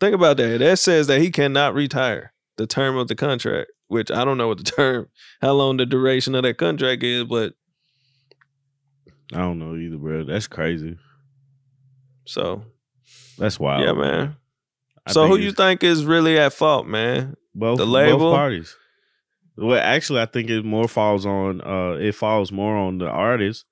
think 0.00 0.14
about 0.14 0.36
that. 0.38 0.58
That 0.58 0.78
says 0.78 1.06
that 1.08 1.20
he 1.20 1.30
cannot 1.30 1.74
retire 1.74 2.32
the 2.56 2.66
term 2.66 2.96
of 2.96 3.08
the 3.08 3.14
contract, 3.14 3.70
which 3.88 4.10
I 4.10 4.24
don't 4.24 4.38
know 4.38 4.48
what 4.48 4.58
the 4.58 4.64
term, 4.70 5.08
how 5.40 5.52
long 5.52 5.76
the 5.76 5.86
duration 5.86 6.34
of 6.34 6.42
that 6.42 6.58
contract 6.58 7.02
is, 7.02 7.24
but 7.24 7.54
I 9.32 9.38
don't 9.38 9.58
know 9.58 9.74
either, 9.76 9.96
bro. 9.96 10.24
That's 10.24 10.46
crazy. 10.46 10.98
So 12.26 12.64
That's 13.38 13.58
wild. 13.58 13.84
yeah, 13.84 13.92
man. 13.92 14.36
I 15.06 15.12
so 15.12 15.26
who 15.26 15.36
you 15.36 15.52
think 15.52 15.84
is 15.84 16.04
really 16.04 16.38
at 16.38 16.52
fault, 16.52 16.86
man? 16.86 17.36
Both 17.54 17.78
the 17.78 17.86
label? 17.86 18.18
both 18.18 18.34
parties? 18.36 18.76
Well, 19.56 19.80
actually, 19.80 20.20
I 20.20 20.26
think 20.26 20.50
it 20.50 20.64
more 20.64 20.88
falls 20.88 21.24
on. 21.24 21.60
uh 21.60 21.92
It 22.00 22.14
falls 22.14 22.50
more 22.50 22.76
on 22.76 22.98
the 22.98 23.06
artist 23.08 23.64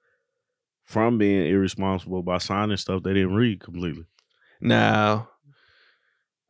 from 0.85 1.19
being 1.19 1.47
irresponsible 1.47 2.23
by 2.23 2.39
signing 2.39 2.77
stuff 2.77 3.03
they 3.03 3.15
didn't 3.15 3.35
read 3.35 3.61
completely. 3.61 4.05
Now, 4.61 5.29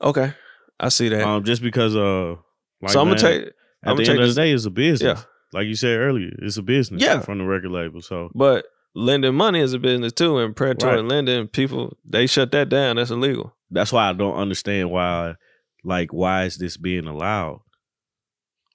okay, 0.02 0.34
I 0.78 0.88
see 0.88 1.08
that. 1.08 1.22
Um, 1.26 1.44
just 1.44 1.62
because 1.62 1.96
uh, 1.96 2.36
like, 2.80 2.92
so 2.92 3.00
I'm 3.00 3.08
gonna 3.08 3.22
man, 3.22 3.32
take, 3.40 3.42
At 3.82 3.90
I'm 3.90 3.96
the 3.96 4.02
end 4.02 4.06
take 4.06 4.20
of 4.20 4.28
the 4.28 4.34
day, 4.34 4.52
it's 4.52 4.64
a 4.66 4.70
business. 4.70 5.18
yeah, 5.18 5.24
Like 5.58 5.66
you 5.66 5.74
said 5.76 5.98
earlier, 5.98 6.30
it's 6.40 6.56
a 6.56 6.62
business. 6.62 7.02
Yeah. 7.02 7.20
from 7.20 7.38
the 7.38 7.44
record 7.44 7.70
label. 7.70 8.00
So 8.02 8.30
but 8.34 8.66
lending 8.94 9.34
money 9.34 9.60
is 9.60 9.72
a 9.72 9.78
business 9.78 10.12
too, 10.12 10.38
and 10.38 10.54
predatory 10.54 10.96
Right. 10.96 11.04
lending, 11.04 11.48
people 11.48 11.96
they 12.04 12.26
shut 12.26 12.52
that 12.52 12.68
down. 12.68 12.96
That's 12.96 13.10
illegal. 13.10 13.54
that's 13.70 13.92
why 13.92 14.10
I 14.10 14.12
don't 14.12 14.36
understand 14.36 14.90
why. 14.90 15.36
Like, 15.84 16.12
why 16.12 16.44
is 16.44 16.58
this 16.58 16.76
being 16.76 17.06
allowed? 17.06 17.60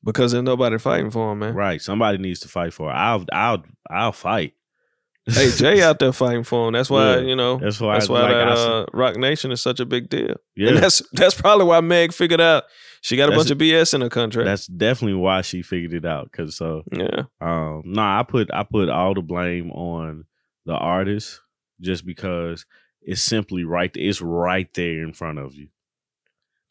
because 0.04 0.32
there's 0.32 0.44
nobody 0.44 0.78
fighting 0.78 1.12
for 1.12 1.34
him, 1.34 1.40
man. 1.40 1.54
Right, 1.54 1.82
somebody 1.82 2.18
needs 2.18 2.40
to 2.42 2.48
fight 2.48 2.74
for 2.74 2.90
it. 2.90 2.94
I'll, 2.94 3.26
I'll, 3.34 3.64
I'll 3.90 4.12
fight. 4.14 4.54
Hey, 5.26 5.52
Jay 5.58 5.82
out 5.82 6.00
there 6.00 6.14
fighting 6.14 6.44
for 6.44 6.68
him. 6.68 6.74
That's 6.74 6.90
why 6.90 7.16
Yeah. 7.16 7.22
you 7.24 7.36
know. 7.36 7.58
That's 7.58 7.82
why. 7.82 7.96
That's 7.96 8.08
why 8.08 8.22
like, 8.22 8.32
that 8.32 8.48
uh, 8.48 8.86
Roc 8.94 9.18
Nation 9.18 9.52
is 9.52 9.60
such 9.60 9.82
a 9.82 9.86
big 9.86 10.08
deal, 10.08 10.36
yeah, 10.56 10.70
and 10.70 10.78
that's 10.78 11.02
that's 11.12 11.36
probably 11.36 11.66
why 11.66 11.82
Meg 11.82 12.14
figured 12.14 12.40
out 12.40 12.64
she 13.02 13.18
got 13.18 13.28
a 13.34 13.36
bunch 13.36 13.52
of 13.52 13.58
BS 13.58 13.94
in 13.94 14.02
her 14.02 14.10
contract. 14.10 14.46
that's 14.46 14.68
definitely 14.68 15.20
why 15.20 15.42
she 15.42 15.62
figured 15.62 15.94
it 15.94 16.06
out. 16.06 16.32
Cause 16.32 16.56
so, 16.56 16.84
yeah, 16.92 17.24
um, 17.42 17.82
no, 17.86 18.02
I 18.02 18.24
put 18.26 18.50
I 18.54 18.64
put 18.64 18.88
all 18.90 19.14
the 19.14 19.22
blame 19.22 19.72
on 19.72 20.26
the 20.66 20.76
artist 20.76 21.42
just 21.82 22.06
because 22.06 22.66
it's 23.02 23.22
simply 23.22 23.66
right. 23.66 23.92
It's 23.96 24.22
right 24.22 24.74
there 24.74 25.04
in 25.04 25.12
front 25.12 25.40
of 25.40 25.54
you. 25.56 25.68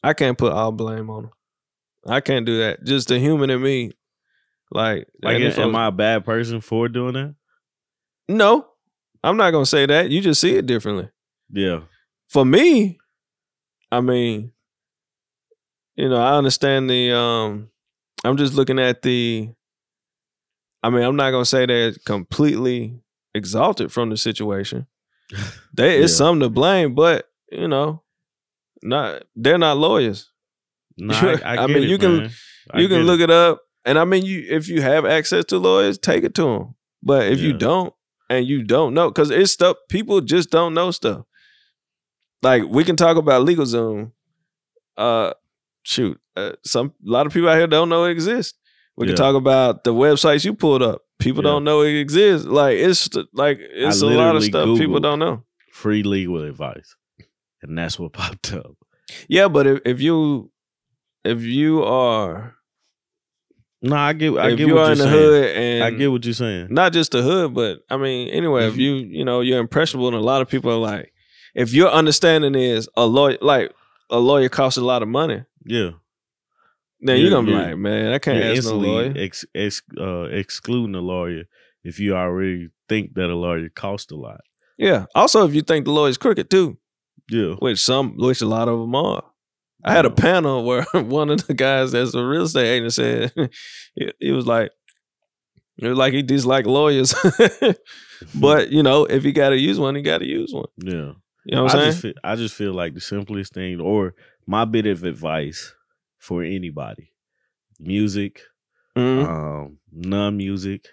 I 0.03 0.13
can't 0.13 0.37
put 0.37 0.53
all 0.53 0.71
blame 0.71 1.09
on 1.09 1.25
him. 1.25 1.31
I 2.05 2.21
can't 2.21 2.45
do 2.45 2.59
that. 2.59 2.83
Just 2.83 3.07
the 3.09 3.19
human 3.19 3.49
in 3.49 3.61
me, 3.61 3.91
like, 4.71 5.07
Like, 5.21 5.39
if 5.41 5.57
am 5.57 5.75
I- 5.75 5.87
a 5.87 5.91
bad 5.91 6.23
person 6.25 6.61
for 6.61 6.87
doing 6.87 7.13
that? 7.13 7.35
No, 8.29 8.67
I'm 9.23 9.37
not 9.37 9.51
gonna 9.51 9.65
say 9.65 9.85
that. 9.85 10.09
You 10.09 10.21
just 10.21 10.39
see 10.41 10.55
it 10.55 10.65
differently. 10.65 11.09
Yeah, 11.51 11.81
For 12.29 12.45
me, 12.45 12.99
I 13.91 14.01
mean, 14.01 14.51
you 15.95 16.09
know, 16.09 16.17
I 16.21 16.37
understand 16.37 16.89
the. 16.89 17.11
um 17.15 17.69
I'm 18.23 18.35
just 18.37 18.53
looking 18.53 18.79
at 18.79 19.01
the. 19.01 19.49
I 20.83 20.89
mean, 20.89 21.03
I'm 21.03 21.15
not 21.15 21.31
gonna 21.31 21.45
say 21.45 21.65
they're 21.65 21.93
completely 22.05 22.99
exalted 23.33 23.91
from 23.91 24.09
the 24.09 24.17
situation. 24.17 24.87
There 25.73 25.89
is 25.91 26.11
Yeah. 26.11 26.17
some 26.17 26.39
to 26.41 26.49
blame, 26.49 26.95
but 26.95 27.29
you 27.51 27.67
know, 27.67 28.03
not 28.83 29.23
they're 29.35 29.57
not 29.57 29.77
lawyers. 29.77 30.31
no, 30.97 31.13
I, 31.13 31.41
I, 31.57 31.63
I 31.63 31.67
mean, 31.67 31.83
it, 31.83 31.89
you 31.89 31.97
can- 31.97 32.17
man. 32.17 32.31
I 32.71 32.79
you 32.81 32.87
can 32.89 33.03
look 33.03 33.21
it 33.21 33.29
up, 33.31 33.61
and 33.85 33.97
I 33.97 34.03
mean, 34.03 34.25
you 34.25 34.45
if 34.49 34.67
you 34.67 34.81
have 34.81 35.05
access 35.05 35.45
to 35.45 35.57
lawyers, 35.57 35.97
take 35.97 36.23
it 36.25 36.35
to 36.35 36.43
them. 36.43 36.75
But 37.01 37.27
if 37.31 37.39
you 37.39 37.53
don't, 37.53 37.93
and 38.29 38.45
you 38.45 38.61
don't 38.63 38.93
know, 38.93 39.09
because 39.09 39.29
it's 39.31 39.53
stuff 39.53 39.77
people 39.89 40.19
just 40.19 40.49
don't 40.49 40.73
know 40.73 40.91
stuff. 40.91 41.25
Like 42.41 42.63
we 42.67 42.83
can 42.83 42.95
talk 42.95 43.17
about 43.17 43.47
LegalZoom. 43.47 44.11
Uh, 44.97 45.31
shoot, 45.83 46.19
uh, 46.35 46.53
some 46.65 46.87
a 47.07 47.09
lot 47.09 47.25
of 47.27 47.33
people 47.33 47.47
out 47.49 47.57
here 47.57 47.67
don't 47.67 47.87
know 47.89 48.03
it 48.05 48.11
exists. 48.11 48.57
We 48.97 49.05
Yeah. 49.05 49.11
can 49.11 49.17
talk 49.17 49.35
about 49.35 49.83
the 49.83 49.93
websites 49.93 50.43
you 50.43 50.53
pulled 50.53 50.81
up. 50.83 51.03
People 51.19 51.43
Yeah. 51.43 51.51
don't 51.51 51.63
know 51.63 51.81
it 51.83 51.95
exists. 51.99 52.47
Like 52.47 52.77
it's 52.77 53.09
like 53.33 53.59
it's 53.61 54.01
a 54.01 54.07
lot 54.07 54.35
of 54.35 54.43
stuff 54.43 54.77
people 54.77 54.99
don't 54.99 55.19
know. 55.19 55.43
free 55.71 56.03
legal 56.03 56.41
advice, 56.43 56.95
and 57.61 57.77
that's 57.77 57.97
what 57.99 58.13
popped 58.13 58.53
up. 58.53 58.75
Yeah, 59.27 59.47
but 59.47 59.67
if, 59.67 59.79
if 59.85 60.01
you 60.01 60.51
if 61.23 61.41
you 61.41 61.83
are 61.83 62.55
No, 63.81 63.95
I 63.95 64.13
get. 64.13 64.33
I 64.37 64.49
if 64.51 64.57
get 64.57 64.67
you 64.67 64.75
what 64.75 64.81
are 64.81 64.83
you're 64.85 64.91
in 64.93 64.97
the 64.97 65.03
saying. 65.05 65.13
hood 65.15 65.55
and 65.55 65.83
I 65.83 65.91
get 65.91 66.11
what 66.11 66.25
you're 66.25 66.33
saying. 66.33 66.67
not 66.71 66.93
just 66.93 67.11
the 67.11 67.21
hood, 67.21 67.53
but 67.53 67.79
I 67.89 67.97
mean, 67.97 68.29
anyway, 68.29 68.67
if 68.67 68.73
Mhm. 68.75 68.77
you 68.79 68.93
you 68.95 69.25
know 69.25 69.41
you're 69.41 69.59
impressionable, 69.59 70.07
and 70.07 70.17
a 70.17 70.19
lot 70.21 70.41
of 70.41 70.49
people 70.49 70.71
are 70.71 70.77
like, 70.77 71.13
if 71.55 71.73
your 71.73 71.89
understanding 71.89 72.55
is 72.55 72.89
a 72.97 73.05
lawyer, 73.05 73.37
like 73.41 73.71
a 74.09 74.19
lawyer 74.19 74.49
costs 74.49 74.77
a 74.77 74.83
lot 74.85 75.01
of 75.03 75.09
money, 75.09 75.43
Yeah, 75.65 75.91
then 77.01 77.17
Yeah, 77.17 77.21
you're 77.23 77.29
gonna 77.31 77.45
be 77.47 77.51
yeah. 77.53 77.65
like, 77.67 77.77
man, 77.77 78.13
I 78.13 78.19
can't 78.19 78.37
you're 78.43 78.55
ask 78.55 78.63
no 78.65 78.77
lawyer. 78.77 79.13
ex, 79.15 79.45
ex, 79.53 79.81
uh, 79.99 80.23
excluding 80.23 80.95
a 80.95 81.01
lawyer 81.01 81.43
if 81.83 81.99
you 81.99 82.15
already 82.15 82.69
think 82.89 83.13
that 83.15 83.29
a 83.29 83.35
lawyer 83.35 83.69
costs 83.69 84.11
a 84.11 84.15
lot. 84.15 84.41
Yeah. 84.77 85.05
Also, 85.15 85.45
if 85.47 85.53
you 85.53 85.61
think 85.61 85.85
the 85.85 85.91
lawyer's 85.91 86.17
crooked 86.17 86.49
too, 86.49 86.77
Yeah, 87.29 87.53
which 87.59 87.79
some, 87.83 88.15
which 88.17 88.41
a 88.41 88.45
lot 88.47 88.67
of 88.69 88.79
them 88.79 88.95
are. 88.95 89.23
I 89.83 89.93
had 89.93 90.05
a 90.05 90.11
panel 90.11 90.63
where 90.65 90.83
one 90.93 91.29
of 91.29 91.45
the 91.47 91.53
guys 91.53 91.91
that's 91.91 92.13
a 92.13 92.23
real 92.25 92.43
estate 92.43 92.67
agent 92.67 92.93
said 92.93 93.31
he, 93.95 94.11
he 94.19 94.31
was 94.31 94.45
like, 94.45 94.71
it 95.77 95.87
was 95.87 95.97
like 95.97 96.13
he 96.13 96.21
disliked 96.23 96.67
lawyers, 96.67 97.13
but 98.35 98.71
you 98.71 98.83
know, 98.83 99.05
if 99.05 99.23
he 99.23 99.31
got 99.31 99.49
to 99.49 99.57
use 99.57 99.79
one, 99.79 99.95
he 99.95 100.01
got 100.01 100.19
to 100.19 100.25
use 100.27 100.51
one. 100.53 100.67
yeah. 100.77 101.11
You 101.45 101.55
know 101.55 101.63
what 101.63 101.75
I'm 101.75 101.79
saying? 101.79 101.91
just 101.91 102.01
feel, 102.01 102.13
I 102.25 102.35
just 102.35 102.55
feel 102.55 102.73
like 102.73 102.93
the 102.93 102.99
simplest 102.99 103.53
thing, 103.53 103.79
or 103.79 104.15
my 104.45 104.65
bit 104.65 104.85
of 104.85 105.03
advice 105.03 105.73
for 106.17 106.43
anybody, 106.43 107.13
music, 107.79 108.41
Mhm. 108.97 109.25
um, 109.25 109.77
non-music, 109.93 110.85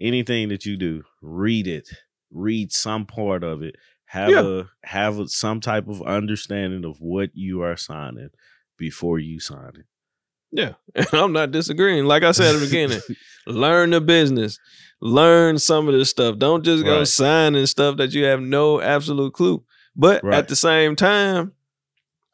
anything 0.00 0.48
that 0.48 0.64
you 0.66 0.76
do, 0.76 1.04
read 1.22 1.68
it. 1.68 1.88
Read 2.32 2.72
some 2.72 3.06
part 3.06 3.44
of 3.44 3.62
it. 3.62 3.76
Have 4.16 4.30
Yeah. 4.30 4.40
a 4.60 4.64
have 4.86 5.18
a, 5.18 5.28
some 5.28 5.60
type 5.60 5.88
of 5.88 6.00
understanding 6.02 6.84
of 6.84 6.96
what 7.00 7.30
you 7.34 7.62
are 7.62 7.76
signing 7.76 8.30
before 8.78 9.18
you 9.18 9.40
sign 9.40 9.72
it. 9.78 9.84
Yeah, 10.52 10.72
and 10.94 11.06
I'm 11.12 11.32
not 11.32 11.50
disagreeing. 11.50 12.06
Like 12.06 12.22
I 12.22 12.32
said 12.32 12.54
at 12.54 12.58
the 12.60 12.64
beginning, 12.66 13.00
learn 13.46 13.90
the 13.90 14.00
business, 14.00 14.58
learn 15.00 15.58
some 15.58 15.86
of 15.88 15.94
this 15.94 16.08
stuff. 16.10 16.38
Don't 16.38 16.64
just 16.64 16.84
go 16.84 16.98
Right. 16.98 17.08
signing 17.08 17.66
stuff 17.66 17.96
that 17.98 18.12
you 18.12 18.24
have 18.24 18.40
no 18.40 18.80
absolute 18.80 19.34
clue. 19.34 19.62
But 19.94 20.22
Right. 20.24 20.38
at 20.38 20.48
the 20.48 20.56
same 20.56 20.96
time, 20.96 21.52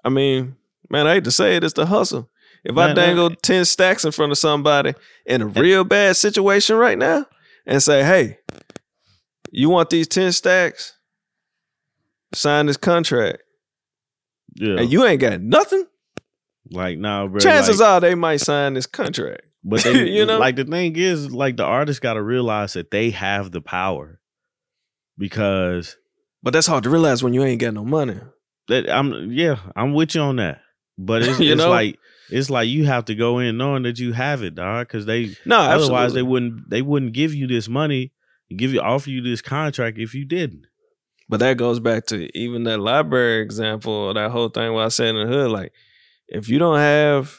I 0.05 0.09
mean, 0.09 0.57
man, 0.91 1.07
I 1.07 1.15
hate 1.15 1.25
to 1.25 1.31
say 1.33 1.57
it, 1.57 1.65
it's 1.65 1.75
the 1.75 1.87
hustle. 1.87 2.29
If 2.65 2.77
I 2.79 2.89
Man, 2.89 2.97
dangle 2.97 3.31
ten 3.31 3.65
stacks 3.65 4.05
in 4.05 4.13
front 4.13 4.31
of 4.31 4.39
somebody 4.39 4.95
in 5.27 5.43
a 5.43 5.47
real 5.47 5.83
bad 5.85 6.17
situation 6.17 6.77
right 6.77 6.99
now, 6.99 7.27
and 7.67 7.83
say, 7.83 8.05
"Hey, 8.05 8.39
you 9.51 9.69
want 9.69 9.91
these 9.91 10.07
ten 10.07 10.31
stacks? 10.33 10.97
Sign 12.35 12.67
this 12.67 12.77
contract," 12.77 13.43
Yeah, 14.55 14.79
and 14.81 14.91
you 14.93 15.05
ain't 15.05 15.21
got 15.21 15.41
nothing. 15.41 15.87
like 16.71 16.99
now, 16.99 17.27
bro. 17.29 17.41
Chances 17.41 17.81
like, 17.81 17.89
are 17.89 18.01
they 18.01 18.15
might 18.15 18.39
sign 18.41 18.75
this 18.75 18.87
contract. 18.87 19.43
But 19.65 19.83
they, 19.85 20.09
You 20.11 20.27
know? 20.27 20.39
like 20.41 20.57
the 20.57 20.65
thing 20.65 20.97
is, 20.97 21.31
like 21.33 21.57
the 21.57 21.63
artist 21.65 22.01
got 22.01 22.15
to 22.15 22.23
realize 22.23 22.73
that 22.73 22.91
they 22.91 23.11
have 23.11 23.53
the 23.53 23.61
power 23.61 24.19
because 25.19 25.97
But 26.43 26.53
that's 26.53 26.67
hard 26.67 26.83
to 26.85 26.91
realize 26.91 27.23
when 27.23 27.35
you 27.35 27.45
ain't 27.45 27.61
got 27.61 27.75
no 27.75 27.85
money. 27.85 28.19
that 28.69 28.89
I'm 28.91 29.31
yeah, 29.33 29.59
I'm 29.77 29.95
with 29.95 30.15
you 30.15 30.21
on 30.23 30.37
that. 30.37 30.61
But 30.99 31.23
it's, 31.23 31.39
You 31.41 31.53
it's 31.53 31.59
know? 31.63 31.71
like 31.71 31.99
it's 32.31 32.51
like 32.51 32.69
you 32.69 32.87
have 32.87 33.05
to 33.07 33.15
go 33.15 33.39
in 33.39 33.57
knowing 33.59 33.83
that 33.85 33.99
you 33.99 34.13
have 34.15 34.43
it, 34.43 34.55
dog. 34.55 34.89
Because 34.89 35.07
they 35.07 35.37
No, 35.45 35.59
otherwise 35.59 36.13
they 36.15 36.23
wouldn't 36.23 36.69
they 36.71 36.83
wouldn't 36.83 37.13
give 37.13 37.35
you 37.35 37.47
this 37.47 37.69
money, 37.69 38.13
give 38.57 38.73
you 38.73 38.81
offer 38.81 39.11
you 39.11 39.21
this 39.23 39.43
contract 39.43 39.99
if 39.99 40.15
you 40.15 40.25
didn't. 40.25 40.67
But 41.33 41.41
that 41.41 41.57
goes 41.57 41.81
back 41.81 42.05
to 42.09 42.29
even 42.39 42.65
that 42.65 42.77
library 42.79 43.41
example, 43.41 44.13
that 44.13 44.31
whole 44.33 44.51
thing 44.51 44.75
where 44.75 44.85
I 44.85 44.89
said 44.89 45.15
in 45.15 45.17
the 45.17 45.33
hood, 45.35 45.51
like, 45.51 45.73
if 46.29 46.51
you 46.51 46.59
don't 46.59 46.77
have, 46.77 47.39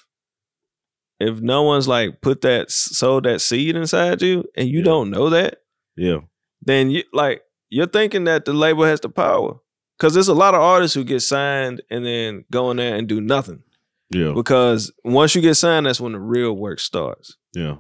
if 1.19 1.41
no 1.41 1.61
one's 1.61 1.87
like 1.87 2.19
put 2.19 2.41
that 2.41 2.71
sowed 2.71 3.25
that 3.25 3.39
seed 3.39 3.75
inside 3.75 4.23
you, 4.23 4.45
and 4.57 4.67
you 4.67 4.79
Yeah. 4.79 4.85
don't 4.85 5.11
know 5.11 5.29
that, 5.29 5.59
Yeah, 5.95 6.21
then 6.63 6.89
you 6.89 7.03
like 7.13 7.43
you're 7.69 7.85
thinking 7.85 8.23
that 8.23 8.45
the 8.45 8.53
label 8.53 8.83
has 8.83 8.99
the 8.99 9.09
power. 9.09 9.59
Cause 9.99 10.15
there's 10.15 10.27
a 10.27 10.33
lot 10.33 10.55
of 10.55 10.61
artists 10.61 10.95
who 10.95 11.03
get 11.03 11.19
signed 11.19 11.83
and 11.91 12.03
then 12.03 12.45
go 12.51 12.71
in 12.71 12.77
there 12.77 12.95
and 12.95 13.07
do 13.07 13.21
nothing. 13.21 13.61
yeah, 14.09 14.31
Because 14.33 14.91
once 15.03 15.35
you 15.35 15.41
get 15.41 15.53
signed, 15.53 15.85
that's 15.85 16.01
when 16.01 16.13
the 16.13 16.19
real 16.19 16.53
work 16.53 16.79
starts. 16.79 17.37
yeah. 17.53 17.75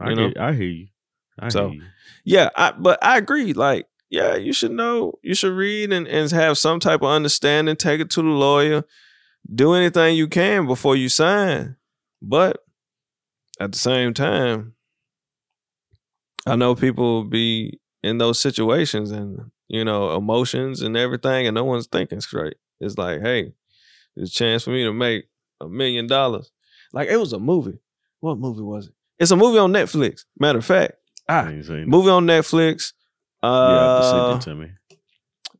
I 0.00 0.10
You 0.10 0.16
know? 0.16 0.28
get, 0.30 0.38
I 0.40 0.52
hear 0.54 0.64
you. 0.68 0.88
I 1.38 1.48
So, 1.48 1.68
hear 1.68 1.78
you. 1.80 1.86
Yeah, 2.24 2.50
I, 2.56 2.72
but 2.72 2.98
I 3.04 3.18
agree. 3.18 3.52
Like, 3.52 3.86
yeah, 4.14 4.36
you 4.36 4.52
should 4.52 4.70
know, 4.70 5.18
you 5.22 5.34
should 5.34 5.52
read 5.52 5.92
and, 5.92 6.06
and 6.06 6.30
have 6.30 6.56
some 6.56 6.78
type 6.78 7.02
of 7.02 7.08
understanding. 7.08 7.74
Take 7.74 8.00
it 8.00 8.10
to 8.10 8.22
the 8.22 8.28
lawyer. 8.28 8.84
Do 9.52 9.74
anything 9.74 10.16
you 10.16 10.28
can 10.28 10.66
before 10.66 10.94
you 10.94 11.08
sign. 11.08 11.76
But 12.22 12.64
at 13.58 13.72
the 13.72 13.78
same 13.78 14.14
time, 14.14 14.74
I 16.46 16.54
know 16.54 16.76
people 16.76 17.24
be 17.24 17.80
in 18.04 18.18
those 18.18 18.38
situations 18.38 19.10
and 19.10 19.50
you 19.66 19.84
know 19.84 20.16
emotions 20.16 20.80
and 20.80 20.96
everything, 20.96 21.46
and 21.46 21.54
no 21.56 21.64
one's 21.64 21.88
thinking 21.88 22.20
straight. 22.20 22.56
It's 22.80 22.96
like, 22.96 23.20
hey, 23.20 23.52
there's 24.14 24.30
a 24.30 24.34
chance 24.34 24.62
for 24.62 24.70
me 24.70 24.84
to 24.84 24.92
make 24.92 25.24
a 25.60 25.68
million 25.68 26.06
dollars. 26.06 26.52
Like 26.92 27.08
it 27.08 27.16
was 27.16 27.32
a 27.32 27.40
movie. 27.40 27.80
What 28.20 28.38
movie 28.38 28.62
was 28.62 28.86
it? 28.86 28.94
It's 29.18 29.32
a 29.32 29.36
movie 29.36 29.58
on 29.58 29.72
Netflix. 29.72 30.24
Matter 30.38 30.58
of 30.58 30.64
fact, 30.64 30.92
ah, 31.28 31.50
movie 31.50 32.10
on 32.10 32.26
Netflix. 32.26 32.92
You 33.44 33.76
have 33.76 34.00
to 34.00 34.06
Uh, 34.06 34.40
send 34.40 34.42
it 34.42 34.44
to 34.50 34.54
me. 34.56 34.70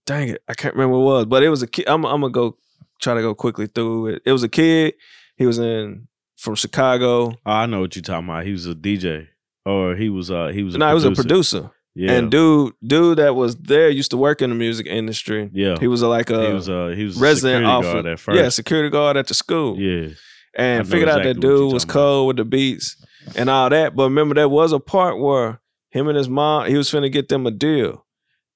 dang 0.07 0.29
it, 0.31 0.43
I 0.49 0.55
can't 0.55 0.75
remember 0.75 0.99
what 0.99 1.03
it 1.11 1.15
was, 1.15 1.25
but 1.27 1.43
it 1.43 1.49
was 1.49 1.63
a 1.63 1.67
kid. 1.67 1.87
I'm, 1.89 2.05
I'm 2.05 2.21
gonna 2.21 2.33
go 2.33 2.57
try 3.01 3.15
to 3.15 3.21
go 3.23 3.35
quickly 3.35 3.67
through 3.67 4.09
it. 4.09 4.23
It 4.25 4.33
was 4.33 4.43
a 4.43 4.49
kid. 4.49 4.95
He 5.37 5.47
was 5.47 5.59
in 5.59 6.09
from 6.37 6.55
Chicago. 6.55 7.33
Oh, 7.33 7.37
I 7.47 7.67
know 7.67 7.81
what 7.81 7.97
you're 7.97 8.03
talking 8.03 8.29
about. 8.29 8.45
He 8.45 8.53
was 8.53 8.67
a 8.67 8.75
DJ, 8.75 9.29
or 9.65 9.97
he 9.97 10.09
was 10.09 10.31
uh 10.31 10.49
he 10.49 10.63
was 10.63 10.75
a 10.75 10.79
no, 10.79 10.89
he 10.89 10.95
was 10.95 11.05
a 11.05 11.13
producer. 11.13 11.71
Yeah, 11.97 12.13
And 12.15 12.29
dude, 12.31 12.73
dude 12.85 13.19
that 13.19 13.37
was 13.37 13.55
there 13.57 13.89
used 13.89 14.11
to 14.11 14.17
work 14.17 14.43
in 14.43 14.51
the 14.51 14.57
music 14.57 14.87
industry. 14.89 15.49
yeah. 15.53 15.77
He 15.79 15.87
was 15.87 16.03
a, 16.03 16.09
like 16.09 16.29
a 16.29 16.49
he 16.49 16.53
was 16.53 16.69
uh 16.69 16.89
he 16.89 17.05
was 17.05 17.17
a 17.17 17.21
resident 17.21 17.65
security 17.65 17.67
off 17.71 17.85
guard 17.85 18.07
at 18.07 18.19
first. 18.19 18.37
yeah 18.41 18.49
security 18.49 18.91
guard 18.91 19.17
at 19.17 19.29
the 19.29 19.35
school. 19.35 19.79
yeah, 19.79 20.09
and 20.57 20.89
figured 20.89 21.09
out 21.09 21.23
that 21.23 21.39
dude 21.39 21.73
was 21.73 21.85
talking 21.85 21.91
about. 21.91 21.93
cold 21.93 22.27
with 22.29 22.37
the 22.39 22.45
beats 22.45 22.97
and 23.37 23.49
all 23.49 23.71
that. 23.71 23.95
But 23.95 24.05
remember, 24.05 24.35
there 24.35 24.49
was 24.49 24.73
a 24.73 24.81
part 24.81 25.21
where 25.21 25.61
him 25.95 26.09
and 26.09 26.19
his 26.19 26.29
mom, 26.29 26.67
he 26.69 26.77
was 26.77 26.91
finna 26.91 27.11
get 27.11 27.29
them 27.29 27.47
a 27.47 27.51
deal, 27.51 28.05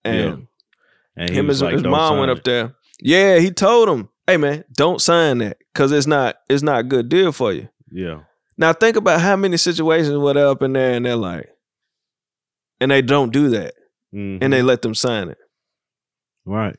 and 0.05 0.49
and 1.17 1.31
him 1.31 1.39
and 1.41 1.49
his, 1.49 1.63
like, 1.63 1.73
his 1.75 1.83
mom 1.85 2.19
went 2.19 2.31
it." 2.31 2.37
up 2.39 2.45
there. 2.45 2.75
Yeah, 3.01 3.39
he 3.39 3.51
told 3.53 3.89
him, 3.89 4.09
"Hey 4.27 4.37
man, 4.37 4.65
don't 4.77 5.01
sign 5.01 5.39
that 5.39 5.59
because 5.73 5.93
it's 5.93 6.07
not 6.07 6.37
it's 6.51 6.63
not 6.65 6.81
a 6.81 6.83
good 6.83 7.09
deal 7.09 7.31
for 7.33 7.53
you." 7.53 7.69
Yeah, 7.93 8.23
Now 8.59 8.73
think 8.73 8.97
about 8.97 9.21
how 9.21 9.37
many 9.37 9.57
situations 9.57 10.17
were 10.19 10.35
there 10.35 10.49
up 10.49 10.63
in 10.63 10.73
there, 10.73 10.95
and 10.95 11.07
they're 11.07 11.17
like, 11.17 11.49
and 12.81 12.91
they 12.91 13.03
don't 13.03 13.33
do 13.33 13.49
that, 13.51 13.75
Mhm. 14.15 14.39
and 14.43 14.53
they 14.53 14.63
let 14.63 14.83
them 14.83 14.95
sign 14.95 15.29
it. 15.31 15.39
right. 16.45 16.77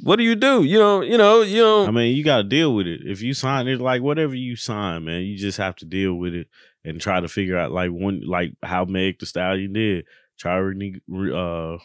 What 0.00 0.16
do 0.16 0.24
you 0.24 0.34
do? 0.36 0.62
You 0.62 0.78
know, 0.78 1.00
you 1.00 1.16
know, 1.16 1.40
you 1.42 1.62
know. 1.62 1.86
I 1.86 1.90
mean, 1.90 2.14
you 2.14 2.22
got 2.22 2.36
to 2.38 2.42
deal 2.44 2.74
with 2.74 2.86
it. 2.86 3.00
If 3.04 3.22
you 3.22 3.32
sign 3.32 3.66
it, 3.66 3.80
like 3.80 4.02
whatever 4.02 4.34
you 4.34 4.54
sign, 4.54 5.04
man, 5.06 5.22
you 5.22 5.38
just 5.38 5.56
have 5.58 5.74
to 5.76 5.84
deal 5.86 6.14
with 6.14 6.34
it 6.34 6.48
and 6.86 7.00
try 7.00 7.20
to 7.20 7.28
figure 7.28 7.58
out 7.58 7.72
like 7.72 7.90
when, 7.90 8.22
like 8.26 8.52
how 8.62 8.84
Meg 8.86 9.18
Thee 9.18 9.26
Stallion 9.26 9.72
did, 9.74 10.06
try 10.38 10.56
to 10.56 10.62
rene- 10.62 11.00
re- 11.08 11.32
uh, 11.34 11.78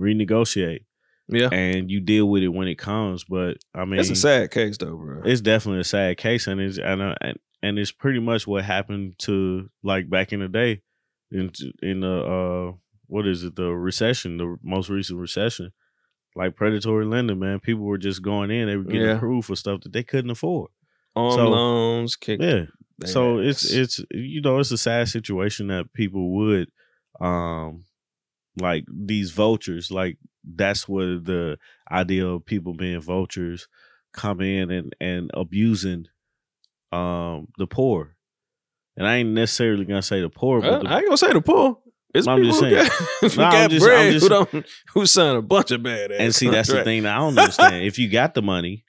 renegotiate, 0.00 0.84
yeah, 1.28 1.48
and 1.52 1.90
you 1.90 2.00
deal 2.00 2.26
with 2.28 2.42
it 2.42 2.48
when 2.48 2.68
it 2.68 2.76
comes. 2.78 3.24
But 3.24 3.58
I 3.74 3.84
mean, 3.84 4.00
it's 4.00 4.10
a 4.10 4.16
sad 4.16 4.50
case 4.50 4.78
though, 4.78 4.96
bro. 4.96 5.22
it's 5.24 5.40
definitely 5.40 5.80
a 5.80 5.84
sad 5.84 6.16
case, 6.16 6.46
and 6.46 6.60
it's 6.60 6.78
and 6.78 7.02
uh, 7.02 7.14
and, 7.62 7.78
it's 7.78 7.92
pretty 7.92 8.20
much 8.20 8.46
what 8.46 8.64
happened 8.64 9.14
to 9.20 9.68
like 9.82 10.08
back 10.08 10.32
in 10.32 10.40
the 10.40 10.48
day, 10.48 10.82
in 11.30 11.50
in 11.82 12.00
the 12.00 12.24
uh 12.24 12.76
what 13.06 13.26
is 13.26 13.42
it 13.42 13.56
the 13.56 13.70
recession, 13.72 14.36
the 14.36 14.56
most 14.62 14.88
recent 14.90 15.18
recession, 15.18 15.72
like 16.36 16.56
predatory 16.56 17.06
lending, 17.06 17.38
man. 17.38 17.58
People 17.60 17.84
were 17.84 17.98
just 17.98 18.22
going 18.22 18.50
in, 18.50 18.68
they 18.68 18.76
were 18.76 18.84
getting 18.84 19.00
Yeah. 19.02 19.16
approved 19.16 19.46
for 19.46 19.56
stuff 19.56 19.80
that 19.82 19.92
they 19.92 20.02
couldn't 20.02 20.30
afford. 20.30 20.70
Arm 21.16 21.32
so- 21.32 21.48
loans, 21.48 22.16
kick. 22.16 22.40
Yeah, 22.40 22.66
so 23.06 23.38
it's 23.38 23.64
ass. 23.64 23.72
it's 23.72 24.00
you 24.10 24.40
know 24.40 24.58
it's 24.58 24.70
a 24.72 24.78
sad 24.78 25.08
situation 25.08 25.68
that 25.68 25.92
people 25.92 26.30
would 26.36 26.68
um 27.20 27.84
like 28.60 28.84
these 28.92 29.30
vultures 29.30 29.90
like 29.90 30.16
that's 30.44 30.88
where 30.88 31.18
the 31.18 31.58
idea 31.90 32.26
of 32.26 32.44
people 32.44 32.74
being 32.74 33.00
vultures 33.00 33.68
come 34.12 34.40
in 34.40 34.70
and 34.70 34.96
and 35.00 35.30
abusing 35.34 36.06
um 36.92 37.48
the 37.58 37.66
poor 37.66 38.16
and 38.96 39.06
i 39.06 39.16
ain't 39.16 39.28
necessarily 39.30 39.84
gonna 39.84 40.02
say 40.02 40.20
the 40.20 40.28
poor 40.30 40.60
but 40.60 40.82
the, 40.82 40.88
I 40.88 40.96
ain't 40.98 41.06
gonna 41.06 41.16
say 41.16 41.32
the 41.32 41.40
poor. 41.40 41.78
It's 42.14 42.26
I'm 42.26 42.42
just 42.42 42.58
saying. 42.58 42.74
got, 42.74 43.36
No, 43.36 43.44
I'm 43.44 43.68
just- 43.70 43.84
bread 43.86 44.06
I'm 44.06 44.12
just- 44.12 44.22
who 44.24 44.28
don't 44.30 44.66
who 44.94 45.06
sign 45.06 45.36
a 45.36 45.42
bunch 45.42 45.70
of 45.72 45.82
bad 45.82 46.10
ass. 46.10 46.18
and 46.20 46.34
see 46.34 46.48
that's 46.48 46.68
the 46.70 46.82
thing 46.82 47.02
that 47.02 47.14
i 47.14 47.18
don't 47.18 47.38
understand 47.38 47.84
if 47.84 47.98
you 47.98 48.08
got 48.08 48.32
the 48.34 48.40
money 48.42 48.84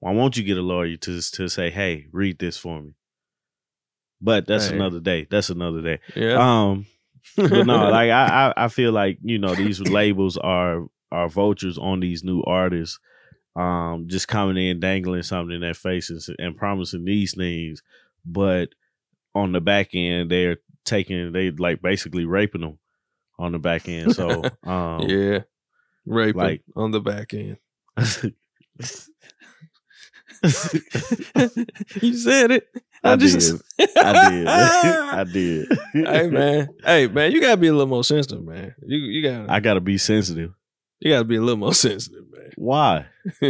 why 0.00 0.10
won't 0.12 0.36
you 0.36 0.42
get 0.42 0.58
a 0.58 0.62
lawyer 0.62 0.96
to 0.96 1.20
to 1.22 1.48
say 1.48 1.70
hey 1.70 2.06
read 2.12 2.38
this 2.40 2.58
for 2.58 2.82
me 2.82 2.94
but 4.20 4.46
that's 4.46 4.68
Hey. 4.68 4.76
another 4.76 5.00
day 5.00 5.26
that's 5.30 5.50
another 5.50 5.82
day 5.82 5.98
Yeah. 6.14 6.36
um 6.70 6.86
but 7.36 7.66
no, 7.66 7.90
like 7.90 8.10
I, 8.10 8.52
I, 8.56 8.64
I 8.64 8.68
feel 8.68 8.92
like 8.92 9.18
you 9.22 9.38
know 9.38 9.54
these 9.54 9.80
labels 9.80 10.36
are 10.36 10.84
are 11.10 11.28
vultures 11.28 11.76
on 11.76 12.00
these 12.00 12.22
new 12.24 12.42
artists, 12.44 12.98
um, 13.56 14.06
just 14.08 14.28
coming 14.28 14.56
in 14.56 14.78
dangling 14.80 15.22
something 15.22 15.54
in 15.56 15.60
their 15.60 15.74
faces 15.74 16.30
and 16.38 16.56
promising 16.56 17.04
these 17.04 17.34
things, 17.34 17.82
but 18.24 18.70
on 19.34 19.52
the 19.52 19.60
back 19.60 19.90
end 19.92 20.30
they're 20.30 20.58
taking 20.84 21.32
they 21.32 21.50
like 21.50 21.82
basically 21.82 22.24
raping 22.24 22.60
them 22.60 22.78
on 23.40 23.52
the 23.52 23.58
back 23.58 23.88
end. 23.88 24.14
So 24.14 24.42
um, 24.64 25.02
yeah. 25.02 25.40
Raping 26.06 26.40
like- 26.40 26.62
on 26.76 26.92
the 26.92 27.00
back 27.00 27.34
end. 27.34 27.58
you 32.02 32.14
said 32.14 32.50
it. 32.50 32.68
I 33.04 33.16
just 33.16 33.38
did. 33.78 33.90
I 33.96 34.30
did, 34.30 34.46
I 34.46 35.24
did. 35.24 35.78
hey 35.92 36.28
man. 36.28 36.68
Hey 36.84 37.06
man, 37.06 37.32
you 37.32 37.40
gotta 37.40 37.56
be 37.56 37.68
a 37.68 37.72
little 37.72 37.86
more 37.86 38.04
sensitive, 38.04 38.44
man. 38.44 38.74
You 38.84 38.98
you 38.98 39.22
gotta 39.22 39.52
I 39.52 39.60
gotta 39.60 39.80
be 39.80 39.98
sensitive. 39.98 40.52
you 41.00 41.12
gotta 41.12 41.24
be 41.24 41.36
a 41.36 41.40
little 41.40 41.56
more 41.56 41.74
sensitive, 41.74 42.24
man. 42.30 42.50
Why? 42.56 43.06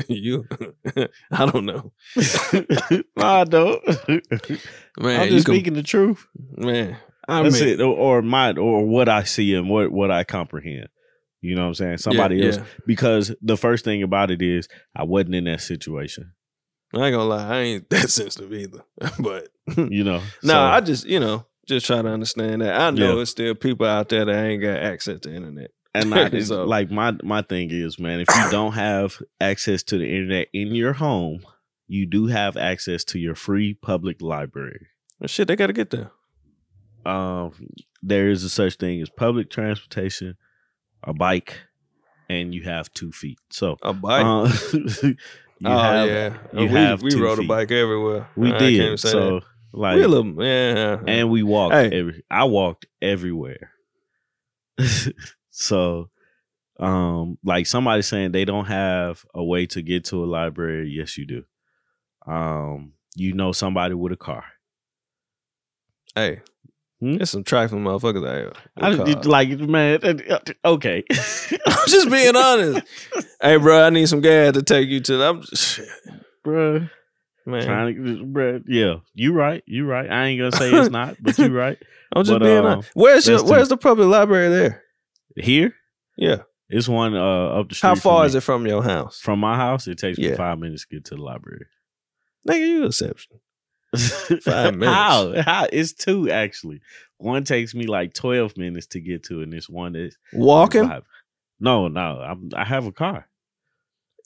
you 0.09 0.47
I 1.31 1.47
don't 1.47 1.65
know. 1.65 1.93
no, 3.17 3.25
I 3.25 3.45
don't. 3.45 3.87
Man, 4.99 5.21
I'm 5.21 5.29
just 5.29 5.47
can- 5.47 5.55
speaking 5.55 5.75
the 5.75 5.83
truth. 5.83 6.27
man. 6.57 6.99
I 7.29 7.43
That's 7.43 7.61
mean, 7.61 7.71
it, 7.71 7.81
or, 7.81 7.97
or 7.97 8.23
my 8.23 8.53
or 8.53 8.87
what 8.87 9.09
I 9.09 9.25
see 9.25 9.55
and 9.55 9.69
what 9.69 9.91
what 9.91 10.11
I 10.11 10.25
comprehend. 10.25 10.89
You 11.41 11.55
know 11.55 11.63
what 11.63 11.69
I'm 11.69 11.75
saying? 11.75 11.99
Somebody 11.99 12.37
yeah, 12.37 12.47
else 12.47 12.57
yeah. 12.59 12.65
because 12.87 13.35
the 13.43 13.57
first 13.57 13.85
thing 13.85 14.03
about 14.03 14.31
it 14.31 14.43
is 14.43 14.69
I 14.95 15.05
wasn't 15.05 15.35
in 15.35 15.45
that 15.45 15.61
situation. 15.61 16.33
I 16.97 17.07
ain't 17.07 17.15
gonna 17.15 17.25
lie, 17.25 17.49
I 17.49 17.59
ain't 17.61 17.91
that 17.91 18.11
sensitive 18.11 18.53
either. 18.53 18.83
but 19.19 19.49
You 19.77 20.05
know. 20.05 20.19
no, 20.43 20.53
So, 20.53 20.59
I 20.61 20.81
just 20.81 21.05
you 21.07 21.21
know 21.21 21.45
just 21.67 21.87
try 21.87 22.01
to 22.01 22.09
understand 22.09 22.63
that. 22.63 22.81
I 22.81 22.91
know 22.91 23.17
Yeah. 23.17 23.23
it's 23.23 23.31
still 23.33 23.55
people 23.55 23.87
out 23.87 24.09
there 24.09 24.25
that 24.25 24.45
ain't 24.45 24.63
got 24.63 24.79
access 24.79 25.21
to 25.21 25.35
internet. 25.35 25.73
and 25.95 26.15
I, 26.15 26.39
So- 26.41 26.65
like 26.65 26.91
my 26.91 27.13
my 27.23 27.43
thing 27.43 27.71
is, 27.71 27.99
man, 27.99 28.21
if 28.21 28.29
you 28.35 28.51
don't 28.51 28.73
have 28.73 29.21
access 29.41 29.83
to 29.85 29.99
the 29.99 30.09
internet 30.09 30.49
in 30.53 30.75
your 30.75 30.93
home, 30.95 31.41
you 31.89 32.07
do 32.07 32.27
have 32.27 32.57
access 32.57 33.05
to 33.05 33.19
your 33.19 33.35
free 33.35 33.75
public 33.75 34.21
library. 34.23 34.87
Well, 35.21 35.29
shit, 35.29 35.49
they 35.49 35.57
gotta 35.57 35.73
get 35.73 35.91
there. 35.91 36.11
Um, 37.05 37.53
there 38.03 38.29
is 38.31 38.43
a 38.45 38.49
such 38.51 38.77
thing 38.77 39.01
as 39.01 39.09
public 39.09 39.51
transportation, 39.51 40.37
a 41.05 41.13
bike, 41.15 41.61
and 42.29 42.55
you 42.55 42.63
have 42.65 42.93
two 42.93 43.13
feet. 43.13 43.39
So 43.51 43.77
A 43.83 43.93
bike. 43.93 44.25
uh, 44.25 45.11
you 45.59 45.71
oh 45.71 45.79
have 45.79 46.09
yeah, 46.09 46.39
you 46.53 46.61
we 46.61 46.69
have 46.69 47.03
we 47.03 47.15
rode 47.15 47.39
a 47.39 47.43
bike 47.45 47.71
everywhere. 47.71 48.29
We 48.37 48.53
I 48.53 48.59
did. 48.59 49.01
So 49.01 49.41
that. 49.41 49.43
like 49.73 49.97
we 49.97 50.07
little 50.07 50.43
yeah. 50.45 50.99
and 51.07 51.31
we 51.31 51.43
walked 51.43 51.75
Hey. 51.75 51.99
every 51.99 52.25
I 52.31 52.45
walked 52.45 52.87
everywhere. 53.01 53.71
so 55.51 56.11
um 56.79 57.39
like 57.43 57.67
somebody 57.67 58.03
saying 58.03 58.33
they 58.33 58.45
don't 58.45 58.67
have 58.67 59.25
a 59.35 59.43
way 59.43 59.67
to 59.67 59.81
get 59.81 60.05
to 60.07 60.23
a 60.23 60.27
library, 60.27 60.91
yes 60.91 61.17
you 61.17 61.27
do. 61.27 61.45
Um 62.27 62.93
you 63.15 63.33
know 63.33 63.53
somebody 63.53 63.95
with 63.95 64.13
a 64.13 64.17
car. 64.17 64.45
hey, 66.15 66.43
Hmm? 67.01 67.17
there's 67.17 67.31
some 67.31 67.45
trifling 67.45 67.85
motherfuckers 67.85 68.27
out 68.27 68.35
here. 68.37 68.53
I, 68.79 68.97
cars. 68.97 69.27
like 69.27 69.51
man 69.59 70.01
uh, 70.03 70.39
okay. 70.65 71.05
I'm 71.11 71.89
just 71.89 72.11
being 72.11 72.35
honest. 72.35 72.87
hey, 73.43 73.57
bro, 73.59 73.85
I 73.85 73.91
need 73.91 74.09
some 74.09 74.23
gas 74.23 74.55
to 74.55 74.63
take 74.63 74.89
you 74.89 75.01
to. 75.01 75.23
I'm 75.23 75.43
shit, 75.43 75.87
Bruh. 76.45 76.91
man. 77.45 77.65
Trying 77.65 77.95
to 77.95 78.25
bruh, 78.25 78.63
yeah, 78.67 78.95
you 79.13 79.35
right, 79.35 79.63
you 79.67 79.85
right. 79.87 80.11
I 80.11 80.25
ain't 80.27 80.41
gonna 80.41 80.57
say 80.57 80.71
it's 80.73 80.91
not, 80.91 81.17
but 81.21 81.37
you 81.37 81.49
right. 81.55 81.77
I'm 82.15 82.25
just 82.25 82.39
but, 82.39 82.43
being 82.45 82.59
um, 82.59 82.67
honest. 82.67 82.91
Where's 82.95 83.29
your 83.29 83.45
Where's 83.45 83.69
the 83.69 83.77
public 83.77 84.09
library 84.09 84.49
there? 84.49 84.83
Here, 85.37 85.75
Yeah. 86.17 86.43
it's 86.71 86.89
one 86.89 87.15
uh 87.15 87.49
up 87.61 87.69
the 87.69 87.75
street. 87.75 87.89
How 87.89 87.95
far 87.97 88.23
me. 88.23 88.29
is 88.29 88.35
it 88.37 88.41
from 88.41 88.67
your 88.67 88.83
house? 88.83 89.21
From 89.21 89.39
my 89.41 89.57
house, 89.57 89.87
it 89.87 89.99
takes 89.99 90.19
me 90.19 90.35
five 90.35 90.59
minutes 90.59 90.87
to 90.87 90.97
get 90.97 91.05
to 91.07 91.17
the 91.17 91.23
library. 91.23 91.67
Nigga, 92.49 92.67
you 92.67 92.87
exception. 92.87 93.41
Five 93.97 94.77
minutes. 94.77 94.87
How? 94.95 95.43
How? 95.43 95.67
It's 95.73 95.93
two 95.93 96.31
actually. 96.31 96.81
One 97.19 97.45
takes 97.45 97.75
me 97.75 97.87
like 97.87 98.13
twelve 98.15 98.57
minutes 98.57 98.87
to 98.89 99.01
get 99.01 99.25
to, 99.25 99.43
and 99.43 99.53
this 99.53 99.69
one 99.69 99.97
is 99.97 100.17
Walking? 100.33 100.87
five. 100.87 101.05
No, 101.59 101.89
no, 101.89 102.21
I'm, 102.21 102.51
I 102.55 102.65
have 102.65 102.87
a 102.87 102.93
car. 102.93 103.27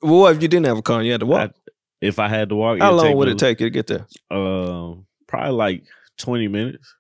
Well, 0.02 0.20
what 0.20 0.36
if 0.36 0.42
you 0.42 0.48
didn't 0.48 0.66
have 0.66 0.78
a 0.78 0.82
car 0.82 0.98
and 0.98 1.06
you 1.06 1.12
had 1.12 1.20
to 1.20 1.26
walk? 1.26 1.54
If 2.00 2.18
I 2.18 2.28
had 2.28 2.48
to 2.48 2.56
walk, 2.56 2.78
How 2.80 2.92
long 2.92 3.06
take 3.06 3.16
would 3.16 3.28
it 3.28 3.38
take 3.38 3.60
you 3.60 3.66
to 3.66 3.70
get 3.70 3.86
there? 3.86 4.06
Um, 4.30 5.06
probably 5.28 5.52
like 5.52 5.84
twenty 6.16 6.48
minutes 6.48 6.94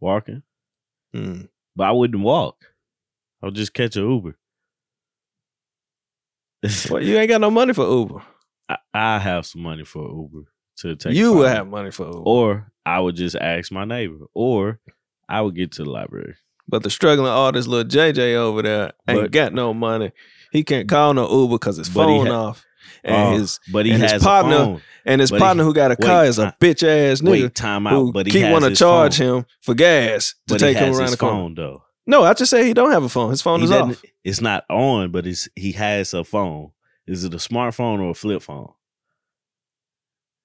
walking. 0.00 0.42
Hmm. 1.12 1.42
But 1.74 1.88
I 1.88 1.92
wouldn't 1.92 2.22
walk. 2.22 2.64
I'll 3.42 3.50
just 3.50 3.74
catch 3.74 3.96
an 3.96 4.08
Uber. 4.08 4.36
Well, 6.90 7.02
you 7.02 7.16
ain't 7.18 7.28
got 7.28 7.40
no 7.40 7.50
money 7.50 7.72
for 7.74 7.86
Uber. 7.86 8.22
I, 8.68 8.76
I 8.94 9.18
have 9.18 9.46
some 9.46 9.62
money 9.62 9.84
for 9.84 10.02
Uber 10.02 10.48
to 10.78 10.96
take. 10.96 11.14
you 11.14 11.32
would 11.34 11.48
have 11.48 11.66
money 11.68 11.90
for 11.90 12.06
Uber. 12.06 12.18
or 12.18 12.72
I 12.84 13.00
would 13.00 13.16
just 13.16 13.36
ask 13.36 13.72
my 13.72 13.84
neighbor, 13.84 14.26
or 14.34 14.80
I 15.28 15.40
would 15.40 15.54
get 15.54 15.72
to 15.72 15.84
the 15.84 15.90
library. 15.90 16.34
but 16.68 16.82
the 16.82 16.90
struggling 16.90 17.28
artist, 17.30 17.68
little 17.68 17.88
JJ 17.88 18.34
over 18.34 18.62
there, 18.62 18.92
ain't 19.08 19.20
But- 19.22 19.30
got 19.30 19.52
no 19.54 19.72
money. 19.74 20.10
He 20.52 20.62
can't 20.64 20.88
call 20.88 21.14
no 21.14 21.28
Uber 21.42 21.54
because 21.58 21.76
his 21.76 21.88
phone 21.88 22.26
ha- 22.26 22.46
off. 22.48 22.64
And 23.04 23.14
Oh, 23.34 23.38
his 23.38 23.60
but 23.72 23.86
he 23.86 23.92
and 23.92 24.02
his 24.02 24.22
partner- 24.22 24.56
phone. 24.56 24.80
and 25.04 25.20
his 25.20 25.30
but 25.30 25.36
he- 25.36 25.40
partner 25.42 25.64
who 25.64 25.72
got 25.74 25.90
a 25.92 25.96
wait, 25.98 26.06
car 26.06 26.24
is 26.24 26.38
a 26.38 26.46
uh, 26.48 26.52
bitch 26.60 26.82
ass 26.82 27.20
nigga 27.20 27.30
Wait, 27.42 27.54
time 27.54 27.86
out. 27.86 28.12
But 28.12 28.26
he 28.26 28.32
keep 28.32 28.50
want 28.50 28.64
to 28.64 28.74
charge 28.74 29.18
phone. 29.18 29.38
him 29.38 29.46
for 29.60 29.74
gas 29.74 30.30
to 30.48 30.54
But 30.54 30.60
take 30.60 30.76
he 30.76 30.82
him 30.82 30.88
has 30.88 30.96
around 30.98 31.02
his 31.08 31.10
the 31.12 31.16
corner. 31.18 31.34
phone 31.36 31.54
though. 31.54 31.82
No, 32.06 32.22
I 32.24 32.34
just 32.34 32.50
say 32.50 32.64
he 32.66 32.74
don't 32.74 32.90
have 32.92 33.02
a 33.04 33.08
phone. 33.08 33.30
His 33.30 33.42
phone 33.42 33.58
He 33.60 33.64
is 33.66 33.72
off. 33.72 34.02
It's 34.24 34.40
not 34.40 34.64
on, 34.70 35.10
but 35.10 35.26
it's 35.26 35.48
he 35.56 35.72
has 35.72 36.14
a 36.14 36.24
phone. 36.24 36.70
Is 37.06 37.24
it 37.24 37.34
a 37.34 37.38
smartphone 37.38 38.00
or 38.00 38.10
a 38.10 38.14
flip 38.14 38.42
phone? 38.42 38.70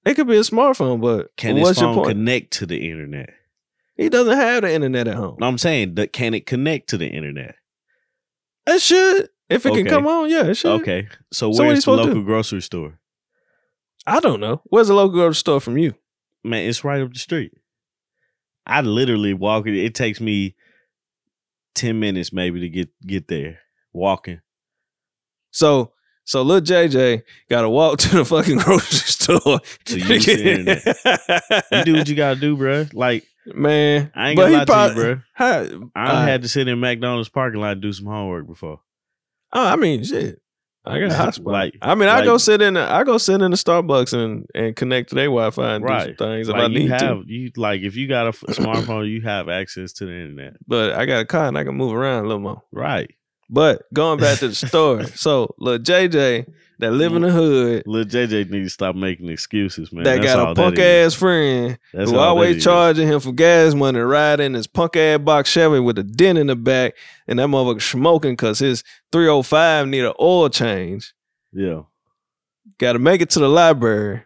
It 0.04 0.14
could 0.14 0.26
be 0.26 0.36
a 0.36 0.40
smartphone, 0.40 1.00
but 1.00 1.36
Can 1.36 1.56
what's 1.56 1.70
his 1.70 1.78
phone 1.78 1.94
your 1.94 2.04
point? 2.04 2.16
connect 2.16 2.52
to 2.54 2.66
the 2.66 2.90
internet? 2.90 3.30
he 3.96 4.08
doesn't 4.08 4.36
have 4.36 4.62
the 4.62 4.72
internet 4.72 5.06
at 5.06 5.14
home. 5.16 5.36
No, 5.38 5.46
I'm 5.46 5.58
saying 5.58 5.94
that 5.94 6.12
can 6.12 6.34
it 6.34 6.44
connect 6.46 6.88
to 6.90 6.96
the 6.98 7.06
internet? 7.08 7.54
It 8.66 8.80
should. 8.80 9.28
If 9.48 9.66
it 9.66 9.70
Okay. 9.70 9.82
can 9.82 9.90
come 9.90 10.06
on, 10.06 10.30
yeah, 10.30 10.44
it 10.46 10.54
should. 10.56 10.80
Okay. 10.80 11.08
So 11.32 11.50
where's 11.50 11.78
the 11.78 11.80
supposed 11.82 12.06
local 12.08 12.22
grocery 12.22 12.62
store? 12.62 12.98
I 14.06 14.18
don't 14.18 14.40
know. 14.40 14.62
Where's 14.64 14.88
the 14.88 14.94
local 14.94 15.12
grocery 15.12 15.34
store 15.34 15.60
from 15.60 15.76
you? 15.78 15.94
Man, 16.42 16.68
it's 16.68 16.82
right 16.82 17.00
up 17.02 17.12
the 17.12 17.18
street. 17.18 17.52
I 18.66 18.80
literally 18.80 19.34
walk 19.34 19.66
it. 19.66 19.76
It 19.76 19.94
takes 19.94 20.20
me 20.20 20.56
ten 21.74 22.00
minutes 22.00 22.32
maybe 22.32 22.60
to 22.60 22.68
get 22.68 22.88
get 23.06 23.28
there 23.28 23.58
walking. 23.92 24.40
So 25.50 25.92
so 26.24 26.42
little 26.42 26.60
JJ 26.60 27.22
gotta 27.48 27.68
walk 27.68 27.98
to 28.00 28.16
the 28.16 28.24
fucking 28.24 28.58
grocery 28.58 28.98
store 28.98 29.60
To 29.86 29.98
use 29.98 30.26
the 30.26 30.50
internet. 30.50 31.64
You 31.70 31.84
do 31.84 31.98
what 31.98 32.08
you 32.08 32.14
gotta 32.14 32.40
do, 32.40 32.56
bro. 32.56 32.86
Like 32.92 33.24
Man, 33.46 34.12
I 34.14 34.30
ain't 34.30 34.38
gonna 34.38 34.58
lie 34.58 34.64
to 34.64 34.94
you, 34.94 35.02
bro. 35.02 35.20
How, 35.32 35.66
I 35.96 36.06
uh, 36.06 36.24
had 36.24 36.42
to 36.42 36.48
sit 36.48 36.68
in 36.68 36.78
McDonald's 36.78 37.28
parking 37.28 37.60
lot 37.60 37.72
and 37.72 37.82
do 37.82 37.92
some 37.92 38.06
homework 38.06 38.46
before. 38.46 38.80
Oh, 39.52 39.66
I 39.66 39.76
mean, 39.76 40.04
shit. 40.04 40.40
I 40.84 40.98
got 40.98 41.12
a 41.12 41.14
hotspot. 41.14 41.52
Like- 41.52 41.76
I 41.80 41.94
mean, 41.94 42.08
I 42.08 42.16
like- 42.16 42.24
go 42.24 42.38
sit 42.38 42.60
in. 42.62 42.74
The, 42.74 42.80
I 42.80 43.04
go 43.04 43.18
sit 43.18 43.40
in 43.40 43.50
the 43.50 43.56
Starbucks 43.56 44.12
and 44.12 44.46
and 44.54 44.74
connect 44.74 45.10
to 45.10 45.14
their 45.14 45.26
Wi-Fi 45.26 45.74
and 45.74 45.86
do 45.86 46.00
some 46.00 46.14
things 46.16 46.48
if 46.48 46.54
I 46.54 46.66
need 46.68 46.82
you 46.82 46.88
have 46.90 47.00
to. 47.00 47.24
you 47.26 47.50
like 47.56 47.82
if 47.82 47.96
you 47.96 48.08
got 48.08 48.28
a 48.28 48.32
smartphone, 48.32 49.08
you 49.08 49.22
have 49.22 49.48
access 49.48 49.92
to 49.94 50.06
the 50.06 50.12
internet. 50.12 50.54
But 50.66 50.92
I 50.92 51.06
got 51.06 51.20
a 51.20 51.24
car 51.24 51.46
and 51.46 51.58
I 51.58 51.64
can 51.64 51.74
move 51.76 51.94
around 51.94 52.24
a 52.24 52.28
little 52.28 52.40
more. 52.40 52.62
Right. 52.72 53.12
But 53.54 53.82
going 53.92 54.18
back 54.18 54.38
to 54.38 54.48
the 54.48 54.54
story, 54.54 55.06
so 55.14 55.54
little 55.58 55.78
JJ 55.78 56.50
that 56.78 56.92
live 56.92 57.14
in 57.14 57.20
the 57.20 57.30
hood 57.30 57.82
Lil 57.84 58.06
JJ 58.06 58.48
needs 58.50 58.66
to 58.68 58.70
stop 58.70 58.96
making 58.96 59.28
excuses, 59.28 59.92
man. 59.92 60.04
that 60.04 60.22
That's 60.22 60.34
got 60.34 60.52
a 60.52 60.54
punk 60.54 60.78
is. 60.78 61.12
ass 61.12 61.18
friend 61.18 61.78
That's 61.92 62.10
who 62.10 62.16
always 62.16 62.64
charging 62.64 63.06
him 63.06 63.20
for 63.20 63.30
gas 63.30 63.74
money, 63.74 63.98
riding 63.98 64.54
his 64.54 64.66
punk 64.66 64.96
ass 64.96 65.20
box 65.20 65.50
Chevy 65.50 65.80
with 65.80 65.98
a 65.98 66.02
dent 66.02 66.38
in 66.38 66.46
the 66.46 66.56
back, 66.56 66.94
and 67.28 67.38
that 67.38 67.48
motherfucker 67.48 67.82
smoking 67.82 68.32
because 68.32 68.58
his 68.58 68.82
305 69.12 69.86
need 69.86 70.04
an 70.04 70.14
oil 70.18 70.48
change. 70.48 71.12
Yeah. 71.52 71.82
Got 72.78 72.94
to 72.94 72.98
make 72.98 73.20
it 73.20 73.28
to 73.30 73.38
the 73.38 73.48
library 73.48 74.22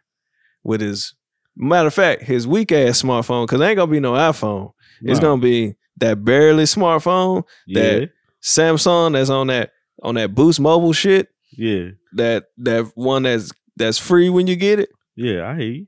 with 0.63 0.81
his 0.81 1.15
matter 1.57 1.89
of 1.89 1.95
fact 1.95 2.23
his 2.23 2.47
weak 2.47 2.71
ass 2.71 3.03
smartphone 3.03 3.45
because 3.45 3.61
ain't 3.61 3.77
gonna 3.77 3.91
be 3.91 3.99
no 3.99 4.13
iPhone. 4.13 4.73
It's 5.03 5.19
gonna 5.19 5.43
be 5.43 5.75
that 5.97 6.25
barely 6.25 6.65
smartphone 6.65 7.43
yeah. 7.67 7.83
that- 7.83 8.11
Samsung 8.47 9.13
that's 9.13 9.29
on 9.29 9.49
that 9.49 9.73
on 10.03 10.15
that 10.15 10.35
Boost 10.35 10.61
Mobile 10.61 10.93
shit. 10.93 11.29
Yeah. 11.51 11.91
That 12.13 12.45
that 12.59 12.93
one 12.95 13.25
that's 13.25 13.51
that's 13.77 13.99
free 13.99 14.29
when 14.29 14.47
you 14.47 14.57
get 14.57 14.79
it. 14.79 14.91
Yeah, 15.17 15.49
I 15.49 15.57
hear 15.57 15.71
you. 15.71 15.87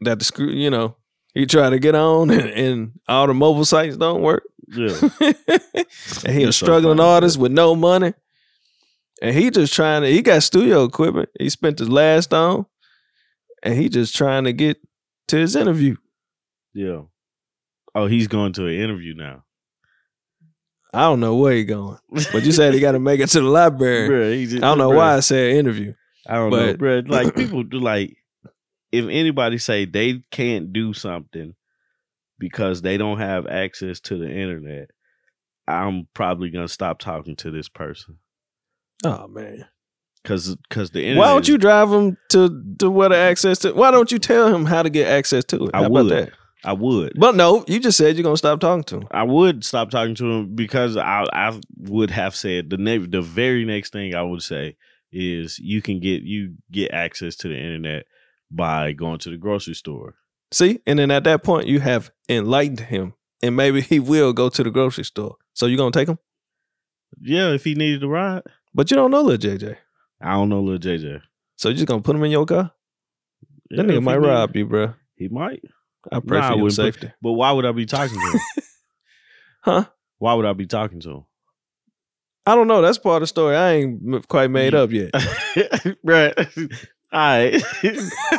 That 0.00 0.18
the 0.18 0.24
screw 0.24 0.50
you 0.50 0.70
know 0.70 0.96
he 1.32 1.46
try 1.46 1.70
to 1.70 1.78
get 1.78 1.94
on 1.94 2.30
and, 2.30 2.50
and 2.50 2.92
all 3.08 3.26
the 3.26 3.34
mobile 3.34 3.64
sites 3.64 3.96
don't 3.96 4.22
work. 4.22 4.42
Yeah. 4.68 4.98
and 5.20 6.36
he 6.36 6.42
a 6.42 6.46
so 6.46 6.64
struggling 6.64 6.98
funny, 6.98 7.08
artist 7.08 7.38
with 7.38 7.52
no 7.52 7.76
money. 7.76 8.14
And 9.22 9.36
he 9.36 9.50
just 9.50 9.72
trying 9.74 10.02
to 10.02 10.08
he 10.08 10.22
got 10.22 10.42
studio 10.42 10.84
equipment. 10.84 11.28
He 11.38 11.50
spent 11.50 11.78
his 11.78 11.88
last 11.88 12.34
on 12.34 12.66
and 13.62 13.74
he 13.74 13.88
just 13.88 14.16
trying 14.16 14.44
to 14.44 14.52
get 14.52 14.78
to 15.28 15.36
his 15.36 15.54
interview. 15.54 15.96
yeah. 16.74 17.02
Oh, 17.92 18.06
he's 18.06 18.28
going 18.28 18.52
to 18.52 18.66
an 18.66 18.74
interview 18.74 19.14
now. 19.14 19.42
I 20.92 21.02
don't 21.02 21.20
know 21.20 21.36
where 21.36 21.54
he 21.54 21.64
going. 21.64 21.98
But 22.32 22.42
you 22.44 22.52
said 22.52 22.74
he 22.74 22.80
got 22.80 22.92
to 22.92 22.98
make 22.98 23.20
it 23.20 23.28
to 23.30 23.40
the 23.40 23.46
library. 23.46 24.08
Bruh, 24.08 24.48
just, 24.48 24.62
I 24.62 24.68
don't 24.68 24.78
know 24.78 24.90
bruh, 24.90 24.96
why 24.96 25.16
I 25.16 25.20
said 25.20 25.54
interview. 25.56 25.94
I 26.26 26.34
don't 26.34 26.50
know, 26.50 26.76
bro. 26.76 27.02
Like 27.06 27.34
people 27.34 27.62
do 27.62 27.78
like 27.78 28.16
if 28.92 29.04
anybody 29.06 29.58
say 29.58 29.84
they 29.84 30.22
can't 30.30 30.72
do 30.72 30.92
something 30.92 31.54
because 32.38 32.82
they 32.82 32.96
don't 32.96 33.18
have 33.18 33.46
access 33.46 34.00
to 34.00 34.16
the 34.18 34.28
internet, 34.28 34.90
I'm 35.68 36.08
probably 36.14 36.50
gonna 36.50 36.68
stop 36.68 36.98
talking 36.98 37.36
to 37.36 37.50
this 37.50 37.68
person 37.68 38.18
Oh 39.04 39.28
man. 39.28 39.66
because 40.22 40.56
because 40.68 40.90
the 40.90 41.00
internet. 41.02 41.18
Why 41.20 41.28
don't 41.28 41.46
you 41.48 41.56
drive 41.58 41.92
him 41.92 42.16
to 42.30 42.64
to 42.80 42.90
where 42.90 43.08
the 43.10 43.16
access 43.16 43.60
to 43.60 43.72
why 43.72 43.90
don't 43.92 44.10
you 44.10 44.18
tell 44.18 44.52
him 44.52 44.66
how 44.66 44.82
to 44.82 44.90
get 44.90 45.06
access 45.08 45.44
to 45.46 45.66
it? 45.66 45.70
I 45.72 45.78
How 45.78 45.84
about 45.86 46.04
would. 46.06 46.32
I 46.64 46.74
would. 46.74 47.14
But 47.16 47.36
no, 47.36 47.64
you 47.66 47.80
just 47.80 47.96
said 47.96 48.16
you're 48.16 48.22
gonna 48.24 48.36
stop 48.36 48.60
talking 48.60 48.84
to 48.84 48.96
him. 48.98 49.08
I 49.10 49.22
would 49.22 49.64
stop 49.64 49.90
talking 49.90 50.14
to 50.16 50.24
him 50.30 50.54
because 50.54 50.96
I 50.96 51.26
I 51.32 51.58
would 51.78 52.10
have 52.10 52.34
said 52.36 52.70
the 52.70 52.76
ne- 52.76 52.98
the 52.98 53.22
very 53.22 53.64
next 53.64 53.92
thing 53.92 54.14
I 54.14 54.22
would 54.22 54.42
say 54.42 54.76
is 55.12 55.58
you 55.58 55.80
can 55.82 56.00
get 56.00 56.22
you 56.22 56.54
get 56.70 56.92
access 56.92 57.36
to 57.36 57.48
the 57.48 57.56
internet 57.56 58.04
by 58.50 58.92
going 58.92 59.18
to 59.20 59.30
the 59.30 59.36
grocery 59.36 59.74
store. 59.74 60.14
See? 60.52 60.80
And 60.86 60.98
then 60.98 61.10
at 61.10 61.24
that 61.24 61.42
point 61.42 61.66
you 61.66 61.80
have 61.80 62.10
enlightened 62.28 62.80
him. 62.80 63.14
And 63.42 63.56
maybe 63.56 63.80
he 63.80 64.00
will 64.00 64.34
go 64.34 64.50
to 64.50 64.62
the 64.62 64.70
grocery 64.70 65.04
store. 65.04 65.36
So 65.54 65.64
you 65.66 65.78
gonna 65.78 65.92
take 65.92 66.08
him? 66.08 66.18
Yeah, 67.20 67.52
if 67.52 67.64
he 67.64 67.74
needed 67.74 68.02
to 68.02 68.08
ride. 68.08 68.42
But 68.74 68.90
you 68.90 68.96
don't 68.96 69.10
know 69.10 69.22
little 69.22 69.50
JJ. 69.50 69.76
I 70.20 70.32
don't 70.34 70.50
know, 70.50 70.60
little 70.60 70.78
JJ. 70.78 71.22
So 71.56 71.70
you 71.70 71.74
just 71.74 71.86
gonna 71.86 72.02
put 72.02 72.16
him 72.16 72.24
in 72.24 72.30
your 72.30 72.44
car? 72.44 72.72
Yeah, 73.70 73.82
That 73.82 73.86
nigga 73.90 74.02
might 74.02 74.18
rob 74.18 74.54
you, 74.54 74.66
bro. 74.66 74.94
He 75.16 75.28
might. 75.28 75.62
I 76.10 76.20
pray 76.20 76.38
Nah, 76.40 76.50
for 76.52 76.56
your 76.56 76.66
put- 76.66 76.72
safety. 76.74 77.12
But 77.22 77.32
why 77.32 77.52
would 77.52 77.66
I 77.66 77.72
be 77.72 77.86
talking 77.86 78.18
to 78.18 78.26
him? 78.26 78.40
Huh? 79.62 79.84
why 80.18 80.32
would 80.34 80.46
I 80.46 80.54
be 80.54 80.66
talking 80.66 81.00
to 81.00 81.10
him? 81.10 81.24
I 82.46 82.54
don't 82.54 82.66
know. 82.66 82.80
That's 82.80 82.96
part 82.98 83.16
of 83.16 83.20
the 83.22 83.26
story 83.26 83.54
I 83.56 83.72
ain't 83.74 84.26
quite 84.28 84.50
made 84.50 84.74
up 84.74 84.90
yet. 84.90 85.10
right. 86.02 86.32
All 87.12 87.18
right. 87.20 87.62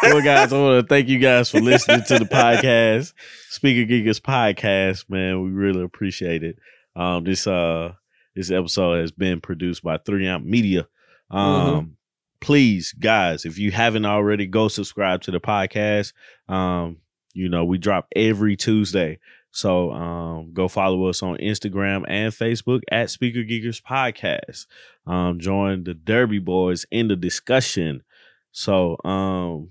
well, 0.02 0.22
guys, 0.24 0.52
I 0.52 0.60
want 0.60 0.82
to 0.82 0.86
thank 0.88 1.08
you 1.10 1.20
guys 1.20 1.50
for 1.52 1.60
listening 1.60 2.04
to 2.08 2.18
the 2.20 2.26
podcast, 2.26 3.14
Speaker 3.50 3.92
Geekers 3.92 4.20
podcast. 4.20 5.10
Man, 5.10 5.44
we 5.44 5.52
really 5.52 5.84
appreciate 5.84 6.44
it. 6.44 6.58
Um, 6.96 7.24
this 7.24 7.46
uh, 7.46 7.94
this 8.36 8.50
episode 8.50 9.02
has 9.02 9.12
been 9.12 9.42
produced 9.42 9.84
by 9.84 9.98
Three 9.98 10.26
Amp 10.28 10.46
Media. 10.46 10.88
Um, 11.30 11.98
please, 12.40 12.94
guys, 12.94 13.46
if 13.46 13.60
you 13.60 13.72
haven't 13.72 14.06
already, 14.06 14.48
go 14.48 14.68
subscribe 14.70 15.22
to 15.24 15.32
the 15.32 15.40
podcast. 15.40 16.14
Um, 16.50 16.98
you 17.34 17.50
know, 17.50 17.66
we 17.66 17.78
drop 17.78 18.08
every 18.16 18.56
Tuesday. 18.56 19.20
So 19.52 19.92
um, 19.92 20.54
go 20.54 20.68
follow 20.68 21.08
us 21.08 21.22
on 21.22 21.38
Instagram 21.38 22.06
and 22.08 22.32
Facebook 22.34 22.82
at 22.90 23.10
Speaker 23.10 23.40
Geekers 23.40 23.82
Podcast. 23.82 24.66
Um, 25.06 25.40
join 25.40 25.84
the 25.84 25.94
Derby 25.94 26.40
Boys 26.40 26.86
in 26.90 27.10
the 27.10 27.18
discussion. 27.18 28.04
So 28.52 28.98
um, 29.04 29.70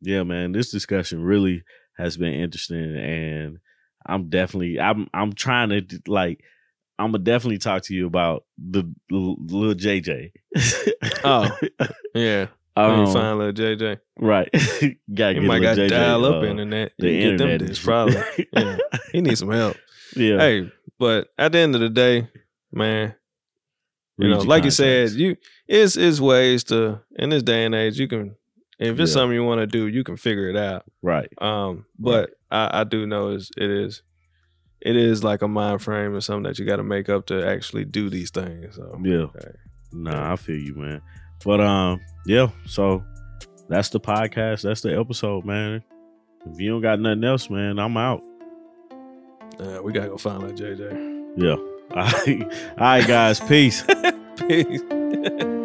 yeah, 0.00 0.22
man, 0.22 0.52
this 0.52 0.70
discussion 0.70 1.22
really 1.22 1.62
has 1.98 2.16
been 2.16 2.32
interesting, 2.32 2.96
and 2.96 3.58
I'm 4.06 4.30
definitely 4.30 4.80
I'm 4.80 5.08
I'm 5.12 5.32
trying 5.32 5.70
to 5.70 6.00
like 6.06 6.40
I'm 6.98 7.12
gonna 7.12 7.24
definitely 7.24 7.58
talk 7.58 7.82
to 7.84 7.94
you 7.94 8.06
about 8.06 8.44
the 8.56 8.90
little 9.10 9.74
JJ. 9.74 10.32
Oh, 11.24 11.50
Yeah. 12.14 12.46
Um, 12.80 13.06
you 13.06 13.12
find 13.12 13.38
little 13.38 13.52
JJ. 13.52 13.98
right. 14.18 14.48
Gotta 14.52 15.34
He 15.34 15.40
get 15.40 15.42
might 15.42 15.60
got 15.60 15.76
JJ, 15.78 15.88
dial 15.90 16.24
up 16.24 16.42
uh, 16.42 16.46
internet. 16.46 16.92
the 16.98 17.06
to 17.06 17.12
get 17.12 17.22
them 17.22 17.32
internet 17.48 17.60
discs, 17.60 17.78
is- 17.78 17.84
probably. 17.84 18.16
Yeah. 18.52 18.78
He 19.12 19.20
needs 19.20 19.40
some 19.40 19.50
help. 19.50 19.76
yeah. 20.16 20.38
Hey, 20.38 20.70
but 20.98 21.28
at 21.38 21.52
the 21.52 21.58
end 21.58 21.74
of 21.74 21.80
the 21.80 21.88
day, 21.90 22.28
man, 22.72 23.14
you 24.18 24.26
Read 24.28 24.34
know, 24.34 24.40
like 24.42 24.64
you 24.64 24.70
said, 24.70 25.08
contacts. 25.10 25.16
you 25.20 25.36
is 25.68 25.96
is 25.96 26.20
ways 26.20 26.64
to 26.64 27.00
in 27.16 27.30
this 27.30 27.42
day 27.42 27.64
and 27.64 27.74
age 27.74 27.98
you 27.98 28.08
can 28.08 28.34
if 28.80 28.98
it's 28.98 29.10
Yeah. 29.10 29.14
something 29.14 29.34
you 29.34 29.44
want 29.44 29.60
to 29.60 29.66
do, 29.66 29.86
you 29.88 30.04
can 30.04 30.16
figure 30.16 30.48
it 30.48 30.56
out. 30.56 30.84
right. 31.02 31.28
Um, 31.40 31.86
but 31.98 32.30
I, 32.50 32.80
I 32.80 32.84
do 32.84 33.06
know 33.06 33.30
is 33.30 33.50
it 33.56 33.70
is 33.70 34.02
it 34.80 34.94
is 34.96 35.22
like 35.24 35.42
a 35.42 35.48
mind 35.48 35.82
frame 35.82 36.14
or 36.14 36.20
something 36.20 36.44
that 36.44 36.58
you 36.58 36.64
got 36.64 36.76
to 36.76 36.84
make 36.84 37.08
up 37.08 37.26
to 37.26 37.44
actually 37.46 37.84
do 37.84 38.08
these 38.10 38.30
things. 38.30 38.76
So 38.76 39.00
Yeah. 39.02 39.16
okay. 39.34 39.50
Nah, 39.92 40.32
I 40.32 40.36
feel 40.36 40.56
you, 40.58 40.74
man. 40.74 41.00
But 41.44 41.60
um, 41.60 42.00
yeah. 42.28 42.50
So 42.66 43.02
that's 43.68 43.88
the 43.88 43.98
podcast. 43.98 44.62
That's 44.62 44.82
the 44.82 44.98
episode, 44.98 45.44
man. 45.44 45.82
If 46.46 46.60
you 46.60 46.70
don't 46.70 46.82
got 46.82 47.00
nothing 47.00 47.24
else, 47.24 47.50
man, 47.50 47.78
I'm 47.78 47.96
out. 47.96 48.22
Uh, 49.58 49.80
we 49.82 49.92
gotta 49.92 50.08
go 50.08 50.18
find 50.18 50.42
that 50.42 50.54
JJ. 50.54 51.34
Yeah. 51.36 51.56
All 51.90 52.04
right, 52.04 52.42
All 52.78 52.84
right 52.84 53.06
guys. 53.06 53.40
Peace. 53.40 53.82
Peace. 54.36 54.82